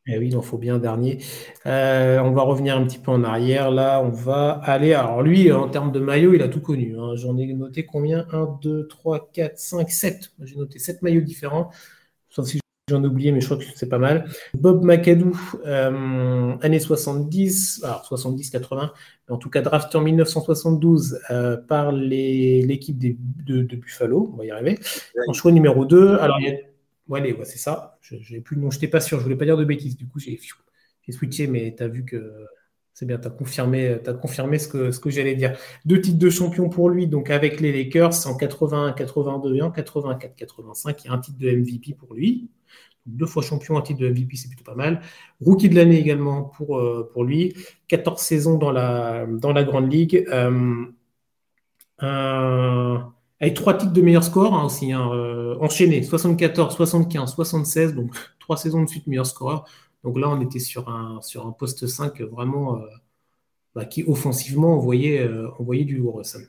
Eh 0.06 0.18
oui, 0.18 0.28
il 0.28 0.36
en 0.38 0.42
faut 0.42 0.56
bien 0.56 0.76
un 0.76 0.78
dernier. 0.78 1.18
Euh, 1.66 2.18
on 2.20 2.30
va 2.30 2.42
revenir 2.42 2.78
un 2.78 2.84
petit 2.86 2.98
peu 2.98 3.10
en 3.10 3.24
arrière. 3.24 3.70
Là, 3.70 4.00
on 4.02 4.08
va 4.08 4.52
aller. 4.52 4.94
Alors, 4.94 5.22
lui, 5.22 5.52
en 5.52 5.68
termes 5.68 5.92
de 5.92 6.00
maillot, 6.00 6.32
il 6.32 6.40
a 6.40 6.48
tout 6.48 6.62
connu. 6.62 6.98
Hein. 6.98 7.14
J'en 7.16 7.36
ai 7.36 7.52
noté 7.52 7.84
combien? 7.84 8.26
1, 8.32 8.58
2, 8.62 8.88
3, 8.88 9.30
4, 9.32 9.58
5, 9.58 9.90
7. 9.90 10.32
J'ai 10.40 10.56
noté 10.56 10.78
7 10.78 11.02
maillots 11.02 11.20
différents. 11.20 11.70
Sauf 12.30 12.46
si 12.46 12.58
j'en 12.88 13.02
ai 13.02 13.06
oublié, 13.06 13.32
mais 13.32 13.40
je 13.40 13.46
crois 13.46 13.58
que 13.58 13.64
c'est 13.74 13.88
pas 13.88 13.98
mal. 13.98 14.28
Bob 14.54 14.84
McAdoo, 14.84 15.32
euh, 15.66 16.56
années 16.62 16.80
70, 16.80 17.82
alors 17.84 18.06
70-80, 18.10 18.90
en 19.28 19.36
tout 19.36 19.50
cas 19.50 19.62
drafté 19.62 19.98
en 19.98 20.02
1972 20.02 21.20
euh, 21.30 21.56
par 21.56 21.92
l'équipe 21.92 22.98
de, 22.98 23.14
de, 23.62 23.76
Buffalo. 23.76 24.30
On 24.32 24.36
va 24.36 24.46
y 24.46 24.50
arriver. 24.50 24.78
En 25.26 25.32
choix 25.32 25.52
numéro 25.52 25.84
2, 25.84 26.16
alors 26.18 26.40
il 26.40 26.46
y 26.46 26.50
a 26.50 26.56
Ouais, 27.08 27.34
c'est 27.44 27.58
ça. 27.58 27.98
Je 28.02 28.16
n'ai 28.30 28.40
plus 28.40 28.56
je 28.60 28.66
n'étais 28.66 28.88
pas 28.88 29.00
sûr, 29.00 29.18
je 29.18 29.22
voulais 29.24 29.36
pas 29.36 29.46
dire 29.46 29.56
de 29.56 29.64
bêtises. 29.64 29.96
Du 29.96 30.06
coup, 30.06 30.18
j'ai 30.18 30.38
switché, 31.10 31.46
mais 31.46 31.74
tu 31.74 31.82
as 31.82 31.88
vu 31.88 32.04
que 32.04 32.46
c'est 32.98 33.06
bien, 33.06 33.16
tu 33.16 33.28
as 33.28 33.30
confirmé, 33.30 33.96
confirmé 34.20 34.58
ce 34.58 34.66
que, 34.66 35.10
j'allais 35.10 35.36
dire. 35.36 35.56
Deux 35.84 36.00
titres 36.00 36.18
de 36.18 36.30
champion 36.30 36.68
pour 36.68 36.90
lui, 36.90 37.06
donc 37.06 37.30
avec 37.30 37.60
les 37.60 37.70
Lakers 37.72 38.26
en 38.26 38.34
81, 38.36 38.90
82 38.90 39.54
et 39.54 39.62
en 39.62 39.70
84, 39.70 40.34
85. 40.34 41.04
Il 41.04 41.06
y 41.06 41.10
a 41.10 41.12
un 41.12 41.18
titre 41.18 41.38
de 41.38 41.48
MVP 41.48 41.94
pour 41.94 42.12
lui. 42.14 42.50
deux 43.06 43.26
fois 43.26 43.44
champion, 43.44 43.78
un 43.78 43.82
titre 43.82 44.00
de 44.00 44.08
MVP, 44.08 44.34
c'est 44.34 44.48
plutôt 44.48 44.64
pas 44.64 44.74
mal. 44.74 45.00
Rookie 45.40 45.68
de 45.68 45.76
l'année 45.76 46.00
également 46.00 46.42
pour, 46.42 46.78
euh, 46.80 47.08
lui. 47.18 47.54
14 47.86 48.20
saisons 48.20 48.58
dans 48.58 48.72
la, 48.72 49.26
Grande 49.62 49.92
Ligue. 49.92 50.26
Euh, 52.02 52.98
avec 53.40 53.54
trois 53.54 53.74
titres 53.74 53.92
de 53.92 54.02
meilleur 54.02 54.24
score 54.24 54.56
hein, 54.56 54.64
aussi, 54.64 54.92
hein, 54.92 55.08
euh, 55.12 55.56
enchaînés, 55.60 56.02
74, 56.02 56.74
75, 56.74 57.32
76, 57.32 57.94
donc 57.94 58.10
trois 58.40 58.56
saisons 58.56 58.82
de 58.82 58.88
suite 58.88 59.06
meilleur 59.06 59.26
scoreur. 59.26 59.66
Donc 60.04 60.18
là, 60.18 60.28
on 60.28 60.40
était 60.40 60.58
sur 60.58 60.88
un, 60.88 61.20
poste 61.58 61.86
5 61.86 62.20
vraiment 62.22 62.80
euh, 62.80 62.86
bah, 63.74 63.84
qui 63.84 64.04
offensivement 64.04 64.74
envoyait, 64.74 65.20
euh, 65.20 65.48
du 65.84 66.02
Sam. 66.22 66.42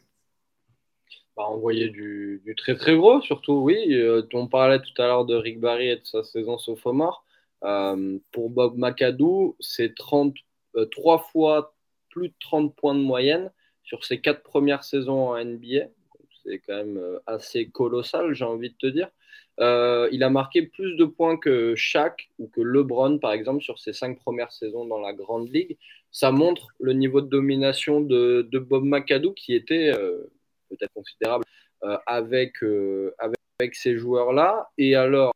Bah, 1.35 1.43
envoyait 1.43 1.89
du, 1.89 2.41
très 2.57 2.75
très 2.75 2.95
gros, 2.95 3.21
surtout, 3.21 3.53
oui. 3.53 3.97
on 4.33 4.47
parlait 4.47 4.79
tout 4.79 5.01
à 5.01 5.07
l'heure 5.07 5.25
de 5.25 5.35
Rick 5.35 5.59
Barry 5.59 5.89
et 5.89 5.95
de 5.97 6.05
sa 6.05 6.23
saison 6.23 6.57
sophomore. 6.57 7.25
pour 7.61 8.49
Bob 8.49 8.77
McAdoo, 8.77 9.55
c'est 9.59 9.95
33 9.95 11.19
fois 11.31 11.73
plus 12.09 12.29
de 12.29 12.35
30 12.39 12.75
points 12.75 12.95
de 12.95 13.01
moyenne 13.01 13.51
sur 13.83 14.05
ses 14.05 14.19
quatre 14.21 14.43
premières 14.43 14.83
saisons 14.83 15.29
en 15.29 15.43
NBA 15.43 15.87
c'est 16.43 16.59
quand 16.59 16.75
même 16.75 16.97
euh, 16.97 17.19
assez 17.25 17.69
colossal, 17.69 18.33
j'ai 18.33 18.45
envie 18.45 18.69
de 18.69 18.75
te 18.75 18.87
dire. 18.87 19.09
Euh, 19.59 20.07
il 20.11 20.23
a 20.23 20.29
marqué 20.29 20.63
plus 20.63 20.95
de 20.95 21.05
points 21.05 21.37
que 21.37 21.75
Shaq 21.75 22.29
ou 22.39 22.47
que 22.47 22.61
LeBron, 22.61 23.19
par 23.19 23.33
exemple, 23.33 23.61
sur 23.61 23.79
ses 23.79 23.93
cinq 23.93 24.19
premières 24.19 24.51
saisons 24.51 24.85
dans 24.85 24.99
la 24.99 25.13
Grande 25.13 25.53
Ligue. 25.53 25.77
Ça 26.11 26.31
montre 26.31 26.67
le 26.79 26.93
niveau 26.93 27.21
de 27.21 27.27
domination 27.27 28.01
de, 28.01 28.47
Bob 28.53 28.83
McAdoo 28.83 29.33
qui 29.33 29.53
était 29.53 29.91
euh, 29.95 30.31
peut-être 30.69 30.93
considérable 30.93 31.45
avec, 32.05 32.55
avec, 33.17 33.75
ces 33.75 33.97
joueurs-là. 33.97 34.69
Et 34.77 34.95
alors, 34.95 35.33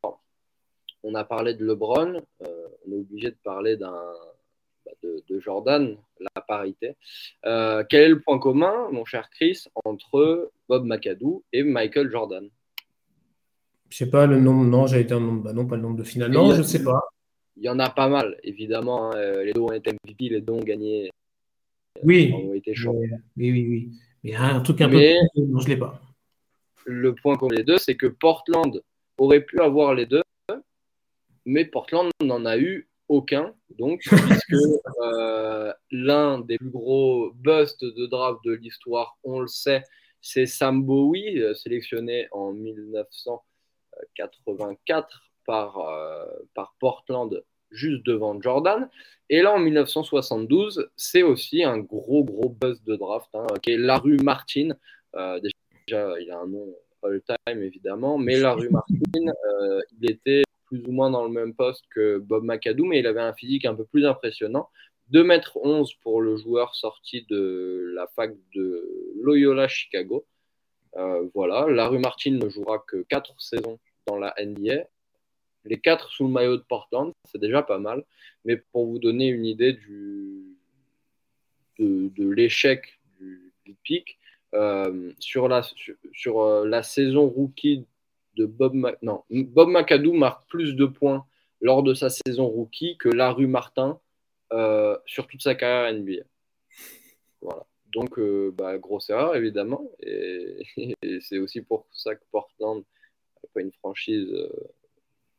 on 1.03 1.15
a 1.15 1.23
parlé 1.23 1.53
de 1.53 1.65
LeBron, 1.65 2.21
on 2.41 2.91
est 2.91 2.95
obligé 2.95 3.29
de 3.29 3.37
parler 3.43 3.77
d'un 3.77 4.13
de, 5.03 5.39
Jordan, 5.39 5.97
la 6.19 6.41
parité. 6.41 6.95
Euh, 7.45 7.83
quel 7.89 8.01
est 8.03 8.09
le 8.09 8.21
point 8.21 8.39
commun, 8.39 8.89
mon 8.91 9.05
cher 9.05 9.29
Chris, 9.29 9.65
entre 9.85 10.51
Bob 10.67 10.85
McAdoo 10.85 11.43
et 11.51 11.63
Michael 11.63 12.09
Jordan? 12.09 12.49
Je 13.93 13.99
sais 13.99 14.09
pas 14.09 14.25
le 14.25 14.39
nombre, 14.39 14.65
non, 14.65 14.87
j'ai 14.87 15.01
été 15.01 15.13
un 15.13 15.19
nombre, 15.19 15.43
bah 15.43 15.53
non, 15.53 15.67
pas 15.67 15.75
le 15.75 15.83
nombre 15.83 15.97
de 15.97 16.03
finales, 16.03 16.31
non, 16.31 16.55
je 16.55 16.63
sais 16.63 16.83
pas. 16.83 16.99
Il 17.57 17.63
y 17.63 17.69
en 17.69 17.77
a 17.77 17.91
pas 17.91 18.09
mal, 18.09 18.39
évidemment. 18.41 19.11
Hein. 19.11 19.17
Euh, 19.17 19.43
les 19.43 19.53
deux 19.53 19.61
ont 19.61 19.71
été 19.71 19.91
MVP, 19.91 20.29
les 20.29 20.41
deux 20.41 20.53
ont 20.53 20.63
gagné. 20.63 21.11
Oui, 22.01 22.33
ont 22.33 22.55
été 22.55 22.73
oui, 22.87 23.11
oui, 23.37 23.67
oui. 23.69 23.91
Mais 24.23 24.33
un 24.33 24.61
truc 24.61 24.81
un 24.81 24.89
peu 24.89 24.99
non, 25.35 25.59
je 25.59 25.67
l'ai 25.67 25.77
pas. 25.77 26.01
Le 26.85 27.13
point 27.13 27.37
commun 27.37 27.55
des 27.55 27.63
deux, 27.63 27.77
c'est 27.77 27.95
que 27.95 28.07
Portland 28.07 28.81
aurait 29.19 29.41
pu 29.41 29.59
avoir 29.59 29.93
les 29.93 30.07
deux, 30.07 30.23
mais 31.45 31.65
Portland 31.65 32.09
n'en 32.23 32.45
a 32.45 32.57
eu 32.57 32.89
aucun, 33.09 33.53
donc, 33.77 34.01
puisque 34.09 34.55
euh, 35.03 35.71
l'un 35.91 36.39
des 36.39 36.57
plus 36.57 36.71
gros 36.71 37.31
busts 37.35 37.85
de 37.85 38.07
draft 38.07 38.39
de 38.43 38.53
l'histoire, 38.53 39.19
on 39.23 39.41
le 39.41 39.47
sait, 39.47 39.83
c'est 40.19 40.47
Sam 40.47 40.83
Bowie, 40.83 41.39
euh, 41.39 41.53
sélectionné 41.53 42.27
en 42.31 42.55
1984 44.17 45.23
par, 45.45 45.79
euh, 45.79 46.25
par 46.53 46.75
Portland, 46.79 47.43
juste 47.71 48.05
devant 48.05 48.39
Jordan. 48.41 48.89
Et 49.29 49.41
là, 49.41 49.53
en 49.53 49.59
1972, 49.59 50.89
c'est 50.95 51.23
aussi 51.23 51.63
un 51.63 51.79
gros, 51.79 52.23
gros 52.23 52.49
bust 52.49 52.85
de 52.85 52.95
draft, 52.95 53.29
qui 53.61 53.71
est 53.71 53.77
Larue 53.77 54.17
Martin. 54.17 54.69
déjà, 55.13 56.19
il 56.19 56.31
a 56.31 56.39
un 56.39 56.47
nom 56.47 56.75
all-time, 57.03 57.61
évidemment, 57.61 58.17
mais 58.17 58.39
Larue 58.39 58.69
Martin, 58.69 58.93
il 59.99 60.11
était 60.11 60.43
plus 60.65 60.83
ou 60.87 60.91
moins 60.91 61.09
dans 61.09 61.23
le 61.23 61.29
même 61.29 61.53
poste 61.53 61.83
que 61.89 62.17
Bob 62.17 62.43
McAdoo, 62.43 62.85
mais 62.85 62.99
il 62.99 63.07
avait 63.07 63.21
un 63.21 63.33
physique 63.33 63.65
un 63.65 63.75
peu 63.75 63.85
plus 63.85 64.05
impressionnant. 64.05 64.69
2m11 65.11 65.97
pour 66.01 66.21
le 66.21 66.35
joueur 66.37 66.75
sorti 66.75 67.25
de 67.29 67.91
la 67.95 68.07
fac 68.07 68.33
de 68.55 69.13
Loyola 69.21 69.67
Chicago. 69.67 70.25
Euh, 70.97 71.27
voilà, 71.33 71.67
Larue 71.67 71.99
Martin 71.99 72.31
ne 72.31 72.49
jouera 72.49 72.79
que 72.79 73.03
4 73.03 73.39
saisons 73.41 73.79
dans 74.07 74.17
la 74.17 74.33
NBA. 74.39 74.83
Les 75.65 75.79
4 75.79 76.09
sous 76.09 76.25
le 76.25 76.29
maillot 76.29 76.57
de 76.57 76.63
Portland, 76.63 77.11
c'est 77.25 77.39
déjà 77.39 77.63
pas 77.63 77.79
mal. 77.79 78.03
Mais 78.45 78.57
pour 78.57 78.85
vous 78.85 78.99
donner 78.99 79.27
une 79.27 79.45
idée 79.45 79.73
du, 79.73 80.57
de, 81.79 82.29
l'échec 82.29 82.99
du, 83.19 83.75
pic, 83.83 84.19
euh, 84.53 85.11
sur, 85.19 85.47
la, 85.47 85.63
sur, 86.11 86.41
euh, 86.41 86.67
la 86.67 86.83
saison 86.83 87.27
rookie 87.27 87.85
de 88.35 88.45
Bob, 88.45 88.75
non, 89.01 89.23
Bob 89.29 89.69
McAdoo 89.69 90.13
marque 90.13 90.47
plus 90.49 90.75
de 90.75 90.85
points 90.85 91.25
lors 91.61 91.81
de 91.81 91.93
sa 91.93 92.09
saison 92.09 92.47
rookie 92.47 92.97
que 92.97 93.09
Larue 93.09 93.47
Martin 93.47 93.99
sur 95.07 95.25
toute 95.25 95.41
sa 95.41 95.55
carrière 95.55 95.91
NBA. 95.91 96.23
Voilà. 97.41 97.65
Donc, 97.93 98.17
euh, 98.17 98.51
bah, 98.57 98.77
grosse 98.77 99.09
erreur, 99.09 99.35
évidemment. 99.35 99.89
Et, 100.01 100.63
c'est 101.21 101.37
aussi 101.37 101.61
pour 101.61 101.85
ça 101.91 102.15
que 102.15 102.21
Portland 102.31 102.77
n'est 102.77 103.49
pas 103.53 103.61
une 103.61 103.71
franchise. 103.73 104.29
Euh, 104.31 104.49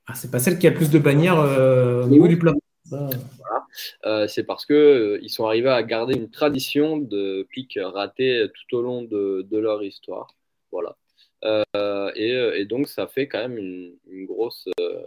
ah, 0.06 0.14
c'est 0.14 0.30
pas 0.30 0.38
celle 0.38 0.58
qui 0.58 0.66
a 0.66 0.72
plus 0.72 0.90
de 0.90 0.98
bannières 0.98 1.38
au 1.38 2.08
niveau 2.08 2.28
du 2.28 2.38
plan. 2.38 2.54
c'est 4.28 4.44
parce 4.44 4.66
qu'ils 4.66 5.18
ils 5.22 5.30
sont 5.30 5.46
arrivés 5.46 5.70
à 5.70 5.82
garder 5.82 6.14
une 6.14 6.30
tradition 6.30 6.98
de 6.98 7.46
pics 7.50 7.78
ratés 7.82 8.46
tout 8.52 8.76
au 8.76 8.82
long 8.82 9.02
de, 9.02 9.46
de 9.50 9.58
leur 9.58 9.82
histoire. 9.82 10.28
Voilà. 10.70 10.96
Euh, 11.44 12.10
et, 12.14 12.64
donc, 12.64 12.88
ça 12.88 13.06
fait 13.06 13.28
quand 13.28 13.48
même 13.48 13.58
une, 13.58 14.26
grosse, 14.26 14.68
euh, 14.80 15.02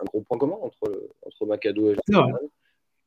un 0.00 0.04
gros 0.04 0.22
point 0.22 0.38
commun 0.38 0.56
entre, 0.60 1.10
entre 1.22 1.46
Macado 1.46 1.90
et 1.90 1.96
Jordan. 2.08 2.38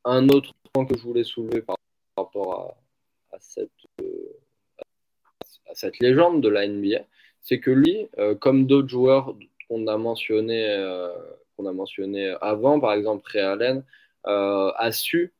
Un 0.05 0.29
autre 0.29 0.53
point 0.71 0.85
que 0.85 0.97
je 0.97 1.03
voulais 1.03 1.23
soulever 1.23 1.61
par, 1.61 1.77
rapport 2.15 2.75
à, 3.31 3.37
cette, 3.39 3.71
à 5.69 5.75
cette 5.75 5.99
légende 5.99 6.41
de 6.41 6.49
la 6.49 6.67
NBA, 6.67 7.05
c'est 7.41 7.59
que 7.59 7.71
lui, 7.71 8.07
euh, 8.17 8.35
comme 8.35 8.67
d'autres 8.67 8.89
joueurs 8.89 9.35
qu'on 9.67 9.87
a 9.87 9.97
mentionné 9.97 10.65
qu'on 11.55 11.65
a 11.65 11.73
mentionné 11.73 12.35
avant, 12.41 12.79
par 12.79 12.93
exemple 12.93 13.23
Ray 13.31 13.41
Allen, 13.41 13.83
a 14.23 14.91
su 14.91 15.33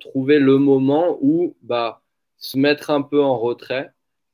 trouver 0.00 0.38
le 0.38 0.58
moment 0.58 1.18
où 1.20 1.56
bah, 1.62 2.02
se 2.36 2.58
mettre 2.58 2.90
un 2.90 3.02
peu 3.02 3.22
en 3.22 3.38
retrait 3.38 3.92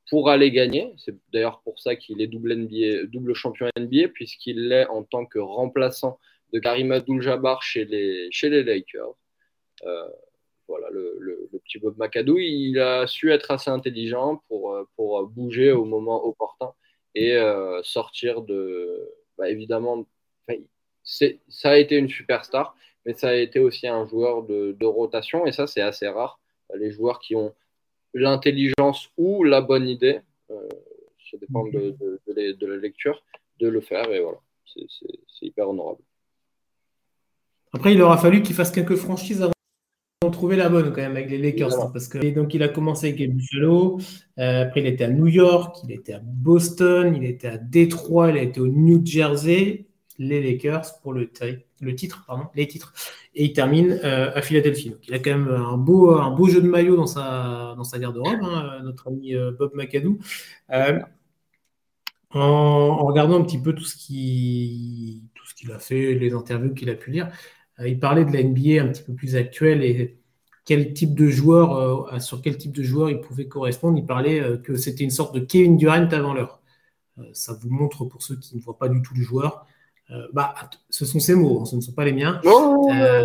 pour 0.09 0.29
aller 0.29 0.51
gagner. 0.51 0.93
C'est 0.97 1.15
d'ailleurs 1.31 1.61
pour 1.61 1.79
ça 1.79 1.95
qu'il 1.95 2.21
est 2.21 2.27
double, 2.27 2.55
NBA, 2.55 3.05
double 3.05 3.33
champion 3.33 3.67
NBA, 3.77 4.09
puisqu'il 4.09 4.67
l'est 4.67 4.87
en 4.87 5.03
tant 5.03 5.25
que 5.25 5.39
remplaçant 5.39 6.19
de 6.51 6.59
Karim 6.59 6.91
Abdul-Jabbar 6.91 7.61
chez 7.61 7.85
les, 7.85 8.27
chez 8.31 8.49
les 8.49 8.63
Lakers. 8.63 9.15
Euh, 9.85 10.09
voilà, 10.69 10.87
le, 10.91 11.49
petit 11.65 11.79
Bob 11.79 11.95
McAdoo, 11.97 12.37
il 12.37 12.79
a 12.79 13.05
su 13.07 13.31
être 13.31 13.51
assez 13.51 13.69
intelligent 13.69 14.41
pour, 14.47 14.77
pour 14.95 15.27
bouger 15.27 15.71
au 15.71 15.83
moment 15.83 16.25
opportun 16.25 16.71
et 17.15 17.37
sortir 17.83 18.41
de, 18.43 19.09
bah, 19.37 19.49
évidemment, 19.49 20.05
ça 21.03 21.71
a 21.71 21.77
été 21.77 21.97
une 21.97 22.07
superstar, 22.07 22.75
mais 23.05 23.13
ça 23.13 23.29
a 23.29 23.33
été 23.33 23.59
aussi 23.59 23.87
un 23.87 24.07
joueur 24.07 24.43
de, 24.43 24.85
rotation, 24.85 25.45
et 25.45 25.51
ça, 25.51 25.67
c'est 25.67 25.81
assez 25.81 26.07
rare. 26.07 26.39
Les 26.75 26.91
joueurs 26.91 27.19
qui 27.19 27.35
ont 27.35 27.53
l'intelligence 28.13 29.09
ou 29.17 29.43
la 29.43 29.61
bonne 29.61 29.87
idée, 29.87 30.21
ça 30.49 31.37
dépend 31.41 31.65
de, 31.67 31.95
de, 32.27 32.65
la 32.65 32.77
lecture, 32.77 33.23
de 33.59 33.67
le 33.67 33.81
faire, 33.81 34.11
et 34.11 34.21
voilà, 34.21 34.37
c'est 34.65 35.45
hyper 35.45 35.69
honorable. 35.69 36.01
Après, 37.71 37.93
il 37.93 38.01
aura 38.01 38.17
fallu 38.17 38.41
qu'il 38.41 38.55
fasse 38.55 38.71
quelques 38.71 38.95
franchises 38.95 39.41
avant 39.41 39.53
de 40.21 40.29
trouver 40.33 40.57
la 40.57 40.67
bonne 40.67 40.91
quand 40.91 41.01
même 41.01 41.15
avec 41.15 41.29
les 41.29 41.37
Lakers. 41.37 41.93
Parce 41.93 42.09
que, 42.09 42.17
donc, 42.33 42.53
il 42.53 42.61
a 42.61 42.67
commencé 42.67 43.07
avec 43.07 43.19
les 43.19 43.27
Buffalo, 43.27 44.01
euh, 44.37 44.63
après 44.63 44.81
il 44.81 44.87
était 44.87 45.05
à 45.05 45.09
New 45.09 45.27
York, 45.27 45.77
il 45.85 45.93
était 45.93 46.11
à 46.11 46.19
Boston, 46.21 47.15
il 47.15 47.23
était 47.23 47.47
à 47.47 47.57
Détroit, 47.57 48.31
il 48.31 48.37
a 48.37 48.41
été 48.41 48.59
au 48.59 48.67
New 48.67 49.01
Jersey, 49.05 49.85
les 50.17 50.43
Lakers 50.43 50.99
pour 51.01 51.13
le, 51.13 51.29
le 51.79 51.95
titre, 51.95 52.25
pardon, 52.27 52.47
les 52.53 52.67
titres, 52.67 52.93
et 53.33 53.45
il 53.45 53.53
termine 53.53 53.97
euh, 54.03 54.29
à 54.35 54.41
Philadelphie. 54.41 54.89
Donc 54.89 55.07
il 55.07 55.13
a 55.13 55.19
quand 55.19 55.29
même 55.29 55.47
un 55.47 55.77
beau, 55.77 56.11
un 56.11 56.31
beau 56.31 56.49
jeu 56.49 56.61
de 56.61 56.67
maillot 56.67 56.97
dans 56.97 57.07
sa, 57.07 57.75
dans 57.77 57.85
sa 57.85 57.97
garde-robe, 57.97 58.43
hein, 58.43 58.81
notre 58.83 59.07
ami 59.07 59.33
euh, 59.35 59.51
Bob 59.57 59.71
McAdoo. 59.73 60.19
En, 62.31 63.05
regardant 63.05 63.39
un 63.39 63.43
petit 63.43 63.59
peu 63.59 63.73
tout 63.73 63.85
ce 63.85 63.95
qui, 63.95 65.23
tout 65.33 65.47
ce 65.47 65.55
qu'il 65.55 65.71
a 65.71 65.79
fait, 65.79 66.13
les 66.13 66.33
interviews 66.33 66.73
qu'il 66.73 66.89
a 66.89 66.95
pu 66.95 67.09
lire, 67.09 67.31
il 67.85 67.99
parlait 67.99 68.25
de 68.25 68.31
la 68.31 68.43
NBA 68.43 68.83
un 68.83 68.89
petit 68.89 69.03
peu 69.03 69.13
plus 69.13 69.35
actuelle 69.35 69.83
et 69.83 70.17
quel 70.65 70.93
type 70.93 71.15
de 71.15 71.27
joueur, 71.27 72.21
sur 72.21 72.41
quel 72.41 72.57
type 72.57 72.71
de 72.71 72.83
joueur 72.83 73.09
il 73.09 73.21
pouvait 73.21 73.47
correspondre. 73.47 73.97
Il 73.97 74.05
parlait 74.05 74.59
que 74.63 74.75
c'était 74.75 75.03
une 75.03 75.09
sorte 75.09 75.33
de 75.33 75.39
Kevin 75.39 75.77
Durant 75.77 76.07
avant 76.11 76.33
l'heure. 76.33 76.61
ça 77.33 77.57
vous 77.59 77.69
montre 77.69 78.05
pour 78.05 78.21
ceux 78.21 78.35
qui 78.35 78.55
ne 78.55 78.61
voient 78.61 78.77
pas 78.77 78.89
du 78.89 79.01
tout 79.01 79.15
le 79.15 79.23
joueur 79.23 79.65
euh, 80.11 80.27
bah, 80.33 80.55
ce 80.89 81.05
sont 81.05 81.19
ses 81.19 81.35
mots, 81.35 81.61
hein, 81.61 81.65
ce 81.65 81.75
ne 81.75 81.81
sont 81.81 81.91
pas 81.91 82.05
les 82.05 82.13
miens. 82.13 82.41
Euh, 82.45 83.23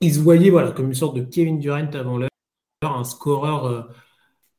il 0.00 0.14
se 0.14 0.20
voyait 0.20 0.50
voilà, 0.50 0.70
comme 0.70 0.86
une 0.86 0.94
sorte 0.94 1.16
de 1.16 1.22
Kevin 1.22 1.58
Durant 1.58 1.90
avant 1.92 2.18
l'heure, 2.18 2.30
un 2.82 3.04
scoreur, 3.04 3.64
euh, 3.64 3.82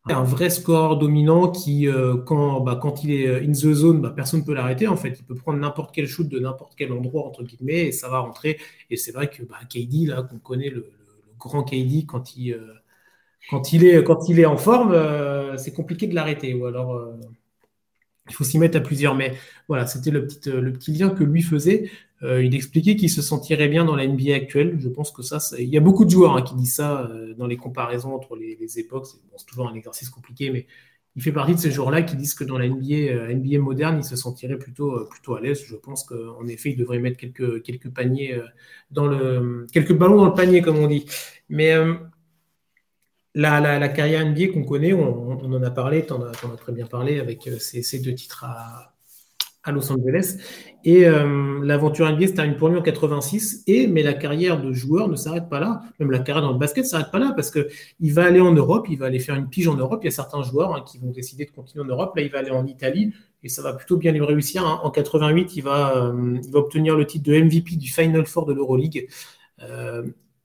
un 0.09 0.23
vrai 0.23 0.49
scoreur 0.49 0.97
dominant 0.97 1.49
qui, 1.49 1.87
quand, 2.25 2.61
bah, 2.61 2.77
quand 2.81 3.03
il 3.03 3.11
est 3.11 3.45
in 3.45 3.51
the 3.51 3.73
zone, 3.73 4.01
bah, 4.01 4.11
personne 4.15 4.41
ne 4.41 4.45
peut 4.45 4.53
l'arrêter. 4.53 4.87
En 4.87 4.97
fait, 4.97 5.15
il 5.19 5.23
peut 5.23 5.35
prendre 5.35 5.59
n'importe 5.59 5.93
quel 5.93 6.07
shoot 6.07 6.27
de 6.27 6.39
n'importe 6.39 6.73
quel 6.75 6.91
endroit, 6.91 7.25
entre 7.25 7.43
guillemets, 7.43 7.87
et 7.87 7.91
ça 7.91 8.09
va 8.09 8.19
rentrer. 8.19 8.59
Et 8.89 8.97
c'est 8.97 9.11
vrai 9.11 9.29
que 9.29 9.43
bah, 9.43 9.57
KD, 9.69 10.07
là, 10.07 10.23
qu'on 10.23 10.39
connaît, 10.39 10.69
le, 10.69 10.91
grand 11.39 11.63
KD, 11.63 12.05
quand 12.05 12.35
il, 12.35 12.59
quand 13.49 13.73
il, 13.73 13.85
est, 13.85 14.03
quand 14.03 14.29
il 14.29 14.39
est 14.39 14.45
en 14.45 14.57
forme, 14.57 14.95
c'est 15.57 15.73
compliqué 15.73 16.07
de 16.07 16.15
l'arrêter. 16.15 16.53
Ou 16.53 16.65
alors 16.65 16.99
il 18.29 18.33
faut 18.33 18.43
s'y 18.43 18.59
mettre 18.59 18.77
à 18.77 18.81
plusieurs. 18.81 19.15
Mais 19.15 19.33
voilà, 19.67 19.87
c'était 19.87 20.11
le 20.11 20.27
petit, 20.27 20.49
euh, 20.49 20.73
lien 20.87 21.09
que 21.09 21.23
lui 21.23 21.41
faisait. 21.41 21.89
Euh, 22.23 22.43
il 22.43 22.55
expliquait 22.55 22.95
qu'il 22.95 23.09
se 23.09 23.21
sentirait 23.21 23.67
bien 23.67 23.85
dans 23.85 23.95
la 23.95 24.07
NBA 24.07 24.33
actuelle. 24.33 24.77
Je 24.79 24.89
pense 24.89 25.11
que 25.11 25.21
ça, 25.21 25.39
il 25.59 25.69
y 25.69 25.77
a 25.77 25.81
beaucoup 25.81 26.05
de 26.05 26.09
joueurs 26.09 26.35
hein, 26.35 26.41
qui 26.41 26.55
disent 26.55 26.75
ça 26.75 27.01
euh, 27.01 27.33
dans 27.35 27.47
les 27.47 27.57
comparaisons 27.57 28.13
entre 28.13 28.35
les, 28.35 28.79
époques. 28.79 29.07
C'est 29.35 29.45
toujours 29.45 29.69
un 29.69 29.75
exercice 29.75 30.09
compliqué, 30.09 30.49
mais 30.49 30.65
il 31.15 31.21
fait 31.21 31.31
partie 31.31 31.55
de 31.55 31.59
ces 31.59 31.71
joueurs-là 31.71 32.03
qui 32.03 32.15
disent 32.15 32.33
que 32.33 32.43
dans 32.43 32.57
la 32.57 32.67
NBA, 32.67 33.33
NBA 33.33 33.59
moderne, 33.59 33.97
il 33.99 34.03
se 34.03 34.15
sentirait 34.15 34.57
plutôt, 34.57 35.05
plutôt 35.05 35.35
à 35.35 35.41
l'aise. 35.41 35.63
Je 35.65 35.75
pense 35.75 36.03
qu'en 36.03 36.45
effet, 36.47 36.71
il 36.71 36.77
devrait 36.77 36.99
mettre 36.99 37.17
quelques, 37.17 37.63
quelques 37.63 37.89
paniers 37.89 38.39
dans 38.91 39.07
le, 39.07 39.65
quelques 39.71 39.93
ballons 39.93 40.17
dans 40.17 40.27
le 40.27 40.33
panier, 40.33 40.61
comme 40.61 40.77
on 40.77 40.87
dit. 40.87 41.05
Mais 41.49 41.73
la, 43.37 43.89
carrière 43.89 44.25
NBA 44.25 44.47
qu'on 44.53 44.63
connaît, 44.63 44.93
on, 44.93 45.31
en 45.31 45.63
a 45.63 45.71
parlé, 45.71 46.05
tu 46.05 46.13
en, 46.13 46.23
as 46.23 46.57
très 46.57 46.71
bien 46.71 46.85
parlé 46.85 47.19
avec 47.19 47.47
euh, 47.47 47.57
ces, 47.59 47.99
deux 47.99 48.13
titres 48.13 48.43
à, 48.45 48.93
Los 49.71 49.91
Angeles. 49.91 50.37
Et 50.85 51.05
euh, 51.05 51.59
l'aventure 51.61 52.09
NBA 52.09 52.27
se 52.27 52.31
termine 52.31 52.55
pour 52.55 52.69
lui 52.69 52.77
en 52.77 52.81
86. 52.81 53.63
Et, 53.67 53.87
mais 53.87 54.01
la 54.01 54.13
carrière 54.13 54.61
de 54.61 54.71
joueur 54.71 55.09
ne 55.09 55.17
s'arrête 55.17 55.49
pas 55.49 55.59
là. 55.59 55.81
Même 55.99 56.09
la 56.09 56.19
carrière 56.19 56.41
dans 56.41 56.53
le 56.53 56.57
basket 56.57 56.85
ne 56.85 56.89
s'arrête 56.89 57.11
pas 57.11 57.19
là 57.19 57.33
parce 57.35 57.51
qu'il 57.51 58.13
va 58.13 58.23
aller 58.23 58.39
en 58.39 58.53
Europe, 58.53 58.87
il 58.89 58.97
va 58.97 59.07
aller 59.07 59.19
faire 59.19 59.35
une 59.35 59.49
pige 59.49 59.67
en 59.67 59.75
Europe. 59.75 59.99
Il 60.03 60.05
y 60.05 60.07
a 60.07 60.11
certains 60.11 60.41
joueurs 60.41 60.73
hein, 60.73 60.85
qui 60.89 60.99
vont 60.99 61.11
décider 61.11 61.43
de 61.43 61.51
continuer 61.51 61.83
en 61.83 61.87
Europe. 61.87 62.15
Là, 62.15 62.21
il 62.21 62.31
va 62.31 62.39
aller 62.39 62.51
en 62.51 62.65
Italie 62.65 63.13
et 63.43 63.49
ça 63.49 63.61
va 63.61 63.73
plutôt 63.73 63.97
bien 63.97 64.13
lui 64.13 64.23
réussir. 64.23 64.65
Hein. 64.65 64.79
En 64.83 64.89
88, 64.89 65.57
il 65.57 65.63
va, 65.63 65.97
euh, 65.97 66.39
il 66.41 66.49
va 66.49 66.59
obtenir 66.59 66.95
le 66.95 67.05
titre 67.05 67.29
de 67.29 67.37
MVP 67.37 67.75
du 67.75 67.91
Final 67.91 68.25
Four 68.25 68.45
de 68.45 68.53
l'Euroleague. 68.53 69.09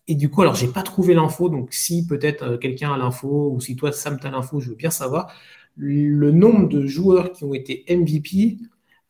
Et 0.09 0.15
du 0.15 0.31
coup, 0.31 0.43
alors, 0.43 0.55
j'ai 0.55 0.69
pas 0.69 0.83
trouvé 0.83 1.15
l'info, 1.15 1.49
donc 1.49 1.73
si 1.73 2.07
peut-être 2.07 2.43
euh, 2.43 2.59
quelqu'un 2.59 2.93
a 2.93 2.99
l'info, 2.99 3.53
ou 3.55 3.61
si 3.61 3.77
toi, 3.77 3.93
Sam, 3.93 4.19
tu 4.19 4.27
as 4.27 4.31
l'info, 4.31 4.61
je 4.61 4.71
veux 4.71 4.77
bien 4.77 4.91
savoir 4.91 5.33
le 5.77 6.31
nombre 6.31 6.69
de 6.69 6.87
joueurs 6.87 7.33
qui 7.33 7.45
ont 7.45 7.55
été 7.55 7.85
MVP 7.89 8.59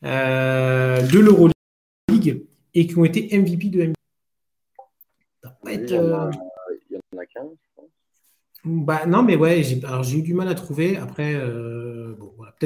euh, 0.04 1.00
de 1.06 1.18
l'Euroleague 1.18 2.44
et 2.74 2.86
qui 2.86 2.98
ont 2.98 3.04
été 3.04 3.36
MVP 3.36 3.68
de 3.68 3.82
NBA. 3.82 3.94
il, 5.72 5.90
y 5.90 5.98
en 5.98 6.12
a, 6.12 6.30
il 6.90 6.96
y 6.96 6.96
en 6.96 7.18
a 7.18 7.26
15, 7.26 7.48
je 7.50 7.68
pense. 7.76 7.88
Bah, 8.64 9.06
non, 9.06 9.22
mais 9.22 9.36
ouais, 9.36 9.62
j'ai 9.62 10.18
eu 10.18 10.22
du 10.22 10.34
mal 10.34 10.48
à 10.48 10.54
trouver. 10.54 10.96
Après, 10.96 11.34
euh, 11.34 12.14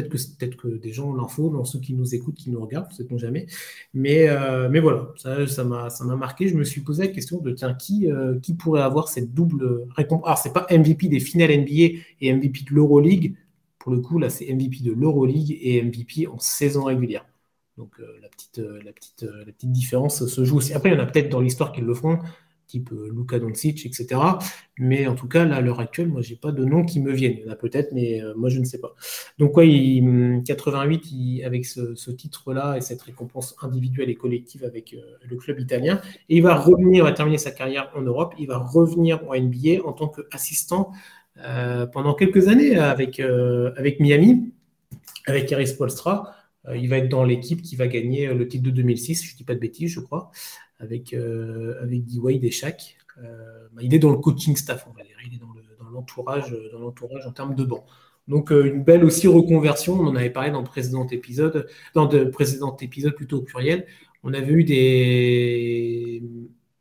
peut-être 0.02 0.08
que, 0.08 0.46
peut 0.46 0.56
que 0.56 0.76
des 0.76 0.92
gens 0.92 1.14
l'info, 1.14 1.48
dans 1.48 1.64
ceux 1.64 1.80
qui 1.80 1.94
nous 1.94 2.14
écoutent, 2.14 2.34
qui 2.34 2.50
nous 2.50 2.60
regardent, 2.60 2.92
sait-on 2.92 3.18
jamais. 3.18 3.46
Mais, 3.94 4.28
euh, 4.28 4.68
mais 4.68 4.80
voilà, 4.80 5.08
ça 5.16 5.64
m'a 5.64 5.90
ça 5.90 6.04
marqué. 6.04 6.48
Je 6.48 6.56
me 6.56 6.64
suis 6.64 6.80
posé 6.80 7.04
la 7.04 7.12
question 7.12 7.40
de 7.40 7.50
tiens, 7.52 7.74
qui, 7.74 8.10
euh, 8.10 8.38
qui 8.40 8.54
pourrait 8.54 8.82
avoir 8.82 9.08
cette 9.08 9.34
double 9.34 9.86
récompense 9.96 10.26
Alors, 10.26 10.38
c'est 10.38 10.52
pas 10.52 10.66
MVP 10.70 11.08
des 11.08 11.20
finales 11.20 11.50
NBA 11.50 11.98
et 12.20 12.32
MVP 12.32 12.64
de 12.68 12.74
l'Euroleague. 12.74 13.34
Pour 13.78 13.92
le 13.92 14.00
coup, 14.00 14.18
là, 14.18 14.30
c'est 14.30 14.52
MVP 14.52 14.82
de 14.82 14.92
l'Euroleague 14.92 15.56
et 15.60 15.82
MVP 15.82 16.26
en 16.26 16.38
saison 16.38 16.84
régulière. 16.84 17.26
Donc, 17.78 17.92
la, 18.22 18.28
petite, 18.28 18.58
la, 18.58 18.92
petite, 18.92 19.22
la 19.22 19.52
petite 19.52 19.70
différence 19.70 20.26
se 20.26 20.44
joue 20.44 20.56
aussi. 20.56 20.72
Après, 20.72 20.88
il 20.88 20.94
y 20.94 20.96
en 20.96 21.02
a 21.02 21.06
peut-être 21.06 21.28
dans 21.28 21.40
l'histoire 21.40 21.72
qui 21.72 21.82
le 21.82 21.94
feront 21.94 22.18
type 22.66 22.90
euh, 22.92 23.10
Luka 23.14 23.38
Doncic, 23.38 23.86
etc. 23.86 24.20
Mais 24.78 25.06
en 25.06 25.14
tout 25.14 25.28
cas, 25.28 25.44
là, 25.44 25.56
à 25.56 25.60
l'heure 25.60 25.80
actuelle, 25.80 26.08
moi, 26.08 26.20
j'ai 26.22 26.36
pas 26.36 26.52
de 26.52 26.64
nom 26.64 26.84
qui 26.84 27.00
me 27.00 27.12
viennent. 27.12 27.36
Il 27.38 27.44
y 27.44 27.48
en 27.48 27.52
a 27.52 27.56
peut-être, 27.56 27.92
mais 27.92 28.22
euh, 28.22 28.34
moi, 28.36 28.48
je 28.48 28.58
ne 28.58 28.64
sais 28.64 28.78
pas. 28.78 28.94
Donc, 29.38 29.52
quoi, 29.52 29.64
88, 29.64 31.42
avec 31.44 31.64
ce, 31.66 32.10
titre-là 32.10 32.76
et 32.76 32.80
cette 32.80 33.02
récompense 33.02 33.56
individuelle 33.62 34.10
et 34.10 34.14
collective 34.14 34.64
avec 34.64 34.94
euh, 34.94 35.00
le 35.28 35.36
club 35.36 35.60
italien, 35.60 36.00
et 36.28 36.36
il 36.36 36.42
va 36.42 36.56
revenir, 36.56 36.96
il 36.96 37.02
va 37.02 37.12
terminer 37.12 37.38
sa 37.38 37.50
carrière 37.50 37.90
en 37.94 38.02
Europe, 38.02 38.34
il 38.38 38.46
va 38.46 38.58
revenir 38.58 39.20
en 39.28 39.34
NBA 39.34 39.84
en 39.84 39.92
tant 39.92 40.08
qu'assistant 40.08 40.92
pendant 41.92 42.14
quelques 42.14 42.48
années 42.48 42.78
avec, 42.78 43.20
Miami, 44.00 44.54
avec 45.26 45.52
Eris 45.52 45.74
Polstra. 45.76 46.34
Il 46.74 46.88
va 46.88 46.98
être 46.98 47.08
dans 47.08 47.24
l'équipe 47.24 47.62
qui 47.62 47.76
va 47.76 47.86
gagner 47.86 48.32
le 48.32 48.48
titre 48.48 48.64
de 48.64 48.70
2006, 48.70 49.24
je 49.24 49.32
ne 49.32 49.36
dis 49.36 49.44
pas 49.44 49.54
de 49.54 49.60
bêtises, 49.60 49.90
je 49.90 50.00
crois 50.00 50.30
avec, 50.80 51.12
euh, 51.12 51.74
avec 51.82 52.04
D-Wade 52.04 52.44
et 52.44 52.50
Shaq. 52.50 52.96
Euh, 53.18 53.68
bah, 53.72 53.82
il 53.82 53.94
est 53.94 53.98
dans 53.98 54.10
le 54.10 54.18
coaching 54.18 54.56
staff, 54.56 54.86
on 54.88 54.92
va 54.92 55.02
dire. 55.02 55.16
Il 55.26 55.34
est 55.34 55.38
dans 55.38 55.46
l'entourage 55.90 56.54
dans 56.72 56.78
l'entourage 56.80 57.26
en 57.26 57.32
termes 57.32 57.54
de 57.54 57.64
banc. 57.64 57.84
Donc 58.28 58.52
euh, 58.52 58.64
une 58.64 58.82
belle 58.82 59.04
aussi 59.04 59.28
reconversion. 59.28 59.94
On 59.94 60.06
en 60.06 60.16
avait 60.16 60.30
parlé 60.30 60.50
dans 60.50 60.60
le 60.60 60.66
précédent 60.66 61.06
épisode, 61.06 61.68
dans 61.94 62.10
le 62.10 62.30
précédent 62.30 62.76
épisode 62.80 63.14
plutôt 63.14 63.38
au 63.38 63.42
pluriel. 63.42 63.86
On 64.22 64.34
avait 64.34 64.52
eu 64.52 64.64
des, 64.64 66.22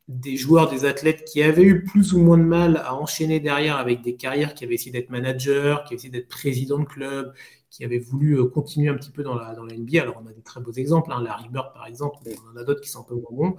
des 0.07 0.35
joueurs, 0.35 0.69
des 0.69 0.85
athlètes 0.85 1.23
qui 1.25 1.43
avaient 1.43 1.63
eu 1.63 1.83
plus 1.83 2.13
ou 2.13 2.19
moins 2.19 2.37
de 2.37 2.43
mal 2.43 2.77
à 2.83 2.95
enchaîner 2.95 3.39
derrière 3.39 3.77
avec 3.77 4.01
des 4.01 4.15
carrières, 4.15 4.55
qui 4.55 4.65
avaient 4.65 4.75
essayé 4.75 4.91
d'être 4.91 5.11
manager, 5.11 5.83
qui 5.83 5.93
avaient 5.93 5.99
essayé 5.99 6.09
d'être 6.11 6.27
président 6.27 6.79
de 6.79 6.85
club, 6.85 7.33
qui 7.75 7.83
avaient 7.83 7.99
voulu 7.99 8.49
continuer 8.49 8.87
un 8.87 8.95
petit 8.95 9.11
peu 9.11 9.21
dans 9.21 9.35
la, 9.35 9.53
dans 9.53 9.65
la 9.65 9.75
NBA. 9.75 10.01
Alors 10.01 10.21
on 10.23 10.27
a 10.27 10.31
des 10.31 10.41
très 10.41 10.61
beaux 10.61 10.71
exemples, 10.71 11.11
hein. 11.11 11.21
Larry 11.21 11.49
Bird 11.49 11.73
par 11.73 11.85
exemple, 11.87 12.17
mais 12.25 12.33
on 12.45 12.57
en 12.57 12.61
a 12.61 12.63
d'autres 12.63 12.79
qui 12.79 12.89
sont 12.89 13.01
un 13.01 13.03
peu 13.03 13.15
moins 13.15 13.31
bons. 13.31 13.55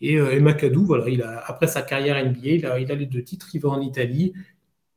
Et, 0.00 0.18
euh, 0.18 0.38
McAdoo, 0.40 0.84
voilà, 0.84 1.08
il 1.08 1.22
a, 1.22 1.38
après 1.46 1.66
sa 1.66 1.80
carrière 1.82 2.22
NBA, 2.22 2.40
il 2.48 2.66
a, 2.66 2.78
il 2.78 2.92
a 2.92 2.94
les 2.94 3.06
deux 3.06 3.22
titres, 3.24 3.48
il 3.54 3.60
va 3.60 3.70
en 3.70 3.80
Italie, 3.80 4.34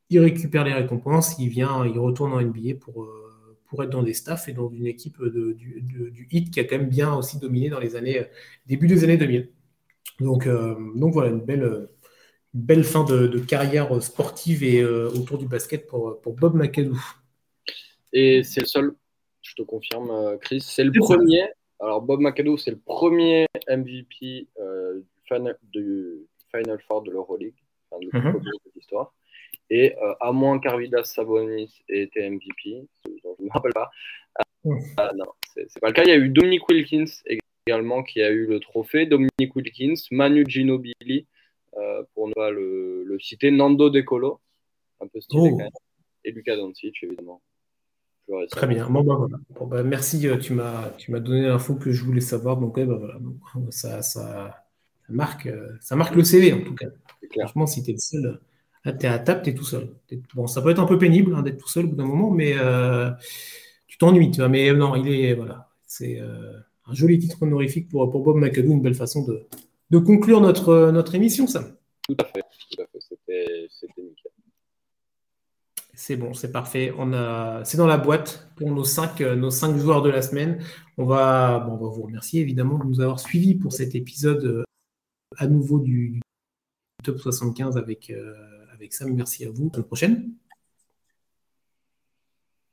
il 0.09 0.19
récupère 0.19 0.65
les 0.65 0.73
récompenses, 0.73 1.37
il 1.39 1.49
vient, 1.49 1.85
il 1.85 1.97
retourne 1.97 2.33
en 2.33 2.41
NBA 2.41 2.75
pour, 2.81 3.03
euh, 3.03 3.57
pour 3.67 3.83
être 3.83 3.89
dans 3.89 4.03
des 4.03 4.13
staffs 4.13 4.49
et 4.49 4.53
dans 4.53 4.69
une 4.69 4.85
équipe 4.87 5.21
de, 5.21 5.53
du, 5.53 5.81
du, 5.81 6.27
hit 6.31 6.51
qui 6.51 6.59
a 6.59 6.65
quand 6.65 6.77
même 6.77 6.89
bien 6.89 7.13
aussi 7.15 7.39
dominé 7.39 7.69
dans 7.69 7.79
les 7.79 7.95
années, 7.95 8.25
début 8.65 8.87
des 8.87 9.03
années 9.05 9.17
2000. 9.17 9.49
Donc, 10.19 10.47
euh, 10.47 10.75
donc 10.95 11.13
voilà, 11.13 11.29
une 11.29 11.41
belle, 11.41 11.89
belle 12.53 12.83
fin 12.83 13.03
de, 13.05 13.39
carrière 13.39 14.01
sportive 14.03 14.63
et 14.63 14.81
euh, 14.81 15.09
autour 15.11 15.37
du 15.37 15.47
basket 15.47 15.87
pour, 15.87 16.19
pour 16.21 16.35
Bob 16.35 16.55
McAdoo. 16.55 16.97
Et 18.17 18.43
c'est 18.43 18.61
le 18.61 18.65
seul, 18.65 18.95
je 19.41 19.53
te 19.53 19.61
confirme, 19.61 20.37
Chris, 20.39 20.61
c'est 20.61 20.83
le 20.83 20.91
premier 20.91 21.49
alors, 21.79 22.01
Bob 22.01 22.21
McAdoo, 22.21 22.57
c'est 22.57 22.71
le 22.71 22.79
premier 22.79 23.45
MVP 23.69 24.47
euh, 24.59 24.99
du, 24.99 25.03
final, 25.27 25.57
Final 26.51 26.79
Four 26.87 27.03
de 27.03 27.11
l'Euroleague, 27.11 27.53
enfin, 27.91 28.03
le 28.11 28.19
mm 28.19 28.39
de 28.39 28.71
l'histoire. 28.75 29.13
Et 29.69 29.95
euh, 29.97 30.13
à 30.19 30.31
moins 30.31 30.59
qu'Arvidas 30.59 31.03
Sabonis 31.03 31.83
ait 31.89 32.03
été 32.03 32.27
MVP, 32.29 32.87
dont 33.23 33.35
je 33.37 33.43
ne 33.43 33.47
me 33.47 33.53
rappelle 33.53 33.73
pas, 33.73 33.91
euh, 34.65 35.11
non, 35.15 35.25
c'est 35.53 35.79
pas 35.79 35.87
le 35.87 35.93
cas. 35.93 36.03
Il 36.03 36.09
y 36.09 36.13
a 36.13 36.17
eu 36.17 36.29
Dominic 36.29 36.67
Wilkins 36.67 37.11
également 37.67 38.01
qui 38.01 38.21
a 38.21 38.31
eu 38.31 38.47
le 38.47 38.59
trophée. 38.59 39.05
Dominic 39.05 39.55
Wilkins, 39.55 39.95
Manu 40.11 40.45
Ginobili, 40.47 41.27
pour 42.13 42.27
ne 42.27 42.33
pas 42.33 42.49
le, 42.49 43.17
citer, 43.19 43.51
Nando 43.51 43.89
De 43.89 44.01
Colo, 44.01 44.39
un 44.99 45.07
peu 45.07 45.21
stylé 45.21 45.41
oh. 45.43 45.49
quand 45.51 45.57
même, 45.57 45.69
et 46.23 46.31
Lucas 46.31 46.55
Doncic, 46.55 47.03
évidemment. 47.03 47.41
Très 48.51 48.67
bien. 48.67 48.89
Bon, 48.89 49.03
bah, 49.03 49.27
bah, 49.65 49.83
merci, 49.83 50.27
tu 50.41 50.53
m'as 50.53 51.19
donné 51.19 51.43
l'info 51.47 51.75
que 51.75 51.91
je 51.91 52.03
voulais 52.03 52.21
savoir. 52.21 52.57
Donc, 52.57 52.75
bah, 52.79 52.85
voilà. 52.85 53.19
ça, 53.69 54.01
ça, 54.01 54.65
marque, 55.09 55.49
ça 55.81 55.95
marque 55.95 56.15
le 56.15 56.23
CV 56.23 56.53
en 56.53 56.61
tout 56.63 56.75
cas. 56.75 56.87
Franchement, 57.39 57.67
si 57.67 57.83
tu 57.83 57.91
es 57.91 57.93
le 57.93 57.99
seul, 57.99 58.39
tu 58.83 58.89
es 59.05 59.05
à 59.05 59.19
table, 59.19 59.41
tu 59.43 59.49
es 59.51 59.53
tout 59.53 59.63
seul. 59.63 59.95
Bon, 60.35 60.47
ça 60.47 60.61
peut 60.61 60.69
être 60.69 60.79
un 60.79 60.85
peu 60.85 60.97
pénible 60.97 61.35
hein, 61.35 61.41
d'être 61.41 61.57
tout 61.57 61.69
seul 61.69 61.85
au 61.85 61.89
bout 61.89 61.95
d'un 61.95 62.05
moment, 62.05 62.31
mais 62.31 62.55
tu 63.87 63.97
t'ennuies. 63.97 64.31
Tu 64.31 64.39
vois, 64.39 64.49
mais 64.49 64.73
non, 64.73 64.95
il 64.95 65.07
est. 65.09 65.33
Voilà. 65.33 65.69
C'est 65.85 66.19
un 66.19 66.93
joli 66.93 67.19
titre 67.19 67.41
honorifique 67.41 67.89
pour, 67.89 68.09
pour 68.09 68.23
Bob 68.23 68.37
McAdoo, 68.37 68.71
une 68.71 68.81
belle 68.81 68.95
façon 68.95 69.25
de, 69.25 69.45
de 69.89 69.97
conclure 69.99 70.41
notre, 70.41 70.91
notre 70.91 71.15
émission, 71.15 71.47
ça. 71.47 71.63
Tout 72.07 72.15
à 72.19 72.23
fait, 72.25 72.41
tout 72.41 72.81
à 72.81 72.85
fait. 73.25 73.67
C'était 73.69 74.01
nickel. 74.01 74.26
C'est 76.07 76.15
bon, 76.15 76.33
c'est 76.33 76.53
parfait. 76.53 76.93
On 76.97 77.11
a, 77.11 77.65
c'est 77.65 77.75
dans 77.75 77.85
la 77.85 77.97
boîte 77.97 78.49
pour 78.55 78.71
nos 78.71 78.85
cinq, 78.85 79.19
nos 79.19 79.51
cinq 79.51 79.75
joueurs 79.75 80.01
de 80.01 80.09
la 80.09 80.21
semaine. 80.21 80.63
On 80.97 81.03
va, 81.03 81.59
bon, 81.59 81.73
on 81.73 81.75
va 81.75 81.93
vous 81.93 82.03
remercier 82.03 82.39
évidemment 82.39 82.77
de 82.77 82.85
nous 82.85 83.01
avoir 83.01 83.19
suivis 83.19 83.55
pour 83.55 83.73
cet 83.73 83.93
épisode 83.93 84.45
euh, 84.45 84.63
à 85.35 85.47
nouveau 85.47 85.79
du, 85.79 86.21
top 87.03 87.17
75 87.17 87.75
avec, 87.75 88.09
euh, 88.09 88.33
avec 88.71 88.93
Sam. 88.93 89.13
Merci 89.15 89.43
à 89.43 89.49
vous. 89.51 89.69
À 89.73 89.79
la 89.79 89.83
prochaine. 89.83 90.31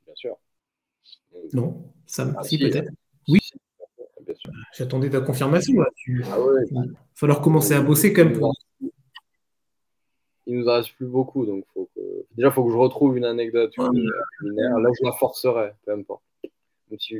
Bien 0.05 0.15
sûr. 0.15 0.37
Non, 1.51 1.91
Sam, 2.05 2.35
ah, 2.37 2.43
si, 2.43 2.57
peut-être. 2.57 2.89
Oui. 3.27 3.39
J'attendais 4.77 5.09
ta 5.09 5.19
confirmation. 5.19 5.81
Là. 5.81 5.89
Ah 6.31 6.37
Il 6.71 6.73
va 6.73 6.83
falloir 7.13 7.41
commencer 7.41 7.73
à 7.73 7.81
bosser 7.81 8.13
quand 8.13 8.23
même. 8.23 8.39
Il 10.47 10.59
nous 10.59 10.67
en 10.67 10.75
reste 10.75 10.93
plus 10.95 11.07
beaucoup, 11.07 11.45
donc 11.45 11.65
faut 11.73 11.89
que... 11.95 12.01
déjà, 12.35 12.49
il 12.49 12.53
faut 12.53 12.63
que 12.65 12.71
je 12.71 12.77
retrouve 12.77 13.17
une 13.17 13.25
anecdote 13.25 13.73
Là, 13.77 13.87
je 14.41 15.05
la 15.05 15.11
forcerai, 15.13 15.73
peu 15.85 15.93
importe. 15.93 16.21
Si 16.99 17.15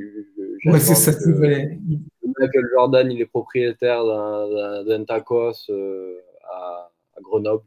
ouais, 0.66 0.78
c'est 0.78 0.94
ça 0.94 1.12
que 1.12 1.28
Michael 1.28 2.64
Jordan, 2.72 3.10
il 3.10 3.20
est 3.20 3.26
propriétaire 3.26 4.04
d'un 4.04 5.04
tacos 5.04 5.70
euh, 5.70 6.20
à, 6.48 6.90
Grenoble. 7.20 7.64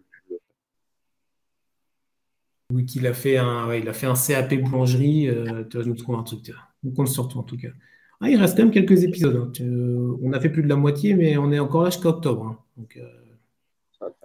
Oui, 2.72 2.86
qu'il 2.86 3.06
a 3.08 3.14
fait 3.14 3.38
un, 3.38 3.74
il 3.74 3.90
a 3.90 3.94
fait 3.94 4.06
un 4.08 4.14
CAP 4.14 4.54
boulangerie. 4.56 5.28
Euh, 5.28 5.64
tu 5.70 5.78
vas 5.78 5.84
nous 5.84 5.96
trouver 5.96 6.20
un 6.20 6.24
truc. 6.24 6.52
On 6.86 6.92
compte 6.92 7.08
sur 7.10 7.28
toi 7.28 7.42
en 7.42 7.44
tout 7.44 7.58
cas. 7.58 7.70
Ah, 8.22 8.30
il 8.30 8.38
reste 8.38 8.56
quand 8.56 8.64
même 8.64 8.72
quelques 8.72 9.04
épisodes. 9.04 9.36
Hein. 9.36 9.52
on 10.22 10.32
a 10.34 10.40
fait 10.40 10.50
plus 10.50 10.64
de 10.64 10.70
la 10.70 10.76
moitié, 10.76 11.16
mais 11.16 11.38
on 11.38 11.52
est 11.52 11.60
encore 11.60 11.84
là 11.84 11.90
jusqu'à 11.90 12.10
octobre. 12.10 12.46
Hein. 12.46 12.60
Donc, 12.78 13.00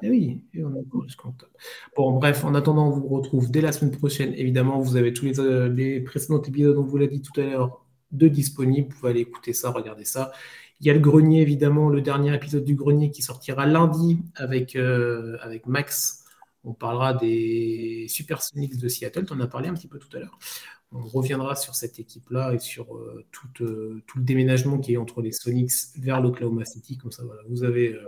eh 0.05 0.11
oui, 0.11 0.45
on 0.57 0.75
est 0.75 0.81
encore 0.81 1.05
jusqu'à 1.05 1.29
octobre. 1.29 1.53
Bon, 1.97 2.13
bref, 2.19 2.45
en 2.45 2.55
attendant, 2.55 2.89
on 2.89 2.91
vous 2.91 3.09
retrouve 3.09 3.51
dès 3.51 3.61
la 3.61 3.73
semaine 3.73 3.91
prochaine. 3.91 4.35
Évidemment, 4.35 4.79
vous 4.81 4.97
avez 4.97 5.13
tous 5.13 5.25
les, 5.25 5.41
euh, 5.41 5.69
les 5.69 6.01
précédents 6.01 6.43
épisodes, 6.43 6.77
on 6.77 6.83
vous 6.83 6.99
l'a 6.99 7.07
dit 7.07 7.23
tout 7.23 7.41
à 7.41 7.45
l'heure, 7.45 7.85
de 8.13 8.29
disponibles. 8.29 8.89
Vous 8.93 8.99
pouvez 9.01 9.11
aller 9.11 9.21
écouter 9.21 9.53
ça, 9.55 9.71
regarder 9.71 10.05
ça. 10.05 10.33
Il 10.81 10.87
y 10.87 10.91
a 10.91 10.93
le 10.93 11.01
grenier, 11.01 11.41
évidemment, 11.41 11.89
le 11.89 12.03
dernier 12.03 12.35
épisode 12.35 12.65
du 12.65 12.75
grenier 12.75 13.11
qui 13.11 13.23
sortira 13.23 13.67
lundi 13.67 14.19
avec, 14.37 14.77
euh, 14.77 15.39
avec 15.41 15.67
Max. 15.67 16.25
On 16.65 16.75
parlera 16.75 17.15
des 17.15 18.07
Supersonics 18.09 18.79
de 18.79 18.89
Seattle. 18.89 19.25
Tu 19.25 19.33
en 19.33 19.41
as 19.41 19.47
parlé 19.47 19.69
un 19.69 19.75
petit 19.75 19.89
peu 19.89 19.99
tout 19.99 20.15
à 20.17 20.21
l'heure 20.21 20.39
on 20.95 21.07
reviendra 21.07 21.57
sur 21.57 21.75
cette 21.75 21.99
équipe-là 21.99 22.55
et 22.55 22.59
sur 22.61 22.97
euh, 22.97 23.27
euh, 23.61 24.03
tout, 24.07 24.19
le 24.19 24.25
déménagement 24.25 24.79
qui 24.79 24.95
est 24.95 24.97
entre 24.97 25.23
les 25.23 25.33
Sonics 25.33 25.73
vers 25.97 26.21
l'Oklahoma 26.21 26.65
City. 26.65 26.97
Comme 26.97 27.11
ça, 27.11 27.25
voilà, 27.25 27.43
vous 27.49 27.65
avez, 27.65 27.99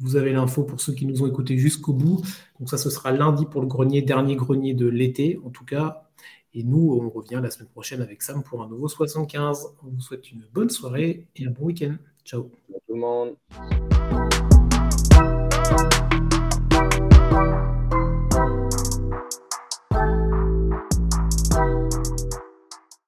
vous 0.00 0.16
avez 0.16 0.32
l'info 0.32 0.62
pour 0.62 0.80
ceux 0.80 0.92
qui 0.92 1.06
nous 1.06 1.22
ont 1.22 1.26
écoutés 1.26 1.58
jusqu'au 1.58 1.92
bout. 1.92 2.22
Donc 2.58 2.70
ça, 2.70 2.78
ce 2.78 2.90
sera 2.90 3.12
lundi 3.12 3.46
pour 3.46 3.60
le 3.60 3.66
grenier, 3.66 4.02
dernier 4.02 4.36
grenier 4.36 4.74
de 4.74 4.86
l'été, 4.86 5.40
en 5.44 5.50
tout 5.50 5.64
cas. 5.64 6.08
Et 6.54 6.62
nous, 6.62 6.98
on 7.00 7.10
revient 7.10 7.40
la 7.42 7.50
semaine 7.50 7.68
prochaine 7.68 8.00
avec 8.00 8.22
Sam 8.22 8.42
pour 8.42 8.62
un 8.62 8.68
nouveau 8.68 8.88
75. 8.88 9.74
On 9.84 9.90
vous 9.90 10.00
souhaite 10.00 10.30
une 10.32 10.42
bonne 10.52 10.70
soirée 10.70 11.26
et 11.36 11.46
un 11.46 11.50
bon 11.50 11.66
week-end. 11.66 11.96
Ciao. 12.24 12.50
tout 12.86 12.94
le 12.94 13.00
monde. 13.00 14.17